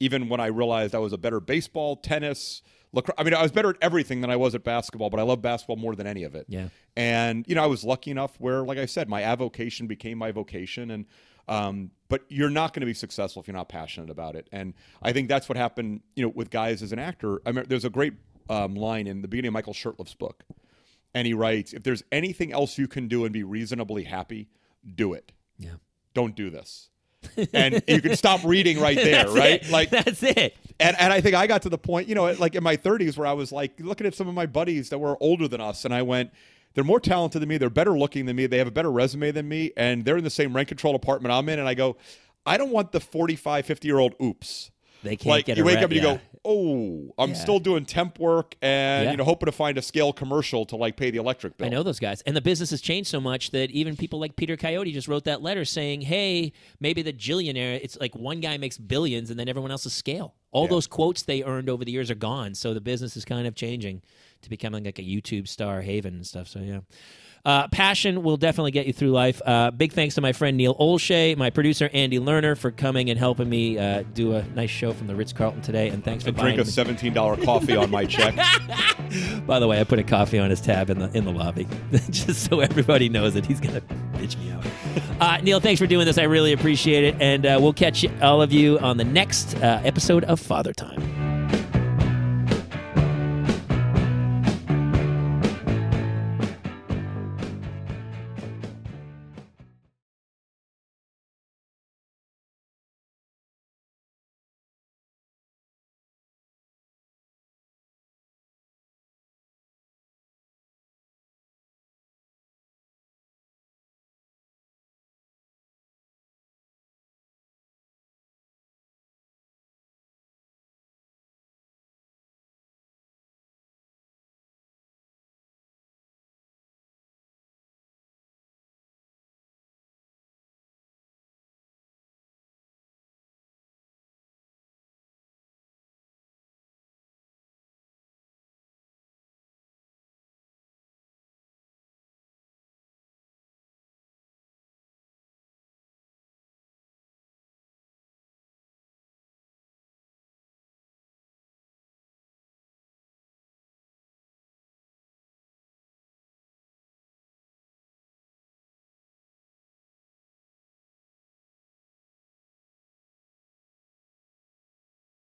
even 0.00 0.28
when 0.28 0.40
I 0.40 0.46
realized 0.46 0.94
I 0.94 0.98
was 0.98 1.12
a 1.12 1.18
better 1.18 1.40
baseball, 1.40 1.96
tennis. 1.96 2.62
Lacrosse. 2.92 3.14
I 3.18 3.22
mean, 3.22 3.34
I 3.34 3.42
was 3.42 3.52
better 3.52 3.70
at 3.70 3.76
everything 3.80 4.20
than 4.20 4.30
I 4.30 4.36
was 4.36 4.52
at 4.56 4.64
basketball, 4.64 5.10
but 5.10 5.20
I 5.20 5.22
love 5.22 5.40
basketball 5.40 5.76
more 5.76 5.94
than 5.94 6.08
any 6.08 6.24
of 6.24 6.34
it. 6.34 6.46
Yeah. 6.48 6.70
And 6.96 7.44
you 7.46 7.54
know, 7.54 7.62
I 7.62 7.66
was 7.66 7.84
lucky 7.84 8.10
enough 8.10 8.34
where, 8.40 8.62
like 8.64 8.78
I 8.78 8.86
said, 8.86 9.08
my 9.08 9.22
avocation 9.22 9.86
became 9.86 10.18
my 10.18 10.32
vocation. 10.32 10.90
And 10.90 11.06
um, 11.46 11.92
but 12.08 12.22
you're 12.28 12.50
not 12.50 12.72
going 12.74 12.80
to 12.80 12.86
be 12.86 12.94
successful 12.94 13.42
if 13.42 13.46
you're 13.48 13.56
not 13.56 13.68
passionate 13.68 14.10
about 14.10 14.34
it. 14.34 14.48
And 14.50 14.74
I 15.02 15.12
think 15.12 15.28
that's 15.28 15.48
what 15.48 15.56
happened. 15.56 16.00
You 16.16 16.24
know, 16.24 16.32
with 16.34 16.50
guys 16.50 16.82
as 16.82 16.90
an 16.92 16.98
actor. 16.98 17.40
I 17.46 17.52
mean, 17.52 17.64
there's 17.68 17.84
a 17.84 17.90
great 17.90 18.14
um, 18.48 18.74
line 18.74 19.06
in 19.06 19.22
the 19.22 19.28
beginning 19.28 19.48
of 19.50 19.52
Michael 19.54 19.72
Shurtleff's 19.72 20.14
book, 20.14 20.42
and 21.14 21.26
he 21.26 21.34
writes, 21.34 21.72
"If 21.72 21.82
there's 21.82 22.02
anything 22.12 22.52
else 22.52 22.78
you 22.78 22.88
can 22.88 23.08
do 23.08 23.24
and 23.24 23.32
be 23.32 23.42
reasonably 23.42 24.04
happy, 24.04 24.48
do 24.94 25.12
it. 25.12 25.32
Yeah. 25.58 25.74
Don't 26.14 26.34
do 26.34 26.50
this." 26.50 26.88
and 27.52 27.82
you 27.86 28.00
can 28.00 28.16
stop 28.16 28.42
reading 28.44 28.80
right 28.80 28.96
there, 29.08 29.24
That's 29.24 29.32
right? 29.32 29.62
it. 29.62 29.70
Like 29.70 29.90
that's 29.90 30.22
it. 30.22 30.56
and 30.78 30.96
and 30.98 31.12
I 31.12 31.20
think 31.20 31.34
I 31.34 31.46
got 31.46 31.62
to 31.62 31.68
the 31.68 31.76
point, 31.76 32.08
you 32.08 32.14
know, 32.14 32.32
like 32.32 32.54
in 32.54 32.62
my 32.62 32.76
30s 32.78 33.18
where 33.18 33.26
I 33.26 33.34
was 33.34 33.52
like 33.52 33.78
looking 33.78 34.06
at 34.06 34.14
some 34.14 34.26
of 34.26 34.34
my 34.34 34.46
buddies 34.46 34.88
that 34.88 34.98
were 34.98 35.18
older 35.22 35.46
than 35.46 35.60
us 35.60 35.84
and 35.84 35.92
I 35.92 36.00
went, 36.00 36.30
they're 36.72 36.82
more 36.84 36.98
talented 37.00 37.42
than 37.42 37.48
me, 37.50 37.58
they're 37.58 37.68
better 37.68 37.98
looking 37.98 38.24
than 38.24 38.36
me, 38.36 38.46
they 38.46 38.56
have 38.56 38.68
a 38.68 38.70
better 38.70 38.90
resume 38.90 39.32
than 39.32 39.46
me 39.48 39.70
and 39.76 40.04
they're 40.04 40.16
in 40.16 40.24
the 40.24 40.30
same 40.30 40.56
rent 40.56 40.68
control 40.68 40.94
apartment 40.94 41.32
I'm 41.32 41.46
in 41.50 41.58
and 41.58 41.68
I 41.68 41.74
go, 41.74 41.98
I 42.46 42.56
don't 42.56 42.70
want 42.70 42.92
the 42.92 43.00
45, 43.00 43.66
50-year-old 43.66 44.14
oops. 44.22 44.70
They 45.02 45.16
can't 45.16 45.26
Like 45.30 45.46
get 45.46 45.56
you 45.56 45.64
wake 45.64 45.76
rep- 45.76 45.84
up 45.84 45.90
and 45.90 45.96
you 45.96 46.02
go, 46.02 46.20
"Oh, 46.44 47.14
I'm 47.18 47.30
Yeah. 47.30 47.36
still 47.36 47.58
doing 47.58 47.84
temp 47.86 48.18
work 48.18 48.54
and 48.60 49.04
Yeah. 49.06 49.10
you 49.12 49.16
know 49.16 49.24
hoping 49.24 49.46
to 49.46 49.52
find 49.52 49.78
a 49.78 49.82
scale 49.82 50.12
commercial 50.12 50.66
to 50.66 50.76
like 50.76 50.96
pay 50.96 51.10
the 51.10 51.18
electric 51.18 51.56
bill." 51.56 51.66
I 51.66 51.70
know 51.70 51.82
those 51.82 51.98
guys. 51.98 52.22
And 52.26 52.36
the 52.36 52.40
business 52.40 52.70
has 52.70 52.80
changed 52.82 53.08
so 53.08 53.20
much 53.20 53.50
that 53.52 53.70
even 53.70 53.96
people 53.96 54.18
like 54.20 54.36
Peter 54.36 54.56
Coyote 54.56 54.92
just 54.92 55.08
wrote 55.08 55.24
that 55.24 55.40
letter 55.42 55.64
saying, 55.64 56.02
hey, 56.02 56.52
maybe 56.80 57.00
the 57.02 57.12
Jillionaire, 57.12 57.80
it's 57.82 57.98
like 57.98 58.14
one 58.14 58.40
guy 58.40 58.56
makes 58.58 58.76
billions 58.78 59.30
and 59.30 59.40
then 59.40 59.48
everyone 59.48 59.70
else 59.70 59.86
is 59.86 59.92
scale. 59.94 60.34
All 60.52 60.66
those 60.68 60.86
quotes 60.86 61.22
they 61.22 61.42
earned 61.44 61.70
over 61.70 61.84
the 61.84 61.92
years 61.92 62.10
are 62.10 62.14
gone. 62.16 62.54
So 62.54 62.74
the 62.74 62.80
business 62.80 63.16
is 63.16 63.24
kind 63.24 63.46
of 63.46 63.54
changing 63.54 64.02
to 64.42 64.50
becoming 64.50 64.84
like 64.84 64.98
a 64.98 65.02
YouTube 65.02 65.46
star 65.48 65.80
haven 65.82 66.14
and 66.14 66.26
stuff. 66.26 66.48
So, 66.48 66.60
yeah. 66.60 66.80
Uh, 67.44 67.68
passion 67.68 68.22
will 68.22 68.36
definitely 68.36 68.70
get 68.70 68.86
you 68.86 68.92
through 68.92 69.10
life. 69.10 69.40
Uh, 69.44 69.70
big 69.70 69.92
thanks 69.92 70.14
to 70.16 70.20
my 70.20 70.32
friend 70.32 70.56
Neil 70.56 70.74
Olshey, 70.76 71.36
my 71.36 71.50
producer 71.50 71.88
Andy 71.92 72.18
Lerner 72.18 72.56
for 72.56 72.70
coming 72.70 73.08
and 73.08 73.18
helping 73.18 73.48
me 73.48 73.78
uh, 73.78 74.02
do 74.14 74.34
a 74.34 74.42
nice 74.54 74.70
show 74.70 74.92
from 74.92 75.06
the 75.06 75.16
Ritz 75.16 75.32
Carlton 75.32 75.62
today. 75.62 75.88
And 75.88 76.04
thanks 76.04 76.24
for 76.24 76.28
And 76.28 76.38
drink 76.38 76.58
a 76.58 76.64
seventeen 76.64 77.14
dollar 77.14 77.36
coffee 77.42 77.76
on 77.76 77.90
my 77.90 78.04
check. 78.04 78.34
by 79.46 79.58
the 79.58 79.66
way, 79.66 79.80
I 79.80 79.84
put 79.84 79.98
a 79.98 80.02
coffee 80.02 80.38
on 80.38 80.50
his 80.50 80.60
tab 80.60 80.90
in 80.90 80.98
the 80.98 81.10
in 81.16 81.24
the 81.24 81.32
lobby, 81.32 81.66
just 82.10 82.48
so 82.48 82.60
everybody 82.60 83.08
knows 83.08 83.34
that 83.34 83.46
he's 83.46 83.60
gonna 83.60 83.80
bitch 84.14 84.38
me 84.38 84.52
out. 84.52 84.64
Uh, 85.20 85.36
Neil, 85.42 85.60
thanks 85.60 85.78
for 85.78 85.86
doing 85.86 86.06
this. 86.06 86.16
I 86.16 86.22
really 86.22 86.54
appreciate 86.54 87.04
it, 87.04 87.14
and 87.20 87.44
uh, 87.44 87.58
we'll 87.60 87.74
catch 87.74 88.06
all 88.22 88.40
of 88.40 88.54
you 88.54 88.78
on 88.78 88.96
the 88.96 89.04
next 89.04 89.54
uh, 89.56 89.82
episode 89.84 90.24
of 90.24 90.40
Father 90.40 90.72
Time. 90.72 91.19